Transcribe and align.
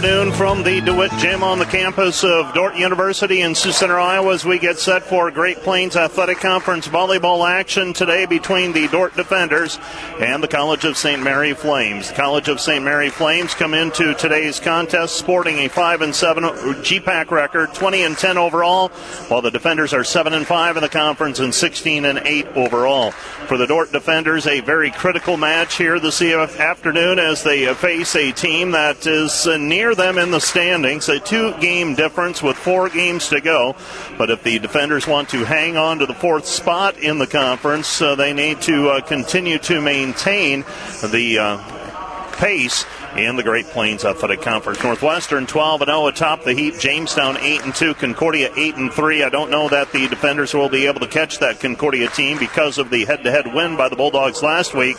Afternoon 0.00 0.32
from 0.32 0.62
the 0.62 0.80
DeWitt 0.80 1.10
Gym 1.18 1.42
on 1.42 1.58
the 1.58 1.66
campus 1.66 2.24
of 2.24 2.54
Dordt 2.54 2.74
University 2.74 3.42
in 3.42 3.54
Sioux 3.54 3.70
Center, 3.70 4.00
Iowa, 4.00 4.32
as 4.32 4.46
we 4.46 4.58
get 4.58 4.78
set 4.78 5.02
for 5.02 5.30
Great 5.30 5.58
Plains 5.58 5.94
Athletic 5.94 6.38
Conference 6.38 6.88
volleyball 6.88 7.46
action 7.46 7.92
today 7.92 8.24
between 8.24 8.72
the 8.72 8.88
Dordt 8.88 9.14
Defenders 9.14 9.78
and 10.18 10.42
the 10.42 10.48
College 10.48 10.86
of 10.86 10.96
St. 10.96 11.22
Mary 11.22 11.52
Flames. 11.52 12.08
The 12.08 12.14
College 12.14 12.48
of 12.48 12.62
St. 12.62 12.82
Mary 12.82 13.10
Flames 13.10 13.52
come 13.52 13.74
into 13.74 14.14
today's 14.14 14.58
contest 14.58 15.16
sporting 15.16 15.58
a 15.58 15.68
5 15.68 16.00
and 16.00 16.14
7 16.14 16.44
GPAC 16.44 17.30
record, 17.30 17.74
20 17.74 18.02
and 18.02 18.16
10 18.16 18.38
overall, 18.38 18.88
while 19.28 19.42
the 19.42 19.50
Defenders 19.50 19.92
are 19.92 20.02
7 20.02 20.32
and 20.32 20.46
5 20.46 20.78
in 20.78 20.82
the 20.82 20.88
conference 20.88 21.40
and 21.40 21.54
16 21.54 22.06
and 22.06 22.20
8 22.24 22.46
overall. 22.56 23.10
For 23.10 23.58
the 23.58 23.66
Dordt 23.66 23.92
Defenders, 23.92 24.46
a 24.46 24.60
very 24.60 24.92
critical 24.92 25.36
match 25.36 25.76
here 25.76 26.00
this 26.00 26.22
afternoon 26.22 27.18
as 27.18 27.42
they 27.42 27.74
face 27.74 28.16
a 28.16 28.32
team 28.32 28.70
that 28.70 29.06
is 29.06 29.46
near 29.46 29.89
them 29.94 30.18
in 30.18 30.30
the 30.30 30.40
standings. 30.40 31.08
A 31.08 31.20
two 31.20 31.52
game 31.60 31.94
difference 31.94 32.42
with 32.42 32.56
four 32.56 32.88
games 32.88 33.28
to 33.28 33.40
go. 33.40 33.76
But 34.18 34.30
if 34.30 34.42
the 34.42 34.58
defenders 34.58 35.06
want 35.06 35.28
to 35.30 35.44
hang 35.44 35.76
on 35.76 35.98
to 35.98 36.06
the 36.06 36.14
fourth 36.14 36.46
spot 36.46 36.98
in 36.98 37.18
the 37.18 37.26
conference, 37.26 38.00
uh, 38.00 38.14
they 38.14 38.32
need 38.32 38.60
to 38.62 38.90
uh, 38.90 39.00
continue 39.00 39.58
to 39.58 39.80
maintain 39.80 40.64
the 41.10 41.38
uh, 41.38 42.32
pace 42.32 42.84
in 43.16 43.36
the 43.36 43.42
Great 43.42 43.66
Plains 43.66 44.04
Athletic 44.04 44.40
Conference. 44.40 44.82
Northwestern 44.82 45.46
12 45.46 45.82
and 45.82 45.88
0 45.88 46.06
atop 46.06 46.44
the 46.44 46.54
heap. 46.54 46.78
Jamestown 46.78 47.36
8 47.38 47.64
and 47.64 47.74
2. 47.74 47.94
Concordia 47.94 48.50
8 48.56 48.76
and 48.76 48.92
3. 48.92 49.22
I 49.24 49.28
don't 49.28 49.50
know 49.50 49.68
that 49.68 49.92
the 49.92 50.08
defenders 50.08 50.54
will 50.54 50.68
be 50.68 50.86
able 50.86 51.00
to 51.00 51.08
catch 51.08 51.38
that 51.40 51.60
Concordia 51.60 52.08
team 52.08 52.38
because 52.38 52.78
of 52.78 52.90
the 52.90 53.04
head-to-head 53.04 53.52
win 53.52 53.76
by 53.76 53.88
the 53.88 53.96
Bulldogs 53.96 54.42
last 54.42 54.74
week. 54.74 54.96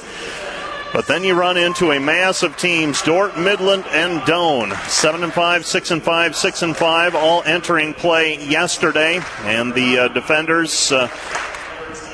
But 0.94 1.08
then 1.08 1.24
you 1.24 1.36
run 1.36 1.56
into 1.56 1.92
a 1.92 2.00
mass 2.00 2.44
of 2.44 2.58
teams: 2.58 3.02
Dordt, 3.02 3.38
Midland, 3.38 3.86
and 3.92 4.22
Doane. 4.22 4.76
Seven 4.90 5.24
and 5.24 5.32
five, 5.32 5.66
six 5.66 5.92
and 5.92 6.04
five, 6.04 6.36
six 6.36 6.64
and 6.64 6.76
five, 6.76 7.16
all 7.16 7.44
entering 7.44 7.94
play 7.94 8.44
yesterday, 8.46 9.22
and 9.44 9.74
the 9.74 9.98
uh, 10.00 10.08
defenders. 10.10 10.92
Uh, 10.92 11.08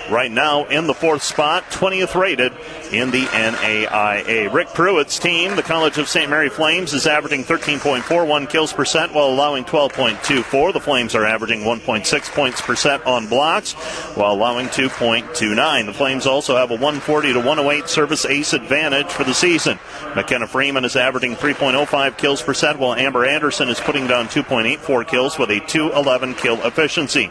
right 0.09 0.31
now 0.31 0.65
in 0.65 0.87
the 0.87 0.93
fourth 0.93 1.23
spot, 1.23 1.63
20th 1.71 2.19
rated 2.19 2.53
in 2.91 3.11
the 3.11 3.23
NAIA. 3.25 4.51
Rick 4.51 4.69
Pruitt's 4.69 5.19
team, 5.19 5.55
the 5.55 5.63
College 5.63 5.97
of 5.97 6.07
St. 6.07 6.29
Mary 6.29 6.49
Flames, 6.49 6.93
is 6.93 7.07
averaging 7.07 7.43
13.41 7.43 8.49
kills 8.49 8.73
per 8.73 8.85
set 8.85 9.13
while 9.13 9.27
allowing 9.27 9.65
12.24. 9.65 10.73
The 10.73 10.79
Flames 10.79 11.15
are 11.15 11.25
averaging 11.25 11.61
1.6 11.61 12.31
points 12.33 12.61
per 12.61 12.75
set 12.75 13.05
on 13.05 13.27
blocks 13.27 13.73
while 14.15 14.33
allowing 14.33 14.67
2.29. 14.67 15.85
The 15.85 15.93
Flames 15.93 16.25
also 16.25 16.55
have 16.55 16.71
a 16.71 16.75
140 16.75 17.33
to 17.33 17.39
108 17.39 17.89
service 17.89 18.25
ace 18.25 18.53
advantage 18.53 19.07
for 19.07 19.23
the 19.23 19.33
season. 19.33 19.79
McKenna 20.15 20.47
Freeman 20.47 20.85
is 20.85 20.95
averaging 20.95 21.35
3.05 21.35 22.17
kills 22.17 22.41
per 22.41 22.53
set 22.53 22.79
while 22.79 22.93
Amber 22.93 23.25
Anderson 23.25 23.69
is 23.69 23.79
putting 23.79 24.07
down 24.07 24.27
2.84 24.27 25.07
kills 25.07 25.37
with 25.37 25.49
a 25.49 25.59
211 25.61 26.35
kill 26.35 26.57
efficiency. 26.65 27.29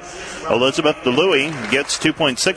Elizabeth 0.50 0.96
DeLuey 0.96 1.70
gets 1.70 1.98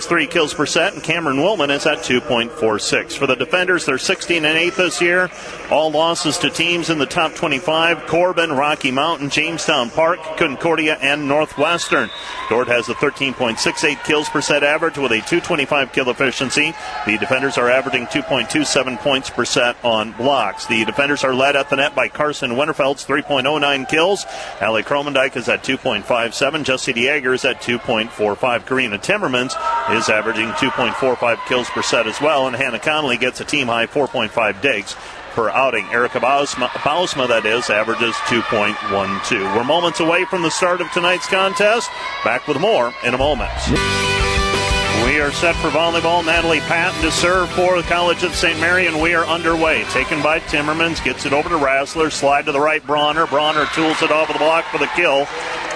2.63 0.09 0.31
kills 0.31 0.53
per 0.56 0.66
set 0.66 0.94
and 0.94 1.03
Cameron 1.03 1.38
Willman 1.38 1.70
is 1.70 1.86
at 1.86 2.00
2.46. 2.00 3.18
For 3.18 3.28
the 3.28 3.36
defenders, 3.36 3.86
they're 3.86 4.00
16 4.00 4.44
and 4.44 4.58
8 4.58 4.74
this 4.74 5.02
year. 5.02 5.30
All 5.70 5.92
losses 5.92 6.40
to 6.40 6.50
teams 6.50 6.90
in 6.90 6.97
the 6.97 7.06
top 7.06 7.36
25 7.36 8.08
Corban, 8.08 8.52
Rocky 8.52 8.90
Mountain, 8.90 9.30
Jamestown 9.30 9.92
Park, 9.92 10.19
Concordia, 10.38 10.98
and 11.02 11.28
Northwestern. 11.28 12.09
Dordt 12.50 12.68
has 12.69 12.90
a 12.90 12.96
13.68 12.96 14.03
kills 14.03 14.30
per 14.30 14.42
set 14.42 14.64
average 14.64 14.98
with 14.98 15.12
a 15.12 15.22
225 15.22 15.94
kill 15.94 16.09
efficiency. 16.09 16.74
The 17.06 17.19
defenders 17.19 17.59
are 17.59 17.69
averaging 17.69 18.08
2.27 18.08 18.98
points 19.00 19.30
per 19.30 19.46
set 19.46 19.78
on 19.84 20.14
blocks. 20.14 20.66
The 20.66 20.86
defenders 20.86 21.24
are 21.24 21.36
led 21.36 21.56
at 21.56 21.69
the 21.69 21.75
net 21.75 21.94
by 21.94 22.08
Carson 22.08 22.52
Winterfeld's 22.52 23.06
3.09 23.06 23.88
kills. 23.88 24.25
Allie 24.59 24.84
Kromendijk 24.84 25.36
is 25.36 25.48
at 25.48 25.64
2.57. 25.64 26.64
Jesse 26.64 26.94
Dieger 26.94 27.36
is 27.36 27.46
at 27.46 27.62
2.45. 27.62 28.66
Karina 28.66 28.98
Timmermans 28.98 29.53
is 29.96 29.99
averaging 30.08 30.50
2.45 30.52 31.46
kills 31.48 31.70
per 31.70 31.82
set 31.82 32.08
as 32.08 32.22
well. 32.22 32.48
And 32.48 32.56
Hannah 32.56 32.80
Connolly 32.80 33.18
gets 33.18 33.42
a 33.42 33.46
team 33.46 33.68
high 33.68 33.88
4.5 33.88 34.62
digs 34.62 34.96
per 35.32 35.50
outing. 35.50 35.86
Erica 35.88 36.20
Bausma, 36.20 36.68
Bausma, 36.70 37.28
that 37.28 37.46
is, 37.46 37.70
averages 37.70 38.16
2.12. 38.28 39.56
We're 39.56 39.64
moments 39.64 40.00
away 40.00 40.26
from 40.26 40.44
the 40.44 40.52
start 40.52 40.80
of 40.80 40.92
tonight's 40.92 41.28
contest. 41.28 41.90
Back 42.24 42.48
with 42.48 42.60
more 42.60 42.94
in 43.04 43.14
a 43.14 43.18
moment. 43.18 43.52
We 45.06 45.22
are 45.22 45.32
set 45.32 45.56
for 45.56 45.70
volleyball. 45.70 46.26
Natalie 46.26 46.60
Patton 46.62 47.02
to 47.02 47.12
serve 47.12 47.50
for 47.52 47.82
the 47.82 47.88
College 47.88 48.24
of 48.24 48.36
St. 48.36 48.60
Mary, 48.60 48.88
and 48.88 49.02
we 49.02 49.14
are 49.14 49.26
underway. 49.26 49.84
Taken 49.86 50.22
by 50.22 50.40
Timmermans, 50.40 51.04
gets 51.04 51.26
it 51.26 51.34
over 51.34 51.50
to 51.50 51.56
Rassler, 51.56 52.12
slide 52.12 52.46
to 52.46 52.52
the 52.52 52.60
right, 52.60 52.86
Bronner. 52.86 53.26
Bronner 53.26 53.66
tools 53.74 54.02
it 54.02 54.12
off 54.12 54.30
of 54.30 54.34
the 54.34 54.40
block 54.40 54.66
for 54.66 54.78
the 54.78 54.90
kill. 54.96 55.28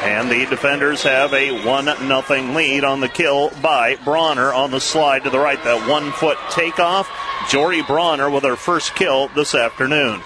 And 0.03 0.29
the 0.29 0.45
defenders 0.47 1.01
have 1.03 1.33
a 1.33 1.65
1 1.65 1.85
0 1.85 2.53
lead 2.53 2.83
on 2.83 2.99
the 2.99 3.07
kill 3.07 3.49
by 3.61 3.95
Bronner 4.03 4.53
on 4.53 4.71
the 4.71 4.81
slide 4.81 5.23
to 5.23 5.29
the 5.29 5.39
right. 5.39 5.63
That 5.63 5.89
one 5.89 6.11
foot 6.11 6.37
takeoff. 6.51 7.09
Jory 7.49 7.81
Bronner 7.81 8.29
with 8.29 8.43
her 8.43 8.55
first 8.55 8.95
kill 8.95 9.29
this 9.29 9.55
afternoon. 9.55 10.21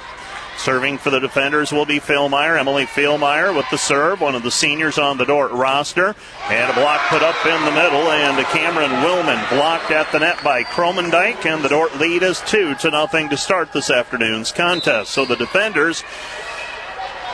Serving 0.57 0.97
for 0.97 1.12
the 1.12 1.19
defenders 1.19 1.72
will 1.72 1.85
be 1.85 2.00
Philmeyer. 2.00 2.59
Emily 2.59 2.85
Philmeyer 2.85 3.56
with 3.56 3.66
the 3.69 3.78
serve, 3.78 4.22
one 4.22 4.35
of 4.35 4.44
the 4.44 4.51
seniors 4.51 4.97
on 4.97 5.18
the 5.18 5.25
Dordt 5.25 5.51
roster. 5.51 6.16
And 6.50 6.72
a 6.72 6.73
block 6.73 7.01
put 7.09 7.22
up 7.22 7.45
in 7.45 7.66
the 7.66 7.72
middle, 7.72 8.12
and 8.12 8.44
Cameron 8.47 8.91
Willman 9.03 9.50
blocked 9.50 9.91
at 9.91 10.12
the 10.12 10.19
net 10.19 10.44
by 10.44 10.63
Kromendijk, 10.63 11.46
and 11.46 11.63
the 11.63 11.69
Dordt 11.69 11.97
lead 12.00 12.23
is 12.23 12.41
two 12.41 12.73
to 12.75 12.90
nothing 12.90 13.29
to 13.29 13.38
start 13.38 13.72
this 13.72 13.90
afternoon's 13.90 14.51
contest. 14.51 15.12
So 15.12 15.25
the 15.25 15.35
defenders 15.35 16.03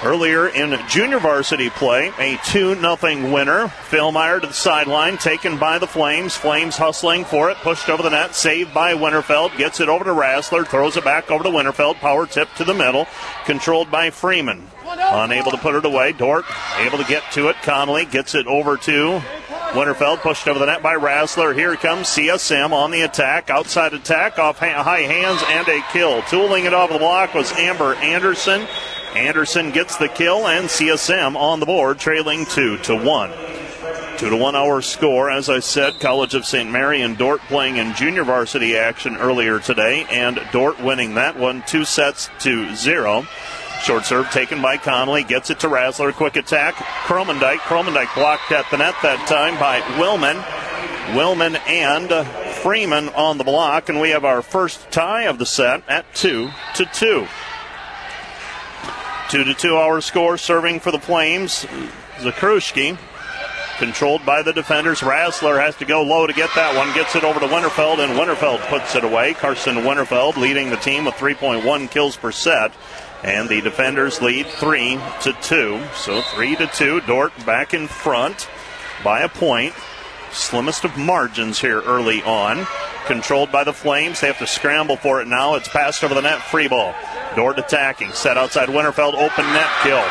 Earlier 0.03 0.49
in 0.49 0.77
junior 0.89 1.19
varsity 1.19 1.69
play, 1.69 2.11
a 2.19 2.37
2 2.45 2.75
0 2.75 3.31
winner. 3.31 3.67
Philmeyer 3.89 4.41
to 4.41 4.47
the 4.47 4.53
sideline, 4.53 5.17
taken 5.17 5.57
by 5.57 5.79
the 5.79 5.87
Flames. 5.87 6.35
Flames 6.35 6.75
hustling 6.75 7.23
for 7.23 7.49
it, 7.49 7.57
pushed 7.57 7.87
over 7.87 8.03
the 8.03 8.09
net, 8.09 8.35
saved 8.35 8.73
by 8.73 8.95
Winterfeld. 8.95 9.55
Gets 9.57 9.79
it 9.79 9.87
over 9.87 10.03
to 10.03 10.09
Rassler, 10.09 10.67
throws 10.67 10.97
it 10.97 11.05
back 11.05 11.31
over 11.31 11.45
to 11.45 11.49
Winterfeld. 11.49 11.95
Power 11.95 12.27
tip 12.27 12.53
to 12.55 12.65
the 12.65 12.73
middle, 12.73 13.07
controlled 13.45 13.89
by 13.89 14.09
Freeman. 14.09 14.67
Unable 14.85 15.51
to 15.51 15.57
put 15.57 15.75
it 15.75 15.85
away. 15.85 16.11
Dordt 16.11 16.45
able 16.79 16.97
to 16.97 17.05
get 17.05 17.23
to 17.31 17.47
it. 17.47 17.55
Connolly 17.61 18.03
gets 18.03 18.35
it 18.35 18.45
over 18.45 18.75
to 18.75 19.21
Winterfeld, 19.71 20.19
pushed 20.19 20.49
over 20.49 20.59
the 20.59 20.65
net 20.65 20.83
by 20.83 20.95
Rassler. 20.95 21.55
Here 21.55 21.77
comes 21.77 22.07
CSM 22.07 22.73
on 22.73 22.91
the 22.91 23.03
attack. 23.03 23.49
Outside 23.49 23.93
attack, 23.93 24.37
off 24.37 24.59
high 24.59 24.99
hands, 24.99 25.41
and 25.47 25.65
a 25.69 25.81
kill. 25.93 26.21
Tooling 26.23 26.65
it 26.65 26.73
off 26.73 26.89
the 26.89 26.99
block 26.99 27.33
was 27.33 27.53
Amber 27.53 27.95
Anderson. 27.95 28.67
Anderson 29.16 29.72
gets 29.72 29.98
the 29.98 30.07
kill 30.07 30.48
and 30.48 30.68
CSM 30.68 31.36
on 31.36 31.60
the 31.60 31.65
board, 31.65 32.00
trailing 32.00 32.45
two 32.45 32.77
to 32.80 32.95
one. 32.95 33.31
Two 34.18 34.30
to 34.30 34.38
one 34.38 34.56
hour 34.56 34.81
score. 34.81 35.30
As 35.30 35.50
I 35.50 35.60
said, 35.60 36.00
College 36.00 36.33
of 36.33 36.45
St. 36.45 36.69
Mary 36.69 37.01
and 37.01 37.18
Dordt 37.18 37.42
playing 37.42 37.77
in 37.77 37.94
junior 37.95 38.24
varsity 38.24 38.77
action 38.77 39.18
earlier 39.18 39.60
today, 39.60 40.06
and 40.10 40.42
Dordt 40.51 40.80
winning 40.80 41.15
that 41.15 41.38
one 41.38 41.63
two 41.68 41.86
sets 41.86 42.30
to 42.39 42.75
zero. 42.75 43.25
Short 43.83 44.06
serve 44.06 44.30
taken 44.31 44.62
by 44.62 44.77
Connolly, 44.77 45.24
gets 45.24 45.50
it 45.50 45.59
to 45.59 45.68
Rassler. 45.68 46.13
Quick 46.13 46.38
attack. 46.38 46.75
Kromendijk. 47.06 47.57
Kromendijk 47.57 48.16
blocked 48.16 48.51
at 48.51 48.69
the 48.71 48.77
net 48.77 48.95
that 49.04 49.27
time 49.27 49.59
by 49.59 49.81
Willman. 50.00 50.42
Willman 51.18 51.59
and 51.68 52.25
Freeman 52.57 53.09
on 53.09 53.38
the 53.38 53.44
block, 53.44 53.89
and 53.89 54.00
we 54.00 54.12
have 54.12 54.24
our 54.24 54.42
first 54.42 54.89
tie 54.89 55.24
of 55.24 55.38
the 55.38 55.45
set 55.45 55.83
at 55.89 56.06
two 56.16 56.50
to 56.75 56.86
two. 56.86 57.27
Two 59.29 59.43
to 59.43 59.53
two 59.53 59.77
hour 59.77 60.01
score 60.01 60.37
serving 60.37 60.79
for 60.79 60.91
the 60.91 60.99
Flames. 60.99 61.65
Zakrzewski 62.17 62.97
controlled 63.77 64.25
by 64.25 64.41
the 64.41 64.53
defenders. 64.53 64.99
Rassler 65.01 65.59
has 65.59 65.75
to 65.77 65.85
go 65.85 66.03
low 66.03 66.27
to 66.27 66.33
get 66.33 66.49
that 66.55 66.75
one. 66.75 66.93
Gets 66.93 67.15
it 67.15 67.23
over 67.23 67.39
to 67.39 67.47
Winterfeld, 67.47 67.99
and 67.99 68.17
Winterfeld 68.17 68.59
puts 68.67 68.95
it 68.95 69.03
away. 69.03 69.33
Carson 69.33 69.77
Winterfeld 69.77 70.37
leading 70.37 70.69
the 70.69 70.77
team 70.77 71.05
with 71.05 71.15
3.1 71.15 71.89
kills 71.89 72.15
per 72.15 72.31
set. 72.31 72.71
And 73.23 73.47
the 73.47 73.61
defenders 73.61 74.21
lead 74.21 74.47
three 74.47 74.99
to 75.21 75.33
two. 75.41 75.81
So 75.95 76.21
three 76.21 76.55
to 76.57 76.67
two. 76.67 76.99
Dordt 77.01 77.33
back 77.45 77.73
in 77.73 77.87
front 77.87 78.49
by 79.03 79.21
a 79.21 79.29
point. 79.29 79.73
Slimmest 80.33 80.83
of 80.83 80.97
margins 80.97 81.59
here 81.59 81.81
early 81.81 82.21
on. 82.24 82.65
Controlled 83.06 83.51
by 83.51 83.63
the 83.63 83.74
Flames. 83.74 84.21
They 84.21 84.27
have 84.27 84.39
to 84.39 84.47
scramble 84.47 84.97
for 84.97 85.21
it 85.21 85.27
now. 85.27 85.56
It's 85.56 85.68
passed 85.68 86.03
over 86.03 86.13
the 86.13 86.21
net. 86.21 86.41
Free 86.41 86.68
ball. 86.68 86.95
Dordt 87.35 87.59
attacking. 87.59 88.12
Set 88.12 88.38
outside 88.38 88.69
Winterfeld. 88.69 89.13
Open 89.13 89.45
net 89.45 89.69
kill. 89.83 90.03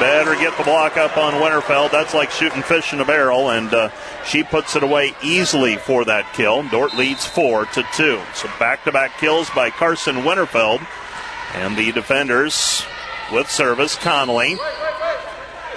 Better 0.00 0.34
get 0.36 0.56
the 0.56 0.64
block 0.64 0.96
up 0.96 1.18
on 1.18 1.34
Winterfeld. 1.34 1.90
That's 1.90 2.14
like 2.14 2.30
shooting 2.30 2.62
fish 2.62 2.92
in 2.92 3.00
a 3.00 3.04
barrel, 3.04 3.50
and 3.50 3.72
uh, 3.74 3.90
she 4.24 4.42
puts 4.42 4.74
it 4.74 4.82
away 4.82 5.14
easily 5.22 5.76
for 5.76 6.04
that 6.06 6.32
kill. 6.32 6.62
Dordt 6.70 6.96
leads 6.96 7.26
four 7.26 7.66
to 7.66 7.84
two. 7.94 8.20
So 8.34 8.48
back-to-back 8.58 9.18
kills 9.18 9.50
by 9.50 9.70
Carson 9.70 10.16
Winterfeld, 10.24 10.84
and 11.54 11.76
the 11.76 11.92
defenders 11.92 12.82
with 13.30 13.50
service 13.50 13.94
Connolly. 13.96 14.56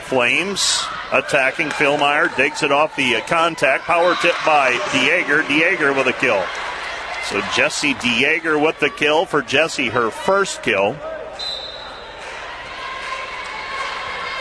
Flames 0.06 0.86
attacking 1.12 1.70
Philmeyer 1.70 2.36
digs 2.38 2.62
it 2.62 2.72
off 2.72 2.96
the 2.96 3.16
uh, 3.16 3.22
contact. 3.26 3.86
Power 3.86 4.16
tip 4.22 4.36
by 4.46 4.74
Dieger. 4.92 5.42
Dieger 5.44 5.96
with 5.96 6.06
a 6.06 6.14
kill. 6.14 6.44
So 7.26 7.42
Jesse 7.56 7.96
Dieger 7.96 8.62
with 8.64 8.80
the 8.80 8.92
kill 8.92 9.26
for 9.26 9.42
Jesse, 9.42 9.90
her 9.90 10.12
first 10.12 10.62
kill. 10.62 10.96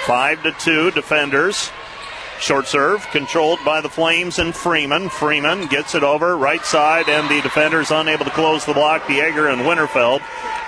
Five 0.06 0.43
to 0.43 0.52
two 0.52 0.90
defenders. 0.90 1.70
Short 2.40 2.67
serve 2.67 3.06
controlled 3.10 3.60
by 3.64 3.81
the 3.81 3.88
Flames 3.88 4.38
and 4.38 4.55
Freeman. 4.55 5.08
Freeman 5.08 5.67
gets 5.69 5.94
it 5.94 6.02
over 6.02 6.37
right 6.37 6.62
side, 6.62 7.08
and 7.08 7.26
the 7.31 7.40
defenders 7.40 7.90
unable 7.90 8.26
to 8.26 8.31
close 8.32 8.67
the 8.67 8.75
block. 8.75 9.05
Dieger 9.05 9.50
and 9.50 9.62
Winterfeld, 9.62 10.20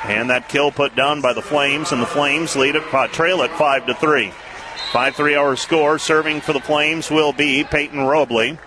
and 0.04 0.30
that 0.30 0.48
kill 0.48 0.72
put 0.72 0.96
down 0.96 1.20
by 1.20 1.34
the 1.34 1.42
Flames, 1.42 1.92
and 1.92 2.00
the 2.00 2.06
Flames 2.06 2.56
lead 2.56 2.76
it 2.76 2.84
trail 3.12 3.42
at 3.42 3.50
five 3.58 3.84
to 3.86 3.94
three. 3.94 4.32
Five 4.96 5.14
three-hour 5.14 5.56
score. 5.56 5.98
Serving 5.98 6.40
for 6.40 6.54
the 6.54 6.60
Flames 6.60 7.10
will 7.10 7.34
be 7.34 7.64
Peyton 7.64 8.00
Robley. 8.00 8.58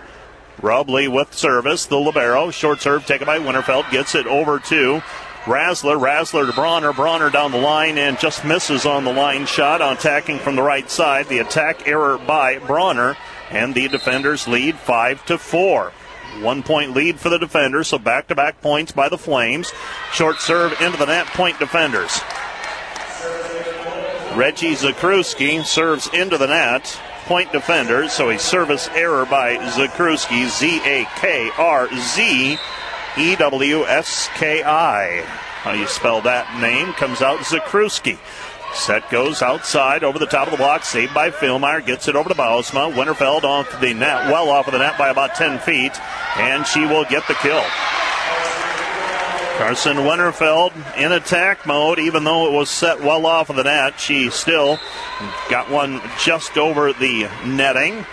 Robley 0.62 1.08
with 1.08 1.34
service. 1.34 1.86
The 1.86 1.98
libero 1.98 2.52
short 2.52 2.80
serve 2.80 3.04
taken 3.04 3.26
by 3.26 3.40
Winterfeld 3.40 3.90
gets 3.90 4.14
it 4.14 4.28
over 4.28 4.60
to 4.60 5.02
Rassler, 5.42 6.00
Rassler 6.00 6.46
to 6.46 6.52
Bronner. 6.52 6.92
Bronner 6.92 7.30
down 7.30 7.50
the 7.50 7.58
line 7.58 7.98
and 7.98 8.16
just 8.16 8.44
misses 8.44 8.86
on 8.86 9.02
the 9.02 9.12
line 9.12 9.44
shot. 9.44 9.82
On 9.82 9.94
attacking 9.94 10.38
from 10.38 10.54
the 10.54 10.62
right 10.62 10.88
side. 10.88 11.26
The 11.26 11.40
attack 11.40 11.88
error 11.88 12.16
by 12.16 12.58
Bronner. 12.58 13.16
And 13.50 13.74
the 13.74 13.88
defenders 13.88 14.46
lead 14.46 14.76
5 14.76 15.26
to 15.26 15.36
4. 15.36 15.92
One 16.42 16.62
point 16.62 16.94
lead 16.94 17.18
for 17.18 17.28
the 17.28 17.38
defenders, 17.38 17.88
so 17.88 17.98
back 17.98 18.28
to 18.28 18.36
back 18.36 18.60
points 18.62 18.92
by 18.92 19.08
the 19.08 19.18
Flames. 19.18 19.72
Short 20.12 20.38
serve 20.38 20.80
into 20.80 20.96
the 20.96 21.06
net, 21.06 21.26
point 21.26 21.58
defenders. 21.58 22.20
Reggie 24.40 24.72
Zakrzewski 24.72 25.66
serves 25.66 26.08
into 26.14 26.38
the 26.38 26.46
net, 26.46 26.98
point 27.26 27.52
defenders, 27.52 28.14
so 28.14 28.30
a 28.30 28.38
service 28.38 28.88
error 28.94 29.26
by 29.26 29.58
Zakrzewski, 29.58 30.48
Z 30.48 30.80
A 30.82 31.06
K 31.16 31.50
R 31.58 31.90
Z 31.94 32.56
E 33.18 33.36
W 33.36 33.84
S 33.84 34.30
K 34.36 34.62
I. 34.62 35.20
How 35.60 35.72
you 35.72 35.86
spell 35.86 36.22
that 36.22 36.58
name 36.58 36.94
comes 36.94 37.20
out 37.20 37.40
Zakruski. 37.40 38.16
Set 38.72 39.10
goes 39.10 39.42
outside 39.42 40.02
over 40.02 40.18
the 40.18 40.24
top 40.24 40.46
of 40.46 40.52
the 40.52 40.56
block, 40.56 40.84
saved 40.84 41.12
by 41.12 41.30
Philmeyer, 41.30 41.84
gets 41.84 42.08
it 42.08 42.16
over 42.16 42.30
to 42.30 42.34
Bausma. 42.34 42.90
Winterfeld 42.94 43.44
off 43.44 43.78
the 43.82 43.92
net, 43.92 44.32
well 44.32 44.48
off 44.48 44.66
of 44.66 44.72
the 44.72 44.78
net 44.78 44.96
by 44.96 45.10
about 45.10 45.34
10 45.34 45.58
feet, 45.58 46.00
and 46.38 46.66
she 46.66 46.86
will 46.86 47.04
get 47.04 47.28
the 47.28 47.34
kill. 47.34 47.62
Carson 49.60 49.98
Winterfeld 49.98 50.72
in 50.96 51.12
attack 51.12 51.66
mode, 51.66 51.98
even 51.98 52.24
though 52.24 52.48
it 52.48 52.52
was 52.56 52.70
set 52.70 52.98
well 53.02 53.26
off 53.26 53.50
of 53.50 53.56
the 53.56 53.64
net, 53.64 54.00
she 54.00 54.30
still 54.30 54.78
got 55.50 55.68
one 55.68 56.00
just 56.18 56.56
over 56.56 56.94
the 56.94 57.28
netting 57.44 58.06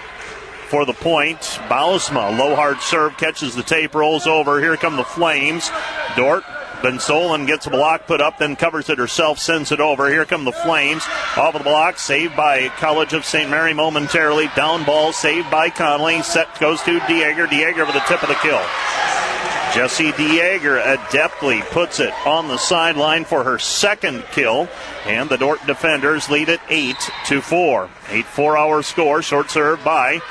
for 0.68 0.86
the 0.86 0.92
point. 0.92 1.40
Bausma, 1.70 2.38
low 2.38 2.54
hard 2.54 2.82
serve, 2.82 3.16
catches 3.16 3.56
the 3.56 3.64
tape, 3.64 3.96
rolls 3.96 4.28
over. 4.28 4.60
Here 4.60 4.76
come 4.76 4.98
the 4.98 5.06
Flames. 5.06 5.72
Dort 6.18 6.44
Van 6.82 7.00
Solen 7.00 7.48
gets 7.48 7.66
a 7.66 7.72
block 7.72 8.06
put 8.06 8.22
up, 8.22 8.38
then 8.38 8.56
covers 8.56 8.90
it 8.90 9.00
herself, 9.00 9.40
sends 9.40 9.72
it 9.72 9.80
over. 9.80 10.10
Here 10.10 10.26
come 10.26 10.46
the 10.46 10.52
Flames. 10.52 11.04
Off 11.36 11.56
of 11.56 11.60
the 11.60 11.64
block, 11.64 11.98
saved 11.98 12.36
by 12.36 12.70
College 12.70 13.14
of 13.14 13.26
St. 13.26 13.50
Mary 13.50 13.74
momentarily. 13.74 14.50
Down 14.56 14.84
ball, 14.86 15.12
saved 15.12 15.50
by 15.50 15.72
Connolly. 15.72 16.22
Set 16.22 16.48
goes 16.60 16.82
to 16.84 17.00
Dieger. 17.02 17.48
Dieger 17.48 17.86
with 17.86 17.96
the 17.96 18.04
tip 18.08 18.22
of 18.22 18.30
the 18.30 18.36
kill. 18.36 18.62
Jesse 19.74 20.12
Dieger 20.12 20.82
adeptly 20.82 21.62
puts 21.72 22.00
it 22.00 22.14
on 22.26 22.48
the 22.48 22.58
sideline 22.58 23.26
for 23.26 23.44
her 23.44 23.60
second 23.60 24.24
kill, 24.32 24.70
and 25.06 25.30
the 25.30 25.38
Dordt 25.38 25.66
defenders 25.66 26.30
lead 26.30 26.50
it 26.50 26.62
8 26.70 26.96
to 27.26 27.42
4. 27.42 27.90
8 28.10 28.26
4 28.26 28.58
hour 28.58 28.82
score, 28.84 29.22
short 29.22 29.52
serve 29.52 29.84
by 29.84 30.22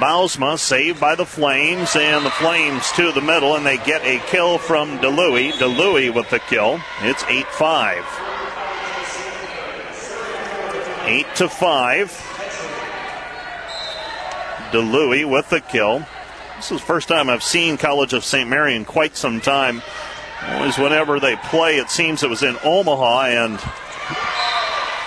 Bausma 0.00 0.58
saved 0.58 1.00
by 1.00 1.14
the 1.14 1.24
Flames, 1.24 1.96
and 1.96 2.24
the 2.24 2.30
Flames 2.30 2.90
to 2.92 3.12
the 3.12 3.20
middle, 3.20 3.56
and 3.56 3.64
they 3.64 3.78
get 3.78 4.02
a 4.04 4.18
kill 4.30 4.58
from 4.58 4.98
DeLuey. 4.98 5.52
DeLuey 5.52 6.14
with 6.14 6.28
the 6.30 6.38
kill. 6.38 6.80
It's 7.00 7.24
8 7.24 7.46
5. 7.46 8.04
8 11.06 11.26
to 11.36 11.48
5. 11.48 12.10
DeLuey 14.72 15.30
with 15.30 15.48
the 15.50 15.60
kill. 15.60 16.04
This 16.56 16.72
is 16.72 16.80
the 16.80 16.86
first 16.86 17.08
time 17.08 17.30
I've 17.30 17.42
seen 17.42 17.76
College 17.76 18.12
of 18.12 18.24
St. 18.24 18.48
Mary 18.48 18.74
in 18.74 18.84
quite 18.84 19.16
some 19.16 19.40
time. 19.40 19.82
Always, 20.42 20.78
whenever 20.78 21.18
they 21.18 21.36
play, 21.36 21.78
it 21.78 21.90
seems 21.90 22.22
it 22.22 22.30
was 22.30 22.42
in 22.42 22.56
Omaha, 22.62 23.26
and 23.26 23.58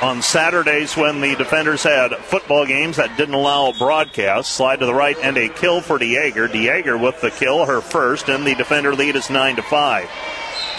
on 0.01 0.21
Saturdays 0.21 0.95
when 0.95 1.19
the 1.19 1.35
defenders 1.35 1.83
had 1.83 2.15
football 2.17 2.65
games 2.65 2.95
that 2.95 3.17
didn't 3.17 3.33
allow 3.33 3.69
a 3.69 3.73
broadcast. 3.73 4.51
Slide 4.51 4.79
to 4.79 4.85
the 4.85 4.93
right 4.93 5.17
and 5.21 5.37
a 5.37 5.49
kill 5.49 5.81
for 5.81 5.99
Dieger. 5.99 6.47
Dieger 6.47 7.01
with 7.01 7.19
the 7.21 7.31
kill, 7.31 7.65
her 7.65 7.81
first, 7.81 8.29
and 8.29 8.45
the 8.45 8.55
defender 8.55 8.95
lead 8.95 9.15
is 9.15 9.29
9 9.29 9.57
to 9.57 9.61
5. 9.61 10.09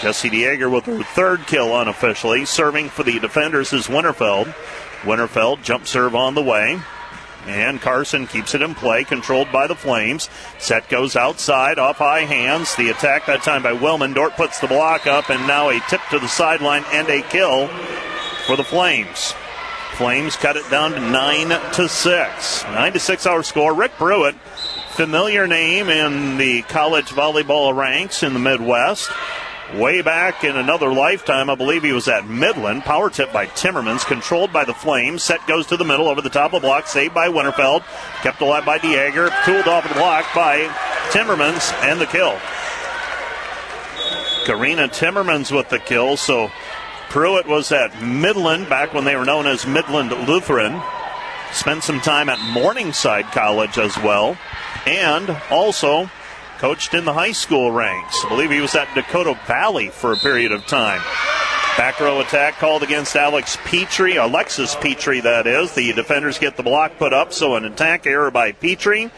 Jesse 0.01 0.29
Dieger 0.29 0.71
with 0.71 0.85
her 0.85 1.03
third 1.03 1.45
kill 1.45 1.79
unofficially. 1.79 2.45
Serving 2.45 2.89
for 2.89 3.03
the 3.03 3.19
defenders 3.19 3.73
is 3.73 3.87
Winterfeld. 3.87 4.53
Winterfeld 5.03 5.61
jump 5.61 5.85
serve 5.85 6.15
on 6.15 6.33
the 6.33 6.41
way. 6.41 6.79
And 7.45 7.81
Carson 7.81 8.27
keeps 8.27 8.53
it 8.53 8.61
in 8.61 8.75
play, 8.75 9.03
controlled 9.03 9.51
by 9.51 9.65
the 9.65 9.75
Flames. 9.75 10.29
Set 10.59 10.89
goes 10.89 11.15
outside, 11.15 11.79
off 11.79 11.97
high 11.97 12.21
hands. 12.21 12.75
The 12.75 12.89
attack 12.89 13.25
that 13.25 13.41
time 13.41 13.63
by 13.63 13.73
Willman. 13.73 14.13
Dordt 14.13 14.33
puts 14.33 14.59
the 14.59 14.67
block 14.67 15.07
up, 15.07 15.29
and 15.29 15.47
now 15.47 15.69
a 15.69 15.79
tip 15.89 16.01
to 16.11 16.19
the 16.19 16.27
sideline 16.27 16.83
and 16.91 17.09
a 17.09 17.21
kill 17.23 17.67
for 18.51 18.57
the 18.57 18.63
Flames. 18.65 19.33
Flames 19.93 20.35
cut 20.35 20.57
it 20.57 20.69
down 20.69 20.91
to 20.91 20.99
nine 20.99 21.49
to 21.71 21.87
six. 21.87 22.65
Nine 22.65 22.91
to 22.91 22.99
six 22.99 23.25
hour 23.25 23.43
score. 23.43 23.73
Rick 23.73 23.93
Pruitt, 23.93 24.35
familiar 24.89 25.47
name 25.47 25.87
in 25.87 26.37
the 26.37 26.61
college 26.63 27.11
volleyball 27.11 27.73
ranks 27.73 28.23
in 28.23 28.33
the 28.33 28.39
Midwest. 28.39 29.09
Way 29.75 30.01
back 30.01 30.43
in 30.43 30.57
another 30.57 30.91
lifetime, 30.91 31.49
I 31.49 31.55
believe 31.55 31.83
he 31.83 31.93
was 31.93 32.09
at 32.09 32.27
Midland. 32.27 32.81
Power 32.81 33.09
tip 33.09 33.31
by 33.31 33.45
Timmermans, 33.45 34.05
controlled 34.05 34.51
by 34.51 34.65
the 34.65 34.73
Flames. 34.73 35.23
Set 35.23 35.47
goes 35.47 35.65
to 35.67 35.77
the 35.77 35.85
middle, 35.85 36.09
over 36.09 36.21
the 36.21 36.29
top 36.29 36.51
of 36.51 36.61
the 36.61 36.67
block, 36.67 36.87
saved 36.87 37.13
by 37.13 37.29
Winterfeld. 37.29 37.85
Kept 38.21 38.41
alive 38.41 38.65
by 38.65 38.79
Dieger, 38.79 39.31
tooled 39.45 39.69
off 39.69 39.87
the 39.87 39.95
block 39.95 40.25
by 40.35 40.67
Timmermans, 41.11 41.71
and 41.83 42.01
the 42.01 42.05
kill. 42.05 42.37
Karina 44.45 44.89
Timmermans 44.89 45.55
with 45.55 45.69
the 45.69 45.79
kill, 45.79 46.17
so 46.17 46.51
Pruitt 47.11 47.45
was 47.45 47.73
at 47.73 48.01
Midland 48.01 48.69
back 48.69 48.93
when 48.93 49.03
they 49.03 49.17
were 49.17 49.25
known 49.25 49.45
as 49.45 49.67
Midland 49.67 50.11
Lutheran. 50.29 50.81
Spent 51.51 51.83
some 51.83 51.99
time 51.99 52.29
at 52.29 52.39
Morningside 52.39 53.25
College 53.33 53.77
as 53.77 53.97
well. 53.97 54.37
And 54.87 55.29
also 55.49 56.09
coached 56.59 56.93
in 56.93 57.03
the 57.03 57.11
high 57.11 57.33
school 57.33 57.69
ranks. 57.69 58.23
I 58.23 58.29
believe 58.29 58.49
he 58.49 58.61
was 58.61 58.75
at 58.75 58.95
Dakota 58.95 59.37
Valley 59.45 59.89
for 59.89 60.13
a 60.13 60.17
period 60.17 60.53
of 60.53 60.65
time. 60.67 61.01
Back 61.75 61.99
row 61.99 62.21
attack 62.21 62.59
called 62.59 62.81
against 62.81 63.17
Alex 63.17 63.57
Petrie, 63.65 64.15
Alexis 64.15 64.75
Petrie, 64.75 65.19
that 65.19 65.47
is. 65.47 65.73
The 65.73 65.91
defenders 65.91 66.39
get 66.39 66.55
the 66.55 66.63
block 66.63 66.97
put 66.97 67.11
up, 67.11 67.33
so 67.33 67.57
an 67.57 67.65
attack 67.65 68.07
error 68.07 68.31
by 68.31 68.53
Petrie. 68.53 69.11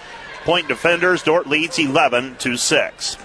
Point 0.45 0.67
defenders, 0.67 1.21
Dordt 1.21 1.45
leads 1.45 1.77
11 1.77 2.37
to 2.37 2.57
6. 2.57 3.17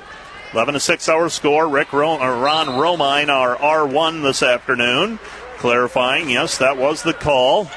11 0.53 0.75
to 0.75 0.81
6 0.81 1.09
hour 1.09 1.29
score. 1.29 1.69
Rick 1.69 1.93
Ro- 1.93 2.19
Ron 2.19 2.69
Romine, 2.69 3.29
our 3.29 3.57
R1 3.57 4.23
this 4.23 4.43
afternoon, 4.43 5.19
clarifying, 5.59 6.31
yes, 6.31 6.59
that 6.59 6.77
was 6.77 7.03
the 7.03 7.13
call. 7.13 7.71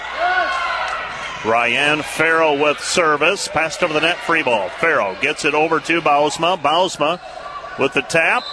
Ryan 1.43 2.03
Farrow 2.03 2.55
with 2.61 2.79
service. 2.79 3.47
Passed 3.47 3.81
over 3.81 3.93
the 3.93 4.01
net, 4.01 4.17
free 4.17 4.43
ball. 4.43 4.69
Farrow 4.69 5.17
gets 5.21 5.43
it 5.43 5.55
over 5.55 5.79
to 5.79 5.99
Bausma. 5.99 6.61
Bausma 6.61 7.19
with 7.79 7.93
the 7.93 8.03
tap. 8.03 8.43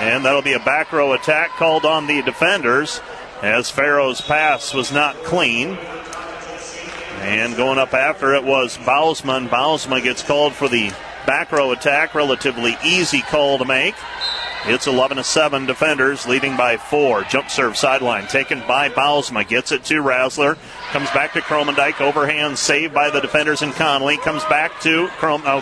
And 0.00 0.24
that'll 0.24 0.42
be 0.42 0.54
a 0.54 0.58
back 0.58 0.92
row 0.92 1.12
attack 1.12 1.50
called 1.50 1.84
on 1.84 2.08
the 2.08 2.20
defenders 2.22 3.00
as 3.42 3.70
Farrow's 3.70 4.20
pass 4.20 4.74
was 4.74 4.90
not 4.90 5.14
clean. 5.22 5.78
And 7.20 7.56
going 7.56 7.78
up 7.78 7.94
after 7.94 8.34
it 8.34 8.42
was 8.42 8.76
Bausma. 8.76 9.48
Bausma 9.48 10.02
gets 10.02 10.24
called 10.24 10.52
for 10.52 10.68
the 10.68 10.92
Back 11.26 11.52
row 11.52 11.72
attack, 11.72 12.14
relatively 12.14 12.76
easy 12.84 13.20
call 13.20 13.58
to 13.58 13.64
make. 13.64 13.94
It's 14.66 14.86
11 14.86 15.18
to 15.18 15.24
7 15.24 15.66
defenders 15.66 16.26
leading 16.26 16.56
by 16.56 16.78
four. 16.78 17.22
Jump 17.24 17.50
serve 17.50 17.76
sideline 17.76 18.26
taken 18.28 18.60
by 18.66 18.88
Bausma. 18.88 19.46
Gets 19.46 19.72
it 19.72 19.84
to 19.84 20.02
Rassler. 20.02 20.56
Comes 20.90 21.10
back 21.10 21.34
to 21.34 21.40
Kromendijk. 21.40 22.00
Overhand 22.00 22.58
saved 22.58 22.94
by 22.94 23.10
the 23.10 23.20
defenders 23.20 23.60
and 23.60 23.74
Connolly. 23.74 24.16
Comes 24.18 24.42
back 24.44 24.80
to 24.80 25.08
Crom- 25.18 25.42
oh, 25.44 25.60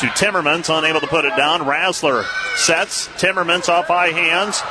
to 0.00 0.06
Timmermans. 0.08 0.76
Unable 0.76 1.00
to 1.00 1.06
put 1.06 1.26
it 1.26 1.36
down. 1.36 1.60
Rassler 1.60 2.24
sets. 2.56 3.08
Timmermans 3.08 3.68
off 3.68 3.88
high 3.88 4.08
hands. 4.08 4.62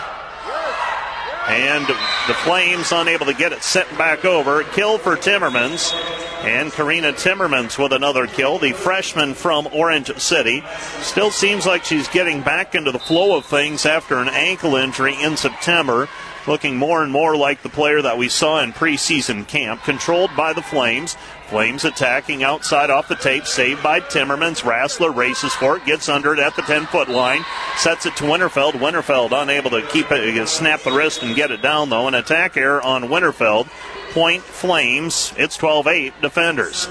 And 1.48 1.86
the 1.86 2.34
Flames 2.34 2.92
unable 2.92 3.28
to 3.28 3.34
get 3.34 3.54
it 3.54 3.64
sent 3.64 3.90
back 3.98 4.25
over. 4.25 4.64
Kill 4.64 4.98
for 4.98 5.16
Timmermans. 5.16 5.94
And 6.44 6.72
Karina 6.72 7.14
Timmermans 7.14 7.78
with 7.82 7.92
another 7.92 8.28
kill, 8.28 8.60
the 8.60 8.72
freshman 8.74 9.34
from 9.34 9.68
Orange 9.72 10.16
City. 10.20 10.64
Still 11.02 11.32
seems 11.32 11.66
like 11.66 11.86
she's 11.86 12.08
getting 12.10 12.42
back 12.42 12.75
into 12.75 12.92
the 12.92 13.00
flow 13.00 13.36
of 13.36 13.46
things 13.46 13.86
after 13.86 14.18
an 14.18 14.30
ankle 14.30 14.75
injury 14.75 15.16
in 15.20 15.38
September. 15.38 16.08
looking 16.48 16.78
more 16.78 17.04
and 17.04 17.12
more 17.12 17.36
like 17.36 17.64
the 17.64 17.70
player 17.70 18.02
that 18.02 18.18
we 18.18 18.30
saw 18.30 18.62
in 18.62 18.74
preseason 18.74 19.48
camp. 19.48 19.84
Controlled 19.84 20.30
by 20.36 20.54
the 20.54 20.62
Flames. 20.62 21.16
Flames 21.48 21.86
attacking 21.86 22.44
outside 22.44 22.90
off 22.90 23.08
the 23.08 23.16
tape. 23.16 23.46
Saved 23.46 23.84
by 23.84 24.00
Timmermans. 24.00 24.64
Rassler 24.64 25.16
races 25.16 25.54
for 25.54 25.78
it. 25.78 25.86
Gets 25.86 26.10
under 26.10 26.34
it 26.34 26.40
at 26.40 26.56
the 26.56 26.64
10 26.64 26.88
foot 26.88 27.08
line. 27.08 27.46
Sets 27.78 28.06
it 28.06 28.16
to 28.18 28.24
Winterfeld. 28.24 28.74
Winterfeld 28.74 29.32
unable 29.32 29.70
to 29.70 29.82
keep 29.88 30.12
it, 30.12 30.38
uh, 30.38 30.46
snap 30.46 30.82
the 30.82 30.92
wrist 30.92 31.22
and 31.22 31.36
get 31.36 31.52
it 31.52 31.62
down 31.62 31.90
though. 31.90 32.08
An 32.08 32.16
attack 32.16 32.58
error 32.58 32.82
on 32.82 33.04
Winterfeld. 33.04 33.68
Point 34.12 34.42
Flames. 34.44 35.34
It's 35.38 35.58
12 35.58 35.88
8 35.88 36.22
defenders. 36.22 36.88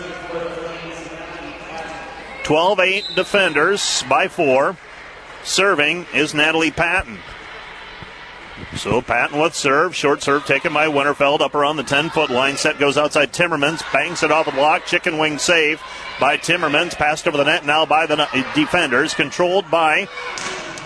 12 2.44 2.80
8 2.80 3.04
defenders 3.16 4.04
by 4.08 4.28
four. 4.28 4.76
Serving 5.42 6.06
is 6.14 6.32
Natalie 6.32 6.70
Patton. 6.70 7.18
So 8.76 9.00
Patton 9.00 9.40
with 9.40 9.54
serve. 9.54 9.94
Short 9.94 10.22
serve 10.22 10.44
taken 10.46 10.74
by 10.74 10.88
Winterfeld 10.88 11.40
up 11.40 11.54
around 11.54 11.76
the 11.76 11.84
10 11.84 12.10
foot 12.10 12.30
line. 12.30 12.56
Set 12.56 12.78
goes 12.78 12.96
outside 12.96 13.32
Timmermans. 13.32 13.82
Bangs 13.92 14.22
it 14.22 14.32
off 14.32 14.46
the 14.46 14.52
block. 14.52 14.84
Chicken 14.84 15.18
wing 15.18 15.38
save 15.38 15.80
by 16.18 16.36
Timmermans. 16.36 16.96
Passed 16.96 17.28
over 17.28 17.36
the 17.36 17.44
net 17.44 17.64
now 17.64 17.86
by 17.86 18.06
the 18.06 18.16
defenders. 18.54 19.14
Controlled 19.14 19.70
by 19.70 20.08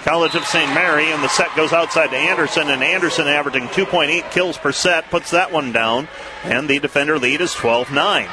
College 0.04 0.34
of 0.34 0.44
St. 0.44 0.72
Mary. 0.74 1.10
And 1.10 1.24
the 1.24 1.28
set 1.28 1.54
goes 1.56 1.72
outside 1.72 2.10
to 2.10 2.16
Anderson. 2.16 2.68
And 2.68 2.82
Anderson 2.82 3.26
averaging 3.26 3.68
2.8 3.68 4.30
kills 4.30 4.58
per 4.58 4.72
set 4.72 5.10
puts 5.10 5.30
that 5.30 5.50
one 5.50 5.72
down. 5.72 6.08
And 6.44 6.68
the 6.68 6.78
defender 6.78 7.18
lead 7.18 7.40
is 7.40 7.54
12 7.54 7.90
9. 7.90 8.28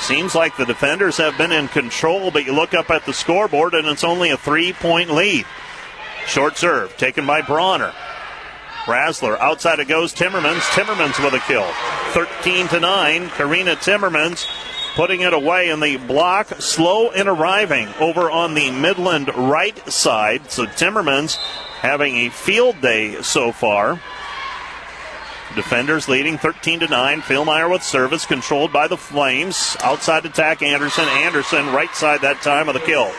Seems 0.00 0.34
like 0.34 0.56
the 0.56 0.66
defenders 0.66 1.16
have 1.16 1.38
been 1.38 1.52
in 1.52 1.68
control, 1.68 2.30
but 2.30 2.44
you 2.44 2.52
look 2.52 2.74
up 2.74 2.90
at 2.90 3.06
the 3.06 3.14
scoreboard 3.14 3.72
and 3.72 3.86
it's 3.86 4.04
only 4.04 4.30
a 4.30 4.36
three 4.36 4.72
point 4.72 5.10
lead. 5.10 5.46
Short 6.26 6.58
serve 6.58 6.96
taken 6.96 7.26
by 7.26 7.40
Bronner. 7.40 7.94
Rassler 8.84 9.38
outside 9.38 9.78
it 9.78 9.88
goes 9.88 10.12
Timmermans. 10.12 10.60
Timmermans 10.72 11.22
with 11.22 11.34
a 11.34 11.40
kill. 11.46 11.66
13 12.12 12.68
to 12.68 12.80
9. 12.80 13.30
Karina 13.30 13.76
Timmermans 13.76 14.46
putting 14.94 15.22
it 15.22 15.32
away 15.32 15.70
in 15.70 15.80
the 15.80 15.96
block. 15.96 16.48
Slow 16.60 17.10
in 17.10 17.26
arriving 17.26 17.88
over 17.98 18.30
on 18.30 18.54
the 18.54 18.70
Midland 18.70 19.34
right 19.34 19.76
side. 19.90 20.50
So 20.50 20.66
Timmermans 20.66 21.36
having 21.80 22.16
a 22.16 22.28
field 22.28 22.80
day 22.82 23.22
so 23.22 23.52
far. 23.52 24.00
Defenders 25.54 26.08
leading 26.08 26.36
13 26.36 26.80
to 26.80 26.88
9. 26.88 27.22
Philmeyer 27.22 27.70
with 27.70 27.82
service 27.82 28.26
controlled 28.26 28.72
by 28.72 28.88
the 28.88 28.96
Flames. 28.96 29.76
Outside 29.80 30.26
attack 30.26 30.62
Anderson. 30.62 31.04
Anderson 31.08 31.72
right 31.72 31.94
side 31.94 32.20
that 32.20 32.42
time 32.42 32.68
of 32.68 32.74
the 32.74 32.80
kill. 32.80 33.10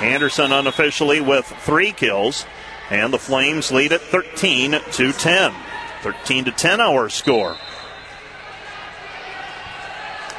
Anderson 0.00 0.52
unofficially 0.52 1.20
with 1.20 1.44
three 1.44 1.92
kills. 1.92 2.46
And 2.92 3.10
the 3.10 3.18
Flames 3.18 3.72
lead 3.72 3.94
at 3.94 4.02
13 4.02 4.72
to 4.72 5.12
10. 5.14 5.54
13 6.02 6.44
to 6.44 6.52
10 6.52 6.78
our 6.78 7.08
score. 7.08 7.56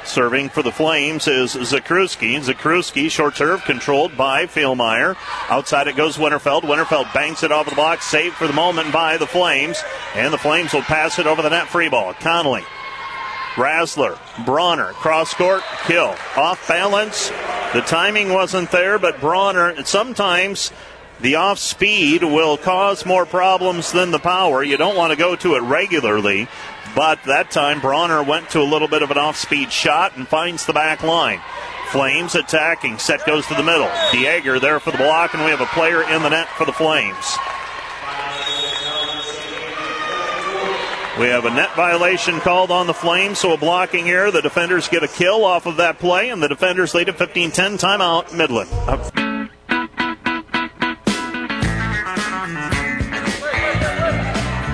Serving 0.06 0.50
for 0.50 0.62
the 0.62 0.72
Flames 0.72 1.28
is 1.28 1.56
Zakrzewski. 1.56 2.40
Zakrzewski, 2.40 3.10
short 3.10 3.38
serve, 3.38 3.64
controlled 3.64 4.16
by 4.16 4.46
Philmeyer. 4.46 5.16
Outside 5.50 5.88
it 5.88 5.96
goes 5.96 6.18
Winterfeld. 6.18 6.62
Winterfeld 6.62 7.12
banks 7.12 7.42
it 7.42 7.52
off 7.52 7.68
the 7.68 7.74
block, 7.74 8.04
saved 8.04 8.36
for 8.36 8.46
the 8.46 8.54
moment 8.54 8.94
by 8.94 9.18
the 9.18 9.26
Flames. 9.26 9.82
And 10.14 10.32
the 10.32 10.38
Flames 10.38 10.74
will 10.74 10.82
pass 10.84 11.18
it 11.18 11.26
over 11.26 11.42
the 11.42 11.50
net 11.50 11.70
free 11.70 11.90
ball. 11.90 12.14
Connolly. 12.14 12.64
Rassler, 13.56 14.20
Bronner, 14.46 14.94
cross 14.94 15.34
court, 15.34 15.64
kill. 15.88 16.16
Off 16.38 16.68
balance. 16.68 17.30
The 17.74 17.82
timing 17.82 18.32
wasn't 18.32 18.70
there, 18.70 19.00
but 19.00 19.20
Bronner, 19.20 19.84
sometimes 19.86 20.72
the 21.22 21.36
off 21.36 21.60
speed 21.60 22.24
will 22.24 22.58
cause 22.58 23.05
more 23.05 23.25
problems 23.25 23.91
than 23.91 24.12
the 24.12 24.20
power. 24.20 24.63
You 24.63 24.77
don't 24.77 24.98
want 24.98 25.12
to 25.12 25.17
go 25.17 25.36
to 25.38 25.55
it 25.55 25.62
regularly, 25.62 26.48
but 26.96 27.24
that 27.24 27.51
time 27.51 27.79
Bronner 27.79 28.24
went 28.24 28.50
to 28.51 28.62
a 28.62 28.63
little 28.63 28.88
bit 28.88 29.01
of 29.01 29.12
an 29.12 29.17
off 29.17 29.38
speed 29.38 29.72
shot 29.72 30.17
and 30.17 30.27
finds 30.27 30.65
the 30.65 30.74
back 30.74 31.03
line. 31.03 31.41
Flames 31.89 32.36
attacking. 32.36 32.98
Set 32.98 33.25
goes 33.25 33.46
to 33.48 33.53
the 33.53 33.63
middle. 33.63 33.88
Dieger 34.12 34.60
there 34.60 34.79
for 34.79 34.91
the 34.91 34.98
block, 34.98 35.34
and 35.34 35.43
we 35.43 35.51
have 35.51 35.62
a 35.62 35.67
player 35.67 36.01
in 36.01 36.24
the 36.24 36.29
net 36.29 36.48
for 36.50 36.65
the 36.65 36.74
Flames. 36.74 37.38
We 41.20 41.27
have 41.27 41.46
a 41.46 41.51
net 41.51 41.75
violation 41.75 42.39
called 42.39 42.72
on 42.72 42.88
the 42.88 42.93
Flames, 42.93 43.38
so 43.38 43.53
a 43.53 43.58
blocking 43.58 44.03
here. 44.03 44.32
The 44.32 44.41
defenders 44.41 44.88
get 44.88 45.03
a 45.03 45.08
kill 45.08 45.46
off 45.46 45.67
of 45.67 45.77
that 45.77 46.00
play, 46.00 46.29
and 46.29 46.41
the 46.41 46.50
defenders 46.50 46.96
lead 46.96 47.10
at 47.10 47.20
15 47.20 47.51
10. 47.51 47.77
Timeout, 47.77 48.36
Midland. 48.36 49.33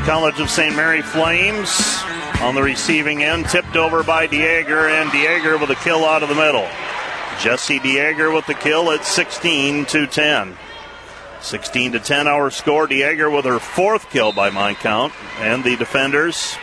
College 0.09 0.39
of 0.39 0.49
St. 0.49 0.75
Mary 0.75 1.03
Flames 1.03 2.01
on 2.41 2.55
the 2.55 2.63
receiving 2.63 3.21
end, 3.21 3.47
tipped 3.47 3.75
over 3.75 4.01
by 4.01 4.25
Dieger, 4.25 4.89
and 4.89 5.11
Dieger 5.11 5.61
with 5.61 5.69
a 5.69 5.75
kill 5.75 6.03
out 6.03 6.23
of 6.23 6.29
the 6.29 6.35
middle. 6.35 6.67
Jesse 7.39 7.77
Dieger 7.77 8.33
with 8.33 8.47
the 8.47 8.55
kill 8.55 8.89
at 8.89 9.05
16 9.05 9.85
to 9.85 10.07
10. 10.07 10.57
16 11.41 11.91
to 11.91 11.99
10 11.99 12.27
our 12.27 12.49
score. 12.49 12.87
Dieger 12.87 13.31
with 13.31 13.45
her 13.45 13.59
fourth 13.59 14.09
kill 14.09 14.31
by 14.31 14.49
my 14.49 14.73
count, 14.73 15.13
and 15.37 15.63
the 15.63 15.75
defenders 15.75 16.57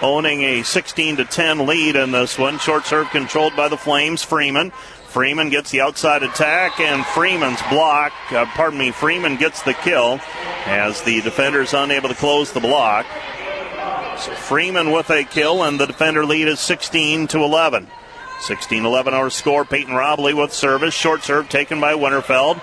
owning 0.00 0.42
a 0.42 0.62
16 0.62 1.16
to 1.16 1.24
10 1.24 1.66
lead 1.66 1.96
in 1.96 2.12
this 2.12 2.38
one. 2.38 2.60
Short 2.60 2.84
serve 2.84 3.10
controlled 3.10 3.56
by 3.56 3.66
the 3.66 3.76
Flames. 3.76 4.22
Freeman 4.22 4.70
Freeman 5.14 5.48
gets 5.48 5.70
the 5.70 5.80
outside 5.80 6.24
attack, 6.24 6.80
and 6.80 7.06
Freeman's 7.06 7.62
block, 7.70 8.12
uh, 8.32 8.44
pardon 8.46 8.80
me, 8.80 8.90
Freeman 8.90 9.36
gets 9.36 9.62
the 9.62 9.72
kill 9.72 10.18
as 10.66 11.02
the 11.02 11.20
defender 11.20 11.62
is 11.62 11.72
unable 11.72 12.08
to 12.08 12.16
close 12.16 12.50
the 12.50 12.58
block. 12.58 13.06
So 14.18 14.32
Freeman 14.32 14.90
with 14.90 15.10
a 15.10 15.22
kill, 15.22 15.62
and 15.62 15.78
the 15.78 15.86
defender 15.86 16.26
lead 16.26 16.48
is 16.48 16.58
16 16.58 17.28
to 17.28 17.44
11. 17.44 17.86
16 18.40 18.84
11 18.84 19.14
our 19.14 19.30
score. 19.30 19.64
Peyton 19.64 19.94
Robley 19.94 20.34
with 20.34 20.52
service. 20.52 20.94
Short 20.94 21.22
serve 21.22 21.48
taken 21.48 21.80
by 21.80 21.94
Winterfeld. 21.94 22.60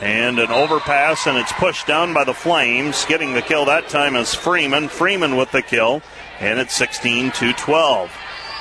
And 0.00 0.38
an 0.38 0.52
overpass, 0.52 1.26
and 1.26 1.36
it's 1.36 1.52
pushed 1.54 1.88
down 1.88 2.14
by 2.14 2.22
the 2.22 2.32
Flames. 2.32 3.04
Getting 3.06 3.34
the 3.34 3.42
kill 3.42 3.64
that 3.64 3.88
time 3.88 4.14
is 4.14 4.34
Freeman. 4.34 4.86
Freeman 4.86 5.34
with 5.34 5.50
the 5.50 5.62
kill, 5.62 6.02
and 6.38 6.60
it's 6.60 6.76
16 6.76 7.32
to 7.32 7.52
12. 7.54 8.12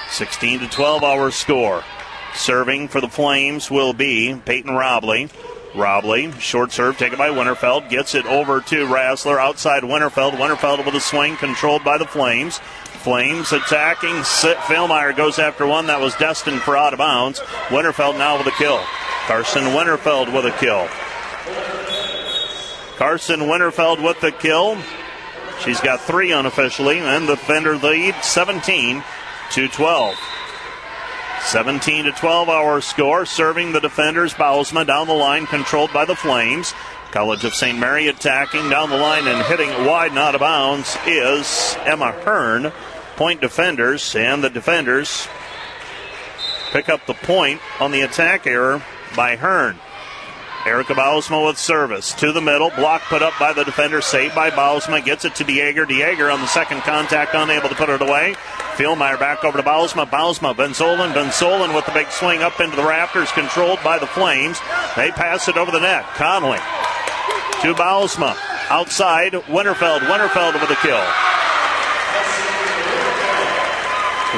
16 0.09 0.59
to 0.61 0.67
12 0.69 1.03
our 1.03 1.29
score. 1.29 1.83
Serving 2.35 2.87
for 2.87 3.01
the 3.01 3.09
Flames 3.09 3.71
will 3.71 3.93
be 3.93 4.39
Peyton 4.45 4.75
Robley. 4.75 5.29
Robley, 5.75 6.31
short 6.39 6.71
serve 6.71 6.97
taken 6.97 7.17
by 7.17 7.29
Winterfeld, 7.29 7.89
gets 7.89 8.15
it 8.15 8.25
over 8.25 8.61
to 8.61 8.87
Rassler 8.87 9.37
outside 9.39 9.83
Winterfeld. 9.83 10.33
Winterfeld 10.33 10.85
with 10.85 10.95
a 10.95 10.99
swing 10.99 11.35
controlled 11.37 11.83
by 11.83 11.97
the 11.97 12.05
Flames. 12.05 12.59
Flames 13.03 13.51
attacking. 13.51 14.15
Philmeyer 14.15 15.15
goes 15.15 15.39
after 15.39 15.65
one 15.65 15.87
that 15.87 15.99
was 15.99 16.15
destined 16.15 16.61
for 16.61 16.75
out 16.75 16.93
of 16.93 16.97
bounds. 16.97 17.39
Winterfeld 17.69 18.17
now 18.17 18.37
with 18.37 18.47
a 18.47 18.51
kill. 18.51 18.79
Carson 19.27 19.63
Winterfeld 19.73 20.33
with 20.33 20.45
a 20.45 20.57
kill. 20.57 20.87
Carson 22.97 23.41
Winterfeld 23.41 24.03
with 24.03 24.19
the 24.21 24.31
kill. 24.31 24.77
She's 25.59 25.79
got 25.79 26.01
three 26.01 26.31
unofficially, 26.31 26.99
and 26.99 27.27
the 27.27 27.37
Fender 27.37 27.77
lead 27.77 28.15
17 28.23 29.03
to 29.51 29.67
12. 29.67 30.15
17 31.43 32.05
to 32.05 32.11
12 32.11 32.49
our 32.49 32.81
score. 32.81 33.25
Serving 33.25 33.71
the 33.71 33.79
defenders, 33.79 34.33
Bausma 34.33 34.85
down 34.85 35.07
the 35.07 35.13
line, 35.13 35.45
controlled 35.45 35.93
by 35.93 36.05
the 36.05 36.15
Flames. 36.15 36.73
College 37.11 37.45
of 37.45 37.55
St. 37.55 37.79
Mary 37.79 38.07
attacking 38.07 38.69
down 38.69 38.89
the 38.89 38.97
line 38.97 39.27
and 39.27 39.45
hitting 39.45 39.69
it 39.69 39.87
wide 39.87 40.11
and 40.11 40.19
out 40.19 40.35
of 40.35 40.41
bounds 40.41 40.97
is 41.05 41.77
Emma 41.85 42.11
Hearn. 42.11 42.71
Point 43.15 43.41
defenders, 43.41 44.15
and 44.15 44.43
the 44.43 44.49
defenders 44.49 45.27
pick 46.71 46.89
up 46.89 47.05
the 47.05 47.13
point 47.13 47.61
on 47.79 47.91
the 47.91 48.01
attack 48.01 48.45
error 48.45 48.83
by 49.15 49.35
Hearn. 49.37 49.79
Erica 50.67 50.93
Bausma 50.93 51.47
with 51.47 51.57
service 51.57 52.13
to 52.15 52.33
the 52.33 52.41
middle. 52.41 52.69
Block 52.71 53.01
put 53.03 53.21
up 53.21 53.31
by 53.39 53.53
the 53.53 53.63
defender, 53.63 54.01
saved 54.01 54.35
by 54.35 54.49
Bausma. 54.49 55.03
Gets 55.03 55.23
it 55.23 55.33
to 55.35 55.45
Dieger. 55.45 55.85
Dieger 55.85 56.31
on 56.31 56.41
the 56.41 56.47
second 56.47 56.81
contact, 56.81 57.33
unable 57.33 57.69
to 57.69 57.75
put 57.75 57.87
it 57.87 58.01
away. 58.01 58.35
Philmeyer 58.75 59.17
back 59.17 59.45
over 59.45 59.57
to 59.57 59.63
Bausma. 59.63 60.05
Bausma, 60.05 60.53
Van 60.55 60.71
Solen. 60.71 61.13
Benzolan 61.13 61.73
with 61.73 61.85
the 61.85 61.93
big 61.93 62.11
swing 62.11 62.43
up 62.43 62.59
into 62.59 62.75
the 62.75 62.83
rafters, 62.83 63.31
controlled 63.31 63.79
by 63.81 63.97
the 63.97 64.07
Flames. 64.07 64.59
They 64.97 65.09
pass 65.11 65.47
it 65.47 65.55
over 65.55 65.71
the 65.71 65.79
net. 65.79 66.03
Connolly 66.15 66.59
to 67.61 67.73
Bausma. 67.73 68.35
Outside, 68.69 69.31
Winterfeld. 69.47 70.01
Winterfeld 70.01 70.53
with 70.53 70.69
a 70.69 70.75
kill. 70.81 71.01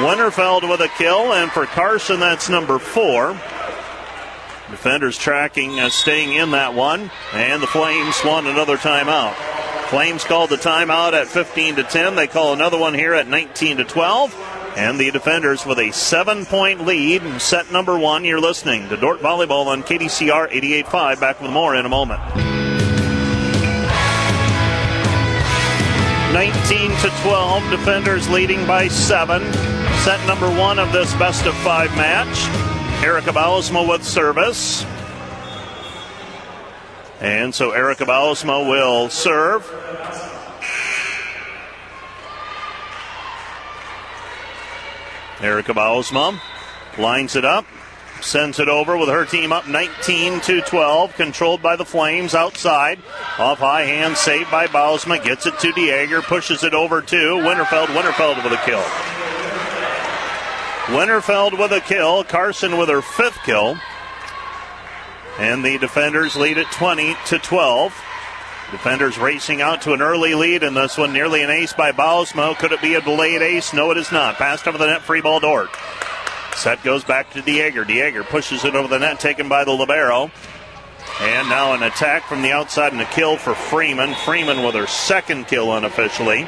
Winterfeld 0.06 0.70
with 0.70 0.82
a 0.82 0.90
kill, 0.98 1.34
and 1.34 1.52
for 1.52 1.66
Carson, 1.66 2.20
that's 2.20 2.50
number 2.50 2.78
four. 2.78 3.36
Defenders 4.70 5.18
tracking, 5.18 5.80
uh, 5.80 5.90
staying 5.90 6.34
in 6.34 6.52
that 6.52 6.74
one, 6.74 7.12
and 7.34 7.62
the 7.62 7.68
Flames 7.68 8.20
want 8.24 8.48
another 8.48 8.78
timeout. 8.78 9.34
Flames 9.90 10.24
called 10.24 10.52
the 10.52 10.56
timeout 10.56 11.14
at 11.14 11.28
15 11.28 11.78
to 11.78 11.84
10. 11.84 12.16
They 12.16 12.28
call 12.28 12.54
another 12.54 12.78
one 12.78 12.94
here 12.94 13.16
at 13.16 13.28
19 13.28 13.78
to 13.78 13.84
12. 13.84 14.36
And 14.78 15.00
the 15.00 15.10
defenders 15.10 15.66
with 15.66 15.80
a 15.80 15.92
seven 15.92 16.46
point 16.46 16.86
lead 16.86 17.42
set 17.42 17.72
number 17.72 17.98
one. 17.98 18.24
You're 18.24 18.40
listening 18.40 18.88
to 18.90 18.98
Dordt 18.98 19.20
Volleyball 19.20 19.66
on 19.66 19.82
KDCR 19.82 20.52
88.5. 20.52 21.20
Back 21.20 21.42
with 21.42 21.50
more 21.50 21.76
in 21.76 21.88
a 21.88 21.90
moment. 21.90 22.22
19 26.34 26.92
to 26.98 27.10
12. 27.24 27.72
Defenders 27.72 28.30
leading 28.30 28.66
by 28.68 28.88
seven. 28.88 29.42
Set 30.04 30.26
number 30.28 30.48
one 30.52 30.78
of 30.78 30.92
this 30.94 31.12
best 31.16 31.48
of 31.48 31.56
five 31.56 31.90
match. 31.98 32.79
Erica 33.02 33.32
Bausma 33.32 33.88
with 33.88 34.04
service. 34.04 34.86
And 37.22 37.56
so 37.56 37.72
Erica 37.72 38.06
Bausma 38.06 38.70
will 38.70 39.10
serve. 39.10 39.64
Erica 45.42 45.74
Bausma 45.74 46.38
lines 46.98 47.38
it 47.38 47.46
up, 47.46 47.66
sends 48.20 48.60
it 48.60 48.68
over 48.68 48.98
with 48.98 49.08
her 49.08 49.24
team 49.24 49.54
up 49.54 49.66
19 49.66 50.42
to 50.42 50.60
12, 50.62 51.16
controlled 51.16 51.62
by 51.62 51.78
the 51.78 51.86
Flames 51.86 52.36
outside. 52.36 53.00
Off 53.38 53.60
high 53.60 53.84
hand, 53.84 54.18
saved 54.18 54.52
by 54.52 54.68
Bausma, 54.68 55.24
gets 55.24 55.46
it 55.46 55.58
to 55.60 55.72
Dieger, 55.72 56.22
pushes 56.22 56.66
it 56.66 56.74
over 56.74 57.02
to 57.02 57.16
Winterfeld. 57.16 57.88
Winterfeld 57.88 58.44
with 58.44 58.52
a 58.52 58.62
kill. 58.66 58.84
Winterfeld 60.90 61.58
with 61.58 61.72
a 61.72 61.82
kill, 61.82 62.24
Carson 62.24 62.78
with 62.78 62.90
her 62.90 63.02
fifth 63.02 63.38
kill. 63.44 63.78
And 65.38 65.64
the 65.64 65.78
defenders 65.78 66.36
lead 66.36 66.58
at 66.58 66.72
20 66.72 67.16
to 67.28 67.40
12. 67.40 67.94
Defenders 68.72 69.18
racing 69.18 69.62
out 69.62 69.82
to 69.84 69.94
an 69.94 70.02
early 70.02 70.34
lead 70.34 70.64
in 70.64 70.74
this 70.74 70.98
one. 70.98 71.14
Nearly 71.14 71.44
an 71.44 71.50
ace 71.50 71.74
by 71.74 71.92
Bausma. 71.92 72.58
Could 72.58 72.72
it 72.72 72.82
be 72.82 72.96
a 72.96 73.02
delayed 73.02 73.42
ace? 73.42 73.74
No, 73.74 73.92
it 73.92 73.98
is 73.98 74.12
not. 74.12 74.36
Passed 74.36 74.68
over 74.68 74.78
the 74.78 74.88
net, 74.88 75.02
free 75.02 75.22
ball 75.22 75.40
Dordt. 75.40 75.70
Set 76.56 76.84
goes 76.84 77.04
back 77.04 77.32
to 77.32 77.42
Dieger. 77.42 77.86
Dieger 77.86 78.24
pushes 78.24 78.66
it 78.66 78.76
over 78.76 78.88
the 78.88 79.00
net, 79.00 79.20
taken 79.20 79.48
by 79.48 79.64
the 79.64 79.72
Libero. 79.72 80.32
And 81.22 81.50
now 81.50 81.74
an 81.74 81.84
attack 81.84 82.26
from 82.28 82.42
the 82.42 82.52
outside 82.52 82.94
and 82.94 83.02
a 83.02 83.06
kill 83.06 83.38
for 83.38 83.54
Freeman. 83.54 84.14
Freeman 84.26 84.64
with 84.64 84.76
her 84.76 84.88
second 84.88 85.48
kill 85.48 85.72
unofficially. 85.76 86.48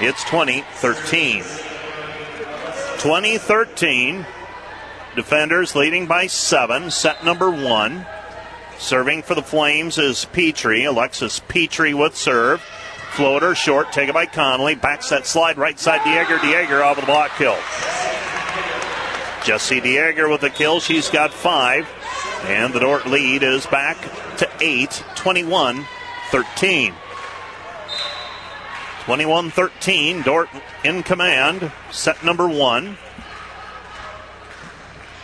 It's 0.00 0.24
20 0.24 0.60
13. 0.60 1.71
2013. 3.02 4.24
Defenders 5.16 5.74
leading 5.74 6.06
by 6.06 6.28
seven. 6.28 6.88
Set 6.88 7.24
number 7.24 7.50
one. 7.50 8.06
Serving 8.78 9.22
for 9.24 9.34
the 9.34 9.42
Flames 9.42 9.98
is 9.98 10.24
Petrie. 10.26 10.84
Alexis 10.84 11.40
Petrie 11.48 11.94
with 11.94 12.16
serve. 12.16 12.60
Floater 13.10 13.56
short, 13.56 13.90
taken 13.90 14.14
by 14.14 14.26
Connolly. 14.26 14.76
Back 14.76 15.02
set 15.02 15.26
slide, 15.26 15.58
right 15.58 15.80
side 15.80 16.02
Dieger. 16.02 16.38
Dieger 16.38 16.80
off 16.84 16.96
of 16.96 17.02
the 17.02 17.06
block 17.06 17.32
kill. 17.36 17.56
Jesse 19.44 19.80
Dieger 19.80 20.30
with 20.30 20.40
the 20.40 20.50
kill. 20.50 20.78
She's 20.78 21.10
got 21.10 21.32
five. 21.32 21.88
And 22.44 22.72
the 22.72 22.78
Dordt 22.78 23.06
lead 23.08 23.42
is 23.42 23.66
back 23.66 23.98
to 24.36 24.48
eight, 24.60 25.02
21 25.16 25.84
13. 26.30 26.94
21 29.04 29.50
13. 29.50 30.22
Dordt 30.22 30.48
in 30.84 31.02
command. 31.02 31.72
Set 31.90 32.22
number 32.24 32.48
one. 32.48 32.96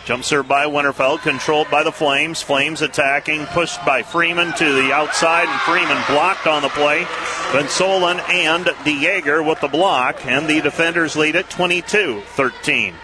Jump 0.03 0.23
serve 0.23 0.47
by 0.47 0.65
Winterfeld, 0.65 1.21
controlled 1.21 1.69
by 1.69 1.83
the 1.83 1.91
Flames. 1.91 2.41
Flames 2.41 2.81
attacking, 2.81 3.45
pushed 3.45 3.83
by 3.85 4.01
Freeman 4.01 4.51
to 4.53 4.73
the 4.73 4.91
outside, 4.91 5.47
and 5.47 5.61
Freeman 5.61 6.03
blocked 6.09 6.47
on 6.47 6.61
the 6.61 6.69
play. 6.69 7.05
Van 7.51 7.65
Solen 7.65 8.19
and 8.27 8.65
DeJager 8.65 9.47
with 9.47 9.61
the 9.61 9.67
block, 9.67 10.25
and 10.25 10.47
the 10.47 10.61
defenders 10.61 11.15
lead 11.15 11.35
at 11.35 11.49
22 11.49 12.21
13. 12.21 12.95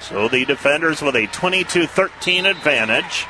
So 0.00 0.28
the 0.28 0.44
defenders 0.44 1.02
with 1.02 1.14
a 1.14 1.26
22 1.26 1.86
13 1.86 2.46
advantage. 2.46 3.26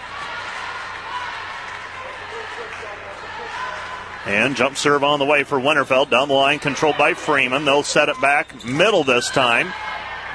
And 4.27 4.55
jump 4.55 4.77
serve 4.77 5.03
on 5.03 5.19
the 5.19 5.25
way 5.25 5.45
for 5.45 5.59
Winterfeld. 5.59 6.11
Down 6.11 6.29
the 6.29 6.35
line, 6.35 6.59
controlled 6.59 6.99
by 6.99 7.15
Freeman. 7.15 7.65
They'll 7.65 7.83
set 7.83 8.09
it 8.09 8.21
back 8.21 8.65
middle 8.65 9.03
this 9.03 9.31
time. 9.31 9.73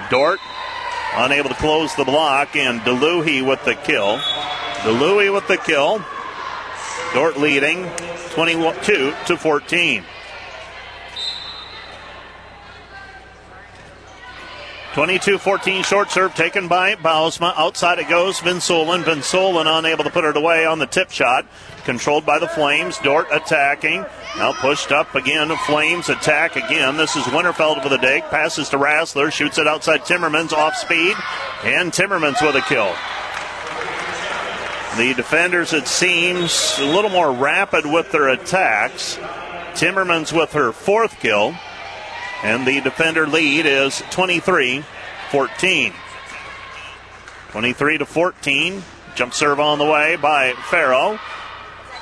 Dordt 0.09 0.39
unable 1.15 1.49
to 1.49 1.55
close 1.55 1.95
the 1.95 2.03
block, 2.03 2.55
and 2.55 2.81
DeLuey 2.81 3.45
with 3.45 3.63
the 3.63 3.75
kill. 3.75 4.17
DeLuey 4.83 5.33
with 5.33 5.47
the 5.47 5.57
kill. 5.57 6.03
Dordt 7.13 7.37
leading 7.37 7.89
22 8.31 9.13
to 9.27 9.37
14. 9.37 10.03
22-14 14.95 15.83
short 15.83 16.09
serve 16.09 16.33
taken 16.35 16.69
by 16.69 16.95
Bausma. 16.95 17.53
Outside 17.57 17.99
it 17.99 18.07
goes. 18.07 18.39
Van 18.39 18.61
Solen. 18.61 19.03
Vinsolen 19.03 19.67
unable 19.67 20.05
to 20.05 20.09
put 20.09 20.23
it 20.23 20.37
away 20.37 20.65
on 20.65 20.79
the 20.79 20.85
tip 20.85 21.11
shot. 21.11 21.45
Controlled 21.83 22.25
by 22.25 22.39
the 22.39 22.47
Flames. 22.47 22.97
Dordt 22.99 23.27
attacking. 23.29 24.05
Now 24.37 24.53
pushed 24.53 24.93
up 24.93 25.13
again. 25.13 25.53
Flames 25.65 26.07
attack 26.07 26.55
again. 26.55 26.95
This 26.95 27.17
is 27.17 27.25
Winterfeld 27.25 27.83
with 27.83 27.91
a 27.91 27.97
dig. 27.97 28.23
Passes 28.29 28.69
to 28.69 28.77
Rassler. 28.77 29.33
Shoots 29.33 29.57
it 29.57 29.67
outside 29.67 30.03
Timmermans 30.03 30.53
off 30.53 30.77
speed. 30.77 31.17
And 31.65 31.91
Timmermans 31.91 32.41
with 32.41 32.55
a 32.55 32.61
kill. 32.61 32.95
The 34.97 35.13
defenders, 35.13 35.73
it 35.73 35.89
seems, 35.89 36.77
a 36.79 36.85
little 36.85 37.11
more 37.11 37.33
rapid 37.33 37.85
with 37.85 38.13
their 38.13 38.29
attacks. 38.29 39.17
Timmermans 39.73 40.31
with 40.31 40.53
her 40.53 40.71
fourth 40.71 41.19
kill. 41.19 41.53
And 42.43 42.65
the 42.65 42.81
defender 42.81 43.27
lead 43.27 43.65
is 43.65 44.03
23 44.11 44.83
14. 45.31 45.93
23 47.49 47.97
to 47.97 48.05
14. 48.05 48.83
Jump 49.15 49.33
serve 49.33 49.59
on 49.59 49.79
the 49.79 49.85
way 49.85 50.17
by 50.17 50.53
Farrow. 50.69 51.17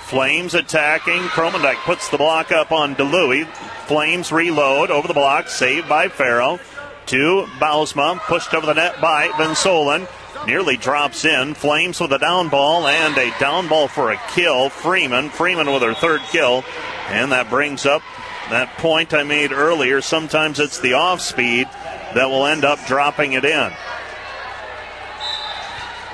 Flames 0.06 0.54
attacking. 0.54 1.22
Kromendijk 1.22 1.76
puts 1.86 2.10
the 2.10 2.18
block 2.18 2.52
up 2.52 2.72
on 2.72 2.96
DeLuey. 2.96 3.48
Flames 3.88 4.32
reload 4.32 4.92
over 4.92 5.08
the 5.08 5.14
block. 5.14 5.48
Saved 5.48 5.88
by 5.88 6.10
Farrow. 6.10 6.60
To 7.08 7.48
Bausma. 7.60 8.20
Pushed 8.20 8.54
over 8.54 8.66
the 8.66 8.74
net 8.74 9.00
by 9.00 9.30
Van 9.38 9.56
Solen. 9.56 10.08
Nearly 10.46 10.76
drops 10.76 11.24
in. 11.24 11.54
Flames 11.54 12.00
with 12.00 12.12
a 12.12 12.20
down 12.20 12.50
ball 12.50 12.88
and 12.88 13.18
a 13.18 13.32
down 13.40 13.68
ball 13.68 13.88
for 13.88 14.12
a 14.12 14.22
kill. 14.30 14.70
Freeman. 14.70 15.30
Freeman 15.30 15.72
with 15.72 15.84
her 15.84 15.94
third 15.94 16.22
kill. 16.32 16.64
And 17.08 17.32
that 17.32 17.50
brings 17.50 17.86
up 17.86 18.02
that 18.50 18.74
point 18.78 19.14
I 19.14 19.24
made 19.24 19.52
earlier. 19.52 20.02
Sometimes 20.02 20.60
it's 20.60 20.80
the 20.80 20.94
off 20.94 21.22
speed 21.22 21.68
that 22.14 22.30
will 22.30 22.46
end 22.46 22.66
up 22.66 22.86
dropping 22.86 23.34
it 23.34 23.46
in. 23.46 23.72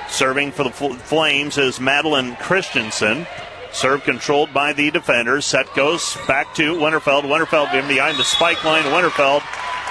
Serving 0.08 0.52
for 0.52 0.64
the 0.64 0.70
Flames 0.70 1.56
is 1.56 1.80
Madeline 1.80 2.36
Christensen. 2.36 3.26
Serve 3.72 4.02
controlled 4.02 4.52
by 4.52 4.72
the 4.72 4.90
defenders. 4.90 5.46
Set 5.46 5.72
goes 5.74 6.16
back 6.26 6.54
to 6.56 6.74
Winterfeld. 6.74 7.22
Winterfeld 7.22 7.72
in 7.74 7.86
behind 7.86 8.18
the 8.18 8.24
spike 8.24 8.62
line. 8.64 8.82
Winterfeld 8.84 9.42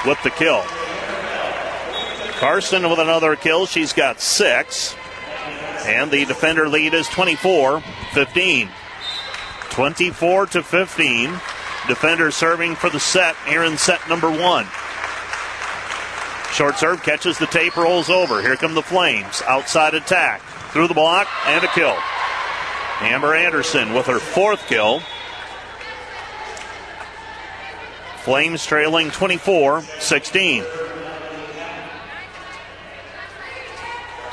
with 0.05 0.21
the 0.23 0.29
kill. 0.29 0.63
Carson 2.39 2.89
with 2.89 2.99
another 2.99 3.35
kill. 3.35 3.65
She's 3.65 3.93
got 3.93 4.19
six. 4.19 4.95
And 5.85 6.11
the 6.11 6.25
defender 6.25 6.67
lead 6.67 6.93
is 6.93 7.07
24 7.07 7.81
15. 8.13 8.69
24 9.69 10.45
to 10.47 10.63
15. 10.63 11.39
Defender 11.89 12.29
serving 12.29 12.75
for 12.75 12.91
the 12.91 12.99
set 12.99 13.35
here 13.47 13.63
in 13.63 13.75
set 13.75 14.07
number 14.07 14.29
one. 14.29 14.67
Short 16.53 16.77
serve 16.77 17.01
catches 17.01 17.39
the 17.39 17.47
tape, 17.47 17.75
rolls 17.75 18.11
over. 18.11 18.43
Here 18.43 18.55
come 18.55 18.75
the 18.75 18.83
Flames. 18.83 19.41
Outside 19.47 19.95
attack. 19.95 20.41
Through 20.71 20.87
the 20.87 20.93
block 20.93 21.27
and 21.47 21.63
a 21.63 21.67
kill. 21.69 21.97
Amber 23.01 23.33
Anderson 23.33 23.93
with 23.93 24.05
her 24.05 24.19
fourth 24.19 24.67
kill. 24.67 25.01
Flames 28.17 28.67
trailing 28.67 29.09
24 29.09 29.81
16. 29.81 30.63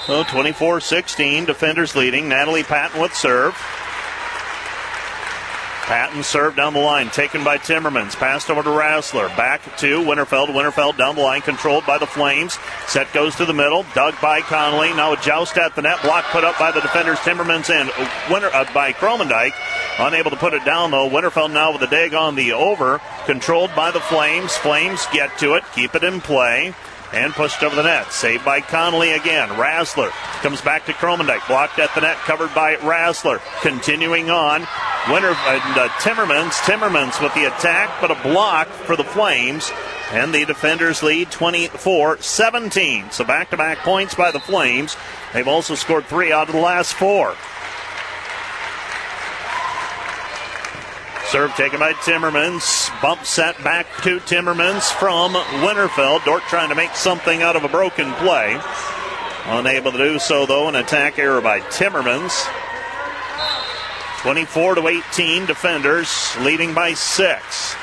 So 0.04 0.24
24 0.24 0.80
16. 0.80 1.46
Defenders 1.46 1.96
leading. 1.96 2.28
Natalie 2.28 2.64
Patton 2.64 3.00
with 3.00 3.14
serve. 3.14 3.56
Patton 5.86 6.24
served 6.24 6.56
down 6.56 6.74
the 6.74 6.80
line, 6.80 7.10
taken 7.10 7.44
by 7.44 7.58
Timmermans. 7.58 8.16
Passed 8.16 8.50
over 8.50 8.60
to 8.60 8.70
Rassler. 8.70 9.28
Back 9.36 9.62
to 9.78 10.00
Winterfeld. 10.00 10.48
Winterfeld 10.48 10.96
down 10.96 11.14
the 11.14 11.22
line, 11.22 11.42
controlled 11.42 11.86
by 11.86 11.96
the 11.96 12.06
Flames. 12.06 12.58
Set 12.88 13.12
goes 13.12 13.36
to 13.36 13.44
the 13.44 13.54
middle. 13.54 13.86
Dug 13.94 14.20
by 14.20 14.40
Connolly. 14.40 14.92
Now 14.94 15.12
a 15.12 15.16
joust 15.18 15.56
at 15.58 15.76
the 15.76 15.82
net. 15.82 16.02
Block 16.02 16.24
put 16.24 16.42
up 16.42 16.58
by 16.58 16.72
the 16.72 16.80
defenders, 16.80 17.18
Timmermans 17.18 17.70
and 17.70 17.88
Winter 18.28 18.50
uh, 18.52 18.66
by 18.74 18.92
Kromendijk. 18.94 19.52
Unable 20.00 20.32
to 20.32 20.36
put 20.36 20.54
it 20.54 20.64
down 20.64 20.90
though. 20.90 21.08
Winterfeld 21.08 21.52
now 21.52 21.72
with 21.72 21.82
a 21.82 21.86
dig 21.86 22.14
on 22.14 22.34
the 22.34 22.52
over. 22.52 23.00
Controlled 23.26 23.70
by 23.76 23.92
the 23.92 24.00
Flames. 24.00 24.56
Flames 24.56 25.06
get 25.12 25.38
to 25.38 25.54
it. 25.54 25.62
Keep 25.72 25.94
it 25.94 26.02
in 26.02 26.20
play 26.20 26.74
and 27.12 27.32
pushed 27.32 27.62
over 27.62 27.76
the 27.76 27.82
net. 27.82 28.12
Saved 28.12 28.44
by 28.44 28.60
Connolly 28.60 29.12
again. 29.12 29.48
Rassler 29.50 30.10
comes 30.42 30.60
back 30.60 30.86
to 30.86 30.92
Kromendijk. 30.92 31.46
Blocked 31.48 31.78
at 31.78 31.94
the 31.94 32.00
net, 32.00 32.16
covered 32.18 32.54
by 32.54 32.76
Rassler. 32.76 33.40
Continuing 33.62 34.30
on. 34.30 34.66
Winter 35.10 35.28
and 35.28 35.78
uh, 35.78 35.88
Timmermans. 36.00 36.52
Timmermans 36.62 37.22
with 37.22 37.34
the 37.34 37.44
attack, 37.44 38.00
but 38.00 38.10
a 38.10 38.22
block 38.22 38.68
for 38.68 38.96
the 38.96 39.04
Flames. 39.04 39.70
And 40.12 40.34
the 40.34 40.44
defenders 40.44 41.02
lead 41.02 41.30
24 41.30 42.18
17. 42.18 43.10
So 43.10 43.24
back 43.24 43.50
to 43.50 43.56
back 43.56 43.78
points 43.78 44.14
by 44.14 44.30
the 44.30 44.40
Flames. 44.40 44.96
They've 45.32 45.48
also 45.48 45.74
scored 45.74 46.06
three 46.06 46.32
out 46.32 46.48
of 46.48 46.54
the 46.54 46.60
last 46.60 46.94
four. 46.94 47.34
Serve 51.30 51.52
taken 51.56 51.80
by 51.80 51.92
Timmermans. 51.92 52.88
Bump 53.02 53.24
set 53.24 53.62
back 53.64 53.86
to 54.02 54.20
Timmermans 54.20 54.92
from 54.92 55.32
Winterfeld. 55.32 56.24
Dordt 56.24 56.44
trying 56.44 56.68
to 56.68 56.76
make 56.76 56.94
something 56.94 57.42
out 57.42 57.56
of 57.56 57.64
a 57.64 57.68
broken 57.68 58.12
play. 58.14 58.60
Unable 59.46 59.90
to 59.90 59.98
do 59.98 60.18
so, 60.20 60.46
though, 60.46 60.68
an 60.68 60.76
attack 60.76 61.18
error 61.18 61.40
by 61.40 61.60
Timmermans. 61.60 62.46
24 64.22 64.76
to 64.76 64.86
18, 64.86 65.46
defenders 65.46 66.08
leading 66.42 66.72
by 66.72 66.94
six. 66.94 67.74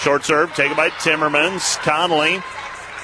Short 0.00 0.24
serve 0.24 0.54
taken 0.54 0.76
by 0.76 0.88
Timmermans. 0.90 1.76
Connolly 1.82 2.36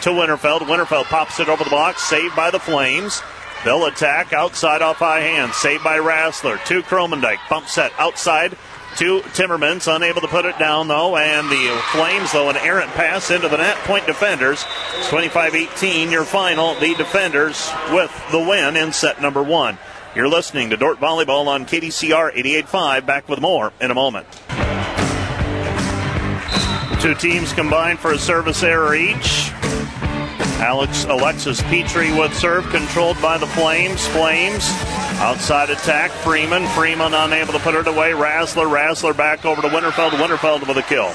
to 0.03 0.11
Winterfeld. 0.11 0.61
Winterfeld 0.61 1.05
pops 1.05 1.39
it 1.39 1.49
over 1.49 1.65
the 1.65 1.71
block, 1.71 1.99
saved 1.99 2.35
by 2.35 2.51
the 2.51 2.59
Flames. 2.59 3.21
They'll 3.65 3.87
attack 3.87 4.33
outside 4.33 4.83
off 4.83 4.99
high 4.99 5.21
hand, 5.21 5.53
saved 5.55 5.83
by 5.83 5.99
Rassler. 5.99 6.63
To 6.67 6.83
Kromendijk. 6.83 7.39
Bump 7.49 7.69
set 7.69 7.93
outside 7.99 8.57
to 8.97 9.21
Timmermans, 9.33 9.93
unable 9.95 10.21
to 10.21 10.29
put 10.29 10.45
it 10.45 10.59
down 10.59 10.87
though, 10.87 11.17
and 11.17 11.51
the 11.51 11.83
Flames, 11.91 12.33
though, 12.33 12.49
an 12.49 12.57
errant 12.57 12.91
pass 12.93 13.31
into 13.31 13.49
the 13.49 13.57
net. 13.57 13.77
Point 13.79 14.07
defenders. 14.07 14.65
25 15.09 15.55
18, 15.55 16.11
your 16.11 16.25
final. 16.25 16.75
The 16.75 16.95
defenders 16.95 17.71
with 17.91 18.13
the 18.31 18.39
win 18.39 18.77
in 18.77 18.93
set 18.93 19.21
number 19.21 19.43
one. 19.43 19.79
You're 20.15 20.29
listening 20.29 20.71
to 20.71 20.77
Dordt 20.77 21.01
Volleyball 21.01 21.49
on 21.49 21.67
KDCR 21.67 22.35
88.5. 22.35 23.07
Back 23.07 23.29
with 23.29 23.41
more 23.41 23.73
in 23.81 23.91
a 23.91 23.95
moment. 23.95 24.27
Two 27.01 27.15
teams 27.15 27.53
combined 27.53 27.99
for 27.99 28.13
a 28.13 28.19
service 28.19 28.63
error 28.63 28.95
each. 28.95 29.51
Alex 30.61 31.05
Alexis 31.05 31.61
Petrie 31.63 32.13
with 32.13 32.35
serve 32.35 32.65
controlled 32.71 33.21
by 33.21 33.37
the 33.39 33.47
Flames. 33.47 34.07
Flames 34.09 34.65
outside 35.21 35.71
attack. 35.71 36.11
Freeman. 36.11 36.67
Freeman 36.69 37.13
unable 37.13 37.53
to 37.53 37.59
put 37.59 37.75
it 37.75 37.87
away. 37.87 38.13
Rassler. 38.13 38.71
Rassler 38.71 39.17
back 39.17 39.45
over 39.45 39.61
to 39.61 39.69
Winterfeld. 39.69 40.11
Winterfeld 40.13 40.67
with 40.67 40.77
a 40.77 40.83
kill. 40.83 41.11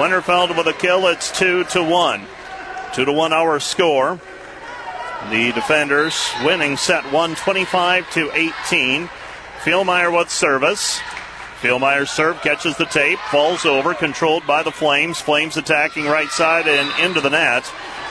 Winterfeld 0.00 0.56
with 0.56 0.66
a 0.66 0.72
kill. 0.72 1.06
It's 1.06 1.36
two 1.36 1.64
to 1.64 1.82
one. 1.82 2.26
Two 2.92 3.04
to 3.04 3.12
one 3.12 3.32
our 3.32 3.60
score. 3.60 4.20
The 5.30 5.52
defenders 5.52 6.30
winning 6.44 6.76
set 6.76 7.04
125 7.04 8.10
to 8.12 8.30
18. 8.32 9.08
Philmeyer 9.62 10.16
with 10.16 10.30
service. 10.30 11.00
Philmeyer's 11.60 12.10
serve 12.10 12.40
catches 12.42 12.76
the 12.76 12.84
tape, 12.84 13.18
falls 13.30 13.64
over, 13.64 13.94
controlled 13.94 14.46
by 14.46 14.62
the 14.62 14.70
Flames. 14.70 15.20
Flames 15.20 15.56
attacking 15.56 16.04
right 16.04 16.28
side 16.28 16.68
and 16.68 17.04
into 17.04 17.20
the 17.20 17.30
net. 17.30 17.64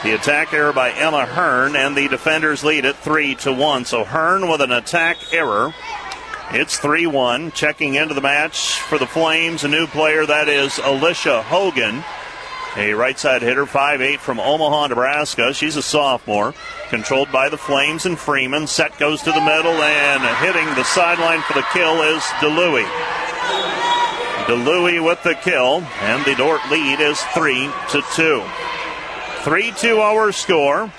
The 0.06 0.13
attack 0.13 0.54
error 0.54 0.72
by 0.72 0.91
Emma 0.91 1.26
Hearn, 1.26 1.76
and 1.76 1.98
the 1.98 2.08
defenders 2.08 2.63
lead 2.63 2.86
it 2.86 2.96
3 2.96 3.34
to 3.38 3.52
1. 3.52 3.86
So 3.86 4.04
Hearn 4.04 4.48
with 4.48 4.62
an 4.62 4.72
attack 4.72 5.18
error. 5.34 5.74
It's 6.52 6.78
3 6.78 7.08
1. 7.08 7.54
Checking 7.54 7.96
into 7.96 8.13
the 8.13 8.22
match 8.22 8.80
for 8.82 9.00
the 9.00 9.08
Flames, 9.08 9.63
a 9.63 9.68
new 9.68 9.88
player 9.88 10.24
that 10.28 10.48
is 10.48 10.78
Alicia 10.78 11.41
Hogan. 11.41 12.04
A 12.78 12.94
right 12.94 13.18
side 13.18 13.41
hitter, 13.41 13.65
5'8 13.65 14.20
from 14.20 14.39
Omaha, 14.39 14.89
Nebraska. 14.89 15.56
She's 15.56 15.76
a 15.76 15.82
sophomore. 15.82 16.54
Controlled 16.89 17.32
by 17.32 17.50
the 17.50 17.58
Flames 17.58 18.06
and 18.06 18.20
Freeman. 18.20 18.68
Set 18.68 18.96
goes 19.00 19.24
to 19.24 19.32
the 19.32 19.41
middle, 19.41 19.82
and 19.82 20.22
hitting 20.46 20.68
the 20.76 20.84
sideline 20.84 21.41
for 21.41 21.54
the 21.54 21.65
kill 21.74 22.04
is 22.04 22.22
DeLuey. 22.41 22.86
DeLuey 24.46 25.04
with 25.04 25.24
the 25.24 25.34
kill, 25.34 25.82
and 26.02 26.24
the 26.26 26.36
Dordt 26.36 26.62
lead 26.70 27.00
is 27.00 27.20
3 27.34 27.72
to 27.89 28.04
2. 28.13 28.44
3 29.45 29.71
2 29.73 29.99
our 29.99 30.31
score. 30.31 30.91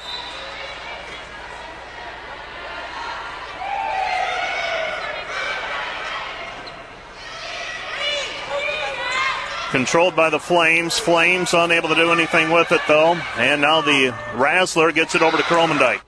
Controlled 9.72 10.14
by 10.14 10.30
the 10.30 10.38
Flames. 10.38 10.96
Flames 10.96 11.54
unable 11.54 11.88
to 11.88 11.96
do 11.96 12.12
anything 12.12 12.52
with 12.52 12.70
it, 12.70 12.80
though. 12.87 13.14
And 13.37 13.62
now 13.62 13.80
the 13.80 14.14
Rassler 14.37 14.94
gets 14.94 15.16
it 15.16 15.22
over 15.22 15.37
to 15.37 15.42
Kromendijk. 15.42 16.00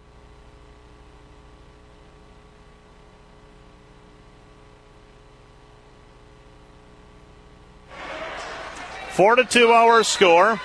Four 9.10 9.34
to 9.34 9.44
two 9.44 9.72
our 9.72 10.04
score. 10.04 10.60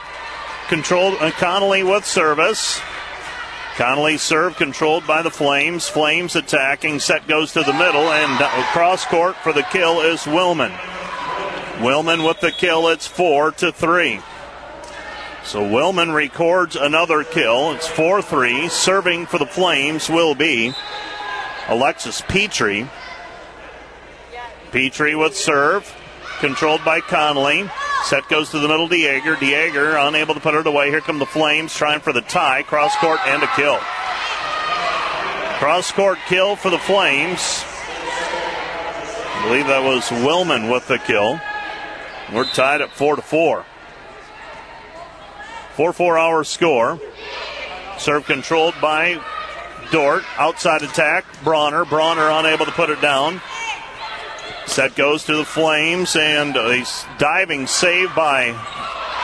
Controlled 0.73 1.21
uh, 1.21 1.29
Connolly 1.29 1.83
with 1.83 2.03
service. 2.03 2.81
Connolly 3.75 4.17
serve 4.17 4.55
controlled 4.55 5.05
by 5.05 5.21
the 5.21 5.29
Flames. 5.29 5.87
Flames 5.87 6.35
attacking. 6.35 6.99
Set 6.99 7.27
goes 7.27 7.53
to 7.53 7.61
the 7.61 7.73
middle 7.73 8.11
and 8.11 8.39
cross 8.71 9.05
court 9.05 9.35
for 9.35 9.53
the 9.53 9.61
kill 9.61 10.01
is 10.01 10.21
Willman. 10.21 10.75
Willman 11.77 12.27
with 12.27 12.39
the 12.39 12.51
kill. 12.51 12.87
It's 12.87 13.05
four 13.05 13.51
to 13.51 13.71
three. 13.71 14.19
So 15.43 15.61
Willman 15.61 16.11
records 16.11 16.75
another 16.75 17.23
kill. 17.23 17.73
It's 17.73 17.87
4 17.87 18.23
3. 18.23 18.67
Serving 18.67 19.27
for 19.27 19.37
the 19.37 19.45
Flames 19.45 20.09
will 20.09 20.33
be 20.33 20.73
Alexis 21.67 22.21
Petrie. 22.21 22.89
Petrie 24.71 25.13
with 25.13 25.37
serve. 25.37 25.95
Controlled 26.39 26.83
by 26.83 26.99
Connolly. 26.99 27.69
Set 28.03 28.27
goes 28.27 28.49
to 28.49 28.59
the 28.59 28.67
middle, 28.67 28.89
Dieger. 28.89 29.35
Dieger 29.37 30.07
unable 30.07 30.33
to 30.33 30.41
put 30.41 30.55
it 30.55 30.67
away. 30.67 30.89
Here 30.89 30.99
come 30.99 31.19
the 31.19 31.25
Flames 31.25 31.73
trying 31.73 32.01
for 32.01 32.11
the 32.11 32.21
tie. 32.21 32.63
Cross 32.63 32.97
court 32.97 33.19
and 33.25 33.41
a 33.41 33.47
kill. 33.55 33.79
Cross 35.57 35.93
court 35.93 36.17
kill 36.27 36.57
for 36.57 36.69
the 36.69 36.77
Flames. 36.77 37.63
I 39.43 39.45
believe 39.47 39.67
that 39.67 39.83
was 39.83 40.03
Willman 40.09 40.69
with 40.69 40.85
the 40.87 40.99
kill. 40.99 41.39
We're 42.33 42.45
tied 42.45 42.81
at 42.81 42.91
4 42.91 43.15
to 43.15 43.21
4. 43.21 43.65
4 45.75 45.93
4 45.93 46.17
hour 46.17 46.43
score. 46.43 46.99
Serve 47.97 48.25
controlled 48.25 48.75
by 48.81 49.21
Dordt. 49.91 50.25
Outside 50.37 50.81
attack. 50.81 51.23
Bronner. 51.43 51.85
Bronner 51.85 52.29
unable 52.29 52.65
to 52.65 52.71
put 52.73 52.89
it 52.89 52.99
down. 52.99 53.41
Set 54.65 54.95
goes 54.95 55.23
to 55.25 55.35
the 55.35 55.45
Flames, 55.45 56.15
and 56.15 56.55
a 56.55 56.83
diving 57.17 57.67
save 57.67 58.13
by 58.15 58.51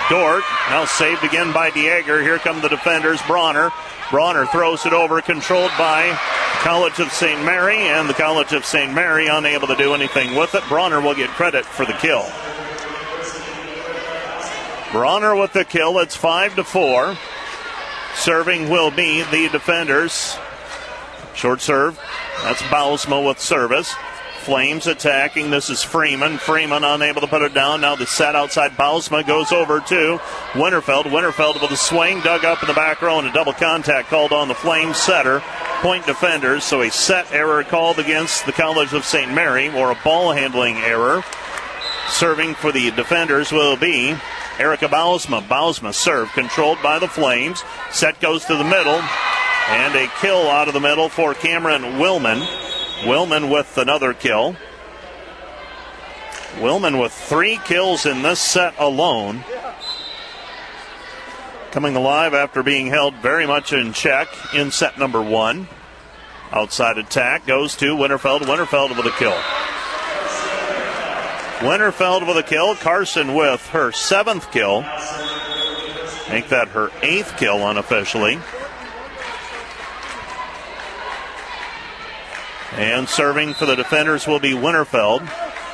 Dordt. 0.10 0.44
Now 0.70 0.86
saved 0.86 1.24
again 1.24 1.54
by 1.54 1.72
Dieger. 1.72 2.22
Here 2.22 2.38
come 2.40 2.62
the 2.62 2.68
defenders. 2.68 3.22
Bronner. 3.28 3.72
Bronner 4.12 4.46
throws 4.48 4.86
it 4.86 4.94
over, 4.94 5.22
controlled 5.22 5.72
by 5.78 6.18
College 6.62 7.00
of 7.00 7.12
St. 7.12 7.44
Mary, 7.46 7.78
and 7.78 8.10
the 8.10 8.14
College 8.14 8.54
of 8.54 8.66
St. 8.66 8.94
Mary 8.94 9.28
unable 9.28 9.68
to 9.68 9.76
do 9.76 9.94
anything 9.94 10.36
with 10.36 10.56
it. 10.56 10.64
Bronner 10.68 11.00
will 11.00 11.16
get 11.16 11.30
credit 11.30 11.64
for 11.64 11.86
the 11.86 11.94
kill. 11.94 12.26
Bronner 14.92 15.36
with 15.36 15.54
the 15.54 15.64
kill. 15.64 16.00
It's 16.00 16.16
five 16.16 16.56
to 16.56 16.64
four. 16.64 17.16
Serving 18.16 18.70
will 18.70 18.90
be 18.90 19.22
the 19.24 19.48
defenders. 19.50 20.38
Short 21.36 21.62
serve. 21.62 22.00
That's 22.44 22.62
Bausma 22.64 23.26
with 23.26 23.40
service. 23.40 23.94
Flames 24.40 24.88
attacking. 24.88 25.52
This 25.52 25.70
is 25.70 25.84
Freeman. 25.84 26.38
Freeman 26.38 26.84
unable 26.84 27.22
to 27.22 27.28
put 27.28 27.42
it 27.42 27.54
down. 27.54 27.82
Now 27.82 27.96
the 27.96 28.08
set 28.08 28.36
outside 28.36 28.72
Bausma 28.72 29.26
goes 29.26 29.52
over 29.52 29.80
to 29.80 30.20
Winterfeld. 30.54 31.04
Winterfeld 31.04 31.62
with 31.62 31.72
a 31.72 31.78
swing, 31.78 32.22
dug 32.22 32.46
up 32.46 32.64
in 32.64 32.68
the 32.68 32.74
back 32.74 33.02
row, 33.02 33.20
and 33.20 33.28
a 33.28 33.32
double 33.32 33.54
contact 33.54 34.10
called 34.10 34.32
on 34.32 34.48
the 34.48 34.56
Flames 34.56 34.98
setter. 34.98 35.42
Point 35.82 36.06
defenders. 36.06 36.64
So 36.64 36.82
a 36.82 36.90
set 36.90 37.32
error 37.32 37.64
called 37.64 38.00
against 38.00 38.46
the 38.46 38.52
College 38.52 38.94
of 38.94 39.06
St. 39.06 39.32
Mary, 39.32 39.70
or 39.70 39.92
a 39.92 40.00
ball 40.04 40.32
handling 40.32 40.78
error. 40.78 41.24
Serving 42.10 42.56
for 42.56 42.72
the 42.72 42.92
defenders 42.92 43.52
will 43.52 43.78
be 43.78 44.16
Erica 44.58 44.88
Bausma. 44.88 45.48
Bausma 45.48 45.94
serve 45.94 46.32
controlled 46.34 46.82
by 46.82 47.00
the 47.00 47.08
Flames. 47.08 47.64
Set 47.92 48.20
goes 48.20 48.46
to 48.46 48.56
the 48.56 48.64
middle. 48.64 49.02
And 49.72 49.94
a 49.96 50.08
kill 50.20 50.50
out 50.50 50.68
of 50.68 50.74
the 50.74 50.80
middle 50.80 51.10
for 51.10 51.36
Cameron 51.36 51.84
Willman. 52.00 52.42
Willman 53.02 53.50
with 53.52 53.78
another 53.78 54.14
kill. 54.14 54.56
Willman 56.56 57.00
with 57.00 57.14
three 57.14 57.58
kills 57.64 58.06
in 58.06 58.22
this 58.22 58.40
set 58.40 58.74
alone. 58.78 59.44
Coming 61.72 61.96
alive 61.96 62.34
after 62.34 62.64
being 62.64 62.88
held 62.88 63.16
very 63.16 63.46
much 63.46 63.72
in 63.72 63.94
check 63.94 64.28
in 64.54 64.72
set 64.72 64.98
number 64.98 65.22
one. 65.22 65.68
Outside 66.52 66.98
attack 66.98 67.46
goes 67.46 67.76
to 67.78 67.96
Winterfeld. 67.96 68.42
Winterfeld 68.42 68.98
with 68.98 69.06
a 69.06 69.12
kill. 69.12 69.38
Winterfeld 71.60 72.28
with 72.28 72.38
a 72.38 72.44
kill. 72.44 72.76
Carson 72.76 73.36
with 73.36 73.66
her 73.68 73.92
seventh 73.92 74.52
kill. 74.52 74.82
Make 76.30 76.50
that 76.50 76.70
her 76.70 76.90
eighth 77.02 77.38
kill 77.38 77.68
unofficially. 77.68 78.40
And 82.74 83.10
serving 83.10 83.56
for 83.56 83.66
the 83.66 83.76
defenders 83.76 84.28
will 84.28 84.40
be 84.40 84.52
Winterfeld. 84.52 85.28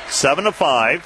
Seven 0.08 0.44
to 0.44 0.52
five. 0.52 1.04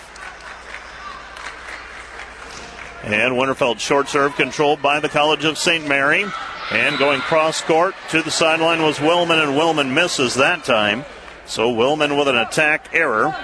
And 3.03 3.35
Winterfeld 3.35 3.81
short 3.81 4.09
serve 4.09 4.37
controlled 4.37 4.83
by 4.83 5.01
the 5.01 5.09
College 5.09 5.45
of 5.45 5.59
St. 5.59 5.87
Mary. 5.89 6.25
And 6.71 6.99
going 6.99 7.21
cross 7.21 7.61
court 7.61 7.95
to 8.11 8.23
the 8.23 8.31
sideline 8.31 8.83
was 8.83 8.99
Willman, 8.99 9.43
and 9.43 9.59
Willman 9.59 9.93
misses 9.93 10.35
that 10.35 10.65
time. 10.65 11.05
So 11.47 11.73
Willman 11.73 12.17
with 12.17 12.29
an 12.29 12.37
attack 12.37 12.91
error. 12.93 13.35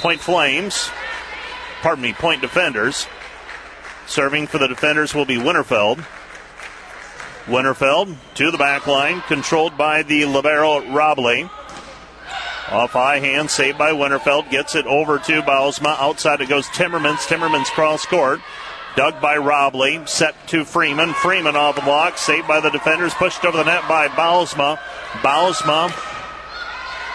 Point 0.00 0.20
Flames, 0.20 0.88
pardon 1.82 2.02
me, 2.02 2.12
Point 2.14 2.40
Defenders. 2.40 3.06
Serving 4.06 4.46
for 4.46 4.58
the 4.58 4.68
defenders 4.68 5.14
will 5.14 5.24
be 5.24 5.36
Winterfeld. 5.36 6.04
Winterfeld 7.46 8.16
to 8.36 8.50
the 8.50 8.58
back 8.58 8.86
line, 8.86 9.20
controlled 9.22 9.76
by 9.76 10.02
the 10.02 10.24
Libero 10.24 10.90
Robley. 10.90 11.48
Off 12.70 12.92
high 12.92 13.18
hand, 13.18 13.50
saved 13.50 13.76
by 13.76 13.92
Winterfeld. 13.92 14.50
Gets 14.50 14.74
it 14.74 14.86
over 14.86 15.18
to 15.18 15.42
Bausma. 15.42 15.98
Outside 15.98 16.40
it 16.40 16.48
goes 16.48 16.66
Timmermans. 16.68 17.26
Timmermans 17.26 17.66
cross 17.66 18.06
court. 18.06 18.40
Dug 18.96 19.20
by 19.20 19.36
Robley. 19.36 20.00
Set 20.06 20.34
to 20.48 20.64
Freeman. 20.64 21.12
Freeman 21.12 21.56
off 21.56 21.76
the 21.76 21.82
block. 21.82 22.16
Saved 22.16 22.48
by 22.48 22.60
the 22.60 22.70
defenders. 22.70 23.12
Pushed 23.12 23.44
over 23.44 23.58
the 23.58 23.64
net 23.64 23.86
by 23.86 24.08
Bausma. 24.08 24.78
Bausma 25.20 25.92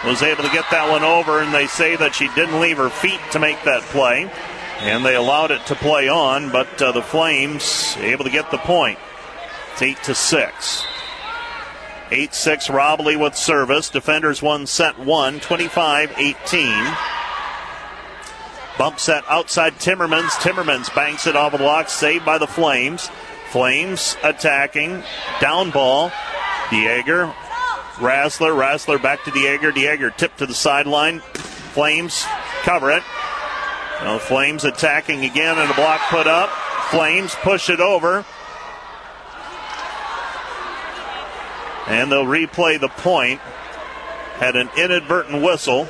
was 0.06 0.22
able 0.22 0.44
to 0.44 0.50
get 0.50 0.64
that 0.70 0.88
one 0.88 1.02
over, 1.02 1.40
and 1.42 1.52
they 1.52 1.66
say 1.66 1.96
that 1.96 2.14
she 2.14 2.28
didn't 2.28 2.60
leave 2.60 2.76
her 2.76 2.88
feet 2.88 3.20
to 3.32 3.38
make 3.38 3.62
that 3.64 3.82
play. 3.82 4.30
And 4.78 5.04
they 5.04 5.16
allowed 5.16 5.50
it 5.50 5.66
to 5.66 5.74
play 5.74 6.08
on, 6.08 6.50
but 6.50 6.80
uh, 6.80 6.92
the 6.92 7.02
Flames 7.02 7.96
able 7.98 8.24
to 8.24 8.30
get 8.30 8.50
the 8.50 8.58
point. 8.58 8.98
It's 9.72 9.82
8 9.82 10.02
to 10.04 10.14
6. 10.14 10.84
8 12.12 12.34
6 12.34 12.70
Robley 12.70 13.16
with 13.16 13.36
service. 13.36 13.88
Defenders 13.88 14.42
one 14.42 14.66
set 14.66 14.98
one, 14.98 15.40
25 15.40 16.12
18. 16.16 16.94
Bump 18.78 18.98
set 18.98 19.24
outside 19.28 19.74
Timmermans. 19.74 20.30
Timmermans 20.40 20.94
banks 20.94 21.26
it 21.26 21.36
off 21.36 21.52
the 21.52 21.58
block, 21.58 21.88
saved 21.88 22.24
by 22.24 22.38
the 22.38 22.46
Flames. 22.46 23.10
Flames 23.50 24.16
attacking. 24.22 25.02
Down 25.40 25.70
ball. 25.70 26.10
Dieger. 26.68 27.32
Rassler. 27.96 28.56
Rassler 28.56 29.00
back 29.00 29.22
to 29.24 29.30
Dieger. 29.30 29.72
Dieger 29.72 30.16
tipped 30.16 30.38
to 30.38 30.46
the 30.46 30.54
sideline. 30.54 31.20
Flames 31.20 32.24
cover 32.62 32.90
it. 32.90 33.02
Now 34.00 34.18
Flames 34.18 34.64
attacking 34.64 35.24
again 35.24 35.58
and 35.58 35.70
a 35.70 35.74
block 35.74 36.00
put 36.08 36.26
up. 36.26 36.48
Flames 36.90 37.34
push 37.36 37.68
it 37.68 37.80
over. 37.80 38.24
And 41.86 42.10
they'll 42.10 42.24
replay 42.24 42.80
the 42.80 42.88
point. 42.88 43.40
Had 44.38 44.56
an 44.56 44.70
inadvertent 44.76 45.42
whistle. 45.42 45.88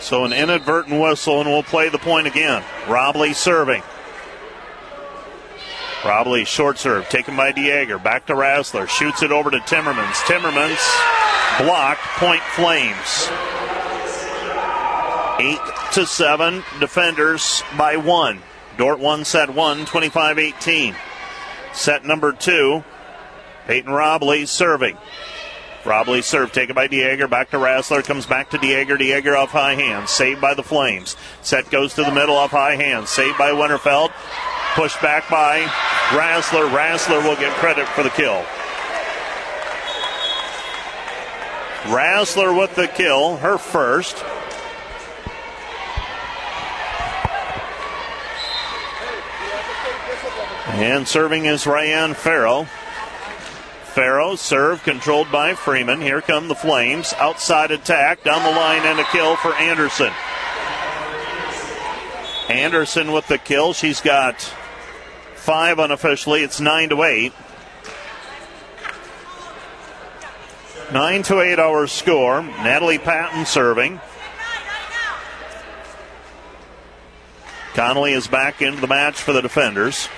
So 0.00 0.24
an 0.24 0.32
inadvertent 0.34 1.00
whistle, 1.00 1.40
and 1.40 1.48
we'll 1.48 1.62
play 1.62 1.88
the 1.88 1.98
point 1.98 2.26
again. 2.26 2.62
Robley 2.88 3.32
serving. 3.32 3.82
Robley 6.04 6.44
short 6.44 6.78
serve, 6.78 7.08
taken 7.08 7.34
by 7.34 7.52
Dieger. 7.52 8.02
Back 8.02 8.26
to 8.26 8.34
Rassler. 8.34 8.86
Shoots 8.86 9.22
it 9.22 9.32
over 9.32 9.50
to 9.50 9.58
Timmermans. 9.60 10.22
Timmermans 10.24 10.84
blocked. 11.58 12.02
Point 12.18 12.42
Flames. 12.42 13.30
Eight 15.40 15.60
to 15.92 16.04
seven. 16.04 16.62
Defenders 16.78 17.62
by 17.78 17.96
one. 17.96 18.42
Dordt 18.76 18.98
one 18.98 19.24
set 19.24 19.50
one, 19.50 19.86
25 19.86 20.38
18. 20.38 20.94
Set 21.72 22.04
number 22.04 22.32
two. 22.32 22.84
Peyton 23.66 23.92
Robley 23.92 24.46
serving. 24.46 24.96
Robley 25.84 26.22
serve 26.22 26.52
taken 26.52 26.74
by 26.74 26.88
Dieger. 26.88 27.28
Back 27.28 27.50
to 27.50 27.56
Rassler. 27.56 28.04
Comes 28.04 28.26
back 28.26 28.50
to 28.50 28.58
Dieger. 28.58 28.98
Dieger 28.98 29.36
off 29.36 29.50
high 29.50 29.74
hands. 29.74 30.10
Saved 30.10 30.40
by 30.40 30.54
the 30.54 30.62
Flames. 30.62 31.16
Set 31.42 31.70
goes 31.70 31.94
to 31.94 32.04
the 32.04 32.12
middle 32.12 32.36
off 32.36 32.52
high 32.52 32.76
hands. 32.76 33.10
Saved 33.10 33.36
by 33.36 33.50
Winterfeld. 33.50 34.10
Pushed 34.74 35.00
back 35.02 35.28
by 35.28 35.62
Rassler. 36.10 36.70
Rassler 36.70 37.22
will 37.22 37.36
get 37.36 37.52
credit 37.56 37.86
for 37.88 38.02
the 38.02 38.10
kill. 38.10 38.44
Rassler 41.84 42.58
with 42.58 42.74
the 42.76 42.88
kill. 42.88 43.36
Her 43.36 43.58
first. 43.58 44.24
And 50.66 51.06
serving 51.06 51.44
is 51.44 51.66
Ryan 51.66 52.14
Farrow. 52.14 52.66
Farrow 53.94 54.34
serve 54.34 54.82
controlled 54.82 55.30
by 55.30 55.54
Freeman. 55.54 56.00
Here 56.00 56.20
come 56.20 56.48
the 56.48 56.56
Flames. 56.56 57.14
Outside 57.18 57.70
attack 57.70 58.24
down 58.24 58.42
the 58.42 58.50
line 58.50 58.82
and 58.82 58.98
a 58.98 59.04
kill 59.04 59.36
for 59.36 59.54
Anderson. 59.54 60.12
Anderson 62.48 63.12
with 63.12 63.28
the 63.28 63.38
kill. 63.38 63.72
She's 63.72 64.00
got 64.00 64.40
five 65.36 65.78
unofficially. 65.78 66.42
It's 66.42 66.60
nine 66.60 66.88
to 66.88 67.04
eight. 67.04 67.32
Nine 70.92 71.22
to 71.22 71.40
eight 71.40 71.60
hour 71.60 71.86
score. 71.86 72.42
Natalie 72.42 72.98
Patton 72.98 73.46
serving. 73.46 74.00
Connolly 77.74 78.12
is 78.12 78.26
back 78.26 78.60
into 78.60 78.80
the 78.80 78.88
match 78.88 79.22
for 79.22 79.32
the 79.32 79.40
defenders. 79.40 80.08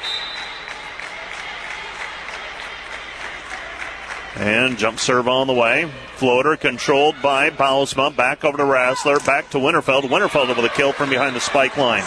And 4.37 4.77
jump 4.77 4.99
serve 4.99 5.29
on 5.29 5.47
the 5.47 5.55
way. 5.55 5.91
Floater 6.17 6.57
controlled 6.57 7.17
by 7.23 7.49
Bausma. 7.49 8.15
Back 8.15 8.45
over 8.45 8.59
to 8.59 8.65
Rassler. 8.65 9.25
Back 9.25 9.49
to 9.51 9.59
Winterfeld. 9.59 10.03
Winterfeld 10.03 10.49
with 10.49 10.65
a 10.65 10.69
kill 10.69 10.93
from 10.93 11.09
behind 11.09 11.35
the 11.35 11.41
spike 11.41 11.79
line. 11.79 12.05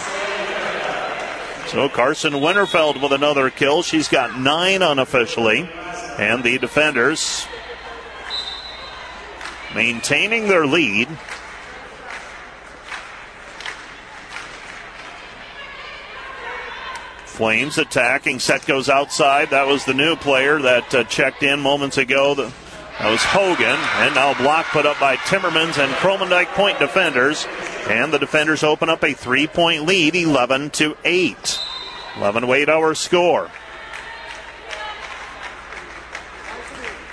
So 1.66 1.88
Carson 1.88 2.34
Winterfeld 2.34 3.02
with 3.02 3.12
another 3.12 3.50
kill. 3.50 3.82
She's 3.82 4.08
got 4.08 4.38
nine 4.38 4.80
unofficially. 4.80 5.68
And 6.18 6.44
the 6.44 6.58
defenders 6.58 7.46
maintaining 9.74 10.46
their 10.46 10.66
lead. 10.66 11.08
Flames 17.40 17.78
attacking. 17.78 18.38
Set 18.38 18.66
goes 18.66 18.90
outside. 18.90 19.48
That 19.48 19.66
was 19.66 19.86
the 19.86 19.94
new 19.94 20.14
player 20.14 20.60
that 20.60 20.94
uh, 20.94 21.04
checked 21.04 21.42
in 21.42 21.58
moments 21.58 21.96
ago. 21.96 22.34
That 22.34 23.10
was 23.10 23.24
Hogan. 23.24 23.78
And 23.96 24.14
now 24.14 24.34
block 24.34 24.66
put 24.66 24.84
up 24.84 25.00
by 25.00 25.16
Timmermans 25.16 25.82
and 25.82 25.90
Kromendijk 25.94 26.48
point 26.48 26.78
defenders. 26.78 27.46
And 27.88 28.12
the 28.12 28.18
defenders 28.18 28.62
open 28.62 28.90
up 28.90 29.02
a 29.02 29.14
three 29.14 29.46
point 29.46 29.86
lead, 29.86 30.14
11 30.16 30.68
to 30.68 30.94
8. 31.02 31.58
11 32.18 32.42
to 32.42 32.52
8 32.52 32.68
hour 32.68 32.94
score. 32.94 33.50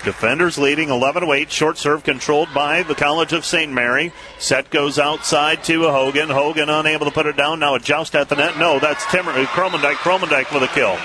Defenders 0.04 0.58
leading 0.58 0.90
11 0.90 1.22
to 1.22 1.32
8. 1.32 1.50
Short 1.50 1.76
serve 1.76 2.04
controlled 2.04 2.48
by 2.54 2.82
the 2.84 2.94
College 2.94 3.32
of 3.32 3.44
St. 3.44 3.72
Mary. 3.72 4.12
Set 4.38 4.70
goes 4.70 4.98
outside 4.98 5.64
to 5.64 5.82
Hogan. 5.82 6.30
Hogan 6.30 6.70
unable 6.70 7.06
to 7.06 7.12
put 7.12 7.26
it 7.26 7.36
down. 7.36 7.58
Now 7.58 7.74
a 7.74 7.80
joust 7.80 8.14
at 8.14 8.28
the 8.28 8.36
net. 8.36 8.56
No, 8.56 8.78
that's 8.78 9.04
Timmer. 9.10 9.32
Uh, 9.32 9.44
Kromendijk. 9.46 9.94
Kromendijk 9.94 10.52
with 10.54 10.62
a 10.62 10.68
kill. 10.68 10.96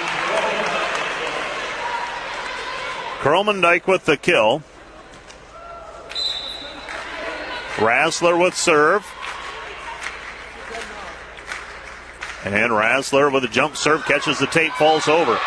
Kromendijk 3.21 3.87
with 3.87 4.05
the 4.05 4.15
kill. 4.15 4.61
Rassler 7.77 8.39
with 8.39 8.55
serve. 8.55 9.05
And 12.45 12.71
Rassler 12.71 13.33
with 13.33 13.43
a 13.43 13.47
jump 13.47 13.75
serve 13.75 14.05
catches 14.05 14.37
the 14.37 14.47
tape, 14.47 14.73
falls 14.73 15.07
over. 15.07 15.39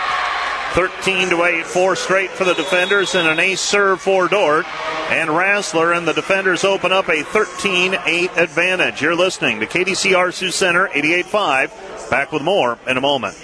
13 0.77 1.31
to 1.31 1.43
8, 1.43 1.65
four 1.65 1.97
straight 1.97 2.29
for 2.29 2.45
the 2.45 2.53
defenders, 2.53 3.15
and 3.15 3.27
an 3.27 3.41
ace 3.41 3.63
serve 3.63 3.99
for 3.99 4.29
Dordt. 4.29 4.67
And 5.09 5.31
Rassler 5.31 5.97
and 5.97 6.07
the 6.07 6.13
defenders 6.13 6.65
open 6.65 6.93
up 6.93 7.09
a 7.09 7.23
13 7.23 7.97
8 8.05 8.31
advantage. 8.37 9.01
You're 9.01 9.15
listening 9.15 9.59
to 9.61 9.67
KDCR 9.67 10.35
Sioux 10.35 10.51
Center 10.51 10.89
88.5. 10.89 12.11
Back 12.11 12.31
with 12.31 12.43
more 12.43 12.79
in 12.87 12.99
a 12.99 13.01
moment. 13.01 13.39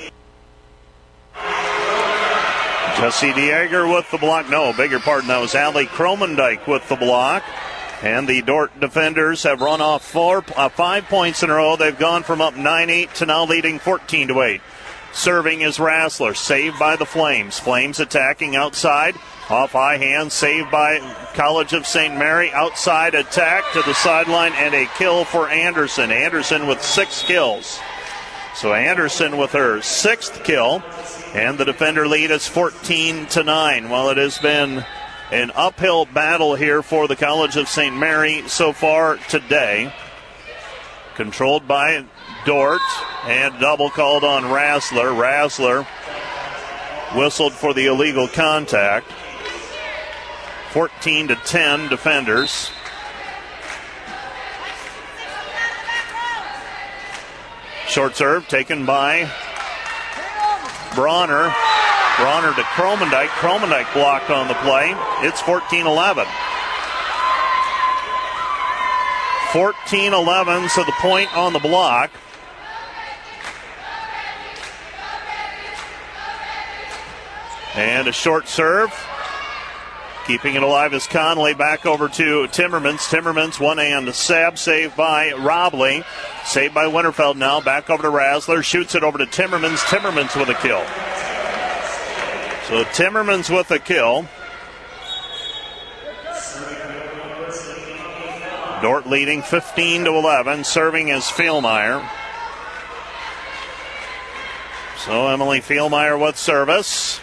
Jesse 2.98 3.32
Dieger 3.32 3.90
with 3.90 4.10
the 4.10 4.18
block. 4.18 4.50
No, 4.50 4.74
bigger 4.74 4.98
pardon. 4.98 5.28
That 5.28 5.40
was 5.40 5.54
Allie 5.54 5.86
Kromendijk 5.86 6.66
with 6.66 6.86
the 6.90 6.96
block. 6.96 7.42
And 8.02 8.28
the 8.28 8.42
Dordt 8.42 8.78
defenders 8.78 9.44
have 9.44 9.62
run 9.62 9.80
off 9.80 10.04
four, 10.04 10.44
uh, 10.54 10.68
five 10.68 11.06
points 11.06 11.42
in 11.42 11.48
a 11.48 11.54
row. 11.54 11.76
They've 11.76 11.98
gone 11.98 12.24
from 12.24 12.42
up 12.42 12.56
9 12.56 12.90
8 12.90 13.14
to 13.14 13.24
now 13.24 13.46
leading 13.46 13.78
14 13.78 14.28
to 14.28 14.42
8. 14.42 14.60
Serving 15.12 15.60
is 15.60 15.76
Rassler, 15.76 16.34
saved 16.34 16.78
by 16.78 16.96
the 16.96 17.06
Flames. 17.06 17.58
Flames 17.58 18.00
attacking 18.00 18.56
outside. 18.56 19.14
Off 19.50 19.72
high 19.72 19.98
hand, 19.98 20.32
saved 20.32 20.70
by 20.70 20.98
College 21.34 21.74
of 21.74 21.86
St. 21.86 22.16
Mary. 22.16 22.50
Outside 22.52 23.14
attack 23.14 23.64
to 23.72 23.82
the 23.82 23.92
sideline 23.92 24.52
and 24.54 24.74
a 24.74 24.86
kill 24.96 25.24
for 25.24 25.48
Anderson. 25.48 26.10
Anderson 26.10 26.66
with 26.66 26.82
six 26.82 27.22
kills. 27.22 27.78
So 28.54 28.72
Anderson 28.72 29.36
with 29.36 29.52
her 29.52 29.82
sixth 29.82 30.42
kill. 30.44 30.82
And 31.34 31.58
the 31.58 31.64
defender 31.64 32.08
lead 32.08 32.30
is 32.30 32.46
14 32.46 33.26
to 33.26 33.42
9. 33.42 33.90
Well, 33.90 34.10
it 34.10 34.16
has 34.16 34.38
been 34.38 34.84
an 35.30 35.50
uphill 35.54 36.06
battle 36.06 36.54
here 36.54 36.82
for 36.82 37.08
the 37.08 37.16
College 37.16 37.56
of 37.56 37.68
St. 37.68 37.96
Mary 37.96 38.46
so 38.48 38.72
far 38.72 39.16
today. 39.28 39.92
Controlled 41.14 41.68
by 41.68 42.04
Dordt 42.44 42.82
and 43.24 43.58
double 43.60 43.90
called 43.90 44.24
on 44.24 44.42
Rassler. 44.44 45.14
Rassler 45.14 45.86
whistled 47.16 47.52
for 47.52 47.72
the 47.72 47.86
illegal 47.86 48.26
contact. 48.28 49.10
14 50.72 51.28
to 51.28 51.36
10 51.36 51.88
defenders. 51.88 52.70
Short 57.86 58.16
serve 58.16 58.48
taken 58.48 58.86
by 58.86 59.30
Bronner. 60.94 61.54
Bronner 62.16 62.54
to 62.54 62.62
Kromendijk. 62.62 63.28
Kromendijk 63.28 63.92
blocked 63.92 64.30
on 64.30 64.48
the 64.48 64.54
play. 64.54 64.94
It's 65.26 65.40
14 65.42 65.86
11. 65.86 66.26
14 69.52 70.14
11, 70.14 70.68
so 70.70 70.82
the 70.84 70.92
point 70.92 71.36
on 71.36 71.52
the 71.52 71.58
block. 71.58 72.10
And 77.74 78.06
a 78.08 78.12
short 78.12 78.48
serve. 78.48 78.90
Keeping 80.26 80.54
it 80.54 80.62
alive 80.62 80.94
is 80.94 81.06
Connolly. 81.06 81.54
Back 81.54 81.84
over 81.86 82.08
to 82.08 82.46
Timmermans. 82.48 83.08
Timmermans, 83.08 83.58
one 83.58 83.78
hand 83.78 84.14
sab, 84.14 84.56
saved 84.56 84.96
by 84.96 85.32
Robley. 85.32 86.04
Saved 86.44 86.74
by 86.74 86.84
Winterfeld 86.84 87.36
now. 87.36 87.60
Back 87.60 87.90
over 87.90 88.02
to 88.02 88.08
Rassler. 88.08 88.62
Shoots 88.62 88.94
it 88.94 89.02
over 89.02 89.18
to 89.18 89.26
Timmermans. 89.26 89.78
Timmermans 89.78 90.38
with 90.38 90.48
a 90.48 90.54
kill. 90.54 90.84
So 92.68 92.84
Timmermans 92.92 93.54
with 93.54 93.70
a 93.70 93.78
kill. 93.78 94.28
Dordt 98.82 99.06
leading 99.06 99.42
15 99.42 100.04
to 100.06 100.10
11, 100.10 100.64
serving 100.64 101.10
as 101.12 101.22
Philmeyer. 101.24 102.06
So 104.98 105.28
Emily 105.28 105.60
Philmeyer 105.60 106.20
with 106.20 106.36
service. 106.36 107.20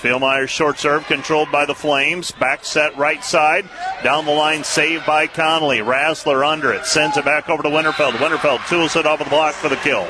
Philmeyer 0.00 0.46
short 0.46 0.78
serve 0.78 1.06
controlled 1.06 1.50
by 1.50 1.64
the 1.64 1.74
Flames. 1.74 2.30
Back 2.30 2.64
set 2.64 2.96
right 2.96 3.24
side. 3.24 3.68
Down 4.04 4.26
the 4.26 4.32
line 4.32 4.62
saved 4.62 5.06
by 5.06 5.26
Connolly. 5.26 5.78
Rassler 5.78 6.46
under 6.46 6.72
it. 6.72 6.84
Sends 6.84 7.16
it 7.16 7.24
back 7.24 7.48
over 7.48 7.62
to 7.62 7.68
Winterfeld. 7.68 8.12
Winterfeld 8.12 8.66
tools 8.68 8.94
it 8.94 9.06
off 9.06 9.20
of 9.20 9.26
the 9.26 9.30
block 9.30 9.54
for 9.54 9.68
the 9.70 9.76
kill. 9.76 10.06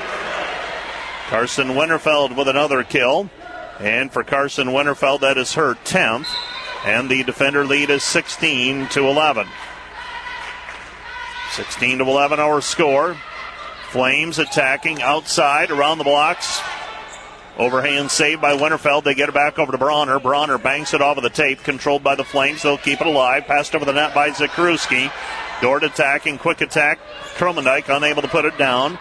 Carson 1.29 1.69
Winterfeld 1.69 2.37
with 2.37 2.49
another 2.49 2.83
kill. 2.83 3.31
And 3.79 4.13
for 4.13 4.25
Carson 4.25 4.69
Winterfeld, 4.69 5.21
that 5.21 5.39
is 5.39 5.55
her 5.55 5.75
10th. 5.75 6.29
And 6.85 7.09
the 7.09 7.23
defender 7.23 7.65
lead 7.65 7.91
is 7.91 8.03
16 8.03 8.89
to 8.89 9.07
11. 9.07 9.47
16 11.53 11.99
to 11.99 12.05
11 12.05 12.41
our 12.41 12.61
score. 12.61 13.17
Flames 13.91 14.39
attacking 14.39 15.01
outside 15.01 15.71
around 15.71 15.99
the 15.99 16.05
blocks. 16.05 16.61
Overhand 17.59 18.11
save 18.11 18.41
by 18.41 18.55
Winterfeld. 18.55 19.05
They 19.05 19.15
get 19.15 19.31
it 19.31 19.35
back 19.35 19.59
over 19.59 19.73
to 19.73 19.79
Bronner. 19.79 20.21
Bronner 20.21 20.59
banks 20.59 20.93
it 20.93 21.01
off 21.01 21.17
of 21.17 21.23
the 21.23 21.31
tape, 21.31 21.63
controlled 21.63 22.03
by 22.03 22.15
the 22.15 22.25
Flames. 22.25 22.63
They'll 22.63 22.77
keep 22.77 23.01
it 23.01 23.07
alive. 23.07 23.47
Passed 23.47 23.75
over 23.75 23.85
the 23.85 23.93
net 23.93 24.15
by 24.15 24.31
Zakrzewski. 24.31 25.11
Dordt 25.63 25.83
attacking, 25.83 26.37
quick 26.37 26.61
attack. 26.61 26.99
Kromendijk 27.37 27.95
unable 27.95 28.21
to 28.21 28.29
put 28.29 28.45
it 28.45 28.59
down. 28.59 28.99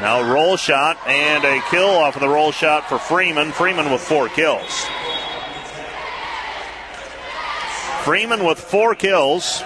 Now 0.00 0.32
roll 0.32 0.56
shot 0.56 0.96
and 1.06 1.44
a 1.44 1.60
kill 1.70 1.88
off 1.88 2.14
of 2.14 2.22
the 2.22 2.28
roll 2.28 2.52
shot 2.52 2.88
for 2.88 2.98
Freeman. 2.98 3.50
Freeman 3.50 3.90
with 3.90 4.00
four 4.00 4.28
kills. 4.28 4.86
Freeman 8.04 8.44
with 8.44 8.60
four 8.60 8.94
kills. 8.94 9.62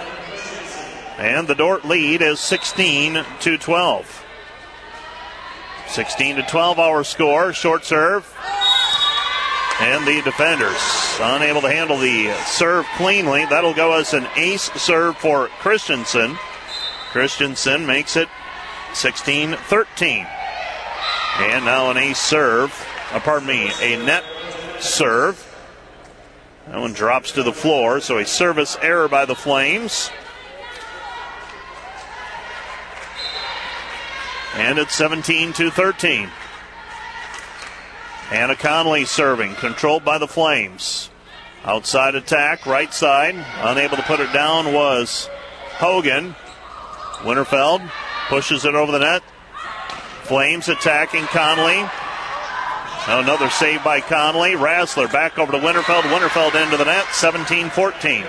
And 1.17 1.47
the 1.47 1.55
Dordt 1.55 1.85
lead 1.85 2.21
is 2.21 2.39
16 2.39 3.23
to 3.41 3.57
12. 3.57 4.26
16 5.89 6.37
to 6.37 6.43
12 6.43 6.79
our 6.79 7.03
score. 7.03 7.53
Short 7.53 7.85
serve. 7.85 8.33
And 9.79 10.07
the 10.07 10.21
defenders 10.23 10.77
unable 11.19 11.61
to 11.61 11.69
handle 11.69 11.97
the 11.97 12.33
serve 12.45 12.85
cleanly. 12.95 13.45
That'll 13.45 13.73
go 13.73 13.93
as 13.93 14.13
an 14.13 14.27
ace 14.35 14.71
serve 14.73 15.17
for 15.17 15.47
Christensen. 15.59 16.37
Christensen 17.11 17.85
makes 17.85 18.15
it 18.15 18.27
16 18.93 19.53
13. 19.53 20.27
And 21.39 21.65
now 21.65 21.91
an 21.91 21.97
ace 21.97 22.19
serve. 22.19 22.73
Uh, 23.11 23.19
pardon 23.19 23.47
me, 23.47 23.71
a 23.81 24.03
net 24.03 24.23
serve. 24.79 25.43
That 26.67 26.79
one 26.79 26.93
drops 26.93 27.31
to 27.33 27.43
the 27.43 27.53
floor, 27.53 28.01
so 28.01 28.17
a 28.17 28.25
service 28.25 28.77
error 28.81 29.07
by 29.07 29.25
the 29.25 29.35
Flames. 29.35 30.09
And 34.55 34.79
it's 34.79 34.95
17 34.95 35.53
to 35.53 35.69
13. 35.69 36.29
Anna 38.31 38.55
Connolly 38.55 39.05
serving, 39.05 39.55
controlled 39.55 40.03
by 40.03 40.17
the 40.17 40.27
Flames. 40.27 41.09
Outside 41.63 42.15
attack, 42.15 42.65
right 42.65 42.93
side. 42.93 43.35
Unable 43.59 43.97
to 43.97 44.03
put 44.03 44.19
it 44.19 44.31
down 44.33 44.73
was 44.73 45.29
Hogan. 45.77 46.35
Winterfeld 47.19 47.89
pushes 48.29 48.65
it 48.65 48.75
over 48.75 48.91
the 48.91 48.99
net. 48.99 49.23
Flames 50.23 50.67
attacking 50.69 51.23
Connolly. 51.25 51.89
Another 53.07 53.49
save 53.49 53.83
by 53.83 54.01
Connolly. 54.01 54.51
Rassler 54.51 55.11
back 55.11 55.39
over 55.39 55.53
to 55.53 55.57
Winterfeld. 55.57 56.03
Winterfeld 56.03 56.61
into 56.61 56.75
the 56.75 56.83
net, 56.83 57.05
17 57.13 57.69
14. 57.69 58.25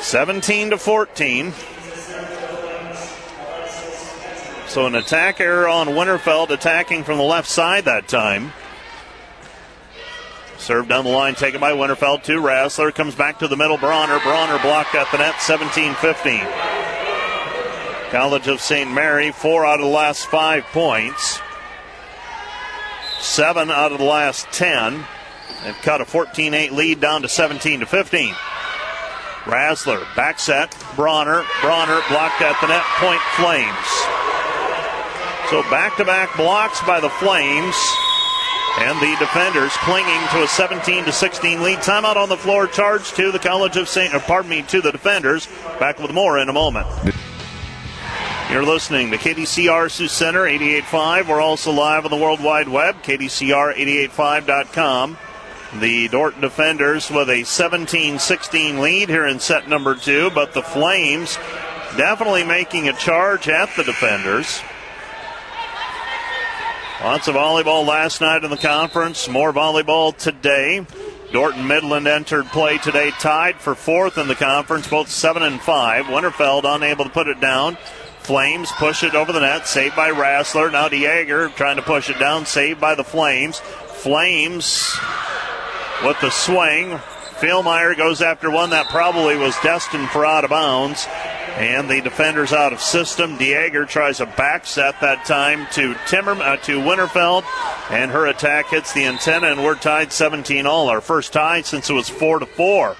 17 0.00 0.70
to 0.70 0.78
14. 0.78 1.52
So 4.76 4.84
an 4.84 4.94
attack 4.94 5.40
error 5.40 5.66
on 5.66 5.86
Winterfeld 5.86 6.50
attacking 6.50 7.04
from 7.04 7.16
the 7.16 7.24
left 7.24 7.48
side 7.48 7.86
that 7.86 8.08
time. 8.08 8.52
Served 10.58 10.90
down 10.90 11.06
the 11.06 11.10
line, 11.10 11.34
taken 11.34 11.62
by 11.62 11.72
Winterfeld 11.72 12.24
to 12.24 12.42
Rassler. 12.42 12.94
Comes 12.94 13.14
back 13.14 13.38
to 13.38 13.48
the 13.48 13.56
middle. 13.56 13.78
Bronner. 13.78 14.20
Bronner 14.20 14.58
blocked 14.58 14.94
at 14.94 15.10
the 15.10 15.16
net, 15.16 15.40
17 15.40 15.94
15. 15.94 16.40
College 18.10 18.48
of 18.48 18.60
St. 18.60 18.92
Mary, 18.92 19.32
four 19.32 19.64
out 19.64 19.80
of 19.80 19.86
the 19.86 19.90
last 19.90 20.26
five 20.26 20.62
points. 20.64 21.40
Seven 23.18 23.70
out 23.70 23.92
of 23.92 23.98
the 23.98 24.04
last 24.04 24.46
ten. 24.52 25.06
They've 25.64 25.74
cut 25.80 26.02
a 26.02 26.04
14 26.04 26.52
8 26.52 26.72
lead 26.72 27.00
down 27.00 27.22
to 27.22 27.30
17 27.30 27.80
to 27.80 27.86
15. 27.86 28.34
Rassler, 29.44 30.04
back 30.14 30.38
set. 30.38 30.76
Bronner. 30.96 31.46
Bronner 31.62 32.02
blocked 32.10 32.42
at 32.42 32.60
the 32.60 32.66
net. 32.66 32.84
Point 32.98 33.22
Flames. 33.36 34.35
So 35.50 35.62
back 35.70 35.96
to 35.98 36.04
back 36.04 36.36
blocks 36.36 36.82
by 36.82 36.98
the 36.98 37.08
Flames. 37.08 37.76
And 38.78 39.00
the 39.00 39.16
defenders 39.18 39.72
clinging 39.78 40.20
to 40.32 40.42
a 40.42 40.48
17 40.48 41.04
to 41.04 41.12
16 41.12 41.62
lead. 41.62 41.78
Timeout 41.78 42.16
on 42.16 42.28
the 42.28 42.36
floor. 42.36 42.66
Charge 42.66 43.12
to 43.12 43.30
the 43.30 43.38
College 43.38 43.76
of 43.76 43.88
St. 43.88 44.12
Uh, 44.12 44.18
pardon 44.18 44.50
me, 44.50 44.62
to 44.62 44.82
the 44.82 44.90
defenders. 44.90 45.46
Back 45.78 46.00
with 46.00 46.12
more 46.12 46.38
in 46.38 46.48
a 46.48 46.52
moment. 46.52 46.88
You're 48.50 48.64
listening 48.64 49.12
to 49.12 49.16
KDCR 49.16 49.88
Sioux 49.90 50.08
Center 50.08 50.42
88.5. 50.42 51.28
We're 51.28 51.40
also 51.40 51.70
live 51.72 52.04
on 52.04 52.10
the 52.10 52.16
World 52.16 52.42
Wide 52.42 52.68
Web, 52.68 53.02
KDCR885.com. 53.02 55.16
The 55.80 56.08
Dorton 56.08 56.40
defenders 56.40 57.10
with 57.10 57.30
a 57.30 57.44
17 57.44 58.18
16 58.18 58.80
lead 58.80 59.08
here 59.08 59.26
in 59.26 59.38
set 59.40 59.68
number 59.68 59.94
two, 59.94 60.30
but 60.30 60.54
the 60.54 60.62
Flames 60.62 61.36
definitely 61.96 62.44
making 62.44 62.88
a 62.88 62.92
charge 62.92 63.48
at 63.48 63.74
the 63.76 63.84
defenders. 63.84 64.60
Lots 67.02 67.28
of 67.28 67.34
volleyball 67.34 67.86
last 67.86 68.22
night 68.22 68.42
in 68.42 68.50
the 68.50 68.56
conference. 68.56 69.28
More 69.28 69.52
volleyball 69.52 70.16
today. 70.16 70.84
Dorton 71.30 71.66
Midland 71.66 72.08
entered 72.08 72.46
play 72.46 72.78
today, 72.78 73.10
tied 73.10 73.56
for 73.56 73.74
fourth 73.74 74.16
in 74.16 74.28
the 74.28 74.34
conference, 74.34 74.88
both 74.88 75.10
seven 75.10 75.42
and 75.42 75.60
five. 75.60 76.06
Winterfeld 76.06 76.64
unable 76.64 77.04
to 77.04 77.10
put 77.10 77.28
it 77.28 77.38
down. 77.38 77.76
Flames 78.20 78.72
push 78.72 79.04
it 79.04 79.14
over 79.14 79.30
the 79.30 79.40
net, 79.40 79.68
saved 79.68 79.94
by 79.94 80.10
Rassler. 80.10 80.72
Now 80.72 80.88
DeJager 80.88 81.54
trying 81.54 81.76
to 81.76 81.82
push 81.82 82.08
it 82.08 82.18
down, 82.18 82.46
saved 82.46 82.80
by 82.80 82.94
the 82.94 83.04
Flames. 83.04 83.58
Flames 83.58 84.98
with 86.02 86.18
the 86.20 86.30
swing. 86.30 86.98
Philmeyer 87.38 87.94
goes 87.94 88.22
after 88.22 88.50
one 88.50 88.70
that 88.70 88.88
probably 88.88 89.36
was 89.36 89.54
destined 89.62 90.08
for 90.08 90.24
out 90.24 90.44
of 90.44 90.50
bounds. 90.50 91.06
And 91.56 91.88
the 91.88 92.02
defender's 92.02 92.52
out 92.52 92.74
of 92.74 92.82
system. 92.82 93.38
DeJager 93.38 93.88
tries 93.88 94.20
a 94.20 94.26
back 94.26 94.66
set 94.66 95.00
that 95.00 95.24
time 95.24 95.66
to 95.72 95.96
Timmer 96.06 96.32
uh, 96.32 96.58
to 96.58 96.80
Winterfeld, 96.80 97.44
and 97.90 98.10
her 98.10 98.26
attack 98.26 98.68
hits 98.68 98.92
the 98.92 99.06
antenna, 99.06 99.46
and 99.46 99.64
we're 99.64 99.74
tied 99.74 100.12
17 100.12 100.66
all. 100.66 100.90
Our 100.90 101.00
first 101.00 101.32
tie 101.32 101.62
since 101.62 101.88
it 101.88 101.94
was 101.94 102.10
four 102.10 102.40
to 102.40 102.46
four. 102.46 102.96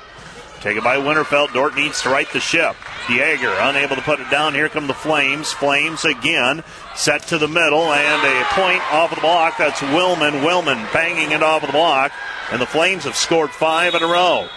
Take 0.60 0.78
it 0.78 0.84
by 0.84 0.96
Winterfeld. 0.96 1.52
Dordt 1.52 1.76
needs 1.76 2.00
to 2.02 2.08
right 2.08 2.30
the 2.32 2.40
ship. 2.40 2.74
DeJager 3.06 3.68
unable 3.68 3.94
to 3.94 4.02
put 4.02 4.20
it 4.20 4.30
down. 4.30 4.54
Here 4.54 4.70
come 4.70 4.86
the 4.86 4.94
Flames. 4.94 5.52
Flames 5.52 6.04
again. 6.04 6.64
Set 6.94 7.22
to 7.28 7.38
the 7.38 7.46
middle 7.46 7.92
and 7.92 8.24
a 8.24 8.44
point 8.46 8.82
off 8.90 9.12
of 9.12 9.16
the 9.16 9.20
block. 9.20 9.58
That's 9.58 9.80
Willman. 9.80 10.42
Willman 10.42 10.92
banging 10.94 11.30
it 11.30 11.42
off 11.42 11.62
of 11.62 11.68
the 11.68 11.72
block. 11.72 12.10
And 12.50 12.60
the 12.60 12.66
Flames 12.66 13.04
have 13.04 13.16
scored 13.16 13.50
five 13.50 13.94
in 13.94 14.02
a 14.02 14.06
row. 14.06 14.48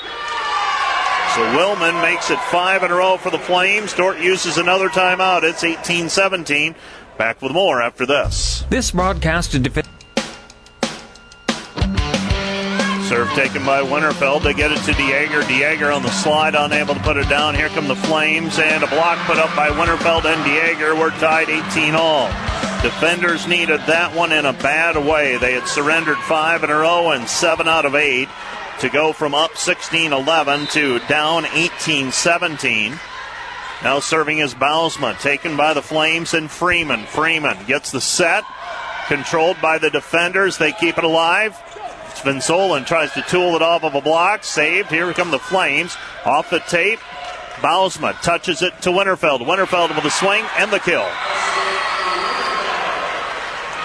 So 1.35 1.41
Willman 1.55 2.01
makes 2.01 2.31
it 2.31 2.39
five 2.39 2.81
in 2.81 2.89
a 2.89 2.95
row 2.95 3.15
for 3.15 3.29
the 3.29 3.37
Flames. 3.37 3.93
Dordt 3.93 4.19
uses 4.19 4.57
another 4.57 4.89
timeout. 4.89 5.43
It's 5.43 5.63
18 5.63 6.09
17. 6.09 6.73
Back 7.19 7.43
with 7.43 7.51
more 7.51 7.83
after 7.83 8.07
this. 8.07 8.65
This 8.71 8.89
broadcast 8.89 9.53
is 9.53 9.59
defended. 9.59 9.91
Serve 13.07 13.29
taken 13.33 13.63
by 13.63 13.81
Winterfeld. 13.81 14.41
They 14.41 14.55
get 14.55 14.71
it 14.71 14.79
to 14.85 14.91
Dieger. 14.93 15.43
Dieger 15.43 15.95
on 15.95 16.01
the 16.01 16.09
slide, 16.09 16.55
unable 16.55 16.95
to 16.95 16.99
put 17.01 17.17
it 17.17 17.29
down. 17.29 17.53
Here 17.53 17.69
come 17.69 17.87
the 17.87 17.95
Flames, 17.95 18.57
and 18.57 18.83
a 18.83 18.87
block 18.87 19.19
put 19.27 19.37
up 19.37 19.55
by 19.55 19.69
Winterfeld 19.69 20.25
and 20.25 20.43
Dieger. 20.43 20.97
We're 20.97 21.11
tied 21.19 21.49
18 21.49 21.93
all. 21.93 22.27
Defenders 22.81 23.47
needed 23.47 23.81
that 23.81 24.15
one 24.15 24.31
in 24.31 24.45
a 24.45 24.53
bad 24.53 24.97
way. 24.97 25.37
They 25.37 25.53
had 25.53 25.67
surrendered 25.67 26.17
five 26.17 26.63
in 26.63 26.71
a 26.71 26.75
row 26.75 27.11
and 27.11 27.27
seven 27.29 27.67
out 27.67 27.85
of 27.85 27.93
eight 27.93 28.29
to 28.79 28.89
go 28.89 29.11
from 29.11 29.35
up 29.35 29.57
16 29.57 30.13
11 30.13 30.67
to 30.67 30.99
down 31.07 31.45
18 31.45 32.11
17. 32.11 32.99
Now 33.83 33.99
serving 33.99 34.39
is 34.39 34.53
Bausma, 34.53 35.19
taken 35.21 35.55
by 35.57 35.73
the 35.73 35.81
Flames 35.81 36.33
and 36.33 36.49
Freeman. 36.49 37.05
Freeman 37.05 37.57
gets 37.65 37.91
the 37.91 38.01
set, 38.01 38.43
controlled 39.07 39.57
by 39.61 39.77
the 39.77 39.89
defenders. 39.89 40.57
They 40.57 40.71
keep 40.71 40.97
it 40.97 41.03
alive. 41.03 41.57
Van 42.23 42.37
Solen 42.37 42.85
tries 42.85 43.13
to 43.13 43.21
tool 43.21 43.55
it 43.55 43.61
off 43.61 43.83
of 43.83 43.95
a 43.95 44.01
block. 44.01 44.43
Saved. 44.43 44.89
Here 44.89 45.13
come 45.13 45.31
the 45.31 45.39
Flames. 45.39 45.95
Off 46.25 46.49
the 46.49 46.59
tape. 46.59 46.99
Bausma 47.61 48.19
touches 48.21 48.61
it 48.61 48.81
to 48.81 48.89
Winterfeld. 48.89 49.39
Winterfeld 49.45 49.95
with 49.95 50.05
a 50.05 50.11
swing 50.11 50.43
and 50.57 50.71
the 50.71 50.79
kill. 50.79 51.07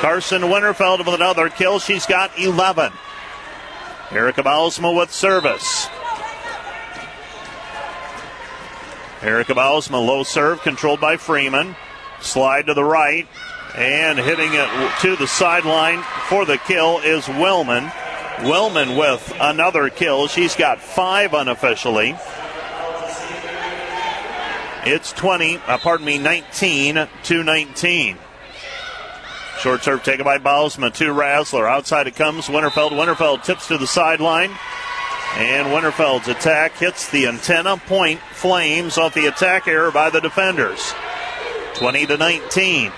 Carson 0.01 0.43
Winterfeld 0.43 0.99
with 0.99 1.15
another 1.15 1.49
kill. 1.49 1.79
She's 1.79 2.07
got 2.07 2.37
11. 2.39 2.93
Erica 4.11 4.43
Bausma 4.43 4.95
with 4.97 5.13
service. 5.13 5.89
Erica 9.23 9.55
Bausma 9.55 10.05
low 10.05 10.23
serve 10.23 10.61
controlled 10.61 11.01
by 11.01 11.17
Freeman. 11.17 11.75
Slide 12.21 12.67
to 12.67 12.75
the 12.75 12.85
right 12.85 13.27
and 13.75 14.19
hitting 14.19 14.53
it 14.53 14.69
to 15.01 15.17
the 15.17 15.27
sideline 15.27 16.03
for 16.29 16.45
the 16.45 16.59
kill 16.59 17.01
is 17.01 17.27
Wellman. 17.29 17.91
Wellman 18.43 18.97
with 18.97 19.33
another 19.41 19.89
kill. 19.89 20.29
She's 20.29 20.55
got 20.55 20.81
five 20.81 21.35
unofficially. 21.35 22.17
It's 24.87 25.13
20, 25.13 25.57
uh, 25.57 25.79
pardon 25.79 26.05
me, 26.05 26.19
19 26.19 27.09
to 27.25 27.43
19. 27.43 28.19
Short 29.61 29.83
serve 29.83 30.03
taken 30.03 30.25
by 30.25 30.39
Bausma 30.39 30.93
to 30.95 31.07
Rassler. 31.07 31.69
Outside 31.69 32.07
it 32.07 32.17
comes. 32.17 32.49
Winterfeld. 32.49 32.91
Winterfeld 32.91 33.45
tips 33.45 33.69
to 33.69 33.79
the 33.79 33.87
sideline. 33.87 34.51
And 35.37 35.69
Winterfeld's 35.69 36.29
attack 36.29 36.77
hits 36.77 37.11
the 37.11 37.27
antenna. 37.27 37.77
Point 37.77 38.21
flames 38.33 38.99
off 38.99 39.15
the 39.15 39.27
attack 39.27 39.67
error 39.67 39.91
by 39.91 40.11
the 40.11 40.21
defenders. 40.21 40.95
20 41.75 42.07
to 42.07 42.17
19. 42.17 42.93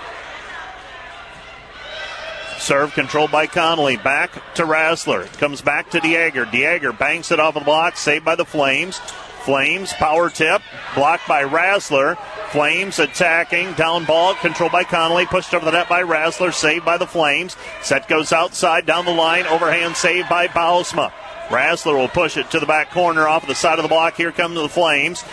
Serve 2.59 2.93
controlled 2.93 3.31
by 3.31 3.47
Connolly. 3.47 3.97
Back 3.97 4.33
to 4.55 4.63
Rassler. 4.63 5.25
Comes 5.37 5.61
back 5.61 5.89
to 5.91 5.99
Dieger. 5.99 6.45
Dieger 6.45 6.97
banks 6.97 7.31
it 7.31 7.39
off 7.39 7.53
the 7.53 7.59
block. 7.61 7.97
Saved 7.97 8.25
by 8.25 8.35
the 8.35 8.45
Flames. 8.45 8.97
Flames 9.43 9.93
power 9.93 10.29
tip. 10.29 10.61
Blocked 10.93 11.27
by 11.27 11.43
Rassler. 11.43 12.17
Flames 12.51 12.99
attacking. 12.99 13.73
Down 13.73 14.05
ball. 14.05 14.35
Controlled 14.35 14.71
by 14.71 14.83
Connolly. 14.83 15.25
Pushed 15.25 15.53
over 15.53 15.65
the 15.65 15.71
net 15.71 15.89
by 15.89 16.03
Rassler. 16.03 16.53
Saved 16.53 16.85
by 16.85 16.97
the 16.97 17.07
Flames. 17.07 17.55
Set 17.81 18.07
goes 18.07 18.31
outside. 18.31 18.85
Down 18.85 19.05
the 19.05 19.13
line. 19.13 19.45
Overhand 19.47 19.95
saved 19.95 20.29
by 20.29 20.47
Bausma. 20.47 21.11
Rassler 21.47 21.97
will 21.97 22.07
push 22.07 22.37
it 22.37 22.51
to 22.51 22.59
the 22.59 22.65
back 22.65 22.91
corner 22.91 23.27
off 23.27 23.47
the 23.47 23.55
side 23.55 23.79
of 23.79 23.83
the 23.83 23.89
block. 23.89 24.15
Here 24.15 24.31
come 24.31 24.53
the 24.53 24.69
Flames. 24.69 25.23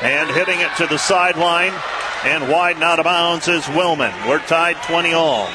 And 0.00 0.30
hitting 0.30 0.60
it 0.60 0.74
to 0.78 0.86
the 0.86 0.98
sideline 0.98 1.72
and 2.24 2.48
wide 2.48 2.76
and 2.76 2.84
out 2.84 2.98
of 2.98 3.04
bounds 3.04 3.48
is 3.48 3.64
Willman. 3.64 4.12
We're 4.28 4.38
tied 4.40 4.76
20 4.84 5.12
all. 5.12 5.48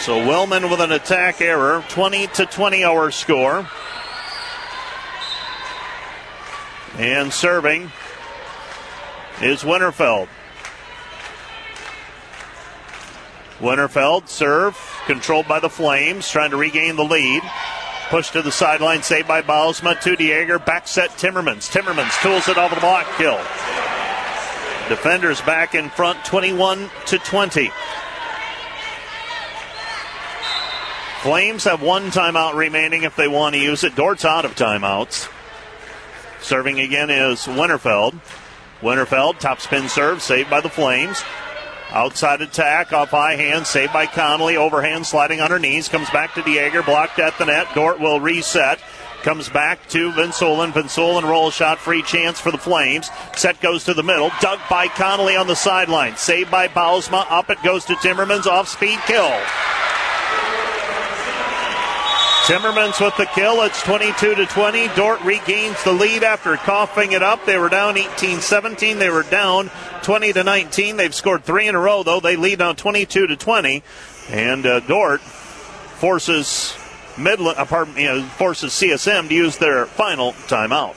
So 0.00 0.16
Willman 0.16 0.70
with 0.70 0.80
an 0.80 0.92
attack 0.92 1.40
error, 1.40 1.84
20 1.88 2.26
to 2.28 2.46
20 2.46 2.84
our 2.84 3.10
score. 3.10 3.68
And 6.96 7.32
serving 7.32 7.90
is 9.42 9.62
Winterfeld. 9.62 10.28
Winterfeld 13.60 14.28
serve 14.28 14.76
controlled 15.06 15.48
by 15.48 15.60
the 15.60 15.70
Flames, 15.70 16.28
trying 16.28 16.50
to 16.50 16.56
regain 16.56 16.96
the 16.96 17.04
lead. 17.04 17.42
Push 18.10 18.30
to 18.30 18.42
the 18.42 18.52
sideline, 18.52 19.02
saved 19.02 19.26
by 19.26 19.42
Bausma 19.42 19.98
to 20.02 20.16
Dieger. 20.16 20.64
Back 20.64 20.86
set 20.86 21.10
Timmermans. 21.10 21.70
Timmermans 21.70 22.20
tools 22.22 22.48
it 22.48 22.58
off 22.58 22.74
the 22.74 22.80
block, 22.80 23.06
kill. 23.16 23.38
Defenders 24.88 25.40
back 25.42 25.74
in 25.74 25.88
front, 25.88 26.22
21 26.24 26.90
to 27.06 27.18
20. 27.18 27.70
Flames 31.22 31.64
have 31.64 31.80
one 31.80 32.10
timeout 32.10 32.54
remaining 32.54 33.04
if 33.04 33.16
they 33.16 33.28
want 33.28 33.54
to 33.54 33.60
use 33.60 33.82
it. 33.82 33.96
Dordt's 33.96 34.26
out 34.26 34.44
of 34.44 34.54
timeouts. 34.54 35.32
Serving 36.42 36.80
again 36.80 37.08
is 37.08 37.46
Winterfeld. 37.46 38.20
Winterfeld, 38.84 39.40
top 39.40 39.60
spin 39.60 39.88
serve, 39.88 40.22
saved 40.22 40.50
by 40.50 40.60
the 40.60 40.68
Flames. 40.68 41.24
Outside 41.90 42.42
attack 42.42 42.92
off 42.92 43.10
high 43.10 43.36
hand, 43.36 43.66
saved 43.66 43.92
by 43.92 44.06
Connolly. 44.06 44.56
Overhand 44.56 45.06
sliding 45.06 45.40
on 45.40 45.50
her 45.50 45.58
knees. 45.58 45.88
Comes 45.88 46.10
back 46.10 46.34
to 46.34 46.42
Dieger, 46.42 46.84
blocked 46.84 47.18
at 47.18 47.38
the 47.38 47.46
net. 47.46 47.68
Dordt 47.74 48.00
will 48.00 48.20
reset. 48.20 48.80
Comes 49.22 49.48
back 49.48 49.88
to 49.88 50.12
Van 50.12 50.32
Solen. 50.32 50.72
Vinsolen 50.72 51.22
roll 51.22 51.50
shot, 51.50 51.78
free 51.78 52.02
chance 52.02 52.38
for 52.38 52.50
the 52.50 52.58
Flames. 52.58 53.08
Set 53.34 53.58
goes 53.60 53.84
to 53.84 53.94
the 53.94 54.02
middle. 54.02 54.30
Dug 54.40 54.58
by 54.68 54.88
Connolly 54.88 55.34
on 55.34 55.46
the 55.46 55.56
sideline. 55.56 56.16
Saved 56.16 56.50
by 56.50 56.68
Bausma. 56.68 57.24
Up 57.30 57.48
it 57.48 57.62
goes 57.62 57.86
to 57.86 57.94
Timmermans. 57.94 58.46
Off 58.46 58.68
speed 58.68 58.98
kill. 59.06 59.32
Timmermans 62.44 63.02
with 63.02 63.16
the 63.16 63.24
kill. 63.24 63.62
It's 63.62 63.82
22 63.84 64.34
to 64.34 64.44
20. 64.44 64.88
Dordt 64.88 65.22
regains 65.22 65.82
the 65.82 65.92
lead 65.92 66.22
after 66.22 66.56
coughing 66.56 67.12
it 67.12 67.22
up. 67.22 67.46
They 67.46 67.56
were 67.56 67.70
down 67.70 67.96
18 67.96 68.42
17. 68.42 68.98
They 68.98 69.08
were 69.08 69.22
down 69.22 69.70
20 70.02 70.34
to 70.34 70.44
19. 70.44 70.98
They've 70.98 71.14
scored 71.14 71.44
three 71.44 71.68
in 71.68 71.74
a 71.74 71.78
row, 71.78 72.02
though. 72.02 72.20
They 72.20 72.36
lead 72.36 72.58
now 72.58 72.74
22 72.74 73.28
to 73.28 73.36
20. 73.36 73.82
And 74.28 74.66
uh, 74.66 74.80
Dordt 74.80 75.22
forces 75.22 76.76
Midland, 77.16 77.56
uh, 77.56 77.64
pardon 77.64 77.94
me, 77.94 78.08
uh, 78.08 78.22
forces 78.22 78.72
CSM 78.72 79.28
to 79.28 79.34
use 79.34 79.56
their 79.56 79.86
final 79.86 80.32
timeout. 80.32 80.96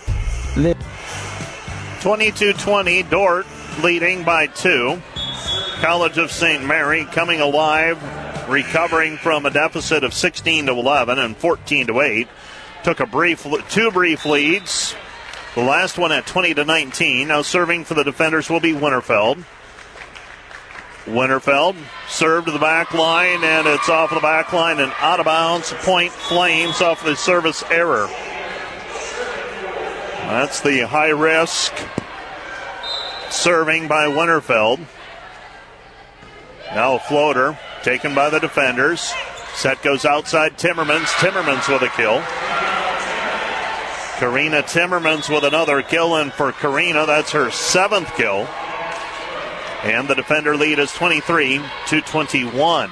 22 2.02 2.54
20. 2.56 3.04
Dordt 3.04 3.48
leading 3.82 4.26
by 4.26 4.48
two. 4.48 5.02
College 5.80 6.18
of 6.18 6.30
St. 6.30 6.66
Mary 6.66 7.06
coming 7.06 7.39
alive 7.39 8.04
recovering 8.48 9.18
from 9.18 9.45
a 9.45 9.50
deficit 9.50 10.04
of 10.04 10.14
16 10.14 10.68
to 10.68 10.72
11 10.72 11.20
and 11.20 11.36
14 11.36 11.88
to 11.88 12.02
8. 12.02 12.28
Took 12.84 13.00
a 13.00 13.06
brief, 13.06 13.45
two 13.70 13.91
brief 13.91 14.26
leads. 14.26 14.95
The 15.56 15.64
last 15.64 15.98
one 15.98 16.12
at 16.12 16.26
20 16.26 16.54
to 16.56 16.66
19. 16.66 17.28
Now 17.28 17.41
serving 17.41 17.86
for 17.86 17.93
the 17.93 18.04
defenders 18.04 18.50
will 18.50 18.60
be 18.60 18.74
Winterfeld. 18.74 19.43
Winterfeld 21.06 21.76
served 22.08 22.48
to 22.48 22.52
the 22.52 22.60
back 22.60 22.93
line, 22.93 23.43
and 23.43 23.66
it's 23.66 23.89
off 23.89 24.10
the 24.10 24.20
back 24.20 24.52
line 24.52 24.80
and 24.80 24.91
out 25.00 25.20
of 25.20 25.26
bounds. 25.26 25.74
Point 25.80 26.12
Flames 26.12 26.82
off 26.82 27.04
the 27.04 27.16
service 27.16 27.64
error. 27.72 28.08
That's 30.28 30.60
the 30.60 30.82
high 30.82 31.10
risk 31.10 31.74
serving 33.30 33.88
by 33.88 34.08
Winterfeld. 34.08 34.80
Now 36.76 36.95
a 36.95 37.00
floater 37.00 37.58
taken 37.88 38.13
by 38.13 38.29
the 38.29 38.39
defenders. 38.39 39.13
Set 39.55 39.81
goes 39.81 40.03
outside 40.03 40.57
Timmermans. 40.57 41.05
Timmermans 41.21 41.71
with 41.71 41.81
a 41.83 41.88
kill. 41.95 42.21
Karina 44.19 44.61
Timmermans 44.61 45.33
with 45.33 45.45
another 45.45 45.81
kill, 45.81 46.17
and 46.17 46.33
for 46.33 46.51
Karina, 46.51 47.05
that's 47.05 47.31
her 47.31 47.49
seventh 47.49 48.13
kill. 48.17 48.45
And 49.83 50.05
the 50.05 50.15
defender 50.15 50.57
lead 50.57 50.79
is 50.79 50.91
23 50.91 51.61
to 51.88 52.01
21. 52.01 52.91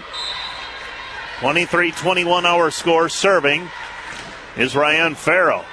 23 1.42 1.92
21 1.92 2.46
our 2.46 2.72
score 2.72 3.10
serving 3.10 3.68
is 4.56 4.78
Ryan 4.78 5.14
Farrow. 5.14 5.66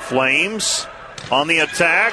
Flames 0.00 0.86
on 1.32 1.48
the 1.48 1.60
attack 1.60 2.12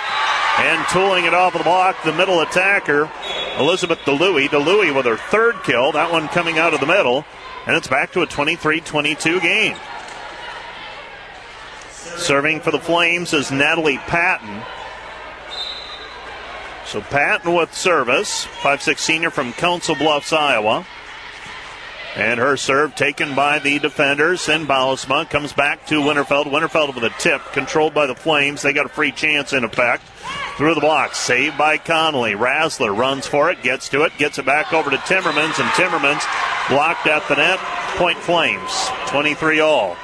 and 0.59 0.87
tooling 0.87 1.25
it 1.25 1.33
off 1.33 1.51
the 1.51 1.63
block, 1.63 2.01
the 2.05 2.13
middle 2.13 2.39
attacker, 2.39 3.11
Elizabeth 3.59 3.99
DeLuey. 3.99 4.47
DeLuey 4.47 4.95
with 4.95 5.05
her 5.05 5.17
third 5.17 5.55
kill, 5.63 5.91
that 5.91 6.11
one 6.11 6.27
coming 6.29 6.57
out 6.57 6.73
of 6.73 6.79
the 6.79 6.85
middle, 6.85 7.25
and 7.67 7.75
it's 7.75 7.87
back 7.87 8.11
to 8.13 8.21
a 8.21 8.25
23 8.25 8.81
22 8.81 9.39
game. 9.39 9.77
Serving 12.17 12.61
for 12.61 12.71
the 12.71 12.79
Flames 12.79 13.33
is 13.33 13.51
Natalie 13.51 13.97
Patton. 13.97 14.61
So 16.85 17.01
Patton 17.01 17.53
with 17.53 17.73
service, 17.73 18.45
5'6 18.61 18.99
senior 18.99 19.29
from 19.29 19.53
Council 19.53 19.95
Bluffs, 19.95 20.31
Iowa. 20.31 20.85
And 22.15 22.39
her 22.39 22.55
serve 22.57 22.93
taken 22.95 23.33
by 23.33 23.57
the 23.57 23.79
defenders. 23.79 24.47
And 24.47 24.67
Bausma 24.67 25.27
comes 25.27 25.53
back 25.53 25.87
to 25.87 25.95
Winterfeld. 25.95 26.45
Winterfeld 26.45 26.93
with 26.93 27.03
a 27.03 27.09
tip, 27.17 27.41
controlled 27.53 27.93
by 27.93 28.05
the 28.05 28.13
Flames. 28.13 28.61
They 28.61 28.73
got 28.73 28.85
a 28.85 28.89
free 28.89 29.11
chance 29.11 29.53
in 29.53 29.63
effect. 29.63 30.03
Through 30.57 30.75
the 30.75 30.81
block, 30.81 31.15
saved 31.15 31.57
by 31.57 31.77
Connolly. 31.77 32.33
Rassler 32.33 32.95
runs 32.95 33.25
for 33.25 33.49
it, 33.49 33.63
gets 33.63 33.89
to 33.89 34.03
it, 34.03 34.15
gets 34.17 34.37
it 34.37 34.45
back 34.45 34.71
over 34.71 34.91
to 34.91 34.97
Timmermans, 34.97 35.59
and 35.59 35.69
Timmermans 35.71 36.23
blocked 36.69 37.07
at 37.07 37.27
the 37.27 37.35
net 37.35 37.59
Point 37.97 38.17
Flames, 38.19 38.89
23 39.07 39.59
all. 39.59 39.95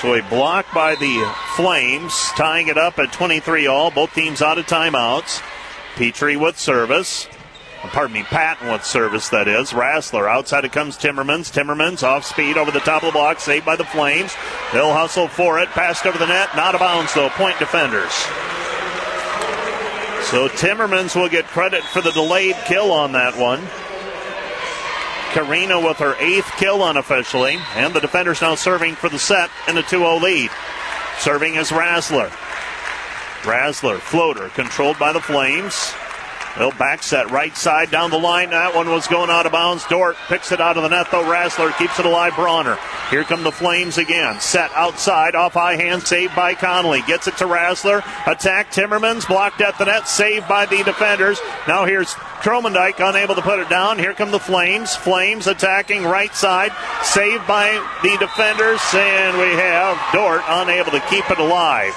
So 0.00 0.14
a 0.14 0.22
block 0.22 0.66
by 0.74 0.94
the 0.96 1.32
Flames, 1.54 2.12
tying 2.36 2.68
it 2.68 2.76
up 2.76 2.98
at 2.98 3.12
23 3.12 3.66
all. 3.66 3.90
Both 3.90 4.14
teams 4.14 4.42
out 4.42 4.58
of 4.58 4.66
timeouts. 4.66 5.42
Petrie 5.96 6.36
with 6.36 6.58
service. 6.58 7.26
Pardon 7.82 8.14
me, 8.14 8.22
Patton 8.22 8.70
with 8.70 8.84
service, 8.84 9.28
that 9.28 9.48
is. 9.48 9.72
Rassler. 9.72 10.28
Outside 10.28 10.64
it 10.64 10.72
comes 10.72 10.96
Timmermans. 10.96 11.52
Timmermans 11.52 12.02
off 12.02 12.24
speed 12.24 12.56
over 12.56 12.70
the 12.70 12.80
top 12.80 13.02
of 13.02 13.08
the 13.08 13.12
block, 13.12 13.38
saved 13.38 13.64
by 13.64 13.76
the 13.76 13.84
Flames. 13.84 14.34
They'll 14.72 14.92
hustle 14.92 15.28
for 15.28 15.60
it. 15.60 15.68
Passed 15.70 16.06
over 16.06 16.18
the 16.18 16.26
net. 16.26 16.54
Not 16.56 16.74
a 16.74 16.78
bounds, 16.78 17.14
though. 17.14 17.28
Point 17.30 17.58
defenders. 17.58 18.12
So 20.30 20.48
Timmermans 20.48 21.14
will 21.14 21.28
get 21.28 21.46
credit 21.46 21.84
for 21.84 22.00
the 22.00 22.10
delayed 22.10 22.56
kill 22.66 22.90
on 22.90 23.12
that 23.12 23.36
one. 23.36 23.60
Karina 25.32 25.78
with 25.78 25.98
her 25.98 26.16
eighth 26.18 26.50
kill 26.56 26.84
unofficially. 26.84 27.58
And 27.74 27.94
the 27.94 28.00
defenders 28.00 28.40
now 28.40 28.56
serving 28.56 28.96
for 28.96 29.08
the 29.08 29.18
set 29.18 29.50
in 29.68 29.78
a 29.78 29.82
2 29.82 29.98
0 29.98 30.16
lead. 30.16 30.50
Serving 31.18 31.54
is 31.54 31.70
Rassler. 31.70 32.30
Rassler, 33.42 33.98
floater, 33.98 34.48
controlled 34.48 34.98
by 34.98 35.12
the 35.12 35.20
Flames. 35.20 35.94
They'll 36.58 36.72
back 36.72 37.02
set 37.02 37.30
right 37.30 37.54
side 37.56 37.90
down 37.90 38.10
the 38.10 38.18
line. 38.18 38.50
That 38.50 38.74
one 38.74 38.88
was 38.88 39.06
going 39.06 39.30
out 39.30 39.46
of 39.46 39.52
bounds. 39.52 39.84
Dordt 39.86 40.16
picks 40.28 40.52
it 40.52 40.60
out 40.60 40.76
of 40.76 40.82
the 40.82 40.88
net, 40.88 41.08
though. 41.10 41.24
Rassler 41.24 41.76
keeps 41.78 41.98
it 41.98 42.06
alive. 42.06 42.34
Bronner. 42.34 42.78
Here 43.10 43.24
come 43.24 43.42
the 43.42 43.52
Flames 43.52 43.98
again. 43.98 44.40
Set 44.40 44.70
outside, 44.72 45.34
off 45.34 45.52
high 45.52 45.76
hand, 45.76 46.02
saved 46.02 46.34
by 46.34 46.54
Connolly. 46.54 47.02
Gets 47.06 47.28
it 47.28 47.36
to 47.38 47.44
Rassler. 47.44 48.02
Attack 48.26 48.72
Timmermans, 48.72 49.28
blocked 49.28 49.60
at 49.60 49.78
the 49.78 49.84
net, 49.84 50.08
saved 50.08 50.48
by 50.48 50.66
the 50.66 50.82
defenders. 50.82 51.38
Now 51.68 51.84
here's 51.84 52.14
Kromendijk 52.42 53.06
unable 53.06 53.34
to 53.34 53.42
put 53.42 53.60
it 53.60 53.68
down. 53.68 53.98
Here 53.98 54.14
come 54.14 54.30
the 54.30 54.40
Flames. 54.40 54.96
Flames 54.96 55.46
attacking 55.46 56.04
right 56.04 56.34
side, 56.34 56.72
saved 57.02 57.46
by 57.46 57.72
the 58.02 58.16
defenders, 58.18 58.80
and 58.94 59.36
we 59.38 59.54
have 59.54 59.98
Dordt 60.12 60.42
unable 60.48 60.90
to 60.90 61.00
keep 61.08 61.30
it 61.30 61.38
alive. 61.38 61.94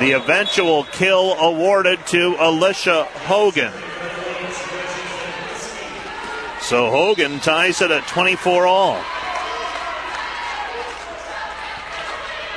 The 0.00 0.12
eventual 0.12 0.84
kill 0.84 1.34
awarded 1.34 2.04
to 2.08 2.36
Alicia 2.38 3.04
Hogan. 3.04 3.72
So 6.60 6.90
Hogan 6.90 7.40
ties 7.40 7.80
it 7.80 7.90
at 7.90 8.06
24 8.08 8.66
all. 8.66 9.00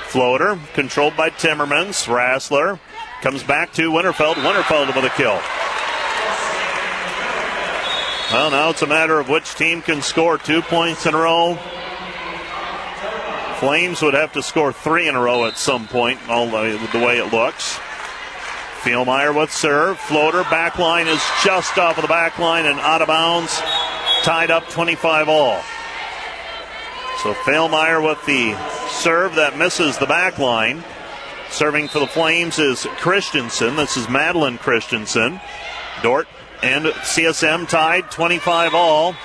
Floater, 0.07 0.57
controlled 0.73 1.15
by 1.15 1.29
Timmermans. 1.29 2.07
Rassler 2.07 2.79
comes 3.21 3.43
back 3.43 3.73
to 3.73 3.91
Winterfeld. 3.91 4.35
Winterfeld 4.35 4.95
with 4.95 5.05
a 5.05 5.09
kill. 5.09 5.39
Well, 8.31 8.51
now 8.51 8.69
it's 8.71 8.81
a 8.81 8.87
matter 8.87 9.19
of 9.19 9.29
which 9.29 9.55
team 9.55 9.81
can 9.81 10.01
score 10.01 10.37
two 10.37 10.61
points 10.61 11.05
in 11.05 11.13
a 11.13 11.17
row. 11.17 11.57
Flames 13.59 14.01
would 14.01 14.13
have 14.13 14.33
to 14.33 14.43
score 14.43 14.71
three 14.71 15.07
in 15.07 15.15
a 15.15 15.21
row 15.21 15.45
at 15.45 15.57
some 15.57 15.87
point, 15.87 16.19
all 16.29 16.47
the, 16.47 16.89
the 16.93 16.99
way 16.99 17.17
it 17.17 17.33
looks. 17.33 17.79
Philmeyer 18.81 19.35
with 19.35 19.51
serve. 19.51 19.99
Floater. 19.99 20.43
Back 20.43 20.77
line 20.77 21.07
is 21.07 21.21
just 21.43 21.77
off 21.77 21.97
of 21.97 22.03
the 22.03 22.07
back 22.07 22.37
line 22.37 22.65
and 22.65 22.79
out 22.79 23.01
of 23.01 23.07
bounds. 23.07 23.59
Tied 24.23 24.51
up 24.51 24.69
25 24.69 25.27
all. 25.27 25.61
So 27.23 27.33
Philmeyer 27.33 28.01
with 28.05 28.23
the 28.25 28.55
serve 28.89 29.35
that 29.35 29.57
misses 29.57 29.97
the 29.97 30.05
back 30.05 30.37
line. 30.37 30.83
Serving 31.49 31.87
for 31.87 31.99
the 31.99 32.07
Flames 32.07 32.59
is 32.59 32.85
Christensen. 32.97 33.75
This 33.75 33.97
is 33.97 34.07
Madeline 34.07 34.57
Christensen. 34.57 35.41
Dordt 36.03 36.27
and 36.61 36.85
CSM 36.85 37.67
tied 37.67 38.11
25 38.11 38.73
all. 38.73 39.15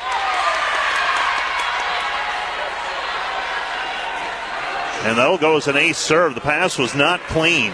And 5.05 5.19
that'll 5.19 5.39
go 5.39 5.57
as 5.57 5.67
an 5.67 5.77
ace 5.77 5.99
serve. 5.99 6.35
The 6.35 6.41
pass 6.41 6.79
was 6.79 6.95
not 6.95 7.21
clean. 7.23 7.73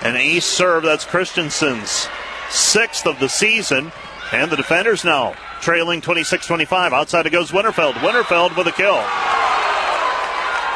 An 0.00 0.16
ace 0.16 0.46
serve, 0.46 0.82
that's 0.82 1.04
Christensen's 1.04 2.08
sixth 2.50 3.06
of 3.06 3.18
the 3.18 3.28
season. 3.28 3.92
And 4.32 4.50
the 4.50 4.56
defenders 4.56 5.04
now 5.04 5.34
trailing 5.60 6.00
26 6.00 6.46
25. 6.46 6.92
Outside 6.92 7.26
it 7.26 7.30
goes 7.30 7.50
Winterfeld. 7.50 7.94
Winterfeld 7.94 8.56
with 8.56 8.66
a 8.66 8.72
kill. 8.72 9.02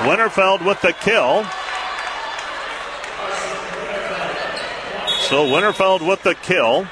Winterfeld 0.06 0.64
with 0.64 0.80
the 0.82 0.92
kill. 0.92 1.44
So 5.22 5.44
Winterfeld 5.46 6.06
with 6.06 6.22
the 6.22 6.34
kill. 6.34 6.86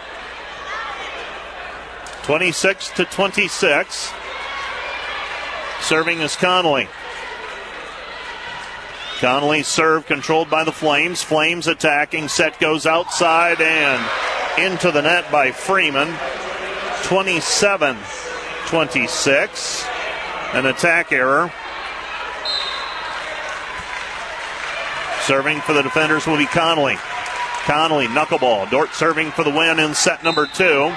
26 2.25 2.91
to 2.91 3.05
26. 3.05 4.13
Serving 5.83 6.21
is 6.21 6.35
Connolly. 6.35 6.89
Connolly 9.21 9.63
serve 9.63 10.07
controlled 10.07 10.51
by 10.51 10.65
the 10.65 10.73
Flames. 10.73 11.23
Flames 11.23 11.67
attacking. 11.67 12.29
Set 12.29 12.59
goes 12.59 12.85
outside 12.85 13.61
and 13.61 14.05
into 14.59 14.91
the 14.91 15.03
net 15.03 15.31
by 15.31 15.53
Freeman. 15.53 16.15
27 17.05 17.97
26. 18.67 19.87
An 20.53 20.67
attack 20.67 21.13
error. 21.13 21.53
Serving 25.23 25.61
for 25.61 25.73
the 25.73 25.83
defenders 25.83 26.27
will 26.27 26.37
be 26.37 26.47
Connolly. 26.47 26.97
Connolly, 27.65 28.09
knuckleball. 28.09 28.71
Dordt 28.71 28.93
serving 28.95 29.31
for 29.31 29.45
the 29.45 29.51
win 29.51 29.79
in 29.79 29.95
set 29.95 30.23
number 30.23 30.47
two. 30.47 30.93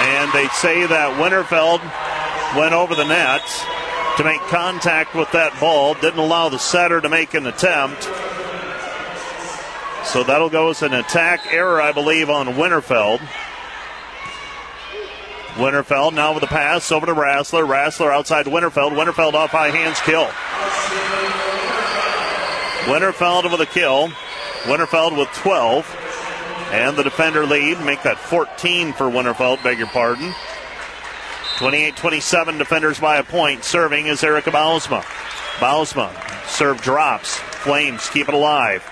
And 0.00 0.32
they 0.32 0.46
say 0.48 0.86
that 0.86 1.18
Winterfeld 1.18 1.80
went 2.56 2.74
over 2.74 2.94
the 2.94 3.04
net 3.04 3.42
to 4.20 4.24
make 4.24 4.40
contact 4.48 5.14
with 5.14 5.32
that 5.32 5.58
ball. 5.58 5.94
Didn't 5.94 6.18
allow 6.18 6.50
the 6.50 6.58
setter 6.58 7.00
to 7.00 7.08
make 7.08 7.32
an 7.32 7.46
attempt. 7.46 8.02
So 10.04 10.22
that'll 10.22 10.50
go 10.50 10.68
as 10.68 10.82
an 10.82 10.92
attack 10.92 11.40
error, 11.50 11.80
I 11.80 11.92
believe, 11.92 12.28
on 12.28 12.48
Winterfeld. 12.48 13.18
Winterfeld 15.54 16.12
now 16.12 16.34
with 16.34 16.42
a 16.42 16.48
pass 16.48 16.92
over 16.92 17.06
to 17.06 17.14
Rassler. 17.14 17.66
Rassler 17.66 18.12
outside 18.12 18.44
Winterfeld. 18.44 18.92
Winterfeld 18.92 19.32
off 19.32 19.52
high 19.52 19.70
hands 19.70 19.98
kill. 20.00 20.26
Winterfeld 22.92 23.50
with 23.50 23.62
a 23.62 23.66
kill. 23.72 24.08
Winterfeld 24.64 25.16
with 25.16 25.28
12. 25.28 25.96
And 26.72 26.94
the 26.94 27.04
defender 27.04 27.46
lead. 27.46 27.80
Make 27.86 28.02
that 28.02 28.18
14 28.18 28.92
for 28.92 29.06
Winterfeld, 29.06 29.62
beg 29.62 29.78
your 29.78 29.86
pardon. 29.88 30.34
28 31.60 31.94
27, 31.94 32.56
defenders 32.56 32.98
by 32.98 33.18
a 33.18 33.22
point. 33.22 33.64
Serving 33.64 34.06
is 34.06 34.24
Erica 34.24 34.50
Bausma. 34.50 35.02
Bausma, 35.58 36.10
serve 36.48 36.80
drops. 36.80 37.36
Flames 37.36 38.08
keep 38.08 38.28
it 38.28 38.34
alive. 38.34 38.82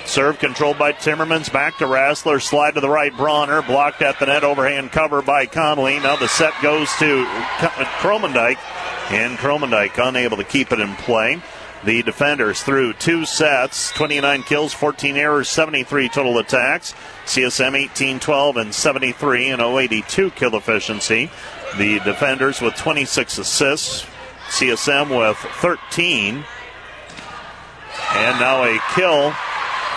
Serve 0.06 0.40
controlled 0.40 0.78
by 0.78 0.94
Timmermans. 0.94 1.52
Back 1.52 1.78
to 1.80 1.86
Rassler. 1.86 2.42
Slide 2.42 2.76
to 2.76 2.80
the 2.80 2.90
right. 2.90 3.16
Bronner 3.16 3.62
blocked 3.62 4.02
at 4.02 4.20
the 4.20 4.28
net. 4.28 4.44
Overhand 4.46 4.92
cover 4.92 5.22
by 5.22 5.46
Connolly. 5.46 6.00
Now 6.00 6.16
the 6.16 6.28
set 6.28 6.54
goes 6.62 6.90
to 7.00 7.26
Kromendijk. 8.00 8.58
And 9.10 9.38
Kromendijk 9.38 10.00
unable 10.08 10.38
to 10.38 10.44
keep 10.44 10.72
it 10.72 10.80
in 10.80 10.96
play. 10.96 11.42
The 11.86 12.02
defenders 12.02 12.64
through 12.64 12.94
two 12.94 13.26
sets, 13.26 13.92
29 13.92 14.42
kills, 14.42 14.74
14 14.74 15.18
errors, 15.18 15.50
73 15.50 16.10
total 16.10 16.40
attacks. 16.40 16.96
CSM 17.26 17.78
18 17.78 18.20
12 18.20 18.58
and 18.58 18.74
73 18.74 19.50
and 19.50 19.62
082 19.62 20.32
kill 20.32 20.56
efficiency. 20.56 21.30
The 21.78 22.00
defenders 22.00 22.60
with 22.60 22.74
26 22.76 23.38
assists. 23.38 24.08
CSM 24.50 25.16
with 25.16 25.38
13. 25.38 26.44
And 28.14 28.40
now 28.40 28.64
a 28.64 28.80
kill 28.96 29.32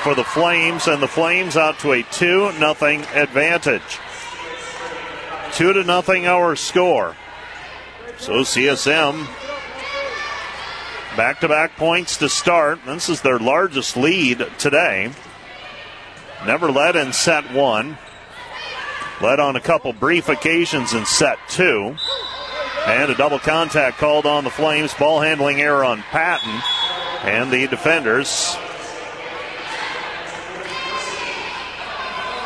for 0.02 0.14
the 0.14 0.24
Flames, 0.24 0.88
and 0.88 1.02
the 1.02 1.08
Flames 1.08 1.56
out 1.56 1.78
to 1.80 1.92
a 1.92 2.02
2 2.02 2.52
nothing 2.58 3.00
advantage. 3.14 3.98
2 5.52 5.72
to 5.72 5.84
nothing 5.84 6.26
our 6.26 6.54
score. 6.54 7.16
So 8.18 8.40
CSM 8.40 9.26
back 11.18 11.40
to 11.40 11.48
back 11.48 11.74
points 11.74 12.16
to 12.18 12.28
start. 12.28 12.78
This 12.86 13.08
is 13.08 13.22
their 13.22 13.40
largest 13.40 13.96
lead 13.96 14.46
today. 14.56 15.10
Never 16.46 16.70
led 16.70 16.94
in 16.94 17.12
set 17.12 17.52
one. 17.52 17.98
Led 19.20 19.40
on 19.40 19.56
a 19.56 19.60
couple 19.60 19.92
brief 19.92 20.28
occasions 20.28 20.94
in 20.94 21.04
set 21.04 21.40
two. 21.48 21.96
And 22.86 23.10
a 23.10 23.16
double 23.16 23.40
contact 23.40 23.98
called 23.98 24.26
on 24.26 24.44
the 24.44 24.50
Flames. 24.50 24.94
Ball 24.94 25.20
handling 25.20 25.60
error 25.60 25.84
on 25.84 26.02
Patton. 26.02 26.62
And 27.24 27.50
the 27.50 27.66
defenders 27.66 28.56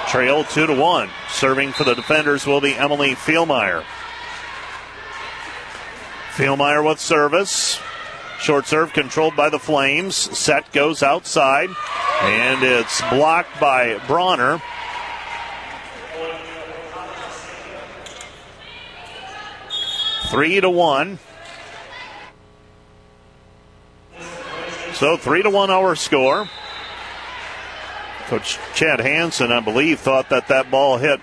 trail 0.09 0.45
two 0.45 0.67
to 0.67 0.75
one. 0.75 1.11
Serving 1.29 1.73
for 1.73 1.85
the 1.85 1.95
defenders 1.95 2.47
will 2.47 2.63
be 2.63 2.75
Emily 2.75 3.11
Philmeyer. 3.17 3.85
Philmeyer 6.37 6.83
with 6.83 7.01
service. 7.01 7.79
Short 8.43 8.67
serve 8.67 8.93
controlled 8.93 9.37
by 9.37 9.51
the 9.51 9.59
Flames. 9.61 10.17
Set 10.17 10.73
goes 10.73 11.05
outside, 11.05 11.71
and 12.23 12.65
it's 12.65 13.01
blocked 13.03 13.61
by 13.61 13.99
Bronner. 14.09 14.61
Three 20.29 20.61
to 20.61 20.69
one. 20.69 21.21
So 24.95 25.17
three 25.17 25.45
to 25.45 25.51
one 25.51 25.71
our 25.71 25.95
score. 25.95 26.49
Coach 28.27 28.59
Chad 28.75 28.99
Hanson, 29.01 29.53
I 29.53 29.61
believe, 29.61 30.01
thought 30.01 30.31
that 30.31 30.49
that 30.49 30.69
ball 30.69 30.97
hit 30.97 31.21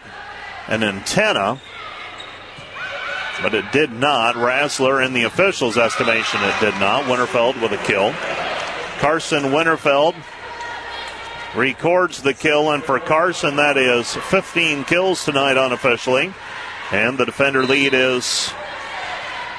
an 0.68 0.84
antenna 0.84 1.60
but 3.42 3.54
it 3.54 3.72
did 3.72 3.92
not. 3.92 4.36
Rassler, 4.36 5.06
in 5.06 5.14
the 5.14 5.24
officials' 5.24 5.78
estimation, 5.78 6.42
it 6.44 6.60
did 6.60 6.74
not. 6.76 7.06
Winterfeld 7.06 7.62
with 7.62 7.72
a 7.72 7.84
kill. 7.86 8.14
Carson 9.00 9.52
Winterfeld 9.52 10.16
records 11.56 12.22
the 12.22 12.34
kill, 12.34 12.72
and 12.72 12.84
for 12.84 13.00
Carson, 13.00 13.56
that 13.56 13.78
is 13.78 14.16
15 14.16 14.84
kills 14.84 15.24
tonight 15.26 15.58
unofficially. 15.58 16.34
And 16.92 17.18
the 17.18 17.26
defender 17.26 17.66
lead 17.66 17.94
is, 17.94 18.52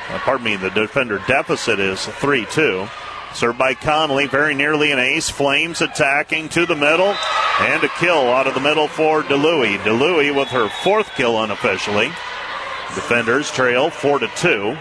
uh, 0.09 0.19
pardon 0.19 0.45
me, 0.45 0.57
the 0.57 0.71
defender 0.71 1.23
deficit 1.27 1.79
is 1.79 2.05
3 2.05 2.47
2. 2.47 2.89
Served 3.33 3.59
by 3.59 3.75
Connolly, 3.75 4.27
very 4.27 4.55
nearly 4.55 4.91
an 4.91 4.99
ace. 4.99 5.31
Flames 5.31 5.81
attacking 5.81 6.49
to 6.49 6.67
the 6.67 6.75
middle, 6.75 7.15
and 7.61 7.85
a 7.85 7.89
kill 7.89 8.29
out 8.29 8.49
of 8.49 8.55
the 8.55 8.61
middle 8.61 8.89
for 8.89 9.23
DeLuey. 9.23 9.79
DeLuey 9.79 10.35
with 10.35 10.49
her 10.49 10.69
fourth 10.83 11.09
kill 11.15 11.41
unofficially. 11.41 12.11
Defenders 12.95 13.51
trail 13.51 13.89
four 13.91 14.19
to 14.19 14.29
two. 14.37 14.77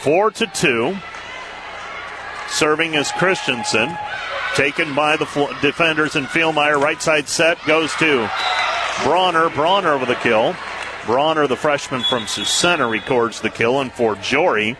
Four 0.00 0.30
to 0.30 0.46
two. 0.46 0.96
Serving 2.48 2.94
is 2.94 3.12
Christensen. 3.12 3.96
Taken 4.54 4.94
by 4.94 5.16
the 5.16 5.26
defenders 5.60 6.16
and 6.16 6.26
Philmeyer. 6.26 6.80
Right 6.80 7.00
side 7.00 7.28
set 7.28 7.58
goes 7.66 7.92
to 7.96 8.30
Bronner. 9.04 9.50
Bronner 9.50 9.98
with 9.98 10.08
a 10.08 10.14
kill. 10.16 10.56
Bronner, 11.04 11.46
the 11.46 11.56
freshman 11.56 12.02
from 12.02 12.26
Center, 12.26 12.88
records 12.88 13.40
the 13.40 13.50
kill. 13.50 13.80
And 13.80 13.92
for 13.92 14.14
Jory, 14.16 14.76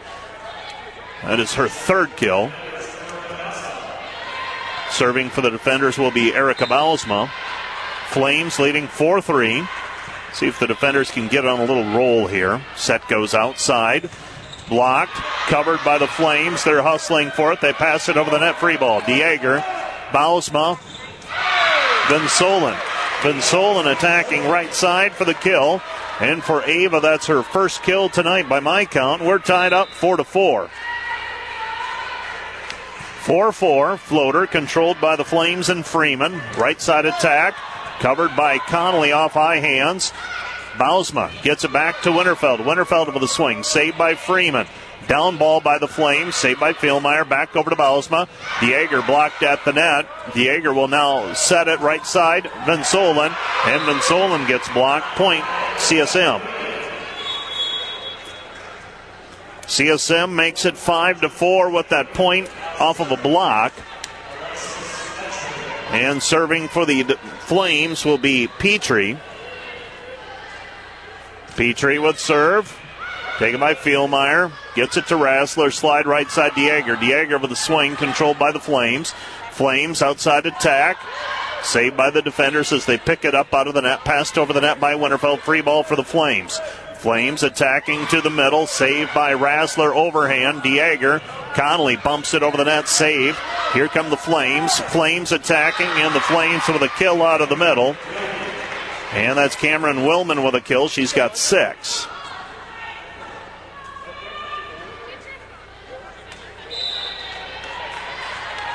that 1.23 1.39
is 1.41 1.55
her 1.55 1.69
third 1.69 2.17
kill. 2.17 2.51
Serving 4.91 5.31
for 5.31 5.43
the 5.43 5.51
defenders 5.51 5.99
will 5.99 6.11
be 6.11 6.35
Erica 6.35 6.65
Bausma. 6.65 7.31
Flames 8.09 8.59
leading 8.59 8.87
4 8.89 9.21
3. 9.21 9.63
See 10.33 10.47
if 10.47 10.59
the 10.59 10.67
defenders 10.67 11.11
can 11.11 11.29
get 11.29 11.47
on 11.47 11.61
a 11.61 11.65
little 11.65 11.85
roll 11.97 12.27
here. 12.27 12.63
Set 12.77 13.07
goes 13.09 13.35
outside. 13.35 14.09
Blocked. 14.69 15.15
Covered 15.47 15.81
by 15.85 15.99
the 15.99 16.07
Flames. 16.07 16.63
They're 16.63 16.83
hustling 16.83 17.31
for 17.31 17.53
it. 17.53 17.61
They 17.61 17.73
pass 17.73 18.09
it 18.09 18.17
over 18.17 18.31
the 18.31 18.39
net. 18.39 18.57
Free 18.57 18.77
ball. 18.77 19.01
Dieger. 19.01 19.61
Bausma. 20.11 20.79
Van 23.23 23.41
Solen 23.41 23.91
attacking 23.93 24.49
right 24.49 24.73
side 24.73 25.13
for 25.13 25.25
the 25.25 25.35
kill. 25.35 25.83
And 26.21 26.43
for 26.43 26.63
Ava, 26.65 27.01
that's 27.01 27.27
her 27.27 27.43
first 27.43 27.83
kill 27.83 28.09
tonight 28.09 28.49
by 28.49 28.61
my 28.61 28.85
count. 28.85 29.23
We're 29.23 29.39
tied 29.39 29.73
up 29.73 29.89
4 29.89 30.19
to 30.19 30.25
4. 30.25 30.71
4 33.23 33.53
4. 33.53 33.97
Floater 33.99 34.47
controlled 34.47 35.01
by 35.01 35.17
the 35.17 35.25
Flames 35.25 35.69
and 35.69 35.85
Freeman. 35.85 36.41
Right 36.57 36.81
side 36.81 37.07
attack. 37.07 37.55
Covered 38.01 38.37
by 38.37 38.59
Connolly 38.59 39.13
off 39.13 39.33
high 39.33 39.59
hands. 39.59 40.13
Bausma 40.75 41.31
gets 41.43 41.65
it 41.65 41.73
back 41.73 42.01
to 42.03 42.11
Winterfeld. 42.11 42.59
Winterfeld 42.59 43.13
with 43.13 43.23
a 43.23 43.29
swing. 43.29 43.65
Saved 43.65 43.99
by 43.99 44.15
Freeman. 44.15 44.67
Down 45.09 45.37
ball 45.37 45.61
by 45.61 45.79
the 45.79 45.89
Flames. 45.89 46.37
Saved 46.37 46.61
by 46.61 46.73
Philmeyer. 46.73 47.29
Back 47.29 47.57
over 47.57 47.71
to 47.71 47.77
Bausma. 47.77 48.29
Dieger 48.61 49.05
blocked 49.05 49.43
at 49.43 49.65
the 49.65 49.73
net. 49.73 50.07
Dieger 50.33 50.73
will 50.73 50.87
now 50.87 51.33
set 51.33 51.67
it 51.67 51.81
right 51.81 52.07
side. 52.07 52.49
Van 52.65 52.85
Solen. 52.85 53.35
And 53.67 53.83
Van 53.83 54.47
gets 54.47 54.69
blocked. 54.69 55.07
Point 55.17 55.43
CSM. 55.77 56.41
CSM 59.63 60.33
makes 60.33 60.65
it 60.65 60.77
5 60.77 61.23
to 61.23 61.29
4 61.29 61.71
with 61.71 61.89
that 61.89 62.15
point 62.15 62.49
off 62.79 63.01
of 63.01 63.11
a 63.11 63.17
block. 63.17 63.73
And 65.91 66.23
serving 66.23 66.69
for 66.69 66.87
the 66.87 67.19
Flames 67.49 68.05
will 68.05 68.19
be 68.19 68.47
Petrie. 68.47 69.17
Petrie 71.57 71.99
with 71.99 72.19
serve. 72.19 72.79
Taken 73.39 73.59
by 73.59 73.73
Philmeyer. 73.73 74.53
Gets 74.75 74.99
it 74.99 75.07
to 75.07 75.15
Rassler. 75.15 75.73
Slide 75.73 76.07
right 76.07 76.31
side 76.31 76.53
Dieger. 76.53 76.97
Dieger 76.97 77.41
with 77.41 77.51
a 77.51 77.57
swing 77.57 77.97
controlled 77.97 78.39
by 78.39 78.53
the 78.53 78.61
Flames. 78.61 79.15
Flames 79.53 80.03
outside 80.03 80.45
attack. 80.45 80.99
Saved 81.63 81.97
by 81.97 82.11
the 82.11 82.21
defenders 82.21 82.71
as 82.71 82.85
they 82.85 82.99
pick 82.99 83.25
it 83.25 83.35
up 83.35 83.55
out 83.55 83.67
of 83.67 83.73
the 83.73 83.81
net. 83.81 84.05
Passed 84.05 84.37
over 84.37 84.53
the 84.53 84.61
net 84.61 84.79
by 84.79 84.93
Winterfeld. 84.93 85.39
Free 85.39 85.63
ball 85.63 85.83
for 85.83 85.97
the 85.97 86.05
Flames. 86.05 86.61
Flames 86.99 87.43
attacking 87.43 88.07
to 88.09 88.21
the 88.21 88.31
middle. 88.31 88.67
Saved 88.67 89.15
by 89.15 89.33
Rassler. 89.33 89.95
Overhand. 89.95 90.63
Dieger. 90.63 91.21
Connolly 91.55 91.97
bumps 91.97 92.35
it 92.35 92.43
over 92.43 92.57
the 92.57 92.65
net. 92.65 92.89
Save. 92.89 93.39
Here 93.73 93.89
come 93.89 94.11
the 94.11 94.17
Flames. 94.17 94.79
Flames 94.81 95.33
attacking, 95.33 95.87
and 95.87 96.15
the 96.15 96.21
Flames 96.21 96.67
with 96.69 96.83
a 96.83 96.89
kill 96.89 97.23
out 97.23 97.41
of 97.41 97.49
the 97.49 97.57
middle. 97.57 97.97
And 99.13 99.39
that's 99.39 99.57
Cameron 99.57 99.99
Willman 99.99 100.45
with 100.45 100.55
a 100.55 100.61
kill. 100.61 100.89
She's 100.89 101.13
got 101.13 101.37
six. 101.37 102.07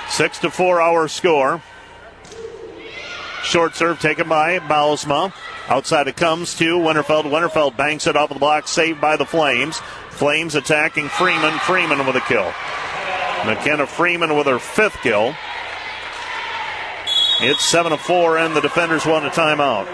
Six 0.09 0.39
to 0.39 0.51
four 0.51 0.79
our 0.79 1.07
score. 1.07 1.61
Short 3.43 3.75
serve 3.75 3.99
taken 3.99 4.29
by 4.29 4.59
Bausma. 4.59 5.33
Outside 5.67 6.07
it 6.07 6.15
comes 6.15 6.55
to 6.55 6.77
Winterfeld. 6.77 7.25
Winterfeld 7.25 7.77
banks 7.77 8.07
it 8.07 8.15
off 8.15 8.31
of 8.31 8.35
the 8.35 8.39
block, 8.39 8.67
saved 8.67 9.01
by 9.01 9.17
the 9.17 9.25
Flames. 9.25 9.79
Flames 10.09 10.55
attacking 10.55 11.09
Freeman. 11.09 11.59
Freeman 11.59 12.05
with 12.05 12.15
a 12.15 12.21
kill. 12.21 12.51
McKenna 13.45 13.85
Freeman 13.85 14.35
with 14.37 14.47
her 14.47 14.59
fifth 14.59 14.97
kill. 15.01 15.35
It's 17.41 17.65
7 17.65 17.91
to 17.91 17.97
4, 17.97 18.37
and 18.37 18.55
the 18.55 18.61
defenders 18.61 19.05
want 19.05 19.25
a 19.25 19.29
timeout. 19.29 19.87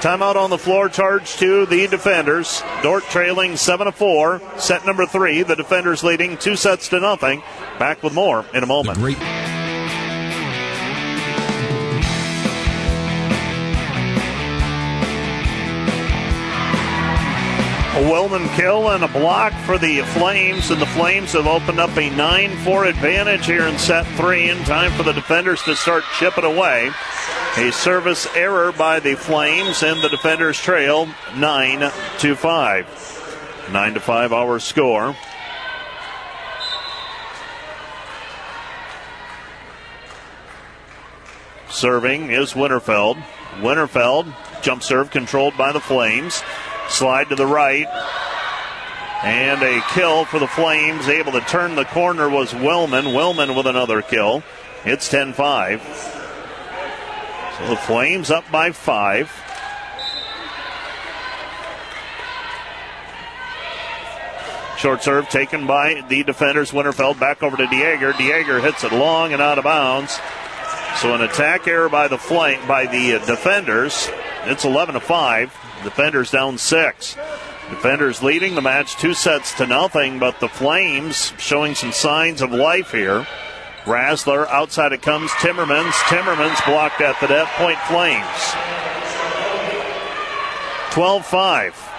Timeout 0.00 0.36
on 0.36 0.50
the 0.50 0.58
floor, 0.58 0.88
charge 0.88 1.34
to 1.36 1.66
the 1.66 1.88
defenders. 1.88 2.62
Dordt 2.82 3.04
trailing 3.04 3.56
7 3.56 3.86
to 3.86 3.92
4. 3.92 4.40
Set 4.58 4.86
number 4.86 5.06
three. 5.06 5.42
The 5.42 5.56
defenders 5.56 6.04
leading 6.04 6.36
two 6.36 6.56
sets 6.56 6.88
to 6.90 7.00
nothing. 7.00 7.42
Back 7.78 8.02
with 8.02 8.12
more 8.12 8.44
in 8.54 8.62
a 8.62 8.66
moment. 8.66 8.98
A 17.94 18.10
Wellman 18.10 18.48
kill 18.56 18.90
and 18.90 19.04
a 19.04 19.08
block 19.08 19.52
for 19.66 19.78
the 19.78 20.02
Flames, 20.02 20.72
and 20.72 20.82
the 20.82 20.86
Flames 20.86 21.30
have 21.34 21.46
opened 21.46 21.78
up 21.78 21.96
a 21.96 22.10
9 22.10 22.56
4 22.64 22.86
advantage 22.86 23.46
here 23.46 23.68
in 23.68 23.78
set 23.78 24.04
three. 24.16 24.50
In 24.50 24.58
time 24.64 24.90
for 24.94 25.04
the 25.04 25.12
defenders 25.12 25.62
to 25.62 25.76
start 25.76 26.02
chipping 26.18 26.42
away. 26.42 26.90
A 27.56 27.70
service 27.70 28.26
error 28.34 28.72
by 28.72 28.98
the 28.98 29.14
Flames, 29.14 29.84
and 29.84 30.02
the 30.02 30.08
defenders 30.08 30.58
trail 30.58 31.08
9 31.36 31.92
to 32.18 32.34
5. 32.34 33.68
9 33.70 33.94
to 33.94 34.00
5 34.00 34.32
our 34.32 34.58
score. 34.58 35.16
Serving 41.70 42.32
is 42.32 42.54
Winterfeld. 42.54 43.22
Winterfeld, 43.60 44.34
jump 44.62 44.82
serve 44.82 45.12
controlled 45.12 45.56
by 45.56 45.70
the 45.70 45.78
Flames. 45.78 46.42
Slide 46.94 47.28
to 47.30 47.34
the 47.34 47.46
right. 47.46 47.88
And 49.24 49.60
a 49.64 49.82
kill 49.94 50.24
for 50.24 50.38
the 50.38 50.46
Flames. 50.46 51.08
Able 51.08 51.32
to 51.32 51.40
turn 51.40 51.74
the 51.74 51.84
corner 51.86 52.30
was 52.30 52.54
Wellman. 52.54 53.12
Wellman 53.12 53.56
with 53.56 53.66
another 53.66 54.00
kill. 54.00 54.44
It's 54.84 55.08
10 55.08 55.32
5. 55.32 55.82
So 57.58 57.68
the 57.68 57.76
Flames 57.76 58.30
up 58.30 58.48
by 58.52 58.70
five. 58.70 59.28
Short 64.78 65.02
serve 65.02 65.28
taken 65.28 65.66
by 65.66 66.04
the 66.08 66.22
defenders. 66.22 66.70
Winterfeld 66.70 67.18
back 67.18 67.42
over 67.42 67.56
to 67.56 67.66
Dieger. 67.66 68.12
Dieger 68.12 68.62
hits 68.62 68.84
it 68.84 68.92
long 68.92 69.32
and 69.32 69.42
out 69.42 69.58
of 69.58 69.64
bounds. 69.64 70.20
So 71.00 71.12
an 71.12 71.22
attack 71.22 71.66
error 71.66 71.88
by 71.88 72.06
the 72.06 72.18
flank 72.18 72.68
by 72.68 72.86
the 72.86 73.18
defenders. 73.26 74.08
It's 74.44 74.64
11 74.64 74.94
to 74.94 75.00
5. 75.00 75.63
Defenders 75.84 76.30
down 76.30 76.58
six. 76.58 77.16
Defenders 77.70 78.22
leading 78.22 78.54
the 78.54 78.62
match 78.62 78.96
two 78.96 79.14
sets 79.14 79.54
to 79.54 79.66
nothing, 79.66 80.18
but 80.18 80.40
the 80.40 80.48
Flames 80.48 81.32
showing 81.38 81.74
some 81.74 81.92
signs 81.92 82.42
of 82.42 82.50
life 82.50 82.90
here. 82.90 83.26
Rassler 83.84 84.48
outside 84.48 84.92
it 84.92 85.02
comes 85.02 85.30
Timmermans. 85.32 85.92
Timmermans 86.08 86.64
blocked 86.66 87.00
at 87.00 87.20
the 87.20 87.28
net. 87.28 87.46
Point 87.56 87.78
Flames. 87.80 88.24
12 90.92 91.26
5. 91.26 91.90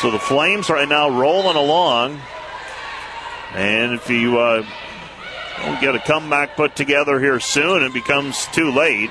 So 0.00 0.10
the 0.10 0.18
Flames 0.18 0.70
right 0.70 0.88
now 0.88 1.10
rolling 1.10 1.56
along. 1.56 2.20
And 3.54 3.92
if 3.92 4.08
you 4.08 4.38
uh, 4.38 4.64
don't 5.64 5.80
get 5.80 5.94
a 5.94 5.98
comeback 5.98 6.56
put 6.56 6.76
together 6.76 7.18
here 7.18 7.40
soon, 7.40 7.82
it 7.82 7.92
becomes 7.92 8.46
too 8.48 8.70
late. 8.70 9.10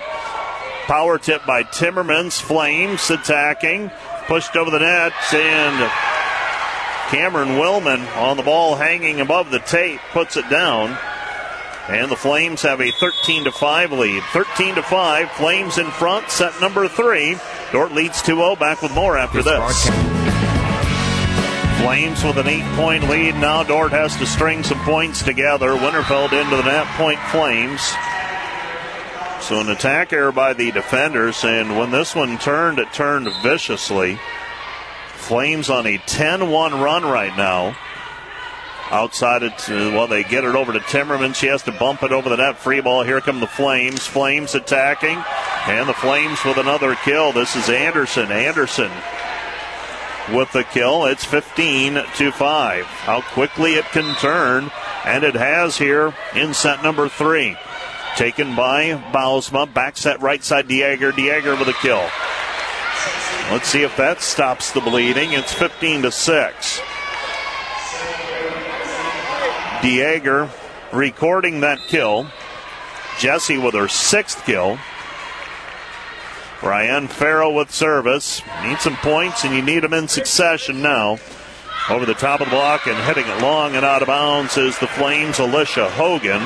Power 0.88 1.18
tip 1.18 1.46
by 1.46 1.64
Timmermans. 1.64 2.42
Flames 2.42 3.10
attacking. 3.10 3.92
Pushed 4.28 4.56
over 4.56 4.72
the 4.72 4.80
net. 4.80 5.12
And 5.34 5.92
Cameron 7.10 7.58
Wellman 7.58 8.02
on 8.16 8.38
the 8.38 8.44
ball 8.44 8.76
hanging 8.76 9.20
above 9.20 9.52
the 9.52 9.60
tape 9.60 10.00
puts 10.14 10.38
it 10.38 10.50
down. 10.50 10.98
And 11.90 12.10
the 12.10 12.16
Flames 12.16 12.62
have 12.62 12.80
a 12.80 12.92
13 12.92 13.44
to 13.44 13.52
5 13.52 13.92
lead. 13.92 14.24
13 14.32 14.76
to 14.76 14.84
5. 14.84 15.32
Flames 15.32 15.78
in 15.78 15.88
front. 15.88 16.32
Set 16.32 16.54
number 16.62 16.88
three. 16.88 17.36
Dordt 17.74 17.92
leads 17.92 18.22
2 18.22 18.36
0. 18.36 18.56
Back 18.56 18.82
with 18.82 18.94
more 18.94 19.18
after 19.18 19.44
this. 19.44 19.90
Flames 21.82 22.24
with 22.24 22.38
an 22.38 22.48
eight 22.48 22.66
point 22.78 23.10
lead. 23.10 23.36
Now 23.36 23.64
Dordt 23.64 23.92
has 23.92 24.16
to 24.18 24.26
string 24.26 24.64
some 24.64 24.80
points 24.86 25.22
together. 25.22 25.72
Winterfeld 25.72 26.32
into 26.32 26.56
the 26.56 26.64
net. 26.64 26.88
Point 26.96 27.20
Flames. 27.30 27.94
So 29.42 29.62
an 29.62 29.70
attack 29.70 30.12
error 30.12 30.32
by 30.32 30.54
the 30.54 30.72
defenders, 30.72 31.44
and 31.44 31.78
when 31.78 31.92
this 31.92 32.16
one 32.16 32.38
turned, 32.38 32.80
it 32.80 32.92
turned 32.92 33.32
viciously. 33.42 34.20
Flames 35.14 35.70
on 35.70 35.86
a 35.86 35.98
10-1 36.00 36.82
run 36.82 37.04
right 37.04 37.36
now. 37.38 37.78
Outside 38.90 39.44
it, 39.44 39.70
uh, 39.70 39.92
well, 39.94 40.08
they 40.08 40.24
get 40.24 40.44
it 40.44 40.56
over 40.56 40.74
to 40.74 40.80
Timmerman. 40.80 41.36
She 41.36 41.48
has 41.48 41.64
to 41.64 41.72
bump 41.74 42.04
it 42.04 42.12
over 42.12 42.30
the 42.30 42.38
net. 42.38 42.58
Free 42.58 42.80
ball. 42.82 43.04
Here 43.04 43.20
come 43.20 43.40
the 43.40 43.48
Flames. 43.48 44.06
Flames 44.06 44.56
attacking, 44.56 45.22
and 45.68 45.90
the 45.90 45.94
Flames 45.94 46.44
with 46.46 46.58
another 46.58 46.96
kill. 46.96 47.34
This 47.34 47.56
is 47.56 47.70
Anderson. 47.70 48.32
Anderson 48.32 48.92
with 50.34 50.52
the 50.52 50.64
kill. 50.64 51.06
It's 51.06 51.26
15 51.26 51.96
to 52.16 52.32
5. 52.32 52.86
How 52.86 53.22
quickly 53.22 53.74
it 53.74 53.86
can 53.86 54.16
turn, 54.16 54.72
and 55.06 55.24
it 55.24 55.36
has 55.36 55.78
here 55.78 56.14
in 56.36 56.54
set 56.54 56.84
number 56.84 57.10
three. 57.10 57.58
Taken 58.18 58.56
by 58.56 58.94
Bausma. 59.14 59.72
Back 59.72 59.96
set 59.96 60.20
right 60.24 60.44
side 60.44 60.68
Dieger. 60.68 61.12
Dieger 61.12 61.58
with 61.58 61.68
a 61.68 61.74
kill. 61.74 62.10
Let's 63.52 63.68
see 63.70 63.84
if 63.84 63.96
that 63.98 64.22
stops 64.22 64.72
the 64.72 64.82
bleeding. 64.82 65.34
It's 65.34 65.54
15 65.54 66.02
to 66.02 66.12
6. 66.12 66.82
Dieger 69.82 70.50
recording 70.92 71.60
that 71.60 71.78
kill. 71.88 72.28
Jesse 73.20 73.60
with 73.60 73.76
her 73.76 73.88
sixth 73.88 74.44
kill. 74.46 74.80
Brian 76.60 77.08
Farrell 77.08 77.54
with 77.54 77.70
service. 77.70 78.42
Need 78.64 78.80
some 78.80 78.98
points, 78.98 79.44
and 79.44 79.54
you 79.54 79.62
need 79.62 79.84
them 79.84 79.94
in 79.94 80.08
succession 80.08 80.82
now. 80.82 81.20
Over 81.88 82.08
the 82.08 82.16
top 82.16 82.42
of 82.42 82.48
the 82.48 82.56
block 82.56 82.88
and 82.88 82.98
hitting 83.06 83.28
it 83.32 83.44
long 83.44 83.76
and 83.76 83.86
out 83.86 84.02
of 84.02 84.08
bounds 84.08 84.58
is 84.58 84.80
the 84.80 84.88
Flames' 84.88 85.38
Alicia 85.38 85.88
Hogan. 85.92 86.42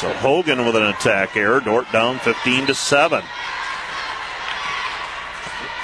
So 0.00 0.10
Hogan 0.14 0.64
with 0.64 0.76
an 0.76 0.84
attack 0.84 1.36
error. 1.36 1.60
Dordt 1.60 1.92
down 1.92 2.18
15 2.20 2.68
to 2.68 2.74
7. 2.74 3.22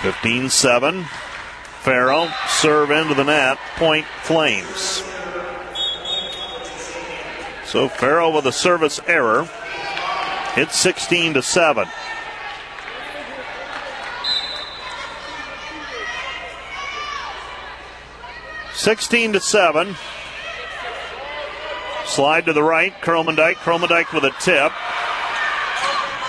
15 0.01 0.49
7. 0.49 1.05
Farrell 1.05 2.31
serve 2.49 2.91
into 2.91 3.13
the 3.13 3.25
net. 3.25 3.59
Point 3.77 4.07
Flames. 4.23 5.03
So 7.67 7.91
Farrell 7.91 8.33
with 8.33 8.47
a 8.47 8.53
service 8.53 9.01
error. 9.07 9.47
It's 10.57 10.79
16 10.79 11.35
to 11.35 11.43
7. 11.43 11.87
Sixteen 18.77 19.33
to 19.33 19.41
seven. 19.41 19.97
Slide 22.07 22.47
to 22.47 22.53
the 22.53 22.63
right. 22.63 22.93
Kromendijk. 23.03 23.57
Kromendijk 23.57 24.13
with 24.13 24.25
a 24.25 24.35
tip. 24.41 24.73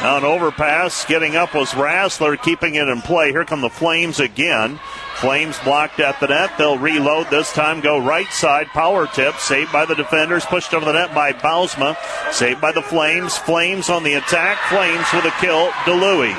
Now 0.01 0.17
an 0.17 0.25
overpass. 0.25 1.05
Getting 1.05 1.35
up 1.35 1.55
was 1.55 1.71
Rassler, 1.71 2.39
keeping 2.41 2.75
it 2.75 2.87
in 2.87 3.01
play. 3.01 3.31
Here 3.31 3.45
come 3.45 3.61
the 3.61 3.69
Flames 3.69 4.19
again. 4.19 4.79
Flames 5.15 5.57
blocked 5.63 5.99
at 5.99 6.19
the 6.19 6.27
net. 6.27 6.51
They'll 6.57 6.77
reload 6.77 7.31
this 7.31 7.51
time. 7.51 7.81
Go 7.81 7.97
right 7.97 8.31
side. 8.31 8.67
Power 8.67 9.07
tip. 9.07 9.35
Saved 9.37 9.71
by 9.71 9.85
the 9.85 9.95
defenders. 9.95 10.45
Pushed 10.45 10.75
over 10.75 10.85
the 10.85 10.93
net 10.93 11.15
by 11.15 11.33
Bausma. 11.33 11.97
Saved 12.31 12.61
by 12.61 12.71
the 12.71 12.83
Flames. 12.83 13.37
Flames 13.37 13.89
on 13.89 14.03
the 14.03 14.13
attack. 14.13 14.59
Flames 14.69 15.07
with 15.13 15.25
a 15.25 15.35
kill. 15.41 15.69
DeLuey. 15.85 16.35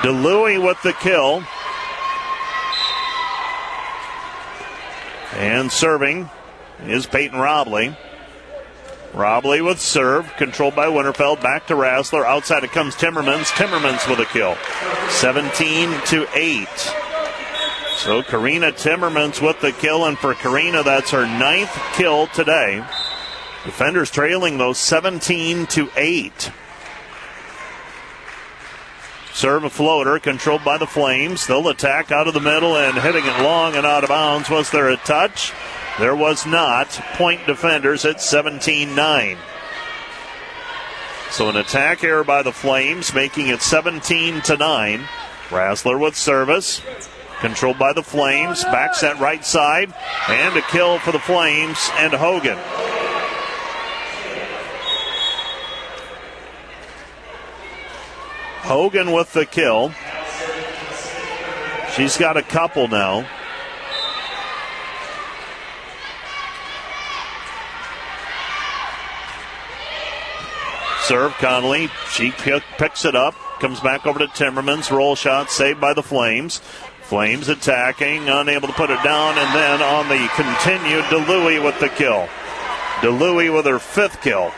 DeLuey 0.00 0.64
with 0.64 0.80
the 0.82 0.94
kill. 0.94 1.44
And 5.34 5.70
serving 5.70 6.28
is 6.86 7.06
Peyton 7.06 7.38
Robley. 7.38 7.96
Robley 9.12 9.60
with 9.60 9.80
serve, 9.80 10.32
controlled 10.36 10.76
by 10.76 10.86
Winterfeld. 10.86 11.42
Back 11.42 11.66
to 11.66 11.74
Rassler. 11.74 12.24
Outside 12.24 12.64
it 12.64 12.72
comes 12.72 12.94
Timmermans. 12.94 13.50
Timmermans 13.50 14.08
with 14.08 14.20
a 14.20 14.26
kill. 14.26 14.56
17 15.10 15.90
to 16.06 16.26
8. 16.34 16.68
So 17.96 18.22
Karina 18.22 18.72
Timmermans 18.72 19.44
with 19.44 19.60
the 19.60 19.72
kill, 19.72 20.06
and 20.06 20.18
for 20.18 20.34
Karina, 20.34 20.82
that's 20.82 21.10
her 21.10 21.26
ninth 21.26 21.76
kill 21.94 22.28
today. 22.28 22.84
Defenders 23.64 24.10
trailing 24.10 24.58
those 24.58 24.78
17 24.78 25.66
to 25.66 25.90
8. 25.96 26.50
Serve 29.32 29.64
a 29.64 29.70
floater 29.70 30.18
controlled 30.18 30.64
by 30.64 30.76
the 30.76 30.86
Flames. 30.86 31.46
They'll 31.46 31.68
attack 31.68 32.10
out 32.10 32.28
of 32.28 32.34
the 32.34 32.40
middle 32.40 32.76
and 32.76 32.98
hitting 32.98 33.24
it 33.24 33.42
long 33.42 33.76
and 33.76 33.86
out 33.86 34.02
of 34.02 34.08
bounds. 34.08 34.50
Was 34.50 34.70
there 34.70 34.88
a 34.88 34.96
touch? 34.96 35.52
There 35.98 36.16
was 36.16 36.46
not. 36.46 36.88
Point 37.14 37.46
defenders 37.46 38.04
at 38.04 38.20
17 38.20 38.94
9. 38.94 39.38
So 41.30 41.48
an 41.48 41.56
attack 41.56 42.02
error 42.02 42.24
by 42.24 42.42
the 42.42 42.52
Flames, 42.52 43.14
making 43.14 43.48
it 43.48 43.62
17 43.62 44.40
to 44.42 44.56
9. 44.56 45.00
Rassler 45.48 45.98
with 45.98 46.16
service. 46.16 46.82
Controlled 47.40 47.78
by 47.78 47.92
the 47.92 48.02
Flames. 48.02 48.64
Back 48.64 48.94
set 48.94 49.18
right 49.20 49.44
side. 49.44 49.94
And 50.28 50.56
a 50.56 50.62
kill 50.62 50.98
for 50.98 51.12
the 51.12 51.20
Flames 51.20 51.90
and 51.94 52.12
Hogan. 52.12 52.58
Hogan 58.70 59.10
with 59.10 59.32
the 59.32 59.44
kill. 59.44 59.92
She's 61.96 62.16
got 62.16 62.36
a 62.36 62.42
couple 62.42 62.86
now. 62.86 63.28
Serve 71.02 71.32
Connolly. 71.38 71.88
She 72.12 72.30
picks 72.30 73.04
it 73.04 73.16
up. 73.16 73.34
Comes 73.58 73.80
back 73.80 74.06
over 74.06 74.20
to 74.20 74.28
Timmermans. 74.28 74.92
Roll 74.92 75.16
shot 75.16 75.50
saved 75.50 75.80
by 75.80 75.92
the 75.92 76.04
Flames. 76.04 76.58
Flames 77.02 77.48
attacking, 77.48 78.28
unable 78.28 78.68
to 78.68 78.74
put 78.74 78.90
it 78.90 79.02
down, 79.02 79.36
and 79.36 79.52
then 79.52 79.82
on 79.82 80.08
the 80.08 80.28
continued, 80.36 81.02
DeLuey 81.06 81.60
with 81.64 81.80
the 81.80 81.88
kill. 81.88 82.28
DeLuey 83.00 83.52
with 83.52 83.66
her 83.66 83.80
fifth 83.80 84.22
kill. 84.22 84.52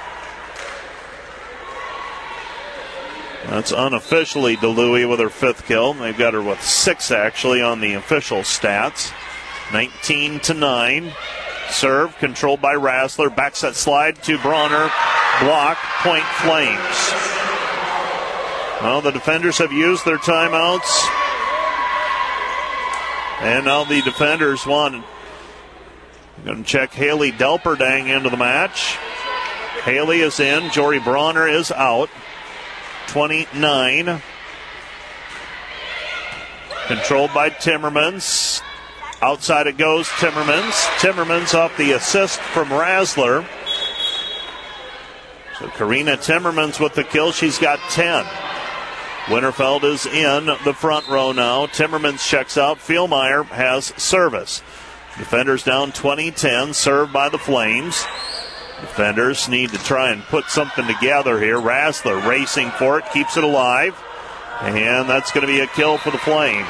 That's 3.46 3.72
unofficially 3.72 4.56
DeLuey 4.56 5.08
with 5.08 5.20
her 5.20 5.28
fifth 5.28 5.66
kill. 5.66 5.94
They've 5.94 6.16
got 6.16 6.34
her 6.34 6.42
with 6.42 6.62
six 6.62 7.10
actually 7.10 7.60
on 7.60 7.80
the 7.80 7.94
official 7.94 8.38
stats. 8.38 9.12
19 9.72 10.40
to 10.40 10.54
9. 10.54 11.12
Serve 11.70 12.16
controlled 12.18 12.60
by 12.60 12.74
Rassler. 12.74 13.34
Back 13.34 13.56
set 13.56 13.74
slide 13.74 14.22
to 14.24 14.38
Bronner. 14.38 14.90
Block. 15.40 15.78
Point 16.02 16.24
Flames. 16.24 17.12
Well, 18.80 19.00
the 19.00 19.12
defenders 19.12 19.58
have 19.58 19.72
used 19.72 20.04
their 20.04 20.18
timeouts. 20.18 21.08
And 23.40 23.64
now 23.64 23.84
the 23.84 24.02
defenders 24.02 24.66
want. 24.66 25.04
Going 26.44 26.64
to 26.64 26.68
check 26.68 26.92
Haley 26.92 27.32
Delperdang 27.32 28.14
into 28.14 28.28
the 28.28 28.36
match. 28.36 28.96
Haley 29.84 30.20
is 30.20 30.40
in. 30.40 30.70
Jory 30.70 30.98
Bronner 30.98 31.48
is 31.48 31.70
out. 31.70 32.10
29. 33.12 34.22
Controlled 36.86 37.34
by 37.34 37.50
Timmermans. 37.50 38.62
Outside 39.20 39.66
it 39.66 39.76
goes, 39.76 40.08
Timmermans. 40.08 40.72
Timmermans 40.96 41.52
off 41.52 41.76
the 41.76 41.92
assist 41.92 42.40
from 42.40 42.70
Rassler. 42.70 43.46
So 45.58 45.68
Karina 45.68 46.16
Timmermans 46.16 46.80
with 46.80 46.94
the 46.94 47.04
kill. 47.04 47.32
She's 47.32 47.58
got 47.58 47.78
10. 47.90 48.24
Winterfeld 49.26 49.84
is 49.84 50.06
in 50.06 50.46
the 50.64 50.72
front 50.72 51.06
row 51.06 51.32
now. 51.32 51.66
Timmermans 51.66 52.26
checks 52.26 52.56
out. 52.56 52.78
Philmeyer 52.78 53.44
has 53.44 53.92
service. 54.02 54.62
Defenders 55.18 55.62
down 55.62 55.92
20 55.92 56.30
10, 56.30 56.72
served 56.72 57.12
by 57.12 57.28
the 57.28 57.36
Flames. 57.36 58.06
Defenders 58.82 59.48
need 59.48 59.70
to 59.70 59.78
try 59.78 60.10
and 60.10 60.22
put 60.24 60.46
something 60.46 60.86
together 60.88 61.40
here. 61.40 61.56
Rassler 61.56 62.26
racing 62.26 62.70
for 62.72 62.98
it, 62.98 63.04
keeps 63.12 63.36
it 63.36 63.44
alive. 63.44 63.96
And 64.60 65.08
that's 65.08 65.30
going 65.30 65.46
to 65.46 65.52
be 65.52 65.60
a 65.60 65.68
kill 65.68 65.98
for 65.98 66.10
the 66.10 66.18
Flames. 66.18 66.66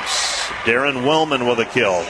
Darren 0.64 1.04
Willman 1.04 1.48
with 1.48 1.58
a 1.58 1.64
kill 1.64 2.04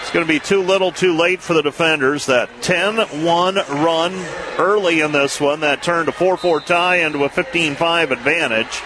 It's 0.00 0.10
going 0.10 0.26
to 0.26 0.32
be 0.32 0.40
too 0.40 0.62
little 0.62 0.90
too 0.90 1.14
late 1.14 1.42
for 1.42 1.52
the 1.52 1.62
defenders. 1.62 2.24
That 2.24 2.48
10 2.62 3.24
1 3.24 3.54
run 3.54 4.14
early 4.58 5.00
in 5.00 5.12
this 5.12 5.38
one 5.38 5.60
that 5.60 5.82
turned 5.82 6.08
a 6.08 6.12
4 6.12 6.38
4 6.38 6.60
tie 6.62 6.96
into 6.96 7.24
a 7.24 7.28
15 7.28 7.74
5 7.74 8.10
advantage. 8.10 8.80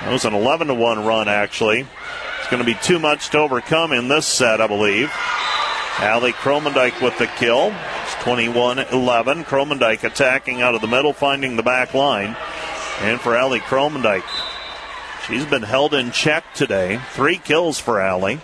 That 0.00 0.10
was 0.10 0.24
an 0.24 0.34
11 0.34 0.76
1 0.76 1.04
run, 1.04 1.28
actually. 1.28 1.86
It's 2.40 2.50
going 2.50 2.58
to 2.58 2.66
be 2.66 2.78
too 2.82 2.98
much 2.98 3.30
to 3.30 3.38
overcome 3.38 3.92
in 3.92 4.08
this 4.08 4.26
set, 4.26 4.60
I 4.60 4.66
believe. 4.66 5.12
Allie 5.98 6.32
Kromendijk 6.32 7.00
with 7.02 7.16
the 7.18 7.26
kill. 7.26 7.72
It's 8.02 8.14
21 8.24 8.78
11. 8.78 9.44
Kromendijk 9.44 10.02
attacking 10.04 10.62
out 10.62 10.74
of 10.74 10.80
the 10.80 10.86
middle, 10.86 11.12
finding 11.12 11.56
the 11.56 11.62
back 11.62 11.94
line. 11.94 12.36
And 13.00 13.20
for 13.20 13.36
Allie 13.36 13.60
Kromendijk, 13.60 14.24
she's 15.26 15.44
been 15.44 15.62
held 15.62 15.94
in 15.94 16.10
check 16.10 16.44
today. 16.54 17.00
Three 17.12 17.38
kills 17.38 17.78
for 17.78 18.00
Allie. 18.00 18.40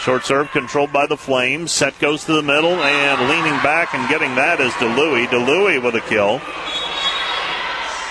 Short 0.00 0.24
serve 0.24 0.50
controlled 0.50 0.92
by 0.92 1.06
the 1.06 1.16
Flames. 1.16 1.72
Set 1.72 1.98
goes 1.98 2.24
to 2.24 2.32
the 2.32 2.42
middle 2.42 2.74
and 2.74 3.28
leaning 3.28 3.60
back 3.62 3.94
and 3.94 4.08
getting 4.08 4.34
that 4.36 4.60
is 4.60 4.72
DeLuey. 4.74 5.26
DeLuey 5.26 5.82
with 5.82 5.94
a 5.94 6.00
kill. 6.00 6.38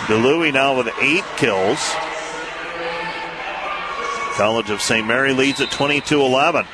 DeLuey 0.08 0.54
now 0.54 0.78
with 0.78 0.88
eight 1.02 1.24
kills. 1.38 1.80
College 4.36 4.70
of 4.70 4.82
St. 4.82 5.08
Mary 5.08 5.34
leads 5.34 5.62
at 5.62 5.72
22 5.72 6.22
11. 6.22 6.66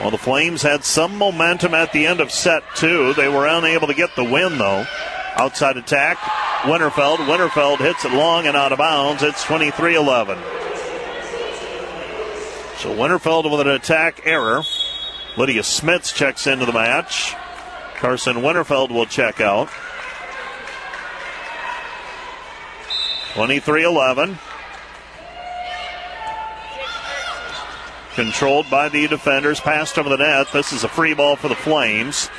Well, 0.00 0.10
the 0.10 0.18
Flames 0.18 0.62
had 0.62 0.84
some 0.84 1.16
momentum 1.16 1.72
at 1.72 1.92
the 1.92 2.06
end 2.06 2.20
of 2.20 2.30
set 2.30 2.62
two. 2.74 3.14
They 3.14 3.28
were 3.28 3.46
unable 3.46 3.86
to 3.86 3.94
get 3.94 4.14
the 4.14 4.24
win, 4.24 4.58
though. 4.58 4.84
Outside 5.36 5.76
attack, 5.76 6.18
Winterfeld. 6.62 7.18
Winterfeld 7.18 7.78
hits 7.78 8.04
it 8.04 8.12
long 8.12 8.46
and 8.46 8.56
out 8.56 8.72
of 8.72 8.78
bounds. 8.78 9.22
It's 9.22 9.42
23 9.44 9.94
11. 9.94 10.38
So 12.78 12.94
Winterfeld 12.94 13.50
with 13.50 13.60
an 13.60 13.68
attack 13.68 14.20
error. 14.24 14.62
Lydia 15.36 15.62
Smits 15.62 16.14
checks 16.14 16.46
into 16.46 16.66
the 16.66 16.72
match. 16.72 17.34
Carson 17.96 18.36
Winterfeld 18.36 18.90
will 18.90 19.06
check 19.06 19.40
out. 19.40 19.68
23 23.34 23.84
11. 23.84 24.38
Controlled 28.16 28.70
by 28.70 28.88
the 28.88 29.06
defenders, 29.06 29.60
passed 29.60 29.98
over 29.98 30.08
the 30.08 30.16
net. 30.16 30.50
This 30.50 30.72
is 30.72 30.84
a 30.84 30.88
free 30.88 31.12
ball 31.12 31.36
for 31.36 31.48
the 31.48 31.54
Flames. 31.54 32.30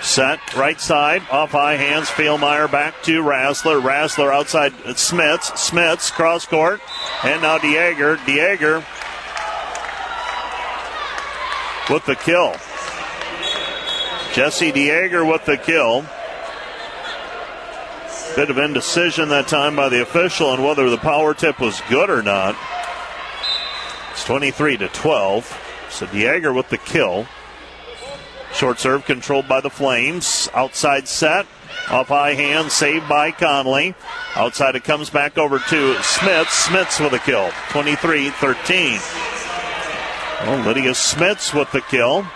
Set 0.00 0.40
right 0.56 0.80
side, 0.80 1.22
off 1.30 1.50
high 1.50 1.76
hands. 1.76 2.08
Philmeyer 2.08 2.72
back 2.72 3.02
to 3.02 3.22
Rassler. 3.22 3.82
Rassler 3.82 4.32
outside 4.32 4.72
Smits. 4.72 5.50
Smits 5.52 6.10
cross 6.10 6.46
court. 6.46 6.80
And 7.22 7.42
now 7.42 7.58
Dieger. 7.58 8.16
Dieger 8.16 8.82
with 11.90 12.06
the 12.06 12.16
kill. 12.16 12.52
Jesse 14.32 14.72
Dieger 14.72 15.30
with 15.30 15.44
the 15.44 15.58
kill. 15.58 16.06
Bit 18.36 18.48
of 18.48 18.56
indecision 18.56 19.28
that 19.28 19.48
time 19.48 19.76
by 19.76 19.90
the 19.90 20.00
official 20.00 20.48
on 20.48 20.62
whether 20.62 20.88
the 20.88 20.96
power 20.96 21.34
tip 21.34 21.60
was 21.60 21.82
good 21.90 22.08
or 22.08 22.22
not. 22.22 22.56
It's 24.16 24.24
23 24.24 24.78
to 24.78 24.88
12. 24.88 25.88
So 25.90 26.06
Dieger 26.06 26.54
with 26.54 26.70
the 26.70 26.78
kill. 26.78 27.26
Short 28.54 28.80
serve 28.80 29.04
controlled 29.04 29.46
by 29.46 29.60
the 29.60 29.68
Flames. 29.68 30.48
Outside 30.54 31.06
set. 31.06 31.44
Off 31.90 32.08
high 32.08 32.32
hand, 32.32 32.72
saved 32.72 33.06
by 33.10 33.30
Connolly. 33.30 33.94
Outside 34.34 34.74
it 34.74 34.84
comes 34.84 35.10
back 35.10 35.36
over 35.36 35.58
to 35.58 35.94
Smits. 35.96 36.66
Smits 36.66 36.98
with 36.98 37.12
a 37.12 37.18
kill. 37.18 37.50
23 37.68 38.30
13. 38.30 38.98
Well, 40.46 40.66
Lydia 40.66 40.92
Smits 40.92 41.52
with 41.52 41.70
the 41.72 41.82
kill. 41.82 42.26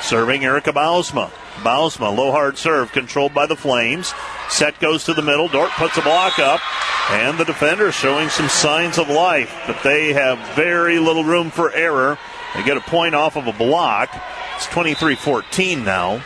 Serving 0.00 0.44
Erica 0.44 0.72
Bausma. 0.72 1.28
Bausma, 1.56 2.16
low 2.16 2.30
hard 2.30 2.56
serve, 2.56 2.92
controlled 2.92 3.34
by 3.34 3.46
the 3.46 3.56
Flames. 3.56 4.14
Set 4.52 4.78
goes 4.80 5.04
to 5.04 5.14
the 5.14 5.22
middle. 5.22 5.48
Dordt 5.48 5.70
puts 5.72 5.96
a 5.96 6.02
block 6.02 6.38
up. 6.38 6.60
And 7.10 7.38
the 7.38 7.44
defender 7.44 7.90
showing 7.90 8.28
some 8.28 8.48
signs 8.48 8.98
of 8.98 9.08
life, 9.08 9.52
but 9.66 9.82
they 9.82 10.12
have 10.12 10.38
very 10.54 10.98
little 10.98 11.24
room 11.24 11.50
for 11.50 11.72
error. 11.72 12.18
They 12.54 12.62
get 12.62 12.76
a 12.76 12.80
point 12.80 13.14
off 13.14 13.36
of 13.36 13.46
a 13.46 13.52
block. 13.52 14.14
It's 14.56 14.66
23 14.66 15.16
14 15.16 15.84
now. 15.84 16.22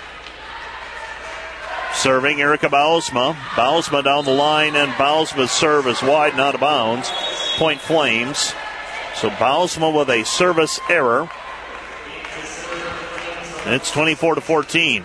Serving 1.95 2.41
Erica 2.41 2.69
Bausma. 2.69 3.35
Bausma 3.55 4.05
down 4.05 4.25
the 4.25 4.35
line, 4.35 4.77
and 4.77 4.93
Bausma's 4.93 5.51
serve 5.51 5.87
is 5.87 6.03
wide 6.03 6.33
and 6.33 6.41
out 6.41 6.55
of 6.55 6.61
bounds. 6.61 7.11
Point 7.57 7.81
Flames. 7.81 8.53
So 9.15 9.31
Bausma 9.31 9.97
with 9.97 10.11
a 10.11 10.25
service 10.25 10.79
error. 10.91 11.31
And 13.65 13.75
it's 13.75 13.91
24 13.91 14.35
to 14.35 14.41
14. 14.41 15.05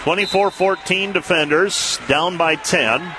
24 0.00 0.50
14 0.50 1.12
defenders, 1.12 1.98
down 2.08 2.38
by 2.38 2.56
10. 2.56 3.14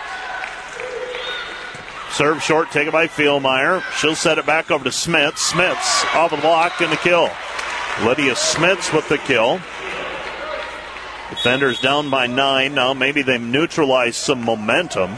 Serve 2.09 2.41
short, 2.41 2.71
taken 2.71 2.91
by 2.91 3.07
Philmeyer. 3.07 3.83
She'll 3.93 4.15
set 4.15 4.39
it 4.39 4.47
back 4.47 4.71
over 4.71 4.83
to 4.83 4.89
Smits. 4.89 5.51
Smits 5.51 6.15
off 6.15 6.31
the 6.31 6.37
block 6.37 6.81
and 6.81 6.91
the 6.91 6.97
kill. 6.97 7.29
Lydia 8.03 8.33
Smits 8.33 8.93
with 8.93 9.07
the 9.09 9.19
kill. 9.19 9.59
Defenders 11.29 11.79
down 11.79 12.09
by 12.09 12.25
nine. 12.25 12.73
Now 12.73 12.95
maybe 12.95 13.21
they've 13.21 13.39
neutralized 13.39 14.15
some 14.15 14.43
momentum, 14.43 15.17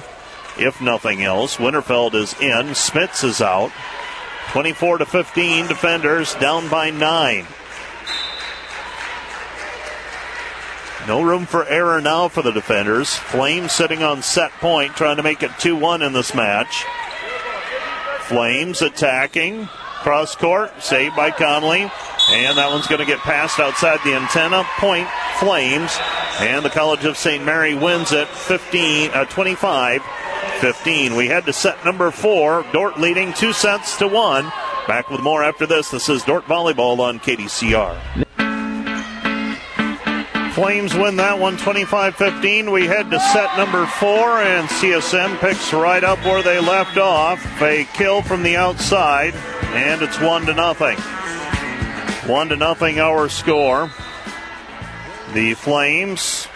if 0.59 0.81
nothing 0.81 1.23
else. 1.23 1.57
Winterfeld 1.57 2.13
is 2.13 2.33
in. 2.41 2.67
Smits 2.75 3.23
is 3.23 3.41
out. 3.41 3.71
24 4.51 4.97
to 4.97 5.05
15. 5.05 5.67
Defenders 5.67 6.35
down 6.35 6.67
by 6.67 6.89
nine. 6.89 7.47
No 11.07 11.21
room 11.21 11.45
for 11.45 11.65
error 11.67 11.99
now 11.99 12.29
for 12.29 12.41
the 12.41 12.51
defenders. 12.51 13.13
Flames 13.13 13.73
sitting 13.73 14.03
on 14.03 14.21
set 14.21 14.51
point, 14.53 14.95
trying 14.95 15.17
to 15.17 15.23
make 15.23 15.43
it 15.43 15.51
2 15.59 15.75
1 15.75 16.01
in 16.01 16.13
this 16.13 16.33
match. 16.33 16.85
Flames 18.21 18.81
attacking. 18.81 19.67
Cross 19.67 20.35
court, 20.35 20.81
saved 20.81 21.15
by 21.15 21.31
Connolly. 21.31 21.91
And 22.31 22.57
that 22.57 22.69
one's 22.69 22.87
going 22.87 22.99
to 22.99 23.05
get 23.05 23.19
passed 23.19 23.59
outside 23.59 23.99
the 24.03 24.13
antenna. 24.13 24.63
Point 24.77 25.07
Flames. 25.39 25.91
And 26.39 26.63
the 26.63 26.69
College 26.69 27.05
of 27.05 27.17
St. 27.17 27.43
Mary 27.43 27.75
wins 27.75 28.11
it 28.11 28.27
15, 28.27 29.11
uh, 29.11 29.25
25 29.25 30.01
15. 30.59 31.15
We 31.15 31.27
head 31.27 31.45
to 31.45 31.53
set 31.53 31.83
number 31.83 32.09
four. 32.11 32.65
Dordt 32.71 32.97
leading 32.97 33.33
two 33.33 33.51
sets 33.51 33.97
to 33.97 34.07
one. 34.07 34.45
Back 34.87 35.09
with 35.09 35.19
more 35.21 35.43
after 35.43 35.65
this. 35.65 35.89
This 35.89 36.07
is 36.07 36.23
Dordt 36.23 36.45
Volleyball 36.45 36.99
on 36.99 37.19
KDCR. 37.19 38.42
Flames 40.53 40.93
win 40.93 41.15
that 41.15 41.39
one 41.39 41.57
25 41.57 42.15
15. 42.15 42.69
We 42.69 42.85
head 42.85 43.09
to 43.09 43.19
set 43.19 43.57
number 43.57 43.87
four, 43.87 44.39
and 44.39 44.69
CSM 44.69 45.39
picks 45.39 45.73
right 45.73 46.03
up 46.03 46.19
where 46.19 46.43
they 46.43 46.59
left 46.59 46.95
off. 46.97 47.43
A 47.59 47.85
kill 47.95 48.21
from 48.21 48.43
the 48.43 48.55
outside, 48.55 49.33
and 49.73 50.03
it's 50.03 50.19
one 50.19 50.45
to 50.45 50.53
nothing. 50.53 50.99
One 52.29 52.49
to 52.49 52.55
nothing, 52.55 52.99
our 52.99 53.29
score. 53.29 53.91
The 55.33 55.55
Flames, 55.55 56.47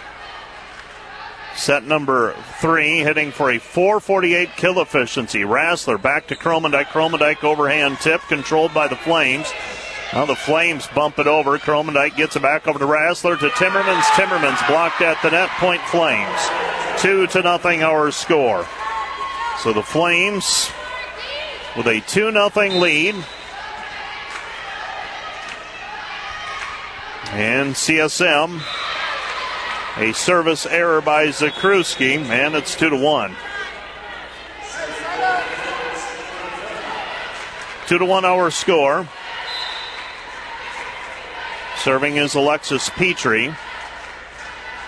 set 1.56 1.84
number 1.84 2.36
three, 2.62 3.00
hitting 3.00 3.32
for 3.32 3.50
a 3.50 3.58
448 3.58 4.50
kill 4.56 4.80
efficiency. 4.80 5.40
Rassler 5.40 6.00
back 6.00 6.28
to 6.28 6.36
Kromendijk. 6.36 6.86
Kromendijk 6.86 7.44
overhand 7.44 7.98
tip, 7.98 8.22
controlled 8.30 8.76
by 8.76 8.88
the 8.88 8.96
Flames. 8.96 9.52
Now 10.14 10.26
the 10.26 10.36
Flames 10.36 10.88
bump 10.88 11.20
it 11.20 11.28
over. 11.28 11.58
Kromendijk 11.60 12.16
gets 12.16 12.36
it 12.36 12.42
back 12.42 12.68
over 12.68 12.80
to 12.80 12.86
Rassler 12.86 13.38
to 13.40 13.50
Timmermans. 13.50 14.04
Timmermans 14.16 14.68
blocked 14.68 15.02
at 15.02 15.22
the 15.22 15.32
net. 15.32 15.50
Point 15.60 15.82
Flames. 15.84 16.40
Two 17.02 17.28
to 17.28 17.42
nothing 17.42 17.84
our 17.84 18.10
score. 18.12 18.66
So 19.60 19.74
the 19.74 19.84
Flames 19.84 20.72
with 21.76 21.88
a 21.88 22.02
2 22.08 22.32
nothing 22.32 22.80
lead. 22.80 23.16
And 27.32 27.76
CSM, 27.76 28.62
a 29.98 30.14
service 30.14 30.66
error 30.66 31.02
by 31.02 31.28
Zakrzewski, 31.28 32.18
and 32.18 32.56
it's 32.56 32.76
2 32.76 32.90
to 32.90 32.96
1. 32.96 33.36
2 37.88 37.98
to 37.98 38.06
1 38.06 38.26
our 38.26 38.50
score. 38.50 39.08
Serving 41.88 42.18
is 42.18 42.36
Alexis 42.36 42.90
Petrie. 42.90 43.56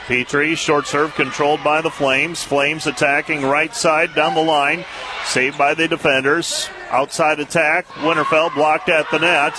Petrie, 0.08 0.56
short 0.56 0.86
serve 0.86 1.16
controlled 1.16 1.64
by 1.64 1.80
the 1.80 1.89
Flames. 1.89 2.43
Flames 2.43 2.88
attacking 2.88 3.41
right 3.41 3.74
side 3.74 4.14
down 4.14 4.36
the 4.36 4.43
line. 4.43 4.84
Saved 5.24 5.58
by 5.58 5.74
the 5.76 5.88
defenders. 5.88 6.68
Outside 6.89 7.39
attack. 7.39 7.88
Winterfeld 8.04 8.54
blocked 8.54 8.89
at 8.89 9.10
the 9.12 9.20
net. 9.20 9.58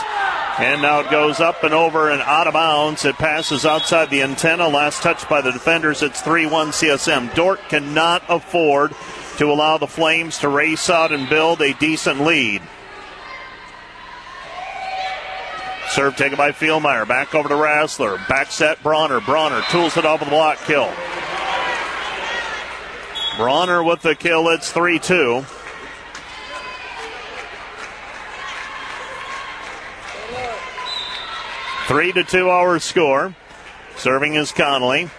And 0.58 0.82
now 0.82 1.00
it 1.00 1.10
goes 1.10 1.40
up 1.40 1.64
and 1.64 1.72
over 1.72 2.10
and 2.10 2.20
out 2.20 2.46
of 2.46 2.52
bounds. 2.52 3.06
It 3.06 3.16
passes 3.16 3.64
outside 3.64 4.10
the 4.10 4.20
antenna. 4.20 4.68
Last 4.68 5.02
touch 5.02 5.26
by 5.26 5.40
the 5.40 5.50
defenders. 5.50 6.02
It's 6.02 6.20
3 6.20 6.44
1 6.44 6.72
CSM. 6.72 7.34
Dordt 7.34 7.66
cannot 7.70 8.22
afford 8.28 8.92
to 9.38 9.50
allow 9.50 9.78
the 9.78 9.86
Flames 9.86 10.36
to 10.40 10.50
race 10.50 10.90
out 10.90 11.10
and 11.10 11.26
build 11.30 11.62
a 11.62 11.72
decent 11.72 12.20
lead. 12.20 12.60
Serve 15.90 16.16
taken 16.16 16.36
by 16.36 16.52
Philmeyer. 16.52 17.06
Back 17.06 17.34
over 17.34 17.48
to 17.48 17.54
Rassler. 17.54 18.26
Back 18.28 18.52
set 18.52 18.80
Bronner. 18.82 19.20
Bronner 19.20 19.62
tools 19.70 19.96
it 19.96 20.04
off 20.04 20.22
of 20.22 20.28
the 20.28 20.30
block 20.30 20.58
kill. 20.58 20.88
Bronner 23.36 23.82
with 23.82 24.02
the 24.02 24.14
kill. 24.14 24.48
It's 24.50 24.70
3 24.70 25.00
2. 25.00 25.44
Three 31.90 32.12
to 32.12 32.22
two 32.22 32.48
hour 32.48 32.78
score. 32.78 33.34
Serving 33.96 34.34
is 34.34 34.52
Connolly. 34.52 35.10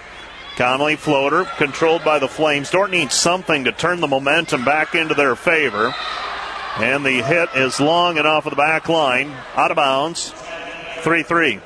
Connolly 0.55 0.95
floater 0.95 1.43
controlled 1.57 2.05
by 2.05 2.17
the 2.17 2.29
Flames. 2.29 2.69
Dordt 2.69 2.91
needs 2.91 3.13
something 3.13 3.65
to 3.65 3.73
turn 3.73 3.99
the 3.99 4.07
momentum 4.07 4.63
back 4.63 4.95
into 4.95 5.13
their 5.13 5.35
favor. 5.35 5.93
And 6.77 7.05
the 7.05 7.21
hit 7.23 7.49
is 7.55 7.81
long 7.81 8.17
and 8.17 8.25
off 8.25 8.45
of 8.45 8.51
the 8.51 8.55
back 8.55 8.87
line. 8.87 9.33
Out 9.57 9.71
of 9.71 9.75
bounds. 9.75 10.33
3 11.01 11.23
3. 11.23 11.59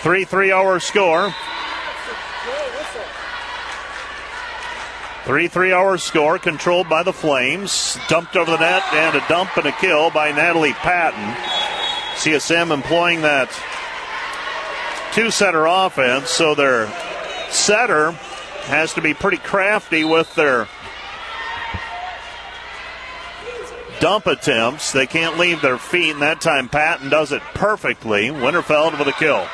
3 0.00 0.24
3 0.24 0.52
hour 0.52 0.78
score. 0.78 1.34
3 5.24 5.48
3 5.48 5.72
hour 5.72 5.96
score 5.96 6.38
controlled 6.38 6.86
by 6.90 7.02
the 7.02 7.14
Flames. 7.14 7.98
Dumped 8.08 8.36
over 8.36 8.50
the 8.50 8.58
net 8.58 8.82
and 8.92 9.16
a 9.16 9.26
dump 9.26 9.56
and 9.56 9.64
a 9.64 9.72
kill 9.72 10.10
by 10.10 10.30
Natalie 10.32 10.74
Patton. 10.74 11.34
CSM 12.16 12.70
employing 12.70 13.22
that 13.22 13.48
two 15.14 15.30
setter 15.30 15.64
offense, 15.64 16.28
so 16.28 16.54
their 16.54 16.88
setter 17.48 18.10
has 18.66 18.92
to 18.92 19.00
be 19.00 19.14
pretty 19.14 19.38
crafty 19.38 20.04
with 20.04 20.34
their 20.34 20.68
dump 24.00 24.26
attempts. 24.26 24.92
They 24.92 25.06
can't 25.06 25.38
leave 25.38 25.60
their 25.60 25.78
feet, 25.78 26.12
and 26.12 26.22
that 26.22 26.40
time 26.40 26.68
Patton 26.68 27.08
does 27.08 27.32
it 27.32 27.42
perfectly. 27.54 28.28
Winterfeld 28.28 28.98
with 28.98 29.08
a 29.08 29.12
kill. 29.12 29.46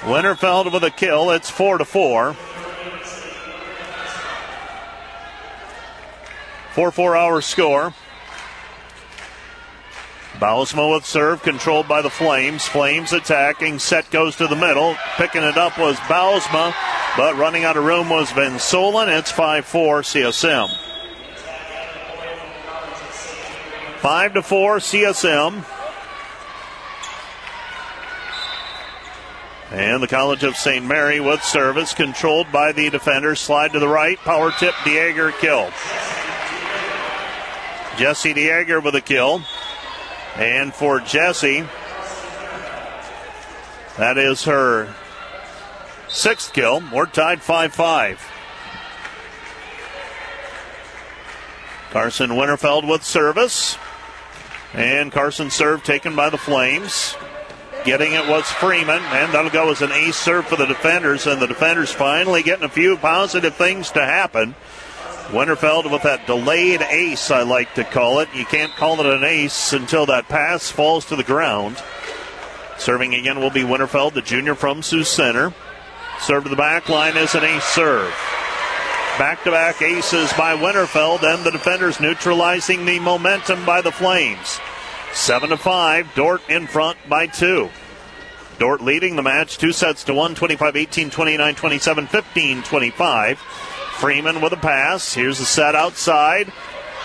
Winterfeld 0.00 0.72
with 0.72 0.84
a 0.84 0.90
kill. 0.90 1.30
It's 1.30 1.50
four 1.50 1.78
to 1.78 1.84
four. 1.84 2.34
Four 6.72 6.90
four 6.90 7.16
hour 7.16 7.40
score. 7.40 7.94
Bausma 10.34 10.92
with 10.92 11.06
serve, 11.06 11.42
controlled 11.42 11.86
by 11.86 12.02
the 12.02 12.10
Flames. 12.10 12.66
Flames 12.66 13.12
attacking. 13.12 13.78
Set 13.78 14.10
goes 14.10 14.36
to 14.36 14.46
the 14.48 14.56
middle. 14.56 14.96
Picking 15.16 15.44
it 15.44 15.56
up 15.56 15.78
was 15.78 15.96
Bausma, 15.96 16.74
but 17.16 17.36
running 17.36 17.64
out 17.64 17.76
of 17.76 17.84
room 17.84 18.10
was 18.10 18.32
Van. 18.32 18.56
It's 18.56 19.30
5 19.30 19.64
4 19.64 20.02
CSM. 20.02 20.93
5 24.04 24.34
to 24.34 24.42
4 24.42 24.76
CSM. 24.80 25.64
And 29.70 30.02
the 30.02 30.06
College 30.06 30.42
of 30.42 30.58
St. 30.58 30.84
Mary 30.84 31.20
with 31.20 31.42
service 31.42 31.94
controlled 31.94 32.52
by 32.52 32.72
the 32.72 32.90
defender. 32.90 33.34
Slide 33.34 33.72
to 33.72 33.78
the 33.78 33.88
right. 33.88 34.18
Power 34.18 34.52
tip. 34.52 34.74
Dieger 34.84 35.32
kill. 35.40 35.70
Jesse 37.96 38.34
Dieger 38.34 38.84
with 38.84 38.94
a 38.94 39.00
kill. 39.00 39.40
And 40.36 40.74
for 40.74 41.00
Jesse, 41.00 41.64
that 43.96 44.18
is 44.18 44.44
her 44.44 44.94
sixth 46.08 46.52
kill. 46.52 46.82
We're 46.92 47.06
tied 47.06 47.40
5 47.40 47.72
5. 47.72 48.30
Carson 51.90 52.32
Winterfeld 52.32 52.86
with 52.86 53.02
service. 53.02 53.78
And 54.74 55.12
Carson 55.12 55.50
serve 55.50 55.84
taken 55.84 56.16
by 56.16 56.30
the 56.30 56.38
Flames. 56.38 57.16
Getting 57.84 58.14
it 58.14 58.28
was 58.28 58.44
Freeman, 58.44 59.02
and 59.02 59.32
that'll 59.32 59.50
go 59.50 59.70
as 59.70 59.82
an 59.82 59.92
ace 59.92 60.16
serve 60.16 60.46
for 60.46 60.56
the 60.56 60.66
defenders, 60.66 61.26
and 61.26 61.40
the 61.40 61.46
defenders 61.46 61.92
finally 61.92 62.42
getting 62.42 62.64
a 62.64 62.68
few 62.68 62.96
positive 62.96 63.54
things 63.54 63.90
to 63.92 64.04
happen. 64.04 64.54
Winterfeld 65.28 65.90
with 65.90 66.02
that 66.02 66.26
delayed 66.26 66.82
ace, 66.82 67.30
I 67.30 67.42
like 67.42 67.74
to 67.74 67.84
call 67.84 68.20
it. 68.20 68.28
You 68.34 68.44
can't 68.44 68.72
call 68.72 69.00
it 69.00 69.06
an 69.06 69.22
ace 69.22 69.72
until 69.72 70.06
that 70.06 70.28
pass 70.28 70.70
falls 70.70 71.04
to 71.06 71.16
the 71.16 71.22
ground. 71.22 71.82
Serving 72.78 73.14
again 73.14 73.38
will 73.38 73.50
be 73.50 73.62
Winterfeld, 73.62 74.14
the 74.14 74.22
junior 74.22 74.54
from 74.54 74.82
Sioux 74.82 75.04
Center. 75.04 75.52
Serve 76.20 76.44
to 76.44 76.50
the 76.50 76.56
back 76.56 76.88
line 76.88 77.16
is 77.16 77.34
an 77.34 77.44
ace 77.44 77.64
serve. 77.64 78.14
Back 79.18 79.44
to 79.44 79.52
back 79.52 79.80
aces 79.80 80.32
by 80.32 80.56
Winterfeld, 80.56 81.22
and 81.22 81.44
the 81.44 81.52
defenders 81.52 82.00
neutralizing 82.00 82.84
the 82.84 82.98
momentum 82.98 83.64
by 83.64 83.80
the 83.80 83.92
Flames. 83.92 84.58
7 85.12 85.50
to 85.50 85.56
5, 85.56 86.14
Dordt 86.16 86.42
in 86.48 86.66
front 86.66 86.98
by 87.08 87.28
2. 87.28 87.70
Dordt 88.58 88.80
leading 88.80 89.14
the 89.14 89.22
match, 89.22 89.56
two 89.56 89.70
sets 89.70 90.02
to 90.04 90.14
1, 90.14 90.34
25 90.34 90.74
18, 90.74 91.10
29 91.10 91.54
27, 91.54 92.06
15 92.08 92.62
25. 92.64 93.38
Freeman 93.38 94.40
with 94.40 94.52
a 94.52 94.56
pass. 94.56 95.14
Here's 95.14 95.38
the 95.38 95.44
set 95.44 95.76
outside. 95.76 96.52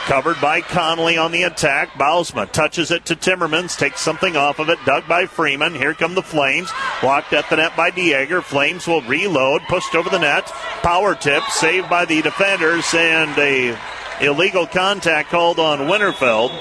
Covered 0.05 0.41
by 0.41 0.61
Connolly 0.61 1.17
on 1.17 1.31
the 1.31 1.43
attack. 1.43 1.89
Bausma 1.93 2.51
touches 2.51 2.89
it 2.89 3.05
to 3.05 3.15
Timmermans, 3.15 3.77
takes 3.77 4.01
something 4.01 4.35
off 4.35 4.57
of 4.57 4.69
it. 4.69 4.79
Dug 4.85 5.07
by 5.07 5.27
Freeman. 5.27 5.75
Here 5.75 5.93
come 5.93 6.15
the 6.15 6.23
Flames. 6.23 6.71
Blocked 7.01 7.33
at 7.33 7.47
the 7.49 7.57
net 7.57 7.75
by 7.77 7.91
Dieger. 7.91 8.41
Flames 8.41 8.87
will 8.87 9.01
reload. 9.01 9.61
Pushed 9.69 9.93
over 9.93 10.09
the 10.09 10.17
net. 10.17 10.47
Power 10.81 11.13
tip. 11.13 11.43
Saved 11.51 11.89
by 11.89 12.05
the 12.05 12.23
defenders. 12.23 12.91
And 12.95 13.37
a 13.37 13.77
illegal 14.19 14.65
contact 14.65 15.29
called 15.29 15.59
on 15.59 15.87
Winterfeld. 15.87 16.51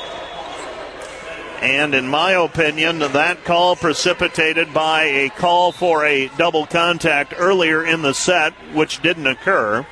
And 1.63 1.95
in 1.95 2.07
my 2.07 2.33
opinion, 2.33 3.01
that 3.01 3.45
call 3.45 3.75
precipitated 3.75 4.73
by 4.73 5.05
a 5.05 5.29
call 5.31 5.73
for 5.73 6.05
a 6.05 6.29
double 6.37 6.67
contact 6.67 7.35
earlier 7.37 7.85
in 7.85 8.03
the 8.03 8.15
set, 8.15 8.53
which 8.75 9.03
didn't 9.03 9.27
occur. 9.27 9.85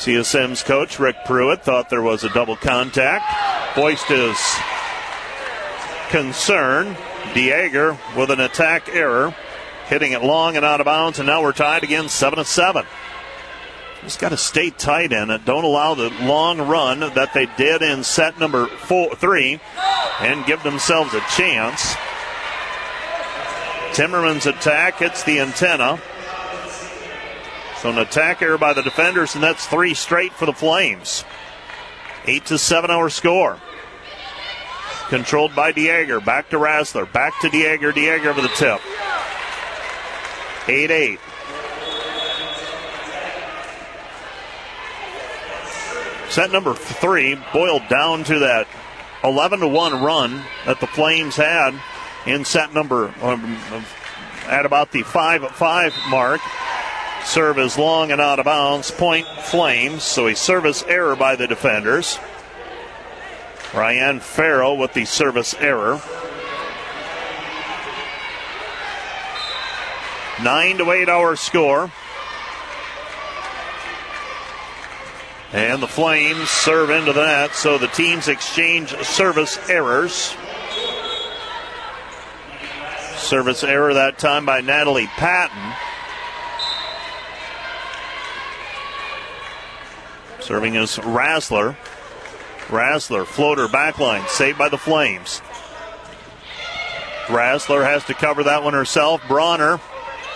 CSM's 0.00 0.62
coach, 0.62 0.98
Rick 0.98 1.26
Pruitt, 1.26 1.62
thought 1.62 1.90
there 1.90 2.00
was 2.00 2.24
a 2.24 2.30
double 2.30 2.56
contact, 2.56 3.22
voiced 3.76 4.06
his 4.06 4.34
concern. 6.08 6.96
Dieger 7.34 7.98
with 8.16 8.30
an 8.30 8.40
attack 8.40 8.88
error, 8.88 9.34
hitting 9.88 10.12
it 10.12 10.24
long 10.24 10.56
and 10.56 10.64
out 10.64 10.80
of 10.80 10.86
bounds, 10.86 11.18
and 11.18 11.26
now 11.26 11.42
we're 11.42 11.52
tied 11.52 11.84
again, 11.84 12.08
7 12.08 12.38
to 12.38 12.46
7. 12.46 12.86
Just 14.02 14.18
got 14.18 14.30
to 14.30 14.38
stay 14.38 14.70
tight 14.70 15.12
in 15.12 15.28
it. 15.28 15.44
Don't 15.44 15.64
allow 15.64 15.94
the 15.94 16.08
long 16.22 16.62
run 16.62 17.00
that 17.00 17.34
they 17.34 17.44
did 17.58 17.82
in 17.82 18.02
set 18.02 18.38
number 18.40 18.68
four, 18.68 19.14
three 19.14 19.60
and 20.20 20.46
give 20.46 20.62
themselves 20.62 21.12
a 21.12 21.20
chance. 21.36 21.94
Timmerman's 23.92 24.46
attack 24.46 25.00
hits 25.00 25.24
the 25.24 25.40
antenna. 25.40 26.00
So 27.80 27.88
an 27.88 27.98
attack 27.98 28.42
error 28.42 28.58
by 28.58 28.74
the 28.74 28.82
defenders, 28.82 29.34
and 29.34 29.42
that's 29.42 29.66
three 29.66 29.94
straight 29.94 30.34
for 30.34 30.44
the 30.44 30.52
Flames. 30.52 31.24
Eight 32.26 32.44
to 32.46 32.58
seven 32.58 32.90
our 32.90 33.08
score. 33.08 33.58
Controlled 35.08 35.56
by 35.56 35.72
Dieger. 35.72 36.22
Back 36.22 36.50
to 36.50 36.56
Rassler. 36.56 37.10
Back 37.10 37.32
to 37.40 37.48
Dieger. 37.48 37.92
Dieger 37.92 38.26
over 38.26 38.42
the 38.42 38.48
tip. 38.48 38.80
8 40.68 40.90
8. 40.90 41.20
Set 46.28 46.52
number 46.52 46.74
three 46.74 47.36
boiled 47.52 47.88
down 47.88 48.22
to 48.24 48.38
that 48.40 48.68
11 49.24 49.60
to 49.60 49.68
1 49.68 50.02
run 50.02 50.44
that 50.66 50.78
the 50.80 50.86
Flames 50.86 51.34
had 51.34 51.74
in 52.26 52.44
set 52.44 52.72
number 52.72 53.12
um, 53.22 53.58
at 54.46 54.64
about 54.64 54.92
the 54.92 55.02
5 55.02 55.50
5 55.50 55.94
mark. 56.08 56.40
Serve 57.24 57.58
is 57.58 57.78
long 57.78 58.10
and 58.10 58.20
out 58.20 58.38
of 58.38 58.44
bounds. 58.44 58.90
Point 58.90 59.26
Flames. 59.26 60.02
So 60.02 60.26
a 60.26 60.34
service 60.34 60.82
error 60.88 61.14
by 61.14 61.36
the 61.36 61.46
defenders. 61.46 62.18
Ryan 63.72 64.20
Farrell 64.20 64.76
with 64.76 64.94
the 64.94 65.04
service 65.04 65.54
error. 65.54 66.00
Nine 70.42 70.78
to 70.78 70.90
eight 70.90 71.08
hour 71.08 71.36
score. 71.36 71.92
And 75.52 75.82
the 75.82 75.88
Flames 75.88 76.48
serve 76.48 76.90
into 76.90 77.12
that, 77.12 77.54
so 77.54 77.76
the 77.76 77.88
teams 77.88 78.28
exchange 78.28 78.90
service 79.04 79.58
errors. 79.68 80.36
Service 83.16 83.62
error 83.64 83.92
that 83.94 84.18
time 84.18 84.46
by 84.46 84.60
Natalie 84.60 85.08
Patton. 85.08 85.89
Serving 90.50 90.74
is 90.74 90.96
Rassler. 90.96 91.76
Rassler, 92.66 93.24
floater 93.24 93.68
backline, 93.68 94.26
saved 94.26 94.58
by 94.58 94.68
the 94.68 94.76
Flames. 94.76 95.40
Rassler 97.26 97.84
has 97.84 98.04
to 98.06 98.14
cover 98.14 98.42
that 98.42 98.64
one 98.64 98.74
herself. 98.74 99.22
Bronner 99.28 99.80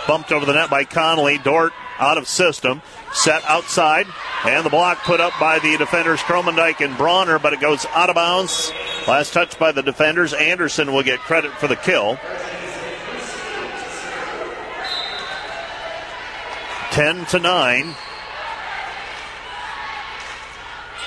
bumped 0.07 0.31
over 0.31 0.45
the 0.45 0.53
net 0.53 0.69
by 0.69 0.85
Connolly. 0.85 1.37
Dordt 1.39 1.73
out 1.99 2.17
of 2.17 2.29
system. 2.29 2.81
Set 3.11 3.43
outside. 3.43 4.07
And 4.45 4.65
the 4.65 4.69
block 4.69 5.03
put 5.03 5.19
up 5.19 5.33
by 5.37 5.59
the 5.59 5.75
defenders 5.75 6.21
Kromendijk 6.21 6.79
and 6.79 6.97
Bronner, 6.97 7.37
but 7.37 7.51
it 7.51 7.59
goes 7.59 7.85
out 7.87 8.07
of 8.07 8.15
bounds. 8.15 8.71
Last 9.09 9.33
touch 9.33 9.59
by 9.59 9.73
the 9.73 9.83
defenders. 9.83 10.31
Anderson 10.31 10.93
will 10.93 11.03
get 11.03 11.19
credit 11.19 11.51
for 11.57 11.67
the 11.67 11.75
kill. 11.75 12.17
10 16.91 17.25
to 17.25 17.39
9. 17.39 17.95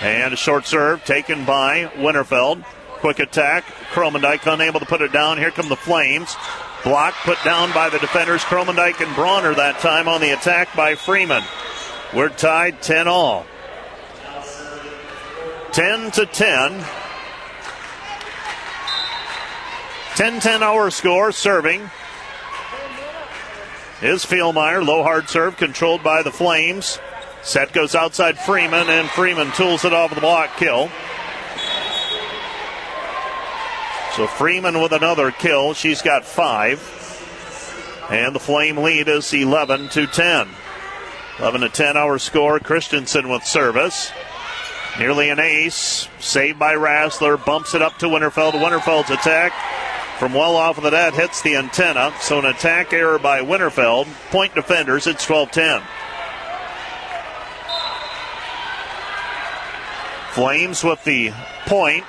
And 0.01 0.33
a 0.33 0.37
short 0.37 0.67
serve 0.67 1.05
taken 1.05 1.45
by 1.45 1.91
Winterfeld. 1.97 2.65
Quick 3.01 3.19
attack. 3.19 3.65
Kromendijk 3.93 4.53
unable 4.53 4.81
to 4.81 4.87
put 4.87 5.03
it 5.03 5.13
down. 5.13 5.39
Here 5.39 5.51
come 5.51 5.69
the 5.69 5.77
Flames. 5.77 6.37
Block 6.85 7.15
put 7.25 7.39
down 7.45 7.73
by 7.73 7.89
the 7.89 7.99
defenders 7.99 8.43
Kromendijk 8.43 9.01
and 9.01 9.15
Bronner 9.17 9.55
that 9.55 9.81
time 9.81 10.09
on 10.09 10.21
the 10.21 10.31
attack 10.31 10.75
by 10.77 10.95
Freeman. 10.95 11.43
We're 12.15 12.29
tied 12.29 12.81
10 12.81 13.09
all. 13.09 13.45
10 15.73 16.13
to 16.13 16.27
10. 16.27 16.85
10 20.15 20.41
10 20.41 20.63
hour 20.63 20.91
score 20.91 21.31
serving 21.31 21.81
is 24.03 24.25
Philmeyer. 24.25 24.85
Low 24.85 25.03
hard 25.03 25.29
serve 25.29 25.57
controlled 25.57 26.03
by 26.03 26.23
the 26.23 26.33
Flames. 26.33 26.99
Set 27.43 27.73
goes 27.73 27.95
outside 27.95 28.39
Freeman, 28.39 28.89
and 28.89 29.09
Freeman 29.09 29.53
tools 29.53 29.85
it 29.85 29.93
off 29.93 30.15
the 30.15 30.21
block 30.21 30.57
kill. 30.57 30.91
So 34.19 34.27
Freeman 34.27 34.83
with 34.83 34.93
another 34.93 35.31
kill. 35.31 35.75
She's 35.75 36.03
got 36.03 36.25
five. 36.25 36.81
And 38.11 38.35
the 38.35 38.41
Flame 38.41 38.79
lead 38.79 39.07
is 39.07 39.33
11 39.33 39.91
to 39.91 40.09
10. 40.09 40.49
11 41.39 41.61
to 41.61 41.69
10 41.69 41.97
our 41.97 42.19
score. 42.19 42.59
Christensen 42.59 43.29
with 43.29 43.45
service. 43.45 44.11
Nearly 44.99 45.31
an 45.31 45.39
ace. 45.39 46.09
Saved 46.19 46.59
by 46.59 46.75
Rassler. 46.75 47.43
Bumps 47.43 47.75
it 47.75 47.83
up 47.83 47.97
to 47.99 48.07
Winterfeld. 48.07 48.55
Winterfeld's 48.55 49.11
attack 49.11 49.53
from 50.19 50.35
well 50.35 50.57
off 50.57 50.79
of 50.79 50.83
the 50.85 50.91
net 50.91 51.15
hits 51.15 51.43
the 51.43 51.55
antenna. 51.55 52.13
So 52.21 52.41
an 52.41 52.47
attack 52.47 52.93
error 52.93 53.21
by 53.21 53.41
Winterfeld. 53.43 54.07
Point 54.31 54.53
defenders. 54.53 55.07
It's 55.07 55.25
12 55.25 55.53
10. 55.53 55.83
Flames 60.39 60.85
with 60.85 61.03
the 61.03 61.33
point. 61.67 62.05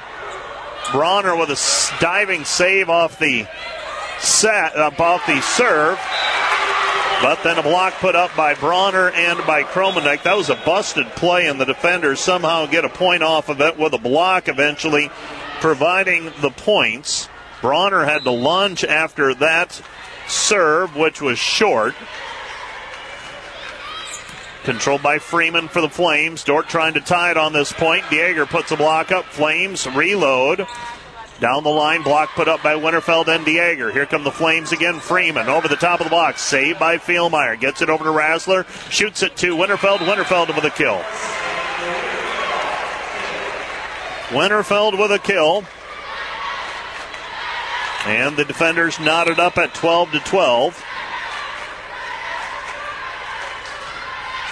Bronner 0.91 1.35
with 1.35 1.49
a 1.49 1.99
diving 1.99 2.45
save 2.45 2.87
off 2.87 3.17
the 3.17 3.47
set, 4.19 4.77
off 4.77 5.25
the 5.25 5.41
serve. 5.41 5.99
But 7.23 7.41
then 7.43 7.57
a 7.57 7.63
block 7.63 7.95
put 7.95 8.15
up 8.15 8.29
by 8.37 8.53
Bronner 8.53 9.09
and 9.09 9.39
by 9.47 9.63
Kromendijk. 9.63 10.21
That 10.21 10.37
was 10.37 10.51
a 10.51 10.55
busted 10.63 11.07
play, 11.15 11.47
and 11.47 11.59
the 11.59 11.65
defenders 11.65 12.19
somehow 12.19 12.67
get 12.67 12.85
a 12.85 12.89
point 12.89 13.23
off 13.23 13.49
of 13.49 13.61
it 13.61 13.79
with 13.79 13.95
a 13.95 13.97
block 13.97 14.47
eventually 14.47 15.09
providing 15.59 16.31
the 16.39 16.51
points. 16.51 17.29
Bronner 17.61 18.05
had 18.05 18.25
to 18.25 18.31
lunge 18.31 18.83
after 18.83 19.33
that 19.33 19.81
serve, 20.27 20.95
which 20.95 21.19
was 21.19 21.39
short. 21.39 21.95
Controlled 24.63 25.01
by 25.01 25.19
Freeman 25.19 25.67
for 25.67 25.81
the 25.81 25.89
Flames. 25.89 26.43
Dordt 26.43 26.67
trying 26.67 26.93
to 26.95 27.01
tie 27.01 27.31
it 27.31 27.37
on 27.37 27.53
this 27.53 27.71
point. 27.71 28.03
Dieger 28.05 28.45
puts 28.45 28.71
a 28.71 28.77
block 28.77 29.11
up. 29.11 29.25
Flames 29.25 29.87
reload. 29.87 30.67
Down 31.39 31.63
the 31.63 31.69
line, 31.69 32.03
block 32.03 32.31
put 32.35 32.49
up 32.49 32.61
by 32.61 32.73
Winterfeld 32.73 33.29
and 33.29 33.45
Dieger. 33.45 33.93
Here 33.93 34.05
come 34.05 34.25
the 34.25 34.31
Flames 34.31 34.73
again. 34.73 34.99
Freeman 34.99 35.47
over 35.47 35.69
the 35.69 35.77
top 35.77 36.01
of 36.01 36.05
the 36.05 36.11
box. 36.11 36.41
Saved 36.41 36.77
by 36.77 36.97
Philmeyer. 36.97 37.57
Gets 37.57 37.81
it 37.81 37.89
over 37.89 38.03
to 38.03 38.09
Rassler. 38.09 38.67
Shoots 38.91 39.23
it 39.23 39.37
to 39.37 39.55
Winterfeld. 39.55 39.99
Winterfeld 39.99 40.53
with 40.53 40.65
a 40.65 40.69
kill. 40.69 41.01
Winterfeld 44.29 44.99
with 44.99 45.11
a 45.11 45.19
kill. 45.19 45.63
And 48.05 48.35
the 48.35 48.45
defenders 48.45 48.99
knotted 48.99 49.39
up 49.39 49.57
at 49.57 49.73
12 49.73 50.11
to 50.11 50.19
12. 50.19 50.83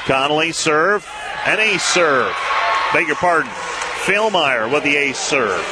Connolly 0.08 0.54
serve, 0.54 1.06
an 1.46 1.60
ace 1.60 1.84
serve. 1.84 2.34
Beg 2.94 3.08
your 3.08 3.18
pardon. 3.18 3.52
Philmeyer 4.06 4.72
with 4.72 4.84
the 4.84 4.96
ace 4.96 5.20
serve. 5.20 5.66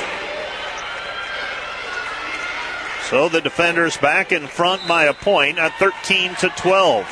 So 3.09 3.29
the 3.29 3.39
defenders 3.39 3.95
back 3.95 4.33
in 4.33 4.45
front 4.47 4.85
by 4.89 5.05
a 5.05 5.13
point 5.13 5.57
at 5.57 5.71
13 5.79 6.35
to 6.35 6.49
12. 6.49 7.07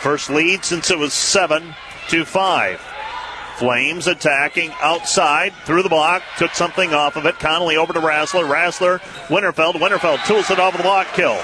First 0.00 0.30
lead 0.30 0.64
since 0.64 0.90
it 0.90 0.98
was 0.98 1.12
7 1.12 1.74
to 2.08 2.24
5. 2.24 2.80
Flames 3.58 4.08
attacking 4.08 4.72
outside 4.80 5.52
through 5.64 5.84
the 5.84 5.88
block, 5.88 6.22
took 6.38 6.52
something 6.54 6.92
off 6.92 7.16
of 7.16 7.26
it. 7.26 7.38
Connolly 7.38 7.76
over 7.76 7.92
to 7.92 8.00
Rassler. 8.00 8.48
Rassler, 8.48 9.00
Winterfeld. 9.28 9.74
Winterfeld 9.74 10.24
tools 10.26 10.50
it 10.50 10.58
off 10.58 10.74
of 10.74 10.78
the 10.78 10.82
block 10.82 11.06
kill. 11.14 11.38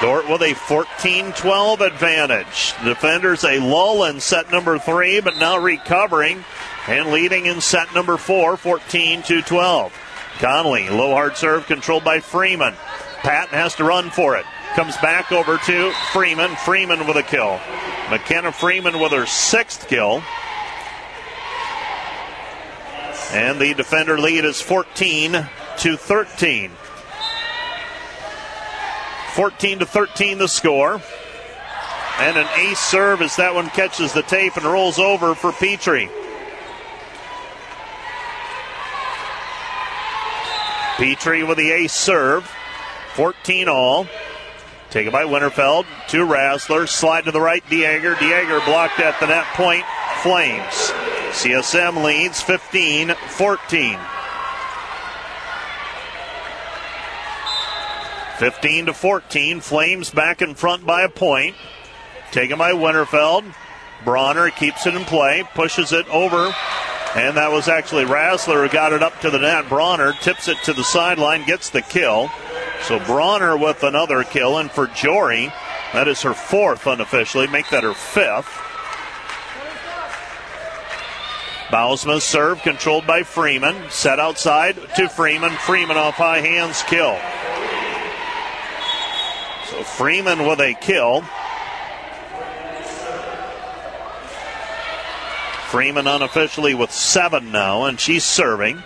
Dordt 0.00 0.28
with 0.28 0.42
a 0.42 0.52
14 0.52 1.32
12 1.32 1.80
advantage. 1.80 2.74
Defenders 2.84 3.44
a 3.44 3.58
lull 3.58 4.04
in 4.04 4.20
set 4.20 4.50
number 4.50 4.78
three, 4.78 5.20
but 5.20 5.38
now 5.38 5.58
recovering 5.58 6.44
and 6.86 7.10
leading 7.10 7.46
in 7.46 7.62
set 7.62 7.94
number 7.94 8.18
four, 8.18 8.58
14 8.58 9.22
to 9.22 9.40
12. 9.40 9.92
Connolly, 10.38 10.90
low 10.90 11.12
hard 11.12 11.36
serve 11.36 11.66
controlled 11.66 12.04
by 12.04 12.20
Freeman. 12.20 12.74
Patton 13.22 13.58
has 13.58 13.74
to 13.76 13.84
run 13.84 14.10
for 14.10 14.36
it. 14.36 14.44
Comes 14.74 14.96
back 14.98 15.32
over 15.32 15.56
to 15.56 15.90
Freeman. 16.12 16.54
Freeman 16.56 17.06
with 17.06 17.16
a 17.16 17.22
kill. 17.22 17.58
McKenna 18.10 18.52
Freeman 18.52 19.00
with 19.00 19.12
her 19.12 19.24
sixth 19.24 19.88
kill. 19.88 20.22
And 23.32 23.58
the 23.58 23.72
defender 23.72 24.18
lead 24.18 24.44
is 24.44 24.60
14 24.60 25.48
to 25.78 25.96
13. 25.96 26.70
14 29.36 29.80
to 29.80 29.86
13 29.86 30.38
the 30.38 30.48
score. 30.48 30.94
And 32.18 32.38
an 32.38 32.48
ace 32.56 32.78
serve 32.78 33.20
as 33.20 33.36
that 33.36 33.54
one 33.54 33.68
catches 33.68 34.14
the 34.14 34.22
tape 34.22 34.56
and 34.56 34.64
rolls 34.64 34.98
over 34.98 35.34
for 35.34 35.52
Petrie. 35.52 36.08
Petrie 40.96 41.44
with 41.44 41.58
the 41.58 41.70
ace 41.70 41.92
serve. 41.92 42.50
14 43.12 43.68
all. 43.68 44.06
Taken 44.88 45.12
by 45.12 45.24
Winterfeld 45.24 45.84
to 46.08 46.24
Rassler. 46.24 46.88
Slide 46.88 47.26
to 47.26 47.30
the 47.30 47.40
right, 47.40 47.62
Dieger. 47.66 48.14
Dieger 48.14 48.64
blocked 48.64 49.00
at 49.00 49.20
the 49.20 49.26
net 49.26 49.44
point. 49.52 49.84
Flames. 50.22 50.92
CSM 51.32 52.02
leads 52.02 52.40
15 52.40 53.14
14. 53.14 53.98
15 58.38 58.86
to 58.86 58.92
14. 58.92 59.60
Flames 59.60 60.10
back 60.10 60.42
in 60.42 60.54
front 60.54 60.86
by 60.86 61.02
a 61.02 61.08
point. 61.08 61.54
Taken 62.32 62.58
by 62.58 62.72
Winterfeld. 62.72 63.44
Bronner 64.04 64.50
keeps 64.50 64.86
it 64.86 64.94
in 64.94 65.04
play, 65.04 65.42
pushes 65.54 65.92
it 65.92 66.06
over, 66.08 66.54
and 67.16 67.36
that 67.36 67.50
was 67.50 67.66
actually 67.66 68.04
Rassler 68.04 68.66
who 68.66 68.72
got 68.72 68.92
it 68.92 69.02
up 69.02 69.20
to 69.20 69.30
the 69.30 69.38
net. 69.38 69.68
Bronner 69.68 70.12
tips 70.20 70.48
it 70.48 70.58
to 70.64 70.72
the 70.72 70.84
sideline, 70.84 71.44
gets 71.46 71.70
the 71.70 71.82
kill. 71.82 72.30
So 72.82 72.98
Bronner 73.00 73.56
with 73.56 73.82
another 73.82 74.22
kill, 74.22 74.58
and 74.58 74.70
for 74.70 74.86
Jory, 74.88 75.52
that 75.92 76.08
is 76.08 76.22
her 76.22 76.34
fourth 76.34 76.86
unofficially, 76.86 77.46
make 77.46 77.70
that 77.70 77.84
her 77.84 77.94
fifth. 77.94 78.62
Bausma 81.68 82.20
serve 82.20 82.62
controlled 82.62 83.06
by 83.08 83.24
Freeman. 83.24 83.90
Set 83.90 84.20
outside 84.20 84.76
to 84.94 85.08
Freeman. 85.08 85.50
Freeman 85.50 85.96
off 85.96 86.14
high 86.14 86.40
hands 86.40 86.84
kill. 86.84 87.18
So 89.70 89.82
Freeman 89.82 90.46
with 90.46 90.60
a 90.60 90.74
kill. 90.74 91.22
Freeman 95.70 96.06
unofficially 96.06 96.74
with 96.74 96.92
seven 96.92 97.50
now, 97.50 97.84
and 97.84 97.98
she's 97.98 98.24
serving. 98.24 98.82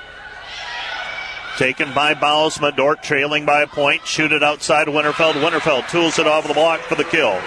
Taken 1.59 1.93
by 1.93 2.15
Bausma. 2.15 2.75
Dordt 2.75 3.03
trailing 3.03 3.45
by 3.45 3.61
a 3.61 3.67
point. 3.67 4.07
Shoot 4.07 4.33
it 4.33 4.43
outside 4.43 4.89
Winterfeld. 4.89 5.35
Winterfeld 5.35 5.91
tools 5.91 6.19
it 6.19 6.27
off 6.27 6.49
the 6.49 6.55
block 6.55 6.81
for 6.81 6.95
the 6.95 7.05
kill. 7.05 7.39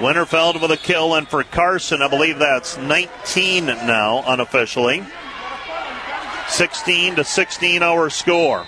Winterfeld 0.00 0.60
with 0.60 0.70
a 0.70 0.76
kill, 0.76 1.14
and 1.14 1.26
for 1.26 1.42
Carson, 1.44 2.02
I 2.02 2.08
believe 2.08 2.38
that's 2.38 2.76
19 2.76 3.64
now, 3.64 4.22
unofficially. 4.26 5.02
16 6.48 7.16
to 7.16 7.24
16 7.24 7.82
our 7.82 8.10
score. 8.10 8.66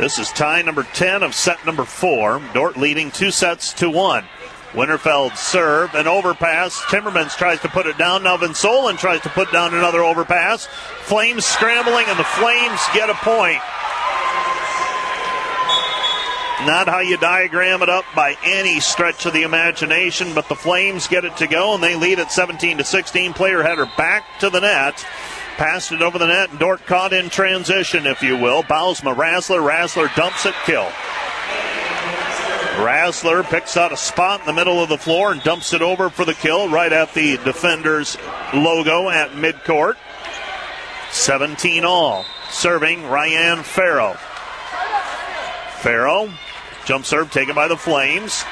This 0.00 0.18
is 0.18 0.30
tie 0.30 0.62
number 0.62 0.84
10 0.84 1.22
of 1.22 1.34
set 1.34 1.66
number 1.66 1.84
four. 1.84 2.40
Dordt 2.54 2.78
leading 2.78 3.10
two 3.10 3.30
sets 3.30 3.74
to 3.74 3.90
one. 3.90 4.24
Winterfeld 4.72 5.36
serve, 5.36 5.94
an 5.94 6.06
overpass. 6.08 6.80
Timmermans 6.84 7.36
tries 7.36 7.60
to 7.60 7.68
put 7.68 7.84
it 7.84 7.98
down. 7.98 8.22
Now 8.22 8.38
Van 8.38 8.54
Solen 8.54 8.96
tries 8.96 9.20
to 9.20 9.28
put 9.28 9.52
down 9.52 9.74
another 9.74 10.02
overpass. 10.02 10.68
Flames 11.02 11.44
scrambling, 11.44 12.06
and 12.08 12.18
the 12.18 12.24
Flames 12.24 12.80
get 12.94 13.10
a 13.10 13.14
point. 13.16 13.60
Not 16.66 16.88
how 16.88 17.00
you 17.00 17.18
diagram 17.18 17.82
it 17.82 17.90
up 17.90 18.06
by 18.16 18.38
any 18.42 18.80
stretch 18.80 19.26
of 19.26 19.34
the 19.34 19.42
imagination, 19.42 20.32
but 20.34 20.48
the 20.48 20.54
Flames 20.54 21.08
get 21.08 21.26
it 21.26 21.36
to 21.36 21.46
go, 21.46 21.74
and 21.74 21.82
they 21.82 21.94
lead 21.94 22.20
at 22.20 22.32
17 22.32 22.78
to 22.78 22.84
16. 22.84 23.34
Player 23.34 23.62
header 23.62 23.90
back 23.98 24.24
to 24.40 24.48
the 24.48 24.60
net. 24.60 25.04
Passed 25.60 25.92
it 25.92 26.00
over 26.00 26.18
the 26.18 26.26
net, 26.26 26.48
and 26.48 26.58
Dordt 26.58 26.86
caught 26.86 27.12
in 27.12 27.28
transition, 27.28 28.06
if 28.06 28.22
you 28.22 28.34
will. 28.34 28.62
Bausma, 28.62 29.14
Rassler, 29.14 29.60
Rassler 29.60 30.08
dumps 30.16 30.46
it, 30.46 30.54
kill. 30.64 30.86
Rassler 32.80 33.44
picks 33.44 33.76
out 33.76 33.92
a 33.92 33.96
spot 33.98 34.40
in 34.40 34.46
the 34.46 34.54
middle 34.54 34.82
of 34.82 34.88
the 34.88 34.96
floor 34.96 35.32
and 35.32 35.42
dumps 35.42 35.74
it 35.74 35.82
over 35.82 36.08
for 36.08 36.24
the 36.24 36.32
kill 36.32 36.70
right 36.70 36.90
at 36.90 37.12
the 37.12 37.36
defender's 37.44 38.16
logo 38.54 39.10
at 39.10 39.32
midcourt. 39.32 39.96
17 41.10 41.84
all. 41.84 42.24
Serving 42.48 43.06
Ryan 43.06 43.62
Farrow. 43.62 44.14
Farrow, 45.80 46.30
jump 46.86 47.04
serve 47.04 47.30
taken 47.30 47.54
by 47.54 47.68
the 47.68 47.76
Flames. 47.76 48.46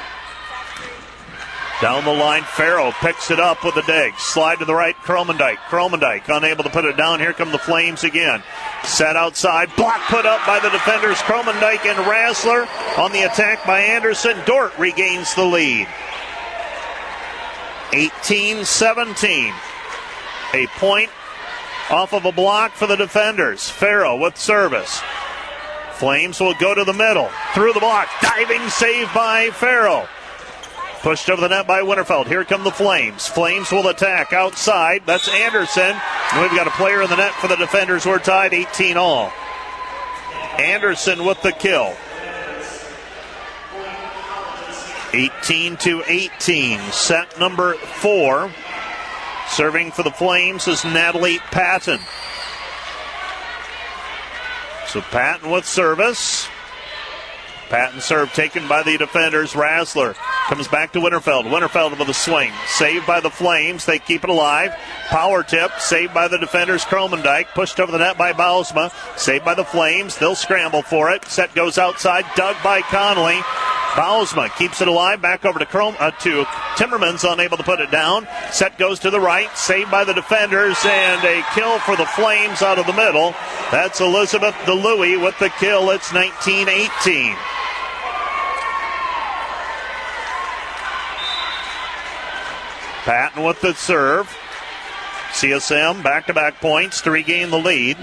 Down 1.80 2.04
the 2.04 2.12
line, 2.12 2.42
Farrow 2.42 2.90
picks 3.00 3.30
it 3.30 3.38
up 3.38 3.64
with 3.64 3.76
a 3.76 3.82
dig. 3.82 4.18
Slide 4.18 4.58
to 4.58 4.64
the 4.64 4.74
right, 4.74 4.96
Kromendijk. 4.96 5.58
Kromendijk 5.68 6.28
unable 6.28 6.64
to 6.64 6.70
put 6.70 6.84
it 6.84 6.96
down. 6.96 7.20
Here 7.20 7.32
come 7.32 7.52
the 7.52 7.58
Flames 7.58 8.02
again. 8.02 8.42
Set 8.82 9.14
outside. 9.14 9.74
Block 9.76 10.00
put 10.08 10.26
up 10.26 10.44
by 10.44 10.58
the 10.58 10.70
defenders, 10.70 11.18
Kromendijk 11.18 11.86
and 11.86 11.98
Rassler. 12.04 12.66
On 12.98 13.12
the 13.12 13.22
attack 13.22 13.64
by 13.64 13.78
Anderson. 13.80 14.36
Dordt 14.44 14.76
regains 14.76 15.36
the 15.36 15.44
lead. 15.44 15.86
18 17.92 18.64
17. 18.64 19.54
A 20.54 20.66
point 20.78 21.10
off 21.90 22.12
of 22.12 22.24
a 22.24 22.32
block 22.32 22.72
for 22.72 22.88
the 22.88 22.96
defenders. 22.96 23.70
Farrow 23.70 24.16
with 24.16 24.36
service. 24.36 25.00
Flames 25.92 26.40
will 26.40 26.54
go 26.54 26.74
to 26.74 26.82
the 26.82 26.92
middle. 26.92 27.30
Through 27.54 27.72
the 27.72 27.80
block. 27.80 28.08
Diving 28.20 28.68
save 28.68 29.12
by 29.14 29.50
Farrow. 29.50 30.08
Pushed 31.02 31.30
over 31.30 31.40
the 31.40 31.48
net 31.48 31.66
by 31.66 31.82
Winterfeld. 31.82 32.26
Here 32.26 32.44
come 32.44 32.64
the 32.64 32.72
Flames. 32.72 33.26
Flames 33.26 33.70
will 33.70 33.86
attack 33.88 34.32
outside. 34.32 35.02
That's 35.06 35.28
Anderson. 35.28 35.96
And 36.32 36.42
we've 36.42 36.50
got 36.50 36.66
a 36.66 36.72
player 36.72 37.02
in 37.02 37.08
the 37.08 37.16
net 37.16 37.32
for 37.34 37.46
the 37.46 37.56
defenders. 37.56 38.04
We're 38.04 38.18
tied 38.18 38.52
18 38.52 38.96
all. 38.96 39.32
Anderson 40.58 41.24
with 41.24 41.40
the 41.42 41.52
kill. 41.52 41.94
18 45.14 45.76
to 45.78 46.02
18. 46.06 46.80
Set 46.90 47.38
number 47.38 47.74
four. 47.74 48.50
Serving 49.48 49.92
for 49.92 50.02
the 50.02 50.10
Flames 50.10 50.66
is 50.66 50.84
Natalie 50.84 51.38
Patton. 51.38 52.00
So 54.88 55.00
Patton 55.00 55.50
with 55.50 55.64
service. 55.64 56.48
Patton 57.68 58.00
serve 58.00 58.32
taken 58.32 58.66
by 58.66 58.82
the 58.82 58.96
defenders. 58.96 59.52
Rassler 59.52 60.14
comes 60.48 60.68
back 60.68 60.92
to 60.92 61.00
Winterfeld. 61.00 61.44
Winterfeld 61.44 61.98
with 61.98 62.08
a 62.08 62.14
swing. 62.14 62.50
Saved 62.66 63.06
by 63.06 63.20
the 63.20 63.30
Flames. 63.30 63.84
They 63.84 63.98
keep 63.98 64.24
it 64.24 64.30
alive. 64.30 64.74
Power 65.08 65.42
tip. 65.42 65.72
Saved 65.78 66.14
by 66.14 66.28
the 66.28 66.38
defenders. 66.38 66.84
Kromendijk. 66.84 67.46
Pushed 67.54 67.78
over 67.80 67.92
the 67.92 67.98
net 67.98 68.16
by 68.16 68.32
Bausma. 68.32 68.92
Saved 69.18 69.44
by 69.44 69.54
the 69.54 69.64
Flames. 69.64 70.16
They'll 70.16 70.34
scramble 70.34 70.82
for 70.82 71.10
it. 71.10 71.24
Set 71.26 71.54
goes 71.54 71.76
outside. 71.76 72.24
Dug 72.34 72.56
by 72.62 72.80
Connolly. 72.82 73.40
Bausma 73.92 74.54
keeps 74.56 74.80
it 74.80 74.88
alive. 74.88 75.20
Back 75.20 75.44
over 75.44 75.58
to 75.58 75.66
Chrome 75.66 75.96
uh, 75.98 76.12
to 76.12 76.44
Timmermans, 76.76 77.30
unable 77.30 77.56
to 77.56 77.64
put 77.64 77.80
it 77.80 77.90
down. 77.90 78.28
Set 78.52 78.78
goes 78.78 79.00
to 79.00 79.10
the 79.10 79.18
right. 79.18 79.54
Saved 79.56 79.90
by 79.90 80.04
the 80.04 80.12
defenders 80.12 80.76
and 80.84 81.24
a 81.24 81.42
kill 81.52 81.78
for 81.80 81.96
the 81.96 82.06
Flames 82.06 82.62
out 82.62 82.78
of 82.78 82.86
the 82.86 82.92
middle. 82.92 83.34
That's 83.72 84.00
Elizabeth 84.00 84.54
DeLuey 84.66 85.22
with 85.22 85.38
the 85.40 85.50
kill. 85.58 85.90
It's 85.90 86.10
19-18. 86.10 87.57
Patton 93.08 93.42
with 93.42 93.58
the 93.62 93.72
serve. 93.72 94.26
CSM 95.30 96.02
back 96.02 96.26
to 96.26 96.34
back 96.34 96.60
points 96.60 97.00
to 97.00 97.10
regain 97.10 97.48
the 97.48 97.58
lead. 97.58 97.96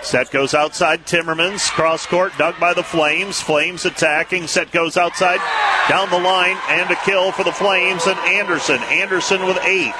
Set 0.00 0.30
goes 0.30 0.54
outside 0.54 1.04
Timmermans. 1.04 1.68
Cross 1.72 2.06
court 2.06 2.32
dug 2.38 2.58
by 2.58 2.72
the 2.72 2.82
Flames. 2.82 3.38
Flames 3.38 3.84
attacking. 3.84 4.46
Set 4.46 4.72
goes 4.72 4.96
outside 4.96 5.40
down 5.86 6.08
the 6.08 6.18
line 6.18 6.56
and 6.70 6.90
a 6.90 6.96
kill 7.04 7.30
for 7.30 7.44
the 7.44 7.52
Flames 7.52 8.06
and 8.06 8.18
Anderson. 8.20 8.80
Anderson 8.84 9.44
with 9.44 9.58
eight. 9.64 9.92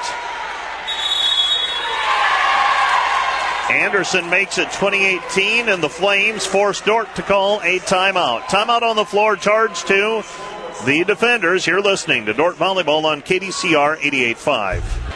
Anderson 3.69 4.27
makes 4.31 4.57
it 4.57 4.71
2018 4.71 5.69
and 5.69 5.83
the 5.83 5.89
Flames 5.89 6.47
force 6.47 6.81
Dordt 6.81 7.13
to 7.13 7.21
call 7.21 7.59
a 7.59 7.77
timeout. 7.81 8.45
Timeout 8.45 8.81
on 8.81 8.95
the 8.95 9.05
floor, 9.05 9.35
charge 9.35 9.83
to 9.83 10.23
the 10.85 11.03
defenders. 11.03 11.65
You're 11.65 11.81
listening 11.81 12.25
to 12.25 12.33
Dordt 12.33 12.55
Volleyball 12.57 13.05
on 13.05 13.21
KDCR 13.21 13.97
88.5. 13.97 15.07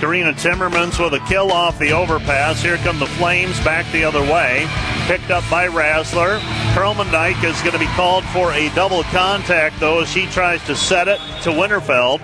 Karina 0.00 0.32
Timmermans 0.34 1.02
with 1.02 1.14
a 1.14 1.24
kill 1.26 1.50
off 1.50 1.78
the 1.78 1.92
overpass. 1.92 2.60
Here 2.60 2.76
come 2.78 2.98
the 2.98 3.06
Flames 3.06 3.58
back 3.64 3.90
the 3.90 4.04
other 4.04 4.20
way. 4.20 4.66
Picked 5.06 5.30
up 5.30 5.44
by 5.50 5.68
Rassler. 5.68 6.40
Kromendijk 6.74 7.42
is 7.42 7.58
going 7.60 7.72
to 7.72 7.78
be 7.78 7.86
called 7.94 8.24
for 8.24 8.52
a 8.52 8.68
double 8.74 9.02
contact, 9.04 9.80
though, 9.80 10.00
as 10.00 10.08
she 10.10 10.26
tries 10.26 10.62
to 10.66 10.76
set 10.76 11.08
it 11.08 11.18
to 11.42 11.50
Winterfeld. 11.50 12.20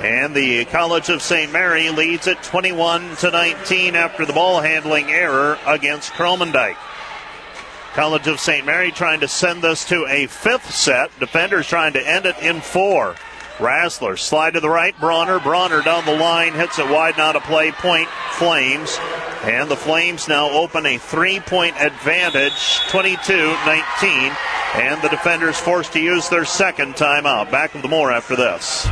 And 0.00 0.34
the 0.34 0.64
College 0.66 1.10
of 1.10 1.20
St. 1.20 1.52
Mary 1.52 1.90
leads 1.90 2.28
at 2.28 2.42
21 2.44 3.16
to 3.16 3.30
19 3.30 3.94
after 3.94 4.24
the 4.24 4.32
ball 4.32 4.60
handling 4.60 5.10
error 5.10 5.58
against 5.66 6.12
Kromendijk. 6.12 6.76
College 7.98 8.28
of 8.28 8.38
St. 8.38 8.64
Mary 8.64 8.92
trying 8.92 9.18
to 9.18 9.26
send 9.26 9.60
this 9.60 9.84
to 9.86 10.06
a 10.06 10.28
fifth 10.28 10.72
set. 10.72 11.10
Defenders 11.18 11.66
trying 11.66 11.94
to 11.94 12.08
end 12.08 12.26
it 12.26 12.38
in 12.38 12.60
four. 12.60 13.16
Rassler 13.56 14.16
slide 14.16 14.54
to 14.54 14.60
the 14.60 14.70
right. 14.70 14.96
Bronner. 15.00 15.40
Bronner 15.40 15.82
down 15.82 16.04
the 16.04 16.16
line. 16.16 16.54
Hits 16.54 16.78
it 16.78 16.88
wide. 16.88 17.18
Not 17.18 17.34
a 17.34 17.40
play. 17.40 17.72
Point 17.72 18.08
Flames. 18.34 18.96
And 19.42 19.68
the 19.68 19.74
Flames 19.74 20.28
now 20.28 20.48
open 20.48 20.86
a 20.86 20.96
three 20.96 21.40
point 21.40 21.74
advantage 21.80 22.78
22 22.88 23.36
19. 23.66 24.32
And 24.74 25.02
the 25.02 25.08
defenders 25.08 25.58
forced 25.58 25.92
to 25.94 26.00
use 26.00 26.28
their 26.28 26.44
second 26.44 26.94
timeout. 26.94 27.50
Back 27.50 27.72
with 27.72 27.82
the 27.82 27.88
more 27.88 28.12
after 28.12 28.36
this. 28.36 28.86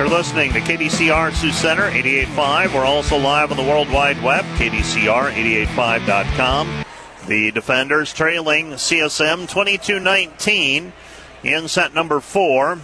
You're 0.00 0.08
listening 0.08 0.52
to 0.54 0.60
KDCR 0.60 1.34
Sioux 1.34 1.52
Center 1.52 1.90
88.5. 1.90 2.74
We're 2.74 2.86
also 2.86 3.18
live 3.18 3.50
on 3.50 3.58
the 3.58 3.62
World 3.62 3.92
Wide 3.92 4.22
Web, 4.22 4.46
KDCR885.com. 4.56 6.86
The 7.26 7.50
defenders 7.50 8.14
trailing 8.14 8.70
CSM 8.70 9.46
22 9.46 10.00
19 10.00 10.94
in 11.44 11.68
set 11.68 11.92
number 11.92 12.20
four. 12.20 12.78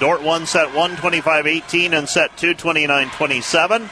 Dordt 0.00 0.24
won 0.24 0.44
set 0.44 0.74
1 0.74 0.96
25 0.96 1.46
18 1.46 1.94
and 1.94 2.08
set 2.08 2.36
2 2.36 2.54
29 2.54 3.10
27. 3.10 3.88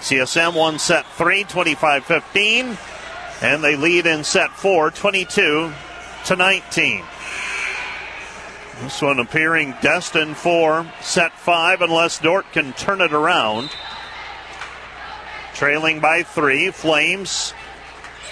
CSM 0.00 0.56
won 0.56 0.80
set 0.80 1.06
3 1.12 1.44
25 1.44 2.04
15 2.04 2.76
and 3.40 3.62
they 3.62 3.76
lead 3.76 4.04
in 4.04 4.24
set 4.24 4.50
4 4.50 4.90
22 4.90 5.72
to 6.24 6.34
19. 6.34 7.04
This 8.82 9.00
one 9.00 9.18
appearing 9.18 9.74
destined 9.80 10.36
for 10.36 10.86
set 11.00 11.32
5 11.32 11.80
unless 11.82 12.18
Dordt 12.18 12.52
can 12.52 12.72
turn 12.74 13.00
it 13.00 13.12
around. 13.12 13.70
Trailing 15.54 16.00
by 16.00 16.22
3, 16.22 16.70
Flames 16.70 17.54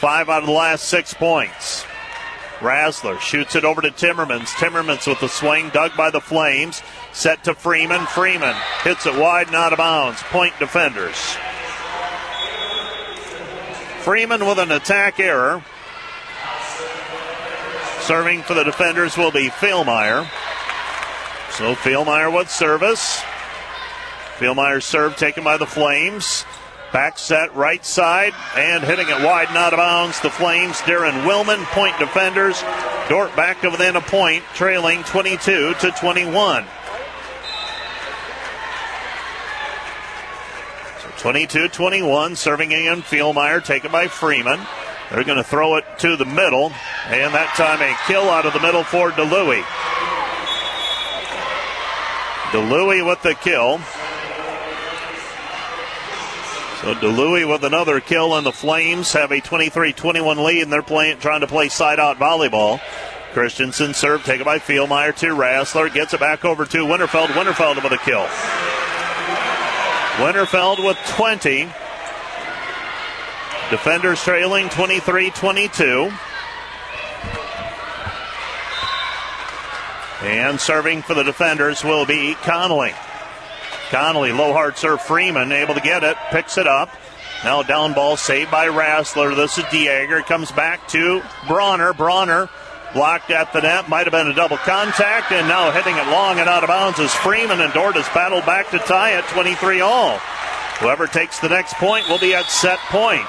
Five 0.05 0.29
out 0.29 0.43
of 0.43 0.47
the 0.47 0.53
last 0.53 0.85
six 0.85 1.15
points. 1.15 1.87
Rassler 2.59 3.19
shoots 3.21 3.57
it 3.57 3.65
over 3.65 3.81
to 3.81 3.91
Timmermans. 3.91 4.49
Timmermans 4.49 5.07
with 5.07 5.21
the 5.21 5.29
swing, 5.29 5.71
dug 5.71 5.97
by 5.97 6.11
the 6.11 6.21
Flames. 6.21 6.83
Set 7.13 7.45
to 7.45 7.55
Freeman. 7.55 8.05
Freeman 8.07 8.55
hits 8.83 9.07
it 9.07 9.15
wide 9.17 9.47
and 9.47 9.57
out 9.57 9.73
of 9.73 9.79
bounds. 9.79 10.23
Point 10.25 10.53
defenders. 10.59 11.17
Freeman 14.01 14.45
with 14.45 14.59
an 14.59 14.73
attack 14.73 15.19
error. 15.19 15.65
Serving 18.05 18.43
for 18.43 18.53
the 18.53 18.65
defenders 18.65 19.17
will 19.17 19.31
be 19.31 19.49
Philmeyer. 19.49 20.29
So 21.53 21.75
Philmeyer 21.75 22.31
with 22.31 22.51
service. 22.51 23.23
Philmeyer's 24.37 24.85
serve 24.85 25.17
taken 25.17 25.43
by 25.43 25.57
the 25.57 25.65
Flames. 25.65 26.45
Back 26.93 27.19
set 27.19 27.55
right 27.57 27.83
side 27.83 28.35
and 28.57 28.85
hitting 28.85 29.09
it 29.09 29.25
wide 29.25 29.49
and 29.49 29.57
out 29.57 29.73
of 29.73 29.79
bounds. 29.79 30.21
The 30.21 30.29
Flames, 30.29 30.77
Darren 30.81 31.25
Willman, 31.25 31.65
point 31.73 31.99
defenders. 31.99 32.63
Dordt 33.09 33.35
back 33.37 33.63
to 33.63 33.71
within 33.71 33.97
a 33.97 34.03
point, 34.03 34.45
trailing 34.53 35.03
22 35.05 35.73
to 35.73 35.91
21. 35.93 36.67
So 41.01 41.09
22 41.17 41.69
21, 41.69 42.37
serving 42.37 42.71
in 42.71 43.01
Philmeyer, 43.01 43.65
taken 43.65 43.91
by 43.91 44.09
Freeman. 44.09 44.61
They're 45.11 45.25
going 45.25 45.39
to 45.39 45.45
throw 45.45 45.77
it 45.77 45.85
to 45.99 46.17
the 46.17 46.25
middle, 46.25 46.73
and 47.07 47.35
that 47.35 47.55
time 47.57 47.81
a 47.83 47.95
kill 48.07 48.31
out 48.31 48.47
of 48.47 48.53
the 48.53 48.61
middle 48.61 48.85
for 48.85 49.11
DeLuey. 49.11 49.63
DeLuey 52.51 53.07
with 53.07 53.23
the 53.23 53.35
kill. 53.35 53.79
So 56.81 56.95
DeLuey 56.95 57.49
with 57.51 57.65
another 57.65 58.01
kill, 58.01 58.35
and 58.37 58.47
the 58.47 58.53
Flames 58.53 59.13
have 59.13 59.31
a 59.31 59.41
23-21 59.41 60.45
lead, 60.45 60.63
and 60.63 60.73
they're 60.73 60.83
playing, 60.83 61.19
trying 61.19 61.41
to 61.41 61.47
play 61.47 61.69
side-out 61.69 62.19
volleyball. 62.19 62.81
Christensen 63.33 63.95
serve 63.95 64.25
taken 64.25 64.45
by 64.45 64.59
Philmeyer 64.59 65.15
to 65.17 65.27
Rassler, 65.29 65.93
gets 65.93 66.15
it 66.15 66.21
back 66.21 66.45
over 66.45 66.65
to 66.65 66.79
Winterfeld. 66.79 67.29
Winterfeld 67.29 67.83
with 67.83 67.93
a 67.93 67.99
kill. 67.99 68.27
Winterfeld 70.25 70.85
with 70.85 70.97
20. 71.17 71.69
Defenders 73.75 74.23
trailing 74.23 74.69
23-22. 74.69 76.17
And 80.23 80.61
serving 80.61 81.03
for 81.03 81.15
the 81.15 81.25
defenders 81.25 81.83
will 81.83 82.07
be 82.07 82.37
Connolly. 82.37 82.93
Connolly, 83.91 84.31
low 84.31 84.53
hard 84.53 84.79
serve. 84.79 85.03
Freeman 85.03 85.51
able 85.51 85.75
to 85.75 85.81
get 85.81 86.05
it, 86.05 86.17
picks 86.31 86.57
it 86.57 86.69
up. 86.69 86.89
Now 87.43 87.65
down 87.65 87.95
ball 87.95 88.17
saved 88.17 88.49
by 88.49 88.69
Rassler. 88.69 89.35
This 89.35 89.59
is 89.59 89.65
Dieger. 89.65 90.25
Comes 90.25 90.53
back 90.53 90.87
to 90.91 91.21
Bronner. 91.49 91.93
Bronner 91.95 92.49
blocked 92.93 93.33
at 93.33 93.53
the 93.53 93.61
net. 93.61 93.89
Might 93.89 94.07
have 94.07 94.13
been 94.13 94.29
a 94.29 94.35
double 94.35 94.59
contact. 94.59 95.33
And 95.33 95.49
now 95.49 95.73
hitting 95.73 95.97
it 95.97 96.07
long 96.13 96.39
and 96.39 96.49
out 96.49 96.63
of 96.63 96.69
bounds 96.69 97.01
is 97.01 97.13
Freeman. 97.13 97.61
And 97.61 97.73
Dordt 97.73 97.97
has 97.97 98.09
battled 98.15 98.47
back 98.47 98.71
to 98.71 98.79
tie 98.79 99.15
at 99.15 99.27
23 99.31 99.81
all. 99.81 100.21
Whoever 100.81 101.07
takes 101.07 101.39
the 101.39 101.49
next 101.49 101.75
point 101.75 102.09
will 102.09 102.19
be 102.19 102.35
at 102.35 102.47
set 102.47 102.79
point. 102.91 103.27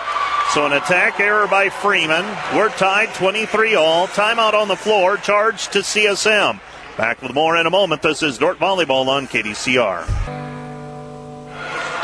So 0.53 0.65
an 0.65 0.73
attack 0.73 1.19
error 1.19 1.47
by 1.47 1.69
Freeman. 1.69 2.25
We're 2.55 2.69
tied 2.69 3.13
23 3.15 3.75
all. 3.75 4.07
Timeout 4.07 4.53
on 4.53 4.67
the 4.67 4.75
floor. 4.75 5.17
Charge 5.17 5.67
to 5.69 5.79
CSM. 5.79 6.59
Back 6.97 7.21
with 7.21 7.33
more 7.33 7.57
in 7.57 7.65
a 7.65 7.69
moment. 7.69 8.01
This 8.01 8.23
is 8.23 8.37
Dordt 8.37 8.57
Volleyball 8.57 9.07
on 9.07 9.27
KDCR. 9.27 10.05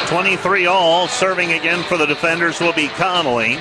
23 0.08 0.66
all. 0.66 1.08
Serving 1.08 1.54
again 1.54 1.84
for 1.84 1.98
the 1.98 2.06
defenders 2.06 2.60
will 2.60 2.74
be 2.74 2.88
Connolly. 2.90 3.58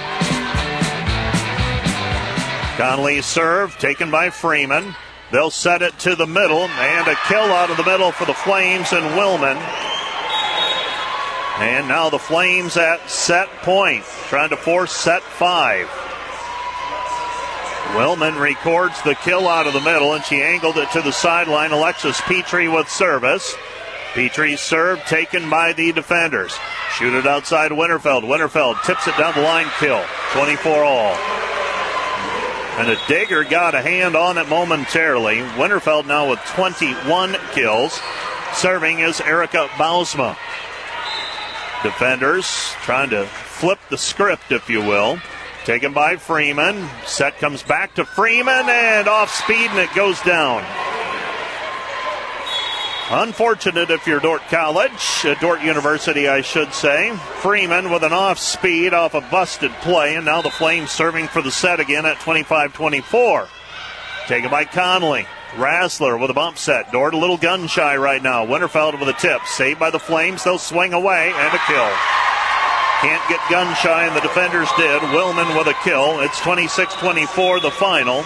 Connolly's 2.77 3.27
serve 3.27 3.79
taken 3.79 4.11
by 4.11 4.31
Freeman. 4.31 4.95
They'll 5.31 5.51
set 5.51 5.83
it 5.83 5.99
to 6.01 6.17
the 6.17 6.27
middle 6.27 6.63
and 6.63 7.07
a 7.07 7.15
kill 7.29 7.53
out 7.53 7.71
of 7.71 7.77
the 7.77 7.85
middle 7.85 8.11
for 8.11 8.25
the 8.25 8.35
Flames 8.35 8.93
and 8.93 9.05
Willman. 9.15 9.57
And 11.61 11.89
now 11.89 12.09
the 12.09 12.19
Flames 12.19 12.79
at 12.79 13.11
set 13.11 13.49
point, 13.59 14.03
trying 14.29 14.49
to 14.49 14.57
force 14.57 14.93
set 14.93 15.23
five. 15.23 15.87
Willman 17.93 18.41
records 18.41 19.03
the 19.03 19.15
kill 19.17 19.47
out 19.47 19.67
of 19.67 19.75
the 19.75 19.81
middle, 19.81 20.15
and 20.15 20.25
she 20.25 20.41
angled 20.41 20.79
it 20.79 20.91
to 20.93 21.03
the 21.03 21.13
sideline. 21.13 21.73
Alexis 21.73 22.19
Petrie 22.23 22.69
with 22.69 22.89
service. 22.89 23.55
Petrie's 24.15 24.61
serve 24.61 25.05
taken 25.05 25.51
by 25.51 25.75
the 25.75 25.93
defenders. 25.93 26.57
Shoot 26.97 27.13
it 27.13 27.27
outside 27.27 27.73
Winterfeld. 27.73 28.23
Winterfeld 28.23 28.83
tips 28.85 29.07
it 29.07 29.17
down 29.19 29.35
the 29.35 29.43
line, 29.43 29.67
kill. 29.79 30.03
24 30.33 30.83
all. 30.83 31.15
And 32.79 32.89
a 32.89 32.97
digger 33.07 33.45
got 33.45 33.75
a 33.75 33.83
hand 33.83 34.17
on 34.17 34.39
it 34.39 34.49
momentarily. 34.49 35.37
Winterfeld 35.59 36.07
now 36.07 36.31
with 36.31 36.41
21 36.47 37.37
kills. 37.53 38.01
Serving 38.55 39.01
is 39.01 39.21
Erica 39.21 39.69
Bausma. 39.73 40.37
Defenders 41.83 42.47
trying 42.83 43.11
to 43.11 43.25
flip 43.25 43.79
the 43.89 43.99
script, 43.99 44.53
if 44.53 44.69
you 44.69 44.81
will. 44.81 45.19
Taken 45.65 45.93
by 45.93 46.17
Freeman. 46.17 46.89
Set 47.07 47.39
comes 47.39 47.63
back 47.63 47.95
to 47.95 48.05
Freeman 48.05 48.69
and 48.69 49.09
off 49.09 49.33
speed 49.33 49.71
and 49.71 49.79
it 49.79 49.95
goes 49.95 50.21
down. 50.23 50.65
Unfortunate 53.13 53.91
if 53.91 54.07
you're 54.07 54.21
Dordt 54.21 54.43
College, 54.43 55.27
Dordt 55.41 55.63
University, 55.63 56.29
I 56.29 56.43
should 56.43 56.73
say. 56.73 57.17
Freeman 57.41 57.91
with 57.91 58.05
an 58.05 58.13
off 58.13 58.39
speed 58.39 58.95
off 58.95 59.15
a 59.15 59.21
busted 59.21 59.73
play, 59.81 60.15
and 60.15 60.25
now 60.25 60.43
the 60.43 60.51
Flames 60.51 60.93
serving 60.93 61.27
for 61.27 61.43
the 61.43 61.51
set 61.51 61.81
again 61.81 62.07
at 62.07 62.21
25 62.21 62.73
24. 62.73 63.49
Taken 64.29 64.49
by 64.49 64.65
Connolly. 64.65 65.27
Rassler 65.53 66.21
with 66.21 66.31
a 66.31 66.35
bump 66.35 66.59
set. 66.59 66.93
Dordt 66.93 67.15
a 67.15 67.19
little 67.19 67.37
gun 67.37 67.67
shy 67.67 67.97
right 67.97 68.23
now. 68.23 68.47
Winterfeld 68.47 68.99
with 68.99 69.09
a 69.09 69.13
tip. 69.15 69.43
Saved 69.47 69.81
by 69.81 69.91
the 69.91 69.99
Flames. 69.99 70.45
They'll 70.45 70.59
swing 70.59 70.93
away 70.93 71.33
and 71.35 71.55
a 71.55 71.59
kill. 71.67 71.91
Can't 73.01 73.29
get 73.31 73.41
gun 73.51 73.75
shy, 73.77 74.05
and 74.05 74.15
the 74.15 74.21
defenders 74.21 74.69
did. 74.77 75.01
Willman 75.01 75.57
with 75.57 75.67
a 75.67 75.75
kill. 75.83 76.21
It's 76.21 76.39
26 76.41 76.95
24, 76.95 77.61
the 77.61 77.71
final. 77.71 78.25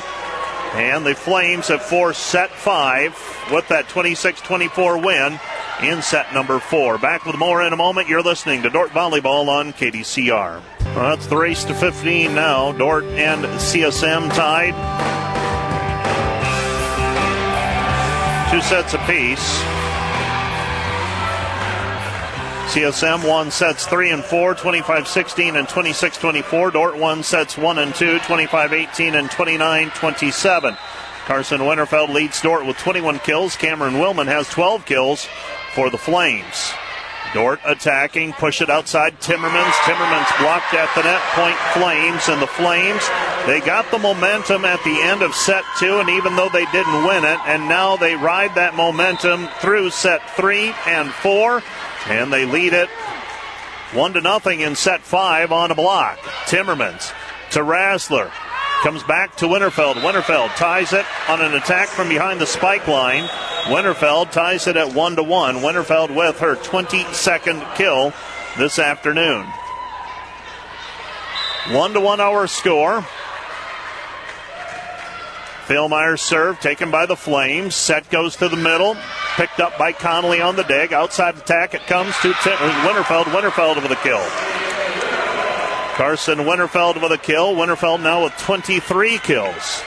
And 0.74 1.06
the 1.06 1.14
Flames 1.14 1.68
have 1.68 1.82
forced 1.82 2.26
set 2.26 2.50
five 2.50 3.16
with 3.52 3.68
that 3.68 3.88
26 3.88 4.40
24 4.40 4.98
win 4.98 5.38
in 5.82 6.02
set 6.02 6.34
number 6.34 6.58
four. 6.58 6.98
Back 6.98 7.24
with 7.24 7.38
more 7.38 7.62
in 7.64 7.72
a 7.72 7.76
moment. 7.76 8.08
You're 8.08 8.22
listening 8.22 8.62
to 8.62 8.70
Dordt 8.70 8.90
Volleyball 8.90 9.46
on 9.48 9.72
KDCR. 9.72 10.60
Well, 10.80 11.16
that's 11.16 11.26
the 11.26 11.36
race 11.36 11.62
to 11.64 11.74
15 11.74 12.34
now. 12.34 12.72
Dordt 12.72 13.04
and 13.04 13.44
CSM 13.44 14.34
tied. 14.34 15.23
Two 18.54 18.62
sets 18.62 18.94
apiece. 18.94 19.58
CSM 22.70 23.28
won 23.28 23.50
sets 23.50 23.84
3 23.84 24.12
and 24.12 24.22
4, 24.22 24.54
25 24.54 25.08
16 25.08 25.56
and 25.56 25.68
26 25.68 26.18
24. 26.18 26.70
Dordt 26.70 26.96
won 26.96 27.24
sets 27.24 27.58
1 27.58 27.78
and 27.78 27.92
2, 27.92 28.20
25 28.20 28.72
18 28.72 29.16
and 29.16 29.28
29 29.28 29.90
27. 29.90 30.76
Carson 31.24 31.62
Winterfeld 31.62 32.10
leads 32.10 32.40
Dordt 32.42 32.64
with 32.64 32.78
21 32.78 33.18
kills. 33.18 33.56
Cameron 33.56 33.94
Willman 33.94 34.26
has 34.26 34.48
12 34.50 34.86
kills 34.86 35.26
for 35.74 35.90
the 35.90 35.98
Flames. 35.98 36.72
Dordt 37.34 37.60
attacking, 37.66 38.32
push 38.34 38.62
it 38.62 38.70
outside 38.70 39.20
Timmermans. 39.20 39.72
Timmermans 39.82 40.38
blocked 40.38 40.72
at 40.72 40.88
the 40.94 41.02
net, 41.02 41.20
point 41.34 41.56
Flames, 41.74 42.28
and 42.28 42.40
the 42.40 42.46
Flames, 42.46 43.02
they 43.46 43.60
got 43.60 43.90
the 43.90 43.98
momentum 43.98 44.64
at 44.64 44.82
the 44.84 45.02
end 45.02 45.20
of 45.20 45.34
set 45.34 45.64
two, 45.78 45.98
and 45.98 46.08
even 46.08 46.36
though 46.36 46.48
they 46.48 46.64
didn't 46.66 47.04
win 47.04 47.24
it, 47.24 47.38
and 47.44 47.68
now 47.68 47.96
they 47.96 48.14
ride 48.14 48.54
that 48.54 48.74
momentum 48.74 49.48
through 49.60 49.90
set 49.90 50.22
three 50.30 50.72
and 50.86 51.12
four, 51.12 51.62
and 52.06 52.32
they 52.32 52.46
lead 52.46 52.72
it 52.72 52.88
one 53.92 54.12
to 54.14 54.20
nothing 54.20 54.60
in 54.60 54.74
set 54.74 55.02
five 55.02 55.52
on 55.52 55.70
a 55.70 55.74
block. 55.74 56.18
Timmermans 56.46 57.12
to 57.50 57.60
Rassler. 57.60 58.30
Comes 58.84 59.02
back 59.02 59.34
to 59.36 59.46
Winterfeld. 59.46 59.94
Winterfeld 60.02 60.54
ties 60.56 60.92
it 60.92 61.06
on 61.30 61.40
an 61.40 61.54
attack 61.54 61.88
from 61.88 62.10
behind 62.10 62.38
the 62.38 62.44
spike 62.44 62.86
line. 62.86 63.24
Winterfeld 63.64 64.30
ties 64.30 64.66
it 64.66 64.76
at 64.76 64.92
one 64.92 65.16
to 65.16 65.22
one. 65.22 65.62
Winterfeld 65.62 66.14
with 66.14 66.38
her 66.40 66.54
22nd 66.56 67.76
kill 67.76 68.12
this 68.58 68.78
afternoon. 68.78 69.46
One 71.70 71.94
to 71.94 72.00
one 72.00 72.20
hour 72.20 72.46
score. 72.46 73.00
Philmeyer's 75.66 76.20
serve 76.20 76.60
taken 76.60 76.90
by 76.90 77.06
the 77.06 77.16
Flames. 77.16 77.74
Set 77.74 78.10
goes 78.10 78.36
to 78.36 78.50
the 78.50 78.56
middle. 78.58 78.98
Picked 79.36 79.60
up 79.60 79.78
by 79.78 79.92
Connolly 79.92 80.42
on 80.42 80.56
the 80.56 80.64
dig. 80.64 80.92
Outside 80.92 81.38
attack 81.38 81.72
it 81.72 81.86
comes 81.86 82.14
to 82.18 82.34
Winterfeld. 82.34 83.24
Winterfeld 83.24 83.76
with 83.76 83.90
a 83.90 83.96
kill. 84.02 84.20
Carson 85.94 86.40
Winterfeld 86.40 87.00
with 87.00 87.12
a 87.12 87.18
kill. 87.18 87.54
Winterfeld 87.54 88.02
now 88.02 88.24
with 88.24 88.36
23 88.38 89.18
kills. 89.18 89.82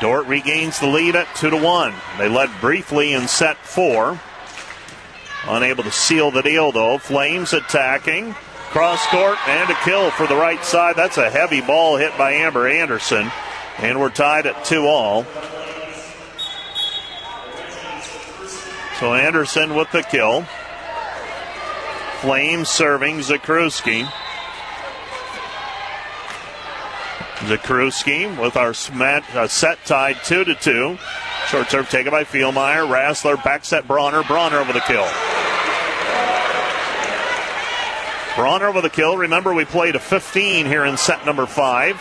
Dordt 0.00 0.26
regains 0.26 0.78
the 0.78 0.86
lead 0.86 1.16
at 1.16 1.34
2 1.34 1.50
to 1.50 1.56
1. 1.56 1.94
They 2.16 2.28
led 2.28 2.50
briefly 2.60 3.12
in 3.12 3.26
set 3.26 3.56
4. 3.58 4.18
Unable 5.46 5.82
to 5.82 5.90
seal 5.90 6.30
the 6.30 6.42
deal 6.42 6.70
though. 6.70 6.98
Flames 6.98 7.52
attacking. 7.52 8.34
Cross 8.70 9.04
court 9.08 9.36
and 9.48 9.68
a 9.68 9.74
kill 9.82 10.10
for 10.12 10.28
the 10.28 10.36
right 10.36 10.64
side. 10.64 10.94
That's 10.94 11.18
a 11.18 11.28
heavy 11.28 11.60
ball 11.60 11.96
hit 11.96 12.16
by 12.16 12.32
Amber 12.32 12.68
Anderson. 12.68 13.30
And 13.78 13.98
we're 13.98 14.10
tied 14.10 14.46
at 14.46 14.64
2 14.64 14.86
all. 14.86 15.24
So 19.00 19.14
Anderson 19.14 19.74
with 19.74 19.90
the 19.90 20.02
kill. 20.02 20.46
Flames 22.20 22.68
serving 22.68 23.20
Zakrzewski. 23.20 24.04
Zakrzewski 27.38 28.38
with 28.38 28.58
our 28.58 28.74
uh, 29.34 29.48
set 29.48 29.82
tied 29.86 30.22
2 30.24 30.44
to 30.44 30.54
2. 30.54 30.98
Short 31.48 31.70
serve 31.70 31.88
taken 31.88 32.10
by 32.10 32.24
Philmeyer. 32.24 32.86
Rassler 32.86 33.42
back 33.42 33.64
set 33.64 33.88
Bronner. 33.88 34.22
Bronner 34.22 34.58
over 34.58 34.74
the 34.74 34.80
kill. 34.80 35.08
Bronner 38.36 38.66
over 38.66 38.82
the 38.82 38.90
kill. 38.90 39.16
Remember, 39.16 39.54
we 39.54 39.64
played 39.64 39.96
a 39.96 39.98
15 39.98 40.66
here 40.66 40.84
in 40.84 40.98
set 40.98 41.24
number 41.24 41.46
5. 41.46 42.00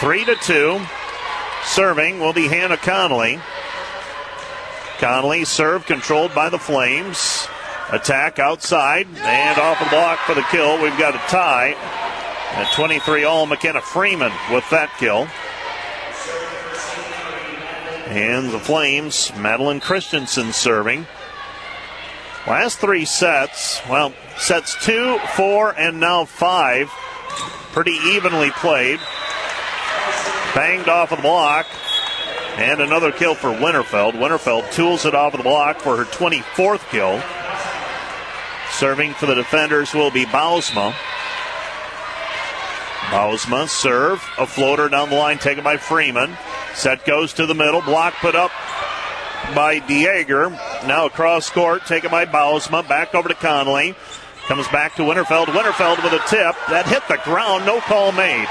3 0.00 0.24
to 0.24 0.34
2. 0.34 0.80
Serving 1.64 2.18
will 2.18 2.32
be 2.32 2.48
Hannah 2.48 2.76
Connolly. 2.76 3.38
Connolly 4.98 5.44
serve 5.44 5.86
controlled 5.86 6.34
by 6.34 6.48
the 6.48 6.58
Flames. 6.58 7.46
Attack 7.90 8.38
outside 8.38 9.06
and 9.16 9.58
off 9.58 9.78
the 9.78 9.88
block 9.88 10.18
for 10.20 10.34
the 10.34 10.42
kill. 10.50 10.82
We've 10.82 10.98
got 10.98 11.14
a 11.14 11.18
tie 11.30 11.74
at 12.52 12.70
23 12.74 13.24
all. 13.24 13.46
McKenna 13.46 13.80
Freeman 13.80 14.32
with 14.52 14.68
that 14.70 14.90
kill. 14.98 15.26
And 18.12 18.50
the 18.50 18.58
Flames, 18.58 19.32
Madeline 19.36 19.80
Christensen 19.80 20.52
serving. 20.52 21.06
Last 22.46 22.78
three 22.78 23.04
sets, 23.04 23.80
well, 23.88 24.12
sets 24.36 24.74
two, 24.84 25.18
four, 25.34 25.78
and 25.78 26.00
now 26.00 26.24
five, 26.24 26.88
pretty 27.72 27.98
evenly 28.04 28.50
played. 28.50 29.00
Banged 30.54 30.88
off 30.88 31.12
of 31.12 31.18
the 31.18 31.22
block. 31.22 31.66
And 32.56 32.80
another 32.80 33.12
kill 33.12 33.34
for 33.34 33.50
Winterfeld. 33.50 34.14
Winterfeld 34.14 34.72
tools 34.72 35.06
it 35.06 35.14
off 35.14 35.32
of 35.32 35.38
the 35.38 35.44
block 35.44 35.80
for 35.80 35.96
her 35.96 36.04
24th 36.04 36.88
kill. 36.90 37.22
Serving 38.78 39.12
for 39.14 39.26
the 39.26 39.34
defenders 39.34 39.92
will 39.92 40.12
be 40.12 40.24
Bausma. 40.24 40.94
Bausma 43.10 43.68
serve, 43.68 44.24
a 44.38 44.46
floater 44.46 44.88
down 44.88 45.10
the 45.10 45.16
line 45.16 45.38
taken 45.38 45.64
by 45.64 45.76
Freeman. 45.76 46.36
Set 46.74 47.04
goes 47.04 47.32
to 47.32 47.46
the 47.46 47.56
middle, 47.56 47.80
block 47.82 48.14
put 48.20 48.36
up 48.36 48.52
by 49.52 49.80
Dieger. 49.80 50.52
Now 50.86 51.06
across 51.06 51.50
court, 51.50 51.86
taken 51.86 52.12
by 52.12 52.24
Bausma, 52.24 52.86
back 52.86 53.16
over 53.16 53.28
to 53.28 53.34
Connolly. 53.34 53.96
Comes 54.46 54.68
back 54.68 54.94
to 54.94 55.02
Winterfeld. 55.02 55.46
Winterfeld 55.46 56.00
with 56.04 56.12
a 56.12 56.22
tip 56.28 56.54
that 56.68 56.86
hit 56.86 57.02
the 57.08 57.20
ground, 57.24 57.66
no 57.66 57.80
call 57.80 58.12
made. 58.12 58.46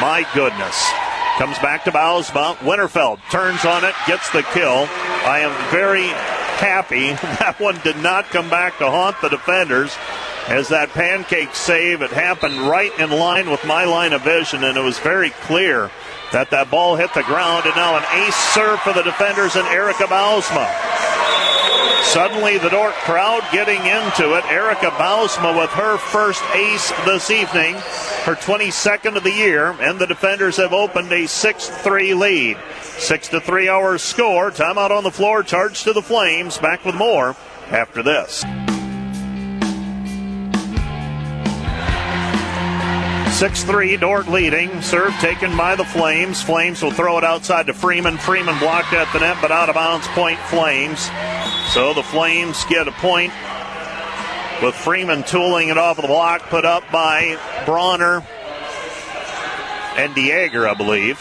My 0.00 0.26
goodness. 0.32 0.90
Comes 1.36 1.58
back 1.58 1.84
to 1.84 1.92
Bausma. 1.92 2.56
Winterfeld 2.64 3.20
turns 3.30 3.66
on 3.66 3.84
it, 3.84 3.94
gets 4.06 4.30
the 4.30 4.42
kill. 4.54 4.88
I 5.28 5.40
am 5.40 5.52
very 5.70 6.08
happy 6.56 7.12
that 7.40 7.60
one 7.60 7.78
did 7.84 7.96
not 7.98 8.26
come 8.26 8.50
back 8.50 8.78
to 8.78 8.90
haunt 8.90 9.20
the 9.20 9.28
defenders 9.28 9.94
as 10.48 10.68
that 10.68 10.90
pancake 10.90 11.54
save. 11.54 12.02
It 12.02 12.10
happened 12.10 12.60
right 12.60 12.96
in 12.98 13.10
line 13.10 13.50
with 13.50 13.64
my 13.64 13.84
line 13.84 14.12
of 14.12 14.22
vision, 14.22 14.64
and 14.64 14.76
it 14.76 14.82
was 14.82 14.98
very 14.98 15.30
clear 15.30 15.90
that 16.32 16.50
that 16.50 16.70
ball 16.70 16.96
hit 16.96 17.12
the 17.14 17.22
ground. 17.22 17.66
And 17.66 17.76
now 17.76 17.96
an 17.96 18.04
ace 18.26 18.36
serve 18.54 18.80
for 18.80 18.92
the 18.92 19.02
defenders 19.02 19.56
and 19.56 19.66
Erica 19.68 20.04
Bausma. 20.04 20.66
Suddenly, 22.02 22.58
the 22.58 22.70
Dordt 22.70 22.94
crowd 22.94 23.42
getting 23.52 23.78
into 23.78 24.36
it. 24.36 24.44
Erica 24.46 24.90
Bausma 24.92 25.58
with 25.58 25.70
her 25.70 25.98
first 25.98 26.42
ace 26.54 26.90
this 27.04 27.30
evening, 27.30 27.74
her 28.24 28.34
22nd 28.34 29.16
of 29.16 29.24
the 29.24 29.32
year, 29.32 29.70
and 29.80 29.98
the 29.98 30.06
defenders 30.06 30.56
have 30.56 30.72
opened 30.72 31.12
a 31.12 31.26
6 31.26 31.68
3 31.68 32.14
lead. 32.14 32.56
6 32.82 33.28
to 33.28 33.40
3 33.40 33.68
hour 33.68 33.98
score. 33.98 34.50
Timeout 34.50 34.90
on 34.90 35.04
the 35.04 35.10
floor, 35.10 35.42
charge 35.42 35.84
to 35.84 35.92
the 35.92 36.02
Flames. 36.02 36.58
Back 36.58 36.84
with 36.84 36.94
more 36.94 37.36
after 37.70 38.02
this. 38.02 38.44
6 43.36 43.64
3, 43.64 43.98
Dordt 43.98 44.28
leading. 44.28 44.80
Serve 44.80 45.12
taken 45.20 45.58
by 45.58 45.76
the 45.76 45.84
Flames. 45.84 46.42
Flames 46.42 46.82
will 46.82 46.90
throw 46.90 47.18
it 47.18 47.24
outside 47.24 47.66
to 47.66 47.74
Freeman. 47.74 48.16
Freeman 48.16 48.58
blocked 48.58 48.94
at 48.94 49.12
the 49.12 49.18
net, 49.18 49.36
but 49.42 49.50
out 49.52 49.68
of 49.68 49.74
bounds, 49.74 50.08
point 50.08 50.38
Flames. 50.38 51.10
So 51.74 51.92
the 51.92 52.02
Flames 52.02 52.64
get 52.64 52.88
a 52.88 52.92
point 52.92 53.34
with 54.62 54.74
Freeman 54.74 55.22
tooling 55.22 55.68
it 55.68 55.76
off 55.76 55.98
of 55.98 56.02
the 56.02 56.08
block, 56.08 56.48
put 56.48 56.64
up 56.64 56.90
by 56.90 57.38
Bronner 57.66 58.26
and 59.98 60.14
Dieger, 60.14 60.66
I 60.66 60.72
believe. 60.72 61.20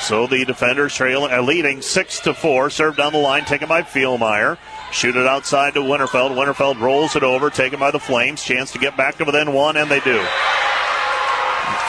So 0.00 0.26
the 0.26 0.44
defenders 0.44 0.94
trailing, 0.94 1.32
uh, 1.32 1.40
leading 1.40 1.80
six 1.80 2.20
to 2.20 2.34
four. 2.34 2.68
Serve 2.68 2.98
down 2.98 3.14
the 3.14 3.18
line, 3.18 3.46
taken 3.46 3.68
by 3.68 3.80
Philmeyer. 3.80 4.58
Shoot 4.94 5.16
it 5.16 5.26
outside 5.26 5.74
to 5.74 5.80
Winterfeld. 5.80 6.36
Winterfeld 6.36 6.80
rolls 6.80 7.16
it 7.16 7.24
over, 7.24 7.50
taken 7.50 7.80
by 7.80 7.90
the 7.90 7.98
Flames. 7.98 8.44
Chance 8.44 8.70
to 8.72 8.78
get 8.78 8.96
back 8.96 9.18
to 9.18 9.24
within 9.24 9.52
one, 9.52 9.76
and 9.76 9.90
they 9.90 9.98
do. 9.98 10.24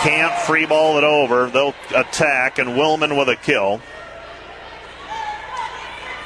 Can't 0.02 0.34
free 0.42 0.66
ball 0.66 0.98
it 0.98 1.04
over. 1.04 1.52
They'll 1.52 1.76
attack, 1.96 2.58
and 2.58 2.70
Willman 2.70 3.16
with 3.16 3.30
a 3.30 3.36
kill. 3.36 3.80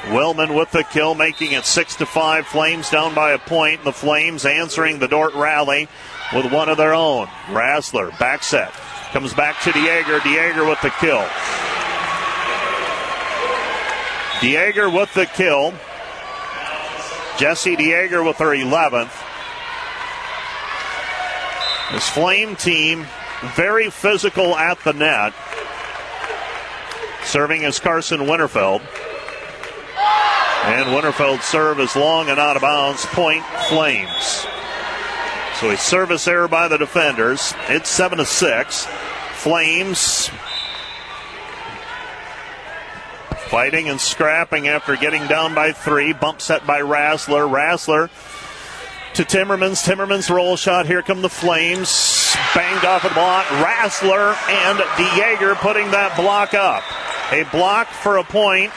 Willman 0.04 0.56
with 0.56 0.70
the 0.70 0.82
kill, 0.82 1.14
making 1.14 1.52
it 1.52 1.66
six 1.66 1.96
to 1.96 2.06
five. 2.06 2.46
Flames 2.46 2.88
down 2.88 3.14
by 3.14 3.32
a 3.32 3.38
point. 3.38 3.84
The 3.84 3.92
Flames 3.92 4.46
answering 4.46 5.00
the 5.00 5.06
Dordt 5.06 5.34
rally 5.34 5.86
with 6.34 6.50
one 6.50 6.70
of 6.70 6.78
their 6.78 6.94
own. 6.94 7.26
Rassler 7.48 8.18
back 8.18 8.42
set 8.42 8.72
comes 9.12 9.34
back 9.34 9.60
to 9.64 9.70
Dieger. 9.70 10.20
Dieger 10.20 10.66
with 10.66 10.80
the 10.80 10.90
kill. 10.98 11.26
Dieger 14.40 14.90
with 14.90 15.12
the 15.12 15.26
kill. 15.26 15.74
Jesse 17.38 17.76
Dieger 17.76 18.24
with 18.24 18.36
her 18.38 18.54
11th. 18.54 19.12
This 21.92 22.08
Flame 22.08 22.54
team, 22.56 23.06
very 23.56 23.90
physical 23.90 24.56
at 24.56 24.78
the 24.84 24.92
net. 24.92 25.32
Serving 27.24 27.64
as 27.64 27.78
Carson 27.78 28.20
Winterfeld. 28.20 28.80
And 30.64 30.88
Winterfeld 30.90 31.42
serve 31.42 31.80
is 31.80 31.96
long 31.96 32.28
and 32.28 32.38
out 32.38 32.56
of 32.56 32.62
bounds. 32.62 33.06
Point 33.06 33.44
Flames. 33.68 34.46
So 35.60 35.70
a 35.70 35.76
service 35.76 36.28
error 36.28 36.48
by 36.48 36.68
the 36.68 36.78
defenders. 36.78 37.54
It's 37.68 37.90
seven 37.90 38.18
to 38.18 38.26
six. 38.26 38.86
Flames 39.34 40.30
fighting 43.50 43.88
and 43.88 44.00
scrapping 44.00 44.68
after 44.68 44.94
getting 44.94 45.26
down 45.26 45.54
by 45.54 45.72
three. 45.72 46.12
Bump 46.12 46.40
set 46.40 46.64
by 46.64 46.80
Rassler. 46.80 47.50
Rassler 47.50 48.08
to 49.14 49.24
Timmermans. 49.24 49.84
Timmermans 49.84 50.30
roll 50.30 50.56
shot. 50.56 50.86
Here 50.86 51.02
come 51.02 51.20
the 51.20 51.28
Flames. 51.28 52.36
Banged 52.54 52.84
off 52.84 53.02
the 53.02 53.08
block. 53.10 53.44
Rassler 53.46 54.36
and 54.48 54.78
Dieger 54.78 55.56
putting 55.56 55.90
that 55.90 56.16
block 56.16 56.54
up. 56.54 56.84
A 57.32 57.42
block 57.50 57.88
for 57.88 58.18
a 58.18 58.24
point 58.24 58.72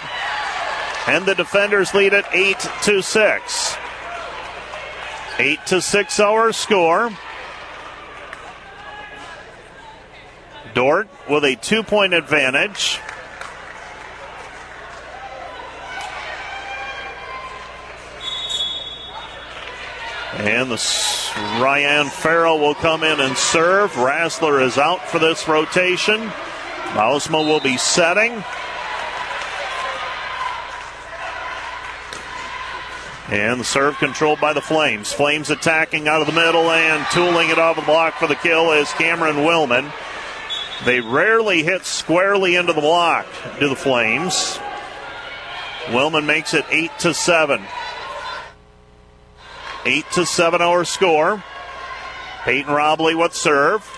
and 1.08 1.26
the 1.26 1.36
defenders 1.36 1.94
lead 1.94 2.14
it 2.14 2.26
8 2.32 2.58
to 2.84 3.02
6. 3.04 3.78
8 5.38 5.66
to 5.68 5.82
6 5.82 6.20
our 6.20 6.52
score. 6.52 7.12
Dordt 10.74 11.08
with 11.30 11.44
a 11.44 11.56
two 11.56 11.84
point 11.84 12.16
advantage. 12.16 13.00
And 20.38 20.72
the 20.72 20.78
Ryan 21.62 22.08
Farrell 22.08 22.60
will 22.60 22.76
come 22.76 23.04
in 23.04 23.20
and 23.20 23.38
serve. 23.38 23.92
Rassler 23.92 24.64
is 24.64 24.78
out 24.78 25.08
for 25.08 25.20
this 25.20 25.48
rotation. 25.48 26.20
Bausma 26.94 27.46
will 27.46 27.60
be 27.60 27.78
setting. 27.78 28.44
And 33.30 33.60
the 33.60 33.64
serve 33.64 33.98
controlled 33.98 34.42
by 34.42 34.54
the 34.54 34.62
Flames. 34.62 35.14
Flames 35.14 35.50
attacking 35.50 36.08
out 36.08 36.22
of 36.22 36.28
the 36.28 36.34
middle 36.34 36.70
and 36.70 37.06
tooling 37.12 37.50
it 37.50 37.58
off 37.58 37.76
the 37.78 37.82
block 37.84 38.16
for 38.16 38.28
the 38.28 38.36
kill 38.36 38.72
is 38.74 38.92
Cameron 38.94 39.38
Willman. 39.38 39.92
They 40.86 41.00
rarely 41.00 41.64
hit 41.64 41.86
squarely 41.86 42.56
into 42.56 42.74
the 42.74 42.82
block, 42.82 43.26
do 43.60 43.70
the 43.70 43.76
Flames. 43.76 44.60
Willman 45.86 46.26
makes 46.26 46.54
it 46.54 46.66
8 46.70 46.92
to 47.00 47.14
7. 47.14 47.64
8 49.86 50.06
to 50.12 50.26
7 50.26 50.62
our 50.62 50.86
score. 50.86 51.44
Peyton 52.44 52.74
Robley 52.74 53.16
with 53.16 53.34
serve. 53.34 53.90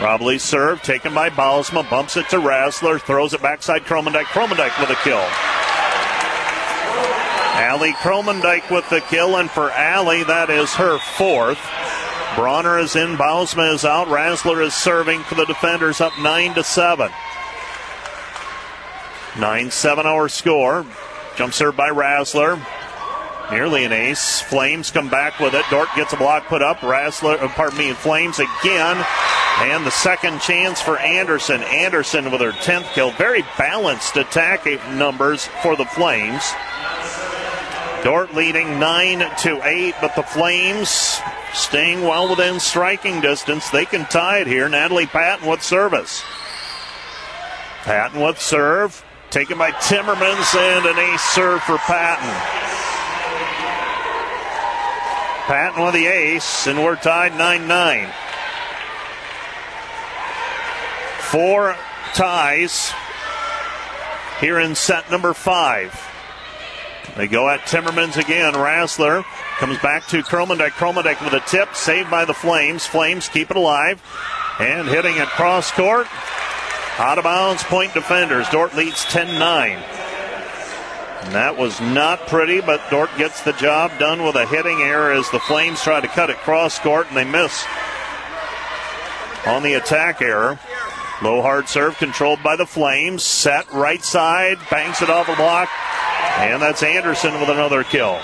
Robley 0.00 0.38
serve 0.38 0.82
taken 0.82 1.12
by 1.12 1.28
Bausma, 1.28 1.88
bumps 1.90 2.16
it 2.16 2.28
to 2.28 2.36
Rassler, 2.36 3.00
throws 3.00 3.34
it 3.34 3.42
backside 3.42 3.82
Kromendijk. 3.82 4.24
Kromendijk 4.24 4.78
with 4.80 4.90
a 4.90 5.00
kill. 5.02 5.24
Allie 7.58 7.92
Kromendijk 7.94 8.70
with 8.70 8.88
the 8.88 9.00
kill, 9.00 9.36
and 9.36 9.50
for 9.50 9.70
Allie, 9.72 10.22
that 10.24 10.48
is 10.48 10.72
her 10.74 10.98
fourth. 11.16 11.58
Bronner 12.36 12.78
is 12.78 12.94
in, 12.94 13.16
Bausma 13.16 13.74
is 13.74 13.84
out, 13.84 14.06
Rassler 14.06 14.64
is 14.64 14.74
serving 14.74 15.20
for 15.24 15.34
the 15.34 15.46
defenders 15.46 16.00
up 16.00 16.12
9 16.20 16.54
to 16.54 16.62
7. 16.62 17.10
9 19.38 19.70
7 19.70 20.06
our 20.06 20.28
score. 20.28 20.86
Jump 21.36 21.52
serve 21.52 21.76
by 21.76 21.90
Rassler. 21.90 22.64
Nearly 23.50 23.84
an 23.84 23.92
ace. 23.92 24.40
Flames 24.40 24.90
come 24.90 25.08
back 25.08 25.40
with 25.40 25.54
it. 25.54 25.64
Dordt 25.70 25.88
gets 25.96 26.12
a 26.12 26.16
block 26.16 26.46
put 26.48 26.62
up. 26.62 26.78
Rassler, 26.78 27.40
uh, 27.40 27.48
pardon 27.48 27.78
me, 27.78 27.92
Flames 27.92 28.38
again. 28.38 29.04
And 29.60 29.86
the 29.86 29.90
second 29.90 30.40
chance 30.40 30.82
for 30.82 30.98
Anderson. 30.98 31.62
Anderson 31.62 32.30
with 32.30 32.42
her 32.42 32.52
10th 32.52 32.92
kill. 32.92 33.10
Very 33.12 33.42
balanced 33.56 34.16
attack 34.16 34.66
numbers 34.92 35.46
for 35.62 35.76
the 35.76 35.86
Flames. 35.86 36.52
Dordt 38.04 38.34
leading 38.34 38.78
9 38.78 39.18
to 39.38 39.60
8, 39.66 39.94
but 40.00 40.14
the 40.14 40.22
Flames 40.22 41.18
staying 41.54 42.02
well 42.02 42.28
within 42.28 42.60
striking 42.60 43.20
distance. 43.20 43.70
They 43.70 43.86
can 43.86 44.04
tie 44.06 44.40
it 44.40 44.46
here. 44.46 44.68
Natalie 44.68 45.06
Patton 45.06 45.48
with 45.48 45.62
service. 45.62 46.22
Patton 47.82 48.20
with 48.20 48.40
serve. 48.40 49.04
Taken 49.30 49.58
by 49.58 49.72
Timmermans 49.72 50.54
and 50.54 50.86
an 50.86 50.98
ace 50.98 51.22
serve 51.22 51.62
for 51.62 51.78
Patton. 51.78 52.77
Patton 55.48 55.82
with 55.82 55.94
the 55.94 56.04
ace, 56.04 56.66
and 56.66 56.78
we're 56.78 56.94
tied 56.94 57.34
9 57.38 57.66
9. 57.66 58.08
Four 61.20 61.74
ties 62.12 62.92
here 64.42 64.60
in 64.60 64.74
set 64.74 65.10
number 65.10 65.32
five. 65.32 65.98
They 67.16 67.28
go 67.28 67.48
at 67.48 67.60
Timmermans 67.60 68.18
again. 68.18 68.52
Rassler 68.52 69.24
comes 69.56 69.78
back 69.78 70.06
to 70.08 70.22
Kromendijk. 70.22 70.72
Kromendijk 70.72 71.24
with 71.24 71.32
a 71.32 71.40
tip, 71.48 71.74
saved 71.74 72.10
by 72.10 72.26
the 72.26 72.34
Flames. 72.34 72.86
Flames 72.86 73.30
keep 73.30 73.50
it 73.50 73.56
alive. 73.56 74.02
And 74.60 74.86
hitting 74.86 75.16
it 75.16 75.28
cross 75.28 75.70
court. 75.70 76.08
Out 76.98 77.16
of 77.16 77.24
bounds, 77.24 77.62
point 77.62 77.94
defenders. 77.94 78.46
Dordt 78.50 78.76
leads 78.76 79.02
10 79.06 79.38
9. 79.38 79.82
And 81.28 81.34
that 81.34 81.58
was 81.58 81.78
not 81.78 82.26
pretty, 82.26 82.62
but 82.62 82.80
Dordt 82.88 83.10
gets 83.18 83.42
the 83.42 83.52
job 83.52 83.90
done 83.98 84.22
with 84.22 84.34
a 84.34 84.46
hitting 84.46 84.80
error 84.80 85.12
as 85.12 85.28
the 85.28 85.38
Flames 85.38 85.82
try 85.82 86.00
to 86.00 86.08
cut 86.08 86.30
it 86.30 86.38
cross 86.38 86.78
court 86.78 87.06
and 87.08 87.16
they 87.18 87.24
miss 87.26 87.66
on 89.46 89.62
the 89.62 89.74
attack 89.74 90.22
error. 90.22 90.58
Low 91.20 91.42
hard 91.42 91.68
serve 91.68 91.98
controlled 91.98 92.42
by 92.42 92.56
the 92.56 92.64
Flames. 92.64 93.24
Set 93.24 93.70
right 93.74 94.02
side, 94.02 94.56
banks 94.70 95.02
it 95.02 95.10
off 95.10 95.26
the 95.26 95.36
block, 95.36 95.68
and 96.38 96.62
that's 96.62 96.82
Anderson 96.82 97.34
with 97.34 97.50
another 97.50 97.84
kill. 97.84 98.18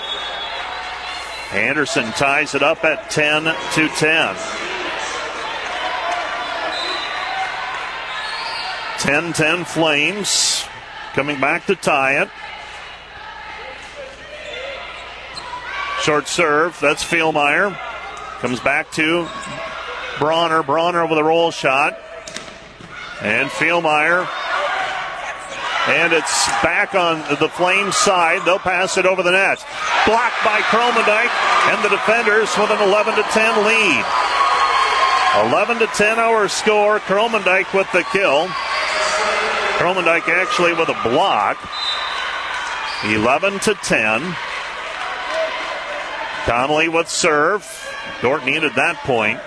Anderson 1.51 2.05
ties 2.13 2.55
it 2.55 2.63
up 2.63 2.83
at 2.83 3.11
10 3.11 3.43
to 3.43 3.87
10. 3.87 4.35
10 8.97 9.33
10 9.33 9.65
Flames 9.65 10.65
coming 11.13 11.39
back 11.39 11.67
to 11.67 11.75
tie 11.75 12.19
it. 12.23 12.29
Short 16.05 16.27
serve. 16.27 16.79
That's 16.79 17.03
Philmeyer. 17.03 17.75
Comes 18.37 18.59
back 18.59 18.91
to 18.91 19.27
Bronner. 20.19 20.61
Bronner 20.61 21.07
with 21.07 21.17
a 21.17 21.23
roll 21.23 21.49
shot. 21.49 21.97
And 23.23 23.49
Philmeyer. 23.49 24.29
And 25.87 26.13
it's 26.13 26.45
back 26.61 26.93
on 26.93 27.21
the 27.39 27.49
Flame 27.49 27.91
side. 27.91 28.45
They'll 28.45 28.59
pass 28.59 28.99
it 28.99 29.07
over 29.07 29.23
the 29.23 29.31
net. 29.31 29.65
Blocked 30.05 30.45
by 30.45 30.59
Kromendijk. 30.69 31.31
And 31.73 31.83
the 31.83 31.89
defenders 31.89 32.55
with 32.55 32.69
an 32.69 32.87
11 32.87 33.15
to 33.15 33.23
10 33.23 33.65
lead. 33.65 34.05
11 35.49 35.79
to 35.79 35.87
10 35.87 36.19
our 36.19 36.47
score. 36.47 36.99
Kromendijk 36.99 37.73
with 37.73 37.91
the 37.93 38.03
kill. 38.11 38.45
Kromendijk 39.81 40.29
actually 40.29 40.73
with 40.73 40.89
a 40.89 41.09
block. 41.09 41.57
11 43.03 43.57
to 43.61 43.73
10. 43.73 44.35
Connolly 46.45 46.89
with 46.89 47.09
serve. 47.09 47.65
Dordt 48.21 48.45
needed 48.45 48.73
that 48.75 48.97
point. 48.97 49.39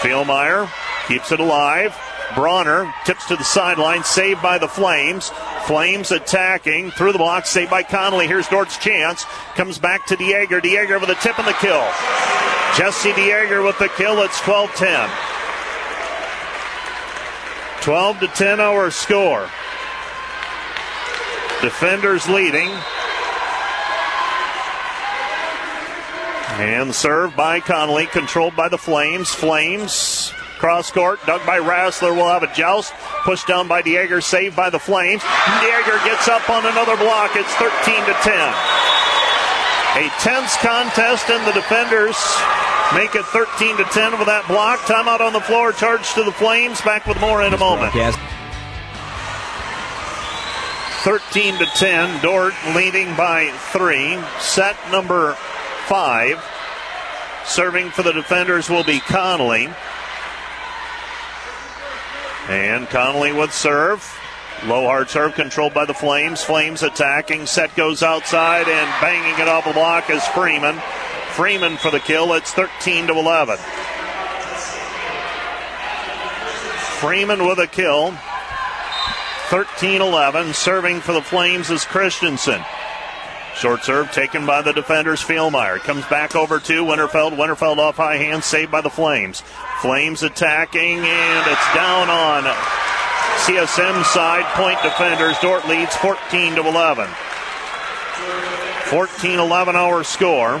Philmeyer 0.00 0.70
keeps 1.08 1.32
it 1.32 1.40
alive. 1.40 1.96
Bronner 2.34 2.92
tips 3.06 3.26
to 3.26 3.36
the 3.36 3.44
sideline, 3.44 4.04
saved 4.04 4.42
by 4.42 4.58
the 4.58 4.68
Flames. 4.68 5.30
Flames 5.64 6.10
attacking 6.10 6.90
through 6.90 7.12
the 7.12 7.18
block, 7.18 7.46
saved 7.46 7.70
by 7.70 7.82
Connolly. 7.82 8.26
Here's 8.26 8.46
Dordt's 8.48 8.76
chance. 8.76 9.24
Comes 9.54 9.78
back 9.78 10.06
to 10.06 10.16
Dieger. 10.16 10.60
Dieger 10.60 11.00
with 11.00 11.08
a 11.08 11.14
tip 11.16 11.38
and 11.38 11.48
the 11.48 11.52
kill. 11.54 11.86
Jesse 12.76 13.12
Dieger 13.12 13.64
with 13.64 13.78
the 13.78 13.88
kill. 13.88 14.22
It's 14.22 14.40
12 14.42 14.70
10. 14.74 15.10
12 17.80 18.20
to 18.20 18.26
10 18.28 18.60
our 18.60 18.90
score. 18.90 19.48
Defenders 21.62 22.28
leading. 22.28 22.68
And 26.58 26.94
served 26.94 27.36
by 27.36 27.60
Connolly, 27.60 28.06
controlled 28.06 28.56
by 28.56 28.68
the 28.68 28.78
Flames. 28.78 29.30
Flames 29.30 30.32
cross 30.56 30.90
court, 30.90 31.20
dug 31.26 31.44
by 31.44 31.58
Rassler. 31.58 32.16
will 32.16 32.28
have 32.28 32.42
a 32.42 32.52
joust. 32.54 32.94
Pushed 33.24 33.46
down 33.46 33.68
by 33.68 33.82
Dieger, 33.82 34.22
saved 34.22 34.56
by 34.56 34.70
the 34.70 34.78
Flames. 34.78 35.22
Dieger 35.22 36.02
gets 36.04 36.28
up 36.28 36.48
on 36.48 36.64
another 36.64 36.96
block. 36.96 37.36
It's 37.36 37.52
13 37.56 37.70
to 38.06 38.12
10. 38.22 38.54
A 39.96 40.08
tense 40.20 40.56
contest, 40.56 41.28
and 41.30 41.46
the 41.46 41.52
defenders 41.52 42.16
make 42.94 43.14
it 43.14 43.24
13 43.26 43.76
to 43.76 43.84
10 43.84 44.18
with 44.18 44.26
that 44.26 44.44
block. 44.48 44.80
Timeout 44.80 45.20
on 45.20 45.32
the 45.32 45.40
floor, 45.40 45.72
charge 45.72 46.12
to 46.14 46.24
the 46.24 46.32
Flames. 46.32 46.80
Back 46.80 47.06
with 47.06 47.20
more 47.20 47.42
in 47.42 47.52
a 47.52 47.58
moment. 47.58 47.92
13 51.02 51.58
to 51.58 51.66
10. 51.66 52.22
Dordt 52.22 52.54
leading 52.74 53.14
by 53.14 53.50
three. 53.72 54.18
Set 54.40 54.76
number 54.90 55.36
five. 55.86 56.44
Serving 57.44 57.90
for 57.90 58.02
the 58.02 58.12
defenders 58.12 58.68
will 58.68 58.84
be 58.84 59.00
Connolly. 59.00 59.68
And 62.48 62.88
Connolly 62.88 63.32
would 63.32 63.52
serve. 63.52 64.02
Low 64.64 64.84
hard 64.86 65.08
serve 65.08 65.34
controlled 65.34 65.74
by 65.74 65.84
the 65.84 65.94
Flames. 65.94 66.42
Flames 66.42 66.82
attacking. 66.82 67.46
Set 67.46 67.74
goes 67.76 68.02
outside 68.02 68.68
and 68.68 69.00
banging 69.00 69.40
it 69.40 69.48
off 69.48 69.64
the 69.64 69.72
block 69.72 70.10
is 70.10 70.26
Freeman. 70.28 70.80
Freeman 71.30 71.76
for 71.76 71.90
the 71.90 72.00
kill. 72.00 72.32
It's 72.34 72.52
13 72.52 73.08
to 73.08 73.12
11. 73.12 73.58
Freeman 76.98 77.46
with 77.46 77.58
a 77.58 77.66
kill. 77.66 78.16
13 79.50 80.00
11. 80.00 80.54
Serving 80.54 81.00
for 81.00 81.12
the 81.12 81.22
Flames 81.22 81.70
is 81.70 81.84
Christensen. 81.84 82.64
Short 83.58 83.82
serve 83.84 84.12
taken 84.12 84.44
by 84.44 84.60
the 84.60 84.72
defenders. 84.72 85.22
Philmeyer 85.22 85.78
comes 85.78 86.04
back 86.06 86.36
over 86.36 86.60
to 86.60 86.84
Winterfeld. 86.84 87.36
Winterfeld 87.36 87.78
off 87.78 87.96
high 87.96 88.16
hand, 88.16 88.44
saved 88.44 88.70
by 88.70 88.82
the 88.82 88.90
Flames. 88.90 89.42
Flames 89.80 90.22
attacking, 90.22 90.98
and 90.98 91.50
it's 91.50 91.74
down 91.74 92.10
on 92.10 92.44
CSM 93.44 94.04
side, 94.04 94.44
point 94.54 94.80
defenders. 94.82 95.38
Dordt 95.40 95.66
leads 95.68 95.96
14 95.96 96.56
to 96.56 96.68
11. 96.68 97.08
14 98.84 99.38
11 99.38 99.74
our 99.74 100.04
score. 100.04 100.58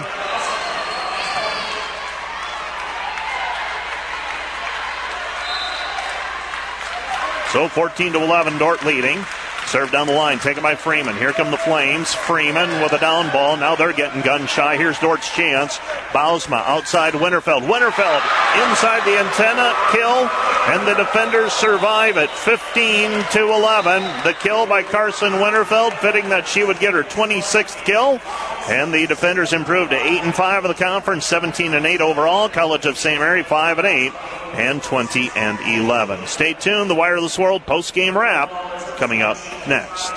So 7.52 7.68
14 7.68 8.14
to 8.14 8.22
11, 8.22 8.58
Dordt 8.58 8.84
leading. 8.86 9.22
Serve 9.66 9.90
down 9.90 10.06
the 10.06 10.12
line, 10.12 10.38
taken 10.38 10.62
by 10.62 10.76
Freeman. 10.76 11.16
Here 11.16 11.32
come 11.32 11.50
the 11.50 11.56
Flames. 11.56 12.14
Freeman 12.14 12.80
with 12.80 12.92
a 12.92 12.98
down 12.98 13.32
ball. 13.32 13.56
Now 13.56 13.74
they're 13.74 13.92
getting 13.92 14.22
gun 14.22 14.46
shy. 14.46 14.76
Here's 14.76 14.98
Dordt's 15.00 15.28
chance. 15.34 15.78
Bausma 16.12 16.62
outside 16.66 17.14
Winterfeld. 17.14 17.62
Winterfeld 17.66 18.22
inside 18.70 19.04
the 19.04 19.18
antenna. 19.18 19.74
Kill. 19.90 20.30
And 20.68 20.86
the 20.86 20.94
defenders 20.94 21.52
survive 21.52 22.16
at 22.16 22.30
15 22.30 23.10
to 23.32 23.52
11. 23.52 24.02
The 24.24 24.34
kill 24.34 24.66
by 24.66 24.82
Carson 24.84 25.32
Winterfeld, 25.34 25.92
fitting 25.98 26.28
that 26.28 26.46
she 26.46 26.64
would 26.64 26.78
get 26.78 26.94
her 26.94 27.02
26th 27.02 27.84
kill. 27.84 28.20
And 28.68 28.94
the 28.94 29.06
defenders 29.06 29.52
improved 29.52 29.90
to 29.90 29.96
8 29.96 30.22
and 30.22 30.34
5 30.34 30.64
of 30.64 30.76
the 30.76 30.84
conference, 30.84 31.26
17 31.26 31.74
and 31.74 31.86
8 31.86 32.00
overall. 32.00 32.48
College 32.48 32.86
of 32.86 32.96
St. 32.98 33.20
Mary 33.20 33.42
5 33.42 33.78
and 33.78 33.86
8 33.86 34.12
and 34.54 34.82
20 34.82 35.30
and 35.36 35.58
11. 35.60 36.26
Stay 36.26 36.54
tuned. 36.54 36.88
The 36.88 36.94
Wireless 36.94 37.38
World 37.38 37.66
post 37.66 37.94
game 37.94 38.16
wrap 38.16 38.50
coming 38.96 39.22
up 39.22 39.36
next. 39.66 40.12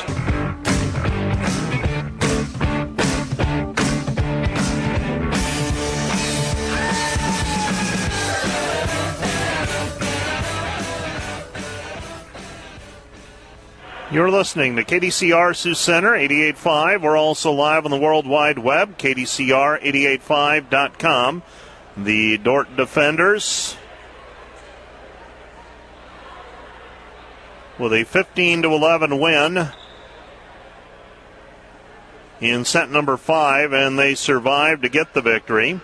You're 14.11 14.31
listening 14.31 14.75
to 14.77 14.83
KDCR 14.83 15.55
Sioux 15.55 15.75
Center 15.75 16.13
88.5. 16.13 17.03
We're 17.03 17.15
also 17.15 17.51
live 17.51 17.85
on 17.85 17.91
the 17.91 17.97
World 17.97 18.25
Wide 18.25 18.57
Web, 18.57 18.97
KDCR885.com. 18.97 21.43
The 21.95 22.39
Dordt 22.39 22.75
Defenders 22.75 23.77
with 27.79 27.93
a 27.93 28.03
15 28.03 28.63
to 28.63 28.69
11 28.69 29.17
win 29.17 29.69
in 32.41 32.65
set 32.65 32.89
number 32.89 33.17
five, 33.17 33.73
and 33.73 33.97
they 33.97 34.15
survived 34.15 34.83
to 34.83 34.89
get 34.89 35.13
the 35.13 35.21
victory. 35.21 35.79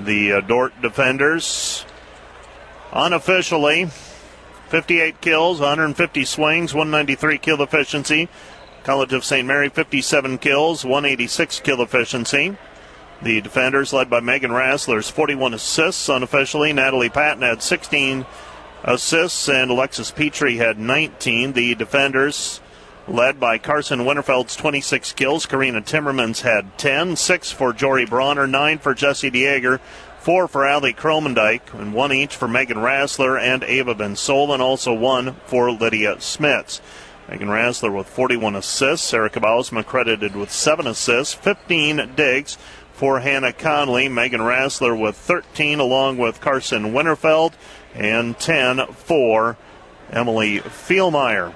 The 0.00 0.32
uh, 0.34 0.40
Dordt 0.40 0.80
defenders 0.80 1.84
unofficially 2.92 3.88
58 4.68 5.20
kills, 5.20 5.60
150 5.60 6.24
swings, 6.24 6.74
193 6.74 7.38
kill 7.38 7.62
efficiency. 7.62 8.28
College 8.84 9.12
of 9.12 9.24
St. 9.24 9.46
Mary 9.46 9.68
57 9.68 10.38
kills, 10.38 10.84
186 10.84 11.60
kill 11.60 11.82
efficiency. 11.82 12.56
The 13.22 13.40
defenders 13.40 13.92
led 13.92 14.10
by 14.10 14.20
Megan 14.20 14.50
Rassler's 14.50 15.08
41 15.08 15.54
assists 15.54 16.08
unofficially. 16.08 16.72
Natalie 16.72 17.08
Patton 17.08 17.42
had 17.42 17.62
16 17.62 18.26
assists, 18.84 19.48
and 19.48 19.70
Alexis 19.70 20.10
Petrie 20.10 20.56
had 20.56 20.78
19. 20.78 21.52
The 21.52 21.74
defenders, 21.74 22.60
led 23.08 23.38
by 23.38 23.58
Carson 23.58 24.00
Winterfeld's 24.00 24.56
26 24.56 25.12
kills. 25.12 25.46
Karina 25.46 25.80
Timmermans 25.80 26.42
had 26.42 26.78
10. 26.78 27.16
6 27.16 27.52
for 27.52 27.72
Jory 27.72 28.06
Bronner, 28.06 28.46
9 28.46 28.78
for 28.78 28.94
Jesse 28.94 29.30
Dieger, 29.30 29.80
4 30.20 30.48
for 30.48 30.66
Ali 30.66 30.92
Kromendijk, 30.92 31.72
and 31.74 31.94
1 31.94 32.12
each 32.12 32.34
for 32.34 32.48
Megan 32.48 32.78
Rassler 32.78 33.40
and 33.40 33.62
Ava 33.62 33.94
Van 33.94 34.14
Solen, 34.14 34.60
also 34.60 34.92
1 34.92 35.36
for 35.46 35.70
Lydia 35.70 36.16
Smits. 36.16 36.80
Megan 37.28 37.48
Rassler 37.48 37.96
with 37.96 38.08
41 38.08 38.54
assists. 38.54 39.08
Sarah 39.08 39.30
Bausma 39.30 39.84
credited 39.84 40.36
with 40.36 40.50
7 40.50 40.86
assists, 40.86 41.34
15 41.34 42.12
digs 42.14 42.56
for 42.92 43.20
Hannah 43.20 43.52
Connolly. 43.52 44.08
Megan 44.08 44.40
Rassler 44.40 44.98
with 44.98 45.16
13, 45.16 45.80
along 45.80 46.18
with 46.18 46.40
Carson 46.40 46.92
Winterfeld 46.92 47.52
and 47.96 48.38
10 48.38 48.86
for 48.88 49.56
Emily 50.10 50.60
Philmeyer. 50.60 51.52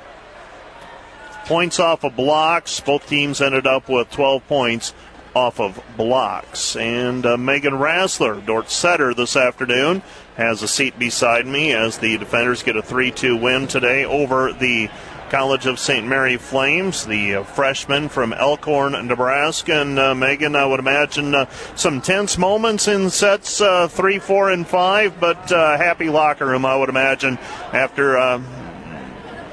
Points 1.44 1.80
off 1.80 2.04
of 2.04 2.16
blocks. 2.16 2.80
Both 2.80 3.08
teams 3.08 3.40
ended 3.40 3.66
up 3.66 3.88
with 3.88 4.10
12 4.10 4.46
points 4.46 4.94
off 5.34 5.60
of 5.60 5.82
blocks. 5.96 6.76
And 6.76 7.24
uh, 7.24 7.36
Megan 7.36 7.74
Rassler, 7.74 8.44
Dordt 8.44 8.70
setter 8.70 9.14
this 9.14 9.36
afternoon, 9.36 10.02
has 10.36 10.62
a 10.62 10.68
seat 10.68 10.98
beside 10.98 11.46
me 11.46 11.72
as 11.72 11.98
the 11.98 12.18
defenders 12.18 12.62
get 12.62 12.76
a 12.76 12.82
3 12.82 13.10
2 13.10 13.36
win 13.36 13.66
today 13.66 14.04
over 14.04 14.52
the 14.52 14.88
College 15.30 15.66
of 15.66 15.78
St. 15.78 16.04
Mary 16.04 16.36
Flames, 16.36 17.06
the 17.06 17.36
uh, 17.36 17.44
freshman 17.44 18.08
from 18.08 18.32
Elkhorn, 18.32 18.92
Nebraska. 19.06 19.80
And 19.80 19.96
uh, 19.96 20.12
Megan, 20.12 20.56
I 20.56 20.66
would 20.66 20.80
imagine 20.80 21.36
uh, 21.36 21.48
some 21.76 22.00
tense 22.00 22.36
moments 22.36 22.88
in 22.88 23.10
sets 23.10 23.60
uh, 23.60 23.86
three, 23.86 24.18
four, 24.18 24.50
and 24.50 24.66
five, 24.66 25.20
but 25.20 25.52
uh, 25.52 25.76
happy 25.76 26.08
locker 26.08 26.46
room, 26.46 26.66
I 26.66 26.74
would 26.74 26.88
imagine, 26.88 27.38
after 27.72 28.18
uh, 28.18 28.42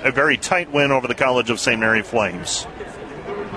a 0.04 0.12
very 0.12 0.36
tight 0.36 0.72
win 0.72 0.92
over 0.92 1.08
the 1.08 1.16
College 1.16 1.52
of 1.52 1.60
St. 1.60 1.80
Mary 1.80 2.02
Flames. 2.02 2.66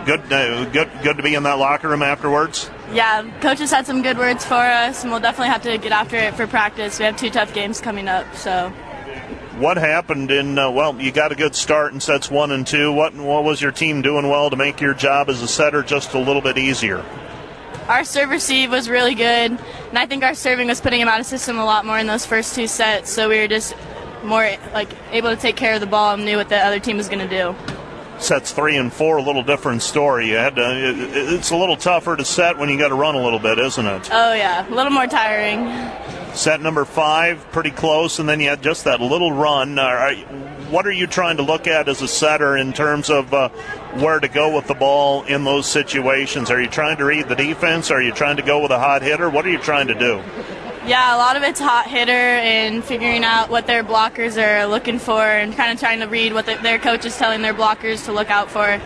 Good, 0.05 0.29
good, 0.29 0.91
good 1.03 1.17
to 1.17 1.23
be 1.23 1.35
in 1.35 1.45
that 1.45 1.59
locker 1.59 1.89
room 1.89 2.03
afterwards. 2.03 2.71
Yeah, 2.93 3.31
coaches 3.41 3.71
had 3.71 3.87
some 3.87 4.03
good 4.03 4.19
words 4.19 4.45
for 4.45 4.55
us, 4.55 5.03
and 5.03 5.11
we'll 5.11 5.21
definitely 5.21 5.49
have 5.49 5.63
to 5.63 5.79
get 5.79 5.93
after 5.93 6.17
it 6.17 6.35
for 6.35 6.47
practice. 6.47 6.99
We 6.99 7.07
have 7.07 7.17
two 7.17 7.31
tough 7.31 7.55
games 7.55 7.81
coming 7.81 8.09
up, 8.09 8.35
so 8.35 8.73
what 9.61 9.77
happened 9.77 10.31
in 10.31 10.59
uh, 10.59 10.70
well 10.70 10.99
you 11.01 11.12
got 11.12 11.31
a 11.31 11.35
good 11.35 11.55
start 11.55 11.93
in 11.93 12.01
sets 12.01 12.31
one 12.31 12.51
and 12.51 12.66
two. 12.66 12.93
What 12.93 13.15
what 13.15 13.45
was 13.45 13.61
your 13.61 13.73
team 13.73 14.03
doing 14.03 14.28
well 14.28 14.51
to 14.51 14.57
make 14.57 14.81
your 14.81 14.95
job 14.95 15.28
as 15.28 15.43
a 15.43 15.49
setter 15.49 15.82
just 15.82 16.15
a 16.15 16.19
little 16.19 16.43
bit 16.43 16.59
easier? 16.59 17.05
Our 17.87 18.05
serve 18.05 18.31
receive 18.31 18.70
was 18.70 18.89
really 18.89 19.15
good 19.15 19.59
and 19.91 19.99
i 19.99 20.07
think 20.07 20.23
our 20.23 20.35
serving 20.35 20.69
was 20.69 20.81
putting 20.81 21.01
him 21.01 21.09
out 21.09 21.20
of 21.20 21.27
system 21.27 21.59
a 21.59 21.65
lot 21.65 21.85
more 21.85 21.99
in 21.99 22.07
those 22.07 22.24
first 22.24 22.55
two 22.55 22.66
sets 22.66 23.11
so 23.11 23.28
we 23.28 23.39
were 23.39 23.49
just 23.49 23.74
more 24.23 24.49
like 24.73 24.89
able 25.11 25.31
to 25.31 25.37
take 25.37 25.57
care 25.57 25.74
of 25.74 25.81
the 25.81 25.87
ball 25.87 26.15
and 26.15 26.24
knew 26.24 26.37
what 26.37 26.49
the 26.49 26.57
other 26.57 26.78
team 26.78 26.97
was 26.97 27.09
going 27.09 27.27
to 27.27 27.28
do 27.28 27.55
sets 28.23 28.53
three 28.53 28.77
and 28.77 28.93
four 28.93 29.19
a 29.19 29.23
little 29.23 29.43
different 29.43 29.83
story 29.83 30.29
you 30.29 30.37
had 30.37 30.57
to 30.57 30.63
it's 31.33 31.51
a 31.51 31.57
little 31.57 31.77
tougher 31.77 32.17
to 32.17 32.25
set 32.25 32.59
when 32.59 32.69
you 32.69 32.79
got 32.79 32.89
to 32.89 32.95
run 32.95 33.15
a 33.15 33.23
little 33.23 33.39
bit 33.39 33.59
isn't 33.59 33.87
it 33.87 34.09
oh 34.13 34.33
yeah 34.33 34.69
a 34.69 34.75
little 34.75 34.93
more 34.93 35.07
tiring 35.07 35.67
Set 36.35 36.61
number 36.61 36.85
five, 36.85 37.45
pretty 37.51 37.73
close, 37.73 38.21
and 38.21 38.29
then 38.29 38.39
you 38.39 38.49
had 38.49 38.63
just 38.63 38.85
that 38.85 39.01
little 39.01 39.33
run. 39.33 39.79
Uh, 39.79 40.15
what 40.71 40.87
are 40.87 40.93
you 40.93 41.09
trying 41.09 41.37
to 41.39 41.43
look 41.43 41.67
at 41.67 41.89
as 41.89 42.03
a 42.03 42.09
setter 42.09 42.57
in 42.57 42.73
terms 42.73 43.11
of 43.11 43.35
uh, 43.35 43.49
where 43.99 44.21
to 44.21 44.29
go 44.29 44.55
with 44.55 44.69
the 44.69 44.75
ball 44.75 45.25
in 45.25 45.43
those 45.43 45.67
situations? 45.67 46.49
Are 46.51 46.61
you 46.61 46.69
trying 46.69 46.99
to 46.99 47.05
read 47.05 47.29
the 47.29 47.35
defense? 47.35 47.91
Are 47.91 48.01
you 48.01 48.13
trying 48.13 48.37
to 48.37 48.43
go 48.43 48.61
with 48.61 48.71
a 48.71 48.79
hot 48.79 49.03
hitter? 49.03 49.29
What 49.29 49.45
are 49.45 49.51
you 49.51 49.59
trying 49.59 49.89
to 49.89 49.95
do? 49.95 50.23
Yeah, 50.86 51.15
a 51.15 51.19
lot 51.19 51.36
of 51.36 51.43
it's 51.43 51.61
hot 51.61 51.86
hitter 51.86 52.12
and 52.12 52.82
figuring 52.82 53.23
out 53.23 53.51
what 53.51 53.66
their 53.66 53.85
blockers 53.85 54.43
are 54.43 54.66
looking 54.66 54.98
for 54.98 55.23
and 55.23 55.55
kind 55.55 55.70
of 55.73 55.78
trying 55.78 56.01
to 56.01 56.07
read 56.07 56.32
what 56.32 56.47
the, 56.47 56.55
their 56.62 56.78
coach 56.78 57.05
is 57.05 57.16
telling 57.19 57.43
their 57.43 57.52
blockers 57.52 58.07
to 58.07 58.12
look 58.12 58.31
out 58.31 58.51
for. 58.51 58.81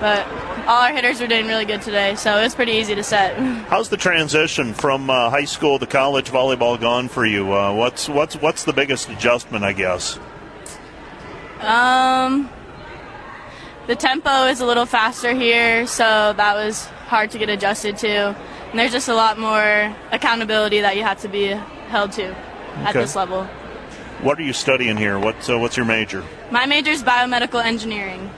But 0.00 0.26
all 0.66 0.82
our 0.82 0.92
hitters 0.92 1.20
were 1.20 1.26
doing 1.26 1.46
really 1.46 1.66
good 1.66 1.82
today, 1.82 2.14
so 2.14 2.38
it 2.38 2.44
was 2.44 2.54
pretty 2.54 2.72
easy 2.72 2.94
to 2.94 3.02
set. 3.02 3.36
How's 3.68 3.90
the 3.90 3.98
transition 3.98 4.72
from 4.72 5.10
uh, 5.10 5.28
high 5.28 5.44
school 5.44 5.78
to 5.78 5.86
college 5.86 6.30
volleyball 6.30 6.80
gone 6.80 7.08
for 7.08 7.26
you? 7.26 7.52
Uh, 7.52 7.74
what's 7.74 8.08
what's 8.08 8.36
what's 8.36 8.64
the 8.64 8.72
biggest 8.72 9.10
adjustment, 9.10 9.62
I 9.62 9.74
guess? 9.74 10.18
Um, 11.60 12.48
the 13.86 13.96
tempo 13.96 14.46
is 14.46 14.60
a 14.60 14.66
little 14.66 14.86
faster 14.86 15.34
here, 15.34 15.86
so 15.86 16.32
that 16.34 16.54
was 16.54 16.86
hard 17.08 17.30
to 17.32 17.38
get 17.38 17.50
adjusted 17.50 17.98
to. 17.98 18.34
And 18.70 18.78
there's 18.78 18.92
just 18.92 19.08
a 19.08 19.14
lot 19.14 19.38
more 19.38 19.94
accountability 20.12 20.80
that 20.80 20.96
you 20.96 21.02
have 21.02 21.20
to 21.22 21.28
be 21.28 21.48
held 21.88 22.12
to 22.12 22.34
at 22.84 22.92
this 22.92 23.16
level. 23.16 23.44
What 24.22 24.38
are 24.38 24.42
you 24.42 24.52
studying 24.52 24.96
here? 24.96 25.18
What's 25.18 25.48
uh, 25.48 25.58
what's 25.58 25.76
your 25.76 25.86
major? 25.86 26.22
My 26.50 26.66
major 26.66 26.90
is 26.90 27.02
biomedical 27.02 27.64
engineering. 27.64 28.30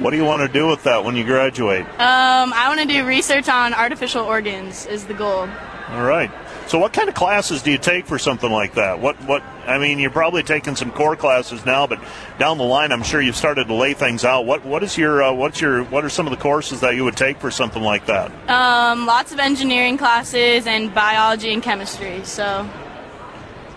What 0.00 0.10
do 0.10 0.16
you 0.16 0.24
want 0.24 0.42
to 0.42 0.48
do 0.48 0.66
with 0.66 0.82
that 0.84 1.04
when 1.04 1.16
you 1.16 1.24
graduate? 1.24 1.84
Um, 1.84 2.52
I 2.52 2.66
want 2.68 2.80
to 2.80 2.86
do 2.86 3.04
research 3.06 3.48
on 3.48 3.72
artificial 3.72 4.24
organs. 4.24 4.84
Is 4.86 5.06
the 5.06 5.14
goal. 5.14 5.48
All 5.88 6.04
right. 6.04 6.30
So, 6.68 6.78
what 6.78 6.92
kind 6.92 7.08
of 7.08 7.14
classes 7.14 7.62
do 7.62 7.70
you 7.70 7.78
take 7.78 8.06
for 8.06 8.18
something 8.18 8.50
like 8.50 8.74
that? 8.74 9.00
What, 9.00 9.16
what? 9.24 9.42
I 9.66 9.78
mean, 9.78 9.98
you're 9.98 10.10
probably 10.10 10.42
taking 10.42 10.76
some 10.76 10.90
core 10.90 11.16
classes 11.16 11.64
now, 11.64 11.86
but 11.86 11.98
down 12.38 12.58
the 12.58 12.64
line, 12.64 12.92
I'm 12.92 13.02
sure 13.02 13.22
you've 13.22 13.36
started 13.36 13.68
to 13.68 13.74
lay 13.74 13.94
things 13.94 14.22
out. 14.22 14.44
What, 14.44 14.66
what 14.66 14.82
is 14.82 14.98
your, 14.98 15.22
uh, 15.22 15.32
what's 15.32 15.62
your, 15.62 15.84
what 15.84 16.04
are 16.04 16.10
some 16.10 16.26
of 16.26 16.30
the 16.30 16.36
courses 16.36 16.80
that 16.80 16.94
you 16.94 17.04
would 17.04 17.16
take 17.16 17.38
for 17.38 17.50
something 17.50 17.82
like 17.82 18.04
that? 18.06 18.30
Um, 18.50 19.06
lots 19.06 19.32
of 19.32 19.38
engineering 19.38 19.96
classes 19.96 20.66
and 20.66 20.94
biology 20.94 21.54
and 21.54 21.62
chemistry. 21.62 22.22
So, 22.24 22.68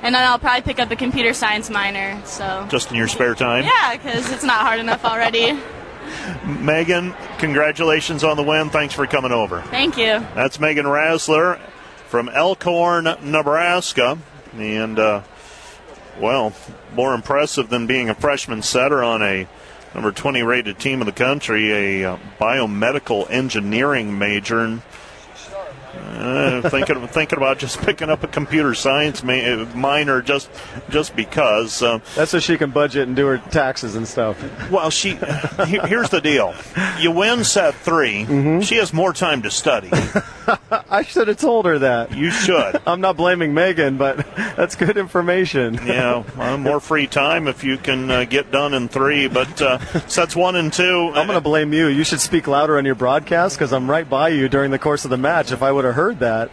and 0.01 0.13
then 0.13 0.23
I'll 0.23 0.39
probably 0.39 0.63
pick 0.63 0.79
up 0.79 0.91
a 0.91 0.97
computer 0.97 1.33
science 1.33 1.69
minor. 1.69 2.21
So, 2.25 2.67
just 2.69 2.91
in 2.91 2.97
your 2.97 3.07
spare 3.07 3.35
time? 3.35 3.63
Yeah, 3.63 3.95
because 3.95 4.29
it's 4.33 4.43
not 4.43 4.65
hard 4.65 4.81
enough 4.81 5.05
already. 5.05 5.57
Megan, 6.45 7.13
congratulations 7.37 8.25
on 8.25 8.35
the 8.35 8.43
win. 8.43 8.69
Thanks 8.69 8.93
for 8.93 9.07
coming 9.07 9.31
over. 9.31 9.61
Thank 9.61 9.97
you. 9.97 10.19
That's 10.35 10.59
Megan 10.59 10.85
Rassler 10.85 11.59
from 12.11 12.27
Elkhorn, 12.27 13.05
Nebraska. 13.23 14.17
And 14.57 14.99
uh, 14.99 15.21
well, 16.19 16.53
more 16.93 17.13
impressive 17.13 17.69
than 17.69 17.87
being 17.87 18.09
a 18.09 18.13
freshman 18.13 18.61
setter 18.63 19.01
on 19.01 19.23
a 19.23 19.47
number 19.95 20.11
20 20.11 20.43
rated 20.43 20.77
team 20.77 20.99
in 20.99 21.05
the 21.05 21.13
country, 21.13 21.71
a 22.01 22.11
uh, 22.11 22.17
biomedical 22.37 23.31
engineering 23.31 24.19
major. 24.19 24.81
Uh, 26.11 26.69
thinking 26.69 27.07
thinking 27.07 27.37
about 27.37 27.57
just 27.57 27.79
picking 27.81 28.09
up 28.09 28.23
a 28.23 28.27
computer 28.27 28.73
science 28.73 29.23
ma- 29.23 29.65
minor 29.75 30.21
just 30.21 30.49
just 30.89 31.15
because. 31.15 31.81
Uh, 31.81 31.99
That's 32.15 32.31
so 32.31 32.39
she 32.39 32.57
can 32.57 32.71
budget 32.71 33.07
and 33.07 33.15
do 33.15 33.25
her 33.27 33.37
taxes 33.37 33.95
and 33.95 34.07
stuff. 34.07 34.37
Well, 34.69 34.89
she 34.89 35.17
here's 35.65 36.09
the 36.09 36.21
deal: 36.21 36.53
you 36.99 37.11
win 37.11 37.43
set 37.43 37.75
3 37.75 38.25
mm-hmm. 38.25 38.59
she 38.61 38.75
has 38.75 38.93
more 38.93 39.13
time 39.13 39.41
to 39.43 39.51
study. 39.51 39.89
I 40.89 41.03
should 41.03 41.27
have 41.27 41.37
told 41.37 41.65
her 41.65 41.79
that. 41.79 42.15
You 42.15 42.31
should. 42.31 42.81
I'm 42.87 43.01
not 43.01 43.17
blaming 43.17 43.53
Megan, 43.53 43.97
but 43.97 44.17
that's 44.35 44.75
good 44.75 44.97
information. 44.97 45.75
yeah, 45.85 46.23
well, 46.37 46.57
more 46.57 46.79
free 46.79 47.07
time 47.07 47.47
if 47.47 47.63
you 47.63 47.77
can 47.77 48.09
uh, 48.09 48.25
get 48.25 48.51
done 48.51 48.73
in 48.73 48.89
three. 48.89 49.27
But 49.27 49.61
uh, 49.61 49.79
sets 50.07 50.35
one 50.35 50.55
and 50.55 50.71
two. 50.73 51.11
I'm 51.13 51.27
going 51.27 51.37
to 51.37 51.41
blame 51.41 51.73
you. 51.73 51.87
You 51.87 52.03
should 52.03 52.19
speak 52.19 52.47
louder 52.47 52.77
on 52.77 52.85
your 52.85 52.95
broadcast 52.95 53.57
because 53.57 53.71
I'm 53.71 53.89
right 53.89 54.09
by 54.09 54.29
you 54.29 54.49
during 54.49 54.71
the 54.71 54.79
course 54.79 55.05
of 55.05 55.11
the 55.11 55.17
match. 55.17 55.51
If 55.51 55.61
I 55.61 55.71
would 55.71 55.85
have 55.85 55.95
heard 55.95 56.00
that. 56.09 56.51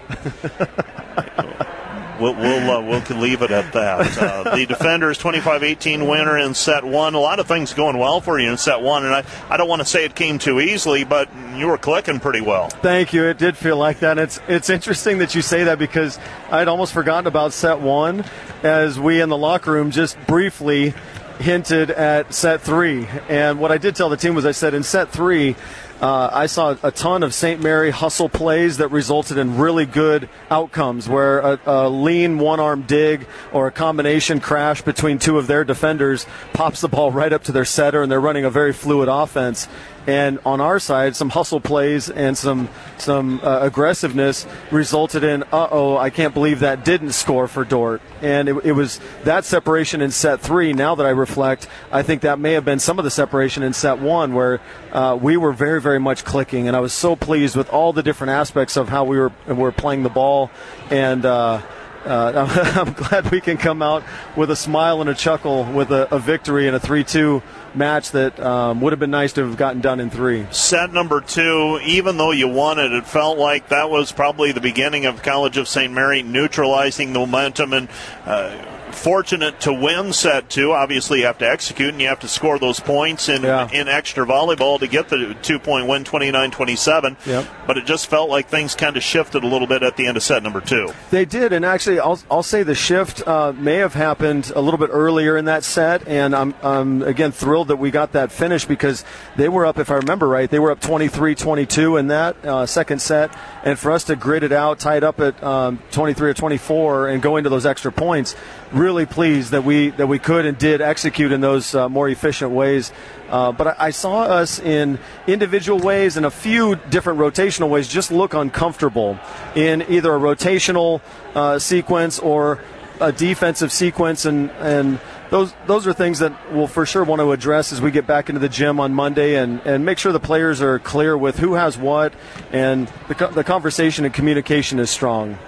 we'll 2.21 2.35
we'll, 2.35 2.71
uh, 2.71 2.81
we'll 2.83 3.19
leave 3.19 3.43
it 3.43 3.51
at 3.51 3.73
that. 3.73 4.19
Uh, 4.19 4.57
the 4.57 4.67
Defenders 4.67 5.19
25-18 5.19 6.09
winner 6.09 6.39
in 6.39 6.55
set 6.55 6.85
one. 6.85 7.15
A 7.15 7.21
lot 7.21 7.39
of 7.39 7.47
things 7.47 7.73
going 7.73 7.99
well 7.99 8.21
for 8.21 8.39
you 8.39 8.51
in 8.51 8.59
set 8.59 8.81
one, 8.81 9.05
and 9.05 9.15
I, 9.15 9.25
I 9.49 9.57
don't 9.57 9.69
want 9.69 9.81
to 9.81 9.87
say 9.87 10.05
it 10.05 10.15
came 10.15 10.39
too 10.39 10.61
easily, 10.61 11.05
but 11.05 11.29
you 11.57 11.69
were 11.69 11.79
clicking 11.79 12.21
pretty 12.21 12.41
well. 12.41 12.69
Thank 12.69 13.13
you. 13.13 13.25
It 13.25 13.39
did 13.39 13.57
feel 13.57 13.77
like 13.77 14.01
that. 14.01 14.19
It's 14.19 14.41
it's 14.49 14.71
interesting 14.71 15.19
that 15.19 15.35
you 15.35 15.43
say 15.43 15.65
that 15.65 15.79
because 15.79 16.19
I'd 16.51 16.69
almost 16.69 16.93
forgotten 16.93 17.27
about 17.27 17.53
set 17.53 17.81
one, 17.81 18.25
as 18.63 18.99
we 18.99 19.21
in 19.21 19.29
the 19.29 19.39
locker 19.39 19.73
room 19.73 19.91
just 19.91 20.19
briefly 20.27 20.95
hinted 21.39 21.91
at 21.91 22.35
set 22.35 22.61
three. 22.61 23.07
And 23.29 23.61
what 23.61 23.71
I 23.71 23.79
did 23.79 23.95
tell 23.95 24.09
the 24.09 24.17
team 24.17 24.35
was 24.35 24.45
I 24.45 24.51
said 24.51 24.75
in 24.75 24.83
set 24.83 25.11
three 25.11 25.57
uh, 26.01 26.31
I 26.33 26.47
saw 26.47 26.77
a 26.83 26.93
ton 26.93 27.23
of 27.23 27.35
St. 27.35 27.61
Mary 27.61 27.91
hustle 27.91 28.29
plays 28.29 28.77
that 28.77 28.89
resulted 28.89 29.37
in 29.37 29.59
really 29.59 29.85
good 29.85 30.29
outcomes, 30.49 31.09
where 31.09 31.41
a, 31.41 31.61
a 31.67 31.89
lean 31.89 32.39
one 32.39 32.61
arm 32.61 32.83
dig 32.83 33.27
or 33.53 33.67
a 33.67 33.73
combination 33.73 34.39
crash 34.39 34.81
between 34.83 35.19
two 35.19 35.39
of 35.39 35.49
their 35.49 35.65
defenders 35.65 36.25
pops 36.53 36.81
the 36.81 36.89
ball 36.89 37.11
right 37.11 37.33
up 37.33 37.43
to 37.45 37.53
their 37.53 37.65
setter, 37.65 38.01
and 38.03 38.13
they're 38.13 38.21
running 38.21 38.45
a 38.45 38.51
very 38.51 38.73
fluid 38.73 39.09
offense. 39.09 39.67
And 40.09 40.39
on 40.47 40.63
our 40.63 40.79
side, 40.79 41.17
some 41.17 41.29
hustle 41.29 41.61
plays 41.61 42.09
and 42.09 42.37
some 42.37 42.71
some 42.97 43.41
uh, 43.43 43.59
aggressiveness 43.61 44.47
resulted 44.71 45.23
in, 45.23 45.43
uh 45.53 45.69
oh, 45.71 45.99
I 45.99 46.09
can't 46.09 46.33
believe 46.33 46.61
that 46.61 46.83
didn't 46.83 47.13
score 47.13 47.47
for 47.47 47.63
Dordt. 47.63 48.01
And 48.23 48.49
it, 48.49 48.57
it, 48.65 48.73
was 48.73 49.01
that 49.25 49.45
separation 49.45 50.01
in 50.01 50.11
set 50.11 50.41
three. 50.41 50.73
Now 50.73 50.95
that 50.95 51.05
I 51.05 51.11
reflect, 51.11 51.69
I 51.93 52.03
think 52.03 52.23
that 52.23 52.39
may 52.39 52.55
have 52.55 52.65
been 52.65 52.79
some 52.79 52.99
of 52.99 53.05
the 53.05 53.11
separation 53.11 53.63
in 53.63 53.75
set 53.75 53.99
one, 53.99 54.33
where 54.33 54.63
uh, 54.93 55.19
we 55.21 55.37
were 55.37 55.53
very, 55.53 55.79
very 55.79 56.01
much 56.01 56.25
clicking. 56.25 56.69
And 56.69 56.75
I 56.75 56.81
was 56.81 56.95
so 56.95 57.15
pleased 57.15 57.55
with 57.55 57.69
all 57.69 57.93
the 57.93 58.03
different 58.03 58.31
aspects 58.31 58.79
of 58.79 58.89
how 58.89 59.05
we 59.05 59.19
were, 59.19 59.33
were 59.47 59.73
playing 59.73 60.05
the 60.05 60.09
ball. 60.09 60.51
And, 60.91 61.27
uh, 61.27 61.61
uh, 62.05 62.75
I'm 62.77 62.93
glad 62.93 63.31
we 63.31 63.41
can 63.41 63.57
come 63.57 63.83
out 63.83 64.03
with 64.37 64.51
a 64.51 64.57
smile 64.57 65.01
and 65.01 65.11
a 65.11 65.15
chuckle 65.15 65.65
with 65.65 65.91
a, 65.91 66.13
a 66.15 66.19
victory 66.19 66.67
in 66.67 66.75
a 66.75 66.81
3 66.81 67.05
2 67.05 67.43
match 67.75 68.11
that 68.13 68.39
um, 68.41 68.81
would 68.81 68.93
have 68.93 69.01
been 69.01 69.11
nice 69.11 69.33
to 69.35 69.47
have 69.47 69.57
gotten 69.57 69.81
done 69.81 70.01
in 70.01 70.11
three. 70.11 70.47
Set 70.51 70.93
number 70.93 71.21
two, 71.21 71.79
even 71.85 72.17
though 72.17 72.33
you 72.33 72.49
won 72.49 72.79
it, 72.79 72.93
it 72.93 73.07
felt 73.07 73.39
like 73.39 73.69
that 73.69 73.91
was 73.91 74.13
probably 74.13 74.53
the 74.53 74.61
beginning 74.61 75.07
of 75.07 75.23
College 75.23 75.57
of 75.57 75.69
St. 75.69 75.93
Mary 75.93 76.23
neutralizing 76.23 77.13
the 77.13 77.21
momentum 77.21 77.73
and. 77.73 77.89
Uh, 78.25 78.75
fortunate 78.93 79.61
to 79.61 79.73
win 79.73 80.13
set 80.13 80.49
two. 80.51 80.73
Obviously, 80.73 81.21
you 81.21 81.27
have 81.27 81.39
to 81.39 81.49
execute 81.49 81.91
and 81.91 82.01
you 82.01 82.09
have 82.09 82.21
to 82.21 82.29
score 82.29 82.59
those 82.59 82.81
points 82.81 83.29
in, 83.29 83.43
yeah. 83.43 83.69
in 83.71 83.89
extra 83.89 84.27
volleyball 84.27 84.79
to 84.79 84.87
get 84.87 85.09
the 85.09 85.37
two 85.43 85.59
point 85.59 85.87
win 85.87 86.05
29 86.05 86.51
27. 86.51 87.17
Yep. 87.27 87.47
But 87.67 87.79
it 87.79 87.87
just 87.87 88.07
felt 88.09 88.31
like 88.31 88.49
things 88.49 88.75
kind 88.75 88.97
of 88.97 89.03
shifted 89.03 89.45
a 89.45 89.47
little 89.47 89.67
bit 89.67 89.83
at 89.83 89.97
the 89.97 90.07
end 90.07 90.17
of 90.17 90.23
set 90.23 90.43
number 90.43 90.61
two. 90.61 90.93
They 91.11 91.25
did. 91.25 91.53
And 91.53 91.65
actually, 91.65 92.01
I'll, 92.01 92.21
I'll 92.31 92.43
say 92.43 92.63
the 92.63 92.75
shift 92.75 93.27
uh, 93.27 93.53
may 93.53 93.77
have 93.77 93.95
happened 93.95 94.53
a 94.55 94.61
little 94.61 94.79
bit 94.79 94.91
earlier 94.93 95.37
in 95.37 95.47
that 95.47 95.65
set. 95.65 96.07
And 96.07 96.35
I'm, 96.35 96.55
I'm, 96.63 97.03
again, 97.03 97.33
thrilled 97.33 97.69
that 97.69 97.77
we 97.77 97.91
got 97.91 98.13
that 98.13 98.33
finish 98.33 98.65
because 98.65 99.05
they 99.37 99.49
were 99.49 99.67
up, 99.67 99.79
if 99.79 99.91
I 99.91 99.97
remember 99.97 100.29
right, 100.29 100.51
they 100.51 100.59
were 100.59 100.71
up 100.71 100.81
23 100.81 101.35
22 101.35 101.97
in 101.97 102.09
that 102.09 102.37
uh, 102.45 102.67
second 102.67 103.01
set. 103.01 103.35
And 103.65 103.79
for 103.79 103.91
us 103.93 104.05
to 104.05 104.17
grit 104.17 104.43
it 104.43 104.53
out, 104.53 104.79
tied 104.79 105.05
up 105.05 105.21
at 105.21 105.43
um, 105.43 105.83
23 105.91 106.31
or 106.31 106.35
24, 106.35 107.09
and 107.09 107.23
go 107.23 107.37
into 107.37 107.51
those 107.51 107.67
extra 107.67 107.93
points, 107.93 108.35
really 108.79 109.07
pleased 109.07 109.51
that 109.51 109.65
we 109.65 109.91
that 109.91 110.07
we 110.07 110.19
could 110.19 110.47
and 110.47 110.57
did 110.57 110.81
execute 110.81 111.33
in 111.33 111.41
those 111.41 111.75
uh, 111.75 111.89
more 111.89 112.09
efficient 112.09 112.53
ways. 112.53 112.93
Uh, 113.29 113.53
but 113.53 113.67
I, 113.67 113.75
I, 113.79 113.91
saw 113.91 114.23
us 114.23 114.59
in 114.59 114.99
individual 115.27 115.79
ways 115.81 116.17
and 116.17 116.25
a 116.25 116.31
few 116.31 116.77
different 116.77 117.19
rotational 117.19 117.69
ways 117.69 117.89
just 117.89 118.11
look 118.11 118.33
uncomfortable 118.33 119.19
in 119.55 119.83
either 119.91 120.15
a 120.15 120.19
rotational 120.19 121.03
uh, 121.35 121.59
sequence 121.59 122.19
or 122.19 122.63
a 123.01 123.13
defensive 123.13 123.73
sequence, 123.73 124.25
and 124.25 124.51
and 124.53 125.01
those 125.31 125.53
those 125.67 125.87
are 125.87 125.93
things 125.93 126.21
that 126.21 126.33
we'll 126.53 126.67
for 126.67 126.87
sure 126.87 127.05
want 127.05 127.21
to 127.21 127.33
address 127.33 127.73
as 127.73 127.81
we 127.81 127.91
get 127.91 128.07
back 128.07 128.29
into 128.29 128.39
the 128.39 128.49
gym 128.49 128.81
on 128.81 128.95
Monday 128.95 129.37
and, 129.37 129.61
and 129.67 129.85
make 129.85 129.99
sure 129.99 130.13
the 130.13 130.21
players 130.21 130.63
are 130.63 130.79
clear 130.79 131.17
with 131.17 131.39
who 131.39 131.55
has 131.55 131.77
what 131.77 132.15
and 132.51 132.89
the, 133.09 133.31
the 133.35 133.45
conversation 133.45 134.05
and 134.05 134.15
communication 134.15 134.79
is 134.79 134.89
strong 134.89 135.39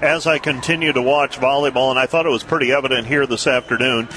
as 0.00 0.26
I 0.26 0.38
continue 0.38 0.92
to 0.92 1.02
watch 1.02 1.38
volleyball, 1.38 1.90
and 1.90 1.98
I 1.98 2.06
thought 2.06 2.26
it 2.26 2.30
was 2.30 2.42
pretty 2.42 2.72
evident 2.72 3.06
here 3.06 3.26
this 3.26 3.46
afternoon, 3.46 4.08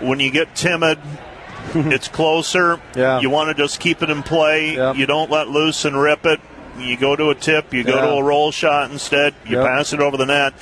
when 0.00 0.20
you 0.20 0.30
get 0.30 0.54
timid, 0.54 0.98
it's 1.74 2.08
closer. 2.08 2.80
Yeah. 2.94 3.20
You 3.20 3.30
want 3.30 3.54
to 3.54 3.62
just 3.62 3.80
keep 3.80 4.02
it 4.02 4.10
in 4.10 4.22
play. 4.22 4.74
Yep. 4.74 4.96
You 4.96 5.06
don't 5.06 5.30
let 5.30 5.48
loose 5.48 5.84
and 5.84 6.00
rip 6.00 6.24
it. 6.26 6.40
You 6.78 6.96
go 6.96 7.14
to 7.14 7.30
a 7.30 7.34
tip, 7.34 7.72
you 7.72 7.84
go 7.84 7.94
yeah. 7.94 8.06
to 8.06 8.12
a 8.14 8.22
roll 8.22 8.50
shot 8.50 8.90
instead, 8.90 9.34
you 9.46 9.58
yep. 9.58 9.66
pass 9.66 9.92
it 9.92 10.00
over 10.00 10.16
the 10.16 10.26
net. 10.26 10.54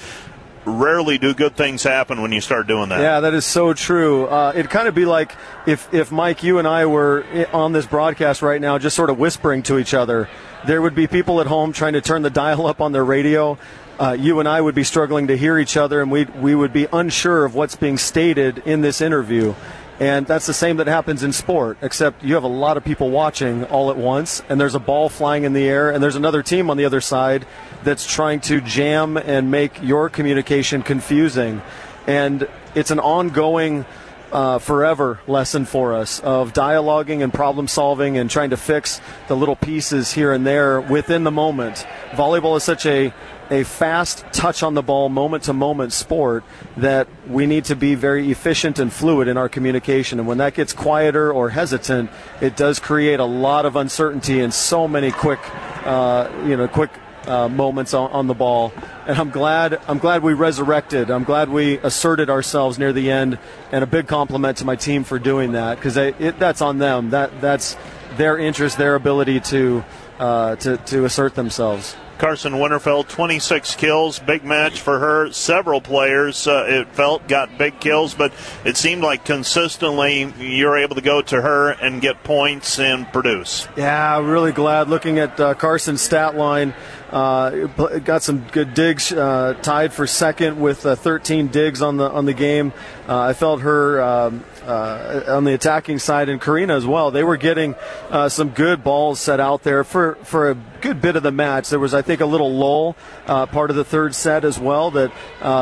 Rarely 0.64 1.18
do 1.18 1.34
good 1.34 1.56
things 1.56 1.82
happen 1.82 2.22
when 2.22 2.30
you 2.32 2.40
start 2.40 2.66
doing 2.68 2.90
that. 2.90 3.00
Yeah, 3.00 3.20
that 3.20 3.34
is 3.34 3.44
so 3.44 3.72
true. 3.72 4.26
Uh, 4.26 4.52
it'd 4.54 4.70
kind 4.70 4.86
of 4.86 4.94
be 4.94 5.06
like 5.06 5.34
if, 5.66 5.92
if 5.92 6.12
Mike, 6.12 6.44
you 6.44 6.58
and 6.58 6.68
I 6.68 6.86
were 6.86 7.24
on 7.52 7.72
this 7.72 7.86
broadcast 7.86 8.42
right 8.42 8.60
now, 8.60 8.78
just 8.78 8.94
sort 8.94 9.10
of 9.10 9.18
whispering 9.18 9.62
to 9.64 9.78
each 9.78 9.94
other. 9.94 10.28
There 10.66 10.80
would 10.80 10.94
be 10.94 11.08
people 11.08 11.40
at 11.40 11.48
home 11.48 11.72
trying 11.72 11.94
to 11.94 12.00
turn 12.00 12.22
the 12.22 12.30
dial 12.30 12.66
up 12.66 12.80
on 12.80 12.92
their 12.92 13.04
radio, 13.04 13.58
uh, 13.98 14.16
you 14.18 14.40
and 14.40 14.48
I 14.48 14.60
would 14.60 14.74
be 14.74 14.84
struggling 14.84 15.28
to 15.28 15.36
hear 15.36 15.58
each 15.58 15.76
other, 15.76 16.00
and 16.00 16.10
we 16.10 16.24
we 16.24 16.54
would 16.54 16.72
be 16.72 16.86
unsure 16.92 17.44
of 17.44 17.54
what's 17.54 17.76
being 17.76 17.98
stated 17.98 18.58
in 18.64 18.80
this 18.80 19.00
interview. 19.00 19.54
And 20.00 20.26
that's 20.26 20.46
the 20.46 20.54
same 20.54 20.78
that 20.78 20.88
happens 20.88 21.22
in 21.22 21.32
sport, 21.32 21.78
except 21.80 22.24
you 22.24 22.34
have 22.34 22.42
a 22.42 22.48
lot 22.48 22.76
of 22.76 22.82
people 22.82 23.10
watching 23.10 23.64
all 23.64 23.90
at 23.90 23.96
once, 23.96 24.42
and 24.48 24.60
there's 24.60 24.74
a 24.74 24.80
ball 24.80 25.08
flying 25.08 25.44
in 25.44 25.52
the 25.52 25.68
air, 25.68 25.90
and 25.90 26.02
there's 26.02 26.16
another 26.16 26.42
team 26.42 26.70
on 26.70 26.76
the 26.76 26.84
other 26.84 27.00
side 27.00 27.46
that's 27.84 28.06
trying 28.06 28.40
to 28.40 28.60
jam 28.60 29.16
and 29.16 29.50
make 29.50 29.80
your 29.82 30.08
communication 30.08 30.82
confusing. 30.82 31.62
And 32.06 32.48
it's 32.74 32.90
an 32.90 32.98
ongoing 32.98 33.84
uh, 34.32 34.58
forever 34.58 35.20
lesson 35.26 35.64
for 35.64 35.94
us 35.94 36.20
of 36.20 36.52
dialoguing 36.52 37.22
and 37.22 37.32
problem 37.32 37.68
solving 37.68 38.16
and 38.16 38.30
trying 38.30 38.50
to 38.50 38.56
fix 38.56 39.00
the 39.28 39.36
little 39.36 39.56
pieces 39.56 40.12
here 40.12 40.32
and 40.32 40.46
there 40.46 40.80
within 40.80 41.24
the 41.24 41.30
moment. 41.30 41.86
Volleyball 42.12 42.56
is 42.56 42.64
such 42.64 42.86
a 42.86 43.12
a 43.50 43.64
fast 43.64 44.24
touch 44.32 44.62
on 44.62 44.72
the 44.72 44.82
ball, 44.82 45.10
moment 45.10 45.44
to 45.44 45.52
moment 45.52 45.92
sport 45.92 46.42
that 46.78 47.06
we 47.28 47.44
need 47.44 47.66
to 47.66 47.76
be 47.76 47.94
very 47.94 48.30
efficient 48.30 48.78
and 48.78 48.90
fluid 48.90 49.28
in 49.28 49.36
our 49.36 49.48
communication. 49.48 50.18
And 50.18 50.26
when 50.26 50.38
that 50.38 50.54
gets 50.54 50.72
quieter 50.72 51.30
or 51.30 51.50
hesitant, 51.50 52.10
it 52.40 52.56
does 52.56 52.78
create 52.78 53.20
a 53.20 53.26
lot 53.26 53.66
of 53.66 53.76
uncertainty 53.76 54.40
and 54.40 54.54
so 54.54 54.88
many 54.88 55.10
quick, 55.10 55.40
uh, 55.84 56.30
you 56.46 56.56
know, 56.56 56.66
quick 56.66 56.90
uh, 57.26 57.48
moments 57.48 57.94
on, 57.94 58.10
on, 58.10 58.26
the 58.26 58.34
ball. 58.34 58.72
And 59.06 59.18
I'm 59.18 59.30
glad 59.30 59.80
I'm 59.88 59.98
glad 59.98 60.22
we 60.22 60.32
resurrected. 60.32 61.10
I'm 61.10 61.24
glad 61.24 61.48
we 61.48 61.78
asserted 61.78 62.30
ourselves 62.30 62.78
near 62.78 62.92
the 62.92 63.10
end. 63.10 63.38
And 63.70 63.84
a 63.84 63.86
big 63.86 64.06
compliment 64.06 64.58
to 64.58 64.64
my 64.64 64.76
team 64.76 65.04
for 65.04 65.18
doing 65.18 65.52
that 65.52 65.76
because 65.76 65.94
that's 65.94 66.62
on 66.62 66.78
them. 66.78 67.10
That 67.10 67.40
that's 67.40 67.76
their 68.16 68.38
interest, 68.38 68.78
their 68.78 68.94
ability 68.94 69.40
to 69.40 69.84
uh, 70.18 70.56
to 70.56 70.76
to 70.76 71.04
assert 71.04 71.34
themselves. 71.34 71.96
Carson 72.22 72.52
Winterfeld, 72.52 73.08
26 73.08 73.74
kills, 73.74 74.20
big 74.20 74.44
match 74.44 74.80
for 74.80 75.00
her. 75.00 75.32
Several 75.32 75.80
players, 75.80 76.46
uh, 76.46 76.64
it 76.68 76.88
felt, 76.94 77.26
got 77.26 77.58
big 77.58 77.80
kills, 77.80 78.14
but 78.14 78.32
it 78.64 78.76
seemed 78.76 79.02
like 79.02 79.24
consistently 79.24 80.32
you're 80.38 80.76
able 80.76 80.94
to 80.94 81.00
go 81.00 81.20
to 81.20 81.42
her 81.42 81.70
and 81.70 82.00
get 82.00 82.22
points 82.22 82.78
and 82.78 83.12
produce. 83.12 83.66
Yeah, 83.76 84.20
really 84.20 84.52
glad 84.52 84.88
looking 84.88 85.18
at 85.18 85.40
uh, 85.40 85.54
Carson's 85.54 86.00
stat 86.00 86.36
line. 86.36 86.74
Uh, 87.12 87.66
got 87.98 88.22
some 88.22 88.40
good 88.52 88.72
digs, 88.72 89.12
uh, 89.12 89.54
tied 89.60 89.92
for 89.92 90.06
second 90.06 90.58
with 90.58 90.86
uh, 90.86 90.94
13 90.94 91.48
digs 91.48 91.82
on 91.82 91.98
the 91.98 92.10
on 92.10 92.24
the 92.24 92.32
game. 92.32 92.72
Uh, 93.06 93.20
I 93.20 93.32
felt 93.34 93.60
her 93.60 94.00
um, 94.00 94.44
uh, 94.64 95.24
on 95.28 95.44
the 95.44 95.52
attacking 95.52 95.98
side 95.98 96.30
and 96.30 96.40
Karina 96.40 96.74
as 96.74 96.86
well. 96.86 97.10
They 97.10 97.22
were 97.22 97.36
getting 97.36 97.74
uh, 98.08 98.30
some 98.30 98.48
good 98.48 98.82
balls 98.82 99.20
set 99.20 99.40
out 99.40 99.62
there 99.62 99.84
for 99.84 100.14
for 100.22 100.50
a 100.50 100.54
good 100.80 101.02
bit 101.02 101.14
of 101.14 101.22
the 101.22 101.30
match. 101.30 101.68
There 101.68 101.78
was, 101.78 101.92
I 101.92 102.00
think, 102.00 102.22
a 102.22 102.26
little 102.26 102.50
lull 102.50 102.96
part 103.26 103.68
of 103.68 103.76
the 103.76 103.84
third 103.84 104.14
set 104.14 104.44
as 104.44 104.58
well 104.58 104.90
that 104.92 105.12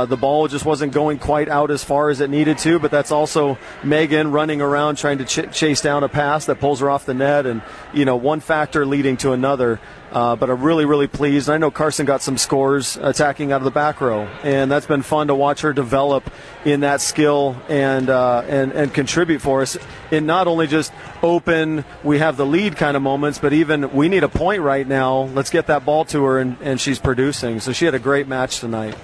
the 0.09 0.17
ball 0.17 0.47
just 0.47 0.65
wasn't 0.65 0.93
going 0.93 1.19
quite 1.19 1.49
out 1.49 1.73
as 1.73 1.83
far 1.83 2.11
as 2.11 2.21
it 2.21 2.31
needed 2.31 2.59
to. 2.59 2.79
But 2.79 2.93
that's 2.93 3.11
also 3.11 3.59
Megan 3.83 4.31
running 4.31 4.61
around 4.61 4.99
trying 4.99 5.19
to 5.19 5.25
ch- 5.25 5.53
chase 5.53 5.81
down 5.81 6.05
a 6.05 6.09
pass 6.09 6.47
that 6.47 6.61
pulls 6.61 6.79
her 6.79 6.89
off 6.89 7.07
the 7.07 7.15
net, 7.15 7.45
and 7.45 7.61
you 7.93 8.05
know 8.05 8.15
one 8.15 8.39
factor 8.39 8.87
leading 8.87 9.17
to 9.19 9.33
another. 9.33 9.81
Uh, 10.13 10.35
but 10.35 10.51
I'm 10.51 10.61
really, 10.61 10.85
really 10.85 11.07
pleased. 11.07 11.49
I 11.49 11.59
know 11.59 11.71
Carson 11.71 12.05
got 12.05 12.21
some 12.21 12.37
scores 12.37 12.97
attacking 12.97 13.53
out 13.53 13.61
of 13.61 13.65
the 13.65 13.71
back 13.71 14.01
row, 14.01 14.27
and 14.43 14.71
that's 14.71 14.87
been 14.87 15.03
fun 15.03 15.29
to 15.29 15.37
watch 15.37 15.61
her 15.61 15.73
develop 15.73 16.29
in 16.65 16.81
that 16.81 17.01
skill 17.01 17.57
and 17.69 18.11
uh, 18.11 18.43
and 18.49 18.73
and 18.73 18.93
contribute 18.93 19.41
for 19.41 19.63
us 19.63 19.79
in 20.11 20.27
not 20.27 20.49
only 20.49 20.67
just 20.67 20.93
open, 21.23 21.85
we 22.03 22.19
have 22.19 22.37
the 22.37 22.47
lead 22.47 22.77
kind 22.77 22.97
of 22.97 23.03
moments, 23.03 23.39
but 23.39 23.53
even 23.53 23.93
we 23.93 24.09
need 24.09 24.25
a 24.25 24.29
point 24.29 24.63
right 24.63 24.87
now. 24.87 25.23
Let's 25.23 25.51
get 25.51 25.69
that 25.69 25.85
ball 25.85 26.05
to 26.07 26.25
her, 26.25 26.41
and, 26.41 26.57
and 26.61 26.81
she's 26.81 26.99
producing. 26.99 27.61
So 27.61 27.73
she 27.73 27.85
had 27.85 27.95
a 27.95 28.01
great 28.01 28.27
match 28.27 28.59
tonight. 28.59 28.97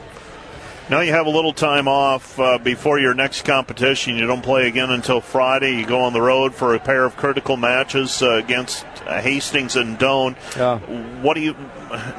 Now 0.89 1.01
you 1.01 1.11
have 1.11 1.27
a 1.27 1.31
little 1.31 1.53
time 1.53 1.89
off 1.89 2.39
uh, 2.39 2.59
before 2.59 3.01
your 3.01 3.13
next 3.13 3.45
competition. 3.45 4.17
You 4.17 4.27
don't 4.29 4.43
play 4.43 4.69
again 4.69 4.91
until 4.91 5.21
Friday. 5.21 5.81
You 5.81 5.85
go 5.85 6.03
on 6.03 6.13
the 6.13 6.21
road 6.21 6.55
for 6.55 6.77
a 6.77 6.79
pair 6.79 7.05
of 7.05 7.17
critical 7.17 7.57
matches 7.57 8.23
uh, 8.23 8.35
against 8.35 8.87
uh, 9.05 9.21
Hastings 9.21 9.75
and 9.75 9.99
Doane. 9.99 10.37
Yeah. 10.57 10.79
What 11.23 11.35
do 11.35 11.41
you 11.41 11.57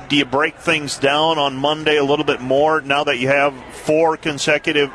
do? 0.10 0.18
You 0.18 0.26
break 0.26 0.58
things 0.58 0.98
down 0.98 1.38
on 1.38 1.56
Monday 1.56 1.96
a 1.96 2.04
little 2.04 2.26
bit 2.26 2.42
more 2.42 2.82
now 2.82 3.06
that 3.06 3.20
you 3.20 3.30
have 3.30 3.54
four 3.74 4.18
consecutive 4.18 4.92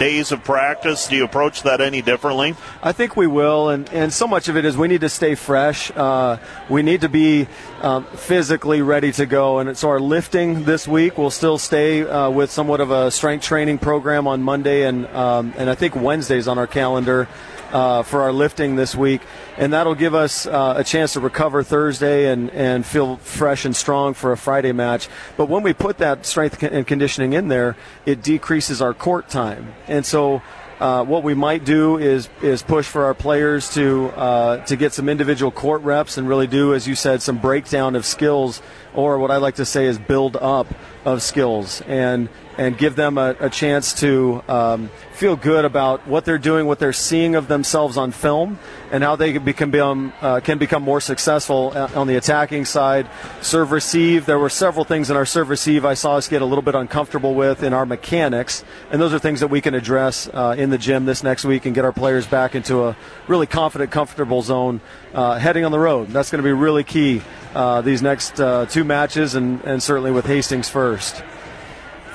days 0.00 0.32
of 0.32 0.42
practice? 0.42 1.06
Do 1.08 1.14
you 1.14 1.24
approach 1.24 1.62
that 1.64 1.82
any 1.82 2.00
differently? 2.00 2.56
I 2.82 2.92
think 2.92 3.16
we 3.16 3.26
will, 3.26 3.68
and, 3.68 3.86
and 3.90 4.10
so 4.10 4.26
much 4.26 4.48
of 4.48 4.56
it 4.56 4.64
is 4.64 4.74
we 4.74 4.88
need 4.88 5.02
to 5.02 5.10
stay 5.10 5.34
fresh. 5.34 5.92
Uh, 5.94 6.38
we 6.70 6.82
need 6.82 7.02
to 7.02 7.10
be 7.10 7.46
um, 7.82 8.06
physically 8.06 8.80
ready 8.80 9.12
to 9.12 9.26
go, 9.26 9.58
and 9.58 9.76
so 9.76 9.90
our 9.90 10.00
lifting 10.00 10.64
this 10.64 10.88
week 10.88 11.18
will 11.18 11.30
still 11.30 11.58
stay 11.58 12.00
uh, 12.02 12.30
with 12.30 12.50
somewhat 12.50 12.80
of 12.80 12.90
a 12.90 13.10
strength 13.10 13.44
training 13.44 13.76
program 13.76 14.26
on 14.26 14.42
Monday, 14.42 14.86
and 14.86 15.06
um, 15.08 15.52
and 15.58 15.68
I 15.68 15.74
think 15.74 15.94
Wednesdays 15.94 16.48
on 16.48 16.56
our 16.56 16.66
calendar 16.66 17.28
uh, 17.72 18.02
for 18.02 18.22
our 18.22 18.32
lifting 18.32 18.76
this 18.76 18.94
week, 18.94 19.20
and 19.56 19.72
that'll 19.72 19.94
give 19.94 20.14
us 20.14 20.46
uh, 20.46 20.74
a 20.76 20.84
chance 20.84 21.14
to 21.14 21.20
recover 21.20 21.62
Thursday 21.62 22.30
and, 22.32 22.50
and 22.50 22.84
feel 22.84 23.16
fresh 23.16 23.64
and 23.64 23.74
strong 23.74 24.14
for 24.14 24.32
a 24.32 24.36
Friday 24.36 24.72
match. 24.72 25.08
But 25.36 25.48
when 25.48 25.62
we 25.62 25.72
put 25.72 25.98
that 25.98 26.26
strength 26.26 26.62
and 26.62 26.86
conditioning 26.86 27.32
in 27.32 27.48
there, 27.48 27.76
it 28.06 28.22
decreases 28.22 28.82
our 28.82 28.94
court 28.94 29.28
time, 29.28 29.74
and 29.86 30.04
so. 30.04 30.42
Uh, 30.80 31.04
what 31.04 31.22
we 31.22 31.34
might 31.34 31.62
do 31.62 31.98
is 31.98 32.30
is 32.40 32.62
push 32.62 32.86
for 32.86 33.04
our 33.04 33.12
players 33.12 33.74
to 33.74 34.08
uh, 34.16 34.64
to 34.64 34.76
get 34.76 34.94
some 34.94 35.10
individual 35.10 35.50
court 35.50 35.82
reps 35.82 36.16
and 36.16 36.26
really 36.26 36.46
do, 36.46 36.72
as 36.72 36.88
you 36.88 36.94
said, 36.94 37.20
some 37.20 37.36
breakdown 37.36 37.94
of 37.94 38.06
skills, 38.06 38.62
or 38.94 39.18
what 39.18 39.30
I 39.30 39.36
like 39.36 39.56
to 39.56 39.66
say 39.66 39.84
is 39.84 39.98
build 39.98 40.36
up 40.36 40.66
of 41.04 41.20
skills 41.20 41.82
and 41.82 42.30
and 42.60 42.76
give 42.76 42.94
them 42.94 43.16
a, 43.16 43.34
a 43.40 43.48
chance 43.48 43.94
to 43.94 44.42
um, 44.46 44.90
feel 45.12 45.34
good 45.34 45.64
about 45.64 46.06
what 46.06 46.26
they're 46.26 46.36
doing, 46.36 46.66
what 46.66 46.78
they're 46.78 46.92
seeing 46.92 47.34
of 47.34 47.48
themselves 47.48 47.96
on 47.96 48.12
film, 48.12 48.58
and 48.92 49.02
how 49.02 49.16
they 49.16 49.32
can 49.32 49.42
become 49.42 50.12
uh, 50.20 50.40
can 50.40 50.58
become 50.58 50.82
more 50.82 51.00
successful 51.00 51.72
uh, 51.74 51.88
on 51.94 52.06
the 52.06 52.16
attacking 52.16 52.66
side. 52.66 53.08
Serve 53.40 53.72
receive. 53.72 54.26
There 54.26 54.38
were 54.38 54.50
several 54.50 54.84
things 54.84 55.08
in 55.08 55.16
our 55.16 55.24
serve 55.24 55.48
receive 55.48 55.86
I 55.86 55.94
saw 55.94 56.16
us 56.16 56.28
get 56.28 56.42
a 56.42 56.44
little 56.44 56.60
bit 56.60 56.74
uncomfortable 56.74 57.34
with 57.34 57.62
in 57.62 57.72
our 57.72 57.86
mechanics, 57.86 58.62
and 58.90 59.00
those 59.00 59.14
are 59.14 59.18
things 59.18 59.40
that 59.40 59.48
we 59.48 59.62
can 59.62 59.74
address 59.74 60.28
uh, 60.28 60.54
in 60.58 60.68
the 60.68 60.78
gym 60.78 61.06
this 61.06 61.22
next 61.22 61.46
week 61.46 61.64
and 61.64 61.74
get 61.74 61.86
our 61.86 61.92
players 61.92 62.26
back 62.26 62.54
into 62.54 62.84
a 62.84 62.96
really 63.26 63.46
confident, 63.46 63.90
comfortable 63.90 64.42
zone 64.42 64.82
uh, 65.14 65.38
heading 65.38 65.64
on 65.64 65.72
the 65.72 65.78
road. 65.78 66.08
That's 66.08 66.30
going 66.30 66.42
to 66.42 66.46
be 66.46 66.52
really 66.52 66.84
key 66.84 67.22
uh, 67.54 67.80
these 67.80 68.02
next 68.02 68.38
uh, 68.38 68.66
two 68.66 68.84
matches, 68.84 69.34
and, 69.34 69.64
and 69.64 69.82
certainly 69.82 70.10
with 70.10 70.26
Hastings 70.26 70.68
first. 70.68 71.24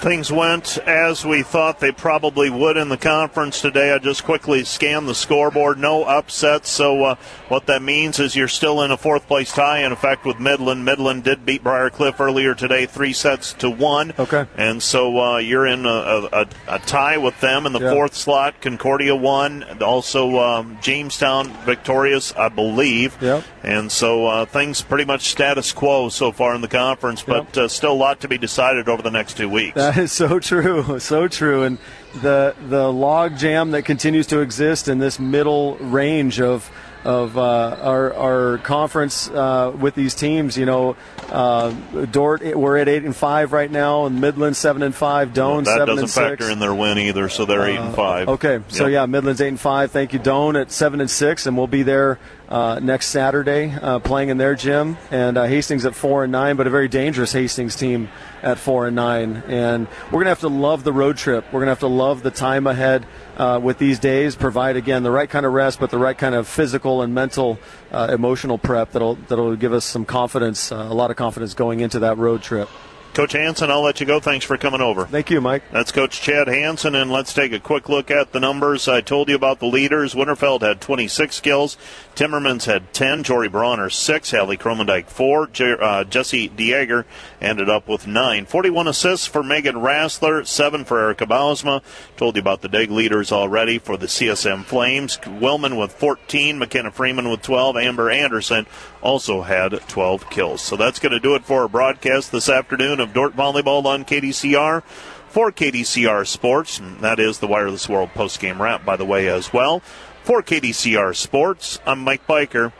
Things 0.01 0.31
went 0.31 0.77
as 0.85 1.25
we 1.25 1.41
thought 1.41 1.79
they 1.79 1.91
probably 1.91 2.49
would 2.49 2.77
in 2.77 2.89
the 2.89 2.97
conference 2.97 3.61
today. 3.61 3.91
I 3.91 3.97
just 3.97 4.23
quickly 4.23 4.63
scanned 4.63 5.07
the 5.07 5.15
scoreboard. 5.15 5.79
No 5.79 6.03
upsets. 6.03 6.69
So, 6.69 7.03
uh, 7.03 7.15
what 7.47 7.65
that 7.67 7.81
means 7.81 8.19
is 8.19 8.35
you're 8.35 8.47
still 8.47 8.81
in 8.83 8.91
a 8.91 8.97
fourth 8.97 9.27
place 9.27 9.51
tie, 9.51 9.79
in 9.79 9.91
effect, 9.91 10.25
with 10.25 10.39
Midland. 10.39 10.85
Midland 10.85 11.23
did 11.23 11.45
beat 11.45 11.63
Briar 11.63 11.89
Cliff 11.89 12.19
earlier 12.19 12.53
today, 12.53 12.85
three 12.85 13.13
sets 13.13 13.53
to 13.53 13.69
one. 13.69 14.13
Okay. 14.19 14.45
And 14.57 14.83
so 14.83 15.19
uh, 15.19 15.37
you're 15.37 15.65
in 15.65 15.85
a, 15.85 15.89
a, 15.89 16.47
a, 16.67 16.79
tie 16.79 17.17
with 17.17 17.39
them 17.41 17.65
in 17.65 17.73
the 17.73 17.79
yeah. 17.79 17.91
fourth 17.91 18.13
slot. 18.13 18.61
Concordia 18.61 19.15
won. 19.15 19.81
Also, 19.81 20.39
um, 20.39 20.77
Jamestown 20.81 21.49
victorious, 21.65 22.33
I 22.35 22.49
believe. 22.49 23.17
Yep. 23.21 23.43
And 23.63 23.91
so 23.91 24.27
uh, 24.27 24.45
things 24.45 24.81
pretty 24.81 25.05
much 25.05 25.29
status 25.29 25.71
quo 25.71 26.09
so 26.09 26.31
far 26.31 26.53
in 26.53 26.61
the 26.61 26.67
conference, 26.67 27.23
but 27.23 27.45
yep. 27.55 27.57
Uh, 27.57 27.67
still 27.67 27.93
a 27.93 27.93
lot 27.93 28.19
to 28.21 28.27
be 28.27 28.37
decided 28.37 28.89
over 28.89 29.01
the 29.01 29.11
next 29.11 29.37
two 29.37 29.49
weeks. 29.49 29.75
That 29.85 29.97
is 29.97 30.11
so 30.11 30.39
true, 30.39 30.99
so 30.99 31.27
true, 31.27 31.63
and 31.63 31.77
the 32.21 32.55
the 32.67 32.91
log 32.91 33.37
jam 33.37 33.71
that 33.71 33.83
continues 33.83 34.27
to 34.27 34.39
exist 34.39 34.87
in 34.87 34.97
this 34.97 35.19
middle 35.19 35.77
range 35.77 36.41
of 36.41 36.71
of 37.03 37.37
uh, 37.37 37.77
our, 37.81 38.13
our 38.15 38.57
conference 38.59 39.29
uh, 39.29 39.71
with 39.79 39.93
these 39.93 40.15
teams. 40.15 40.57
You 40.57 40.65
know, 40.65 40.95
uh, 41.29 41.69
Dordt 42.11 42.57
we're 42.57 42.77
at 42.77 42.89
eight 42.89 43.03
and 43.03 43.15
five 43.15 43.53
right 43.53 43.69
now, 43.69 44.07
and 44.07 44.19
Midland 44.19 44.57
seven 44.57 44.81
and 44.81 44.95
five. 44.95 45.29
Doane 45.29 45.65
well, 45.65 45.77
seven 45.77 45.99
and 45.99 46.09
six. 46.09 46.15
That 46.15 46.21
doesn't 46.21 46.37
factor 46.37 46.51
in 46.51 46.57
their 46.57 46.73
win 46.73 46.97
either, 46.97 47.29
so 47.29 47.45
they're 47.45 47.67
eight 47.67 47.77
and 47.77 47.89
uh, 47.89 47.93
five. 47.93 48.27
Okay, 48.27 48.53
yep. 48.53 48.71
so 48.71 48.87
yeah, 48.87 49.05
Midland's 49.05 49.39
eight 49.39 49.49
and 49.49 49.59
five. 49.59 49.91
Thank 49.91 50.13
you, 50.13 50.19
Doane 50.19 50.59
at 50.59 50.71
seven 50.71 50.99
and 50.99 51.09
six, 51.09 51.45
and 51.45 51.55
we'll 51.55 51.67
be 51.67 51.83
there 51.83 52.17
uh, 52.49 52.79
next 52.81 53.07
Saturday 53.07 53.71
uh, 53.71 53.99
playing 53.99 54.29
in 54.29 54.37
their 54.37 54.55
gym, 54.55 54.97
and 55.11 55.37
Hastings 55.37 55.85
at 55.85 55.95
four 55.95 56.23
and 56.23 56.31
nine, 56.31 56.55
but 56.55 56.67
a 56.67 56.69
very 56.69 56.87
dangerous 56.87 57.31
Hastings 57.31 57.75
team 57.75 58.09
at 58.41 58.59
four 58.59 58.87
and 58.87 58.95
nine. 58.95 59.43
And 59.47 59.87
we're 60.11 60.19
gonna 60.19 60.29
have 60.29 60.41
to 60.41 60.47
love 60.47 60.83
the 60.83 60.93
road 60.93 61.17
trip. 61.17 61.45
We're 61.51 61.61
gonna 61.61 61.71
have 61.71 61.79
to 61.79 61.87
love 61.87 62.23
the 62.23 62.31
time 62.31 62.67
ahead 62.67 63.05
uh, 63.37 63.59
with 63.61 63.77
these 63.77 63.99
days. 63.99 64.35
Provide 64.35 64.75
again 64.75 65.03
the 65.03 65.11
right 65.11 65.29
kind 65.29 65.45
of 65.45 65.53
rest, 65.53 65.79
but 65.79 65.89
the 65.89 65.97
right 65.97 66.17
kind 66.17 66.35
of 66.35 66.47
physical 66.47 67.01
and 67.01 67.13
mental, 67.13 67.59
uh, 67.91 68.09
emotional 68.11 68.57
prep 68.57 68.91
that'll 68.91 69.15
that'll 69.15 69.55
give 69.55 69.73
us 69.73 69.85
some 69.85 70.05
confidence, 70.05 70.71
uh, 70.71 70.75
a 70.75 70.93
lot 70.93 71.11
of 71.11 71.17
confidence 71.17 71.53
going 71.53 71.79
into 71.79 71.99
that 71.99 72.17
road 72.17 72.41
trip. 72.41 72.69
Coach 73.15 73.31
Hanson, 73.31 73.71
I'll 73.71 73.81
let 73.81 74.01
you 74.01 74.05
go. 74.05 74.19
Thanks 74.19 74.43
for 74.45 74.57
coming 74.57 74.81
over. 74.81 75.05
Thank 75.05 75.29
you, 75.29 75.39
Mike. 75.39 75.63
That's 75.71 75.93
Coach 75.93 76.19
Chad 76.19 76.49
Hanson, 76.49 76.95
and 76.95 77.09
let's 77.09 77.33
take 77.33 77.53
a 77.53 77.61
quick 77.61 77.87
look 77.87 78.11
at 78.11 78.33
the 78.33 78.41
numbers. 78.41 78.89
I 78.89 78.99
told 78.99 79.29
you 79.29 79.35
about 79.35 79.61
the 79.61 79.67
leaders. 79.67 80.13
Winterfeld 80.13 80.63
had 80.63 80.81
26 80.81 81.39
kills. 81.39 81.77
Timmermans 82.13 82.65
had 82.65 82.91
10. 82.93 83.23
Jory 83.23 83.47
Bronner 83.47 83.89
6. 83.89 84.31
Hallie 84.31 84.57
Kromendijk 84.57 85.07
4. 85.07 85.47
J- 85.47 85.77
uh, 85.79 86.03
Jesse 86.03 86.49
Dieger 86.49 87.05
ended 87.45 87.69
up 87.69 87.87
with 87.87 88.07
9. 88.07 88.45
41 88.45 88.87
assists 88.87 89.27
for 89.27 89.43
Megan 89.43 89.75
Rassler, 89.75 90.45
7 90.45 90.83
for 90.83 90.99
Erica 90.99 91.25
Bausma. 91.25 91.81
Told 92.17 92.35
you 92.35 92.41
about 92.41 92.61
the 92.61 92.67
dig 92.67 92.89
leaders 92.89 93.31
already 93.31 93.77
for 93.77 93.95
the 93.95 94.07
CSM 94.07 94.65
Flames. 94.65 95.17
Willman 95.19 95.79
with 95.79 95.93
14. 95.93 96.57
McKenna 96.57 96.91
Freeman 96.91 97.29
with 97.29 97.41
12. 97.43 97.77
Amber 97.77 98.09
Anderson 98.09 98.65
also 99.01 99.43
had 99.43 99.71
12 99.87 100.29
kills. 100.29 100.61
So 100.61 100.75
that's 100.75 100.99
going 100.99 101.11
to 101.11 101.19
do 101.19 101.35
it 101.35 101.45
for 101.45 101.61
our 101.61 101.67
broadcast 101.67 102.31
this 102.31 102.49
afternoon 102.49 102.99
of 102.99 103.13
Dordt 103.13 103.35
Volleyball 103.35 103.85
on 103.85 104.03
KDCR. 104.03 104.83
For 105.29 105.51
KDCR 105.51 106.25
Sports, 106.25 106.81
that 107.01 107.19
is 107.19 107.39
the 107.39 107.47
Wireless 107.47 107.89
World 107.89 108.11
post-game 108.13 108.61
wrap, 108.61 108.85
by 108.85 108.95
the 108.95 109.05
way, 109.05 109.27
as 109.27 109.51
well. 109.51 109.81
For 110.23 110.41
KDCR 110.41 111.15
Sports, 111.15 111.79
I'm 111.85 111.99
Mike 111.99 112.25
Biker. 112.25 112.71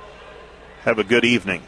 Have 0.84 0.98
a 0.98 1.04
good 1.04 1.26
evening. 1.26 1.64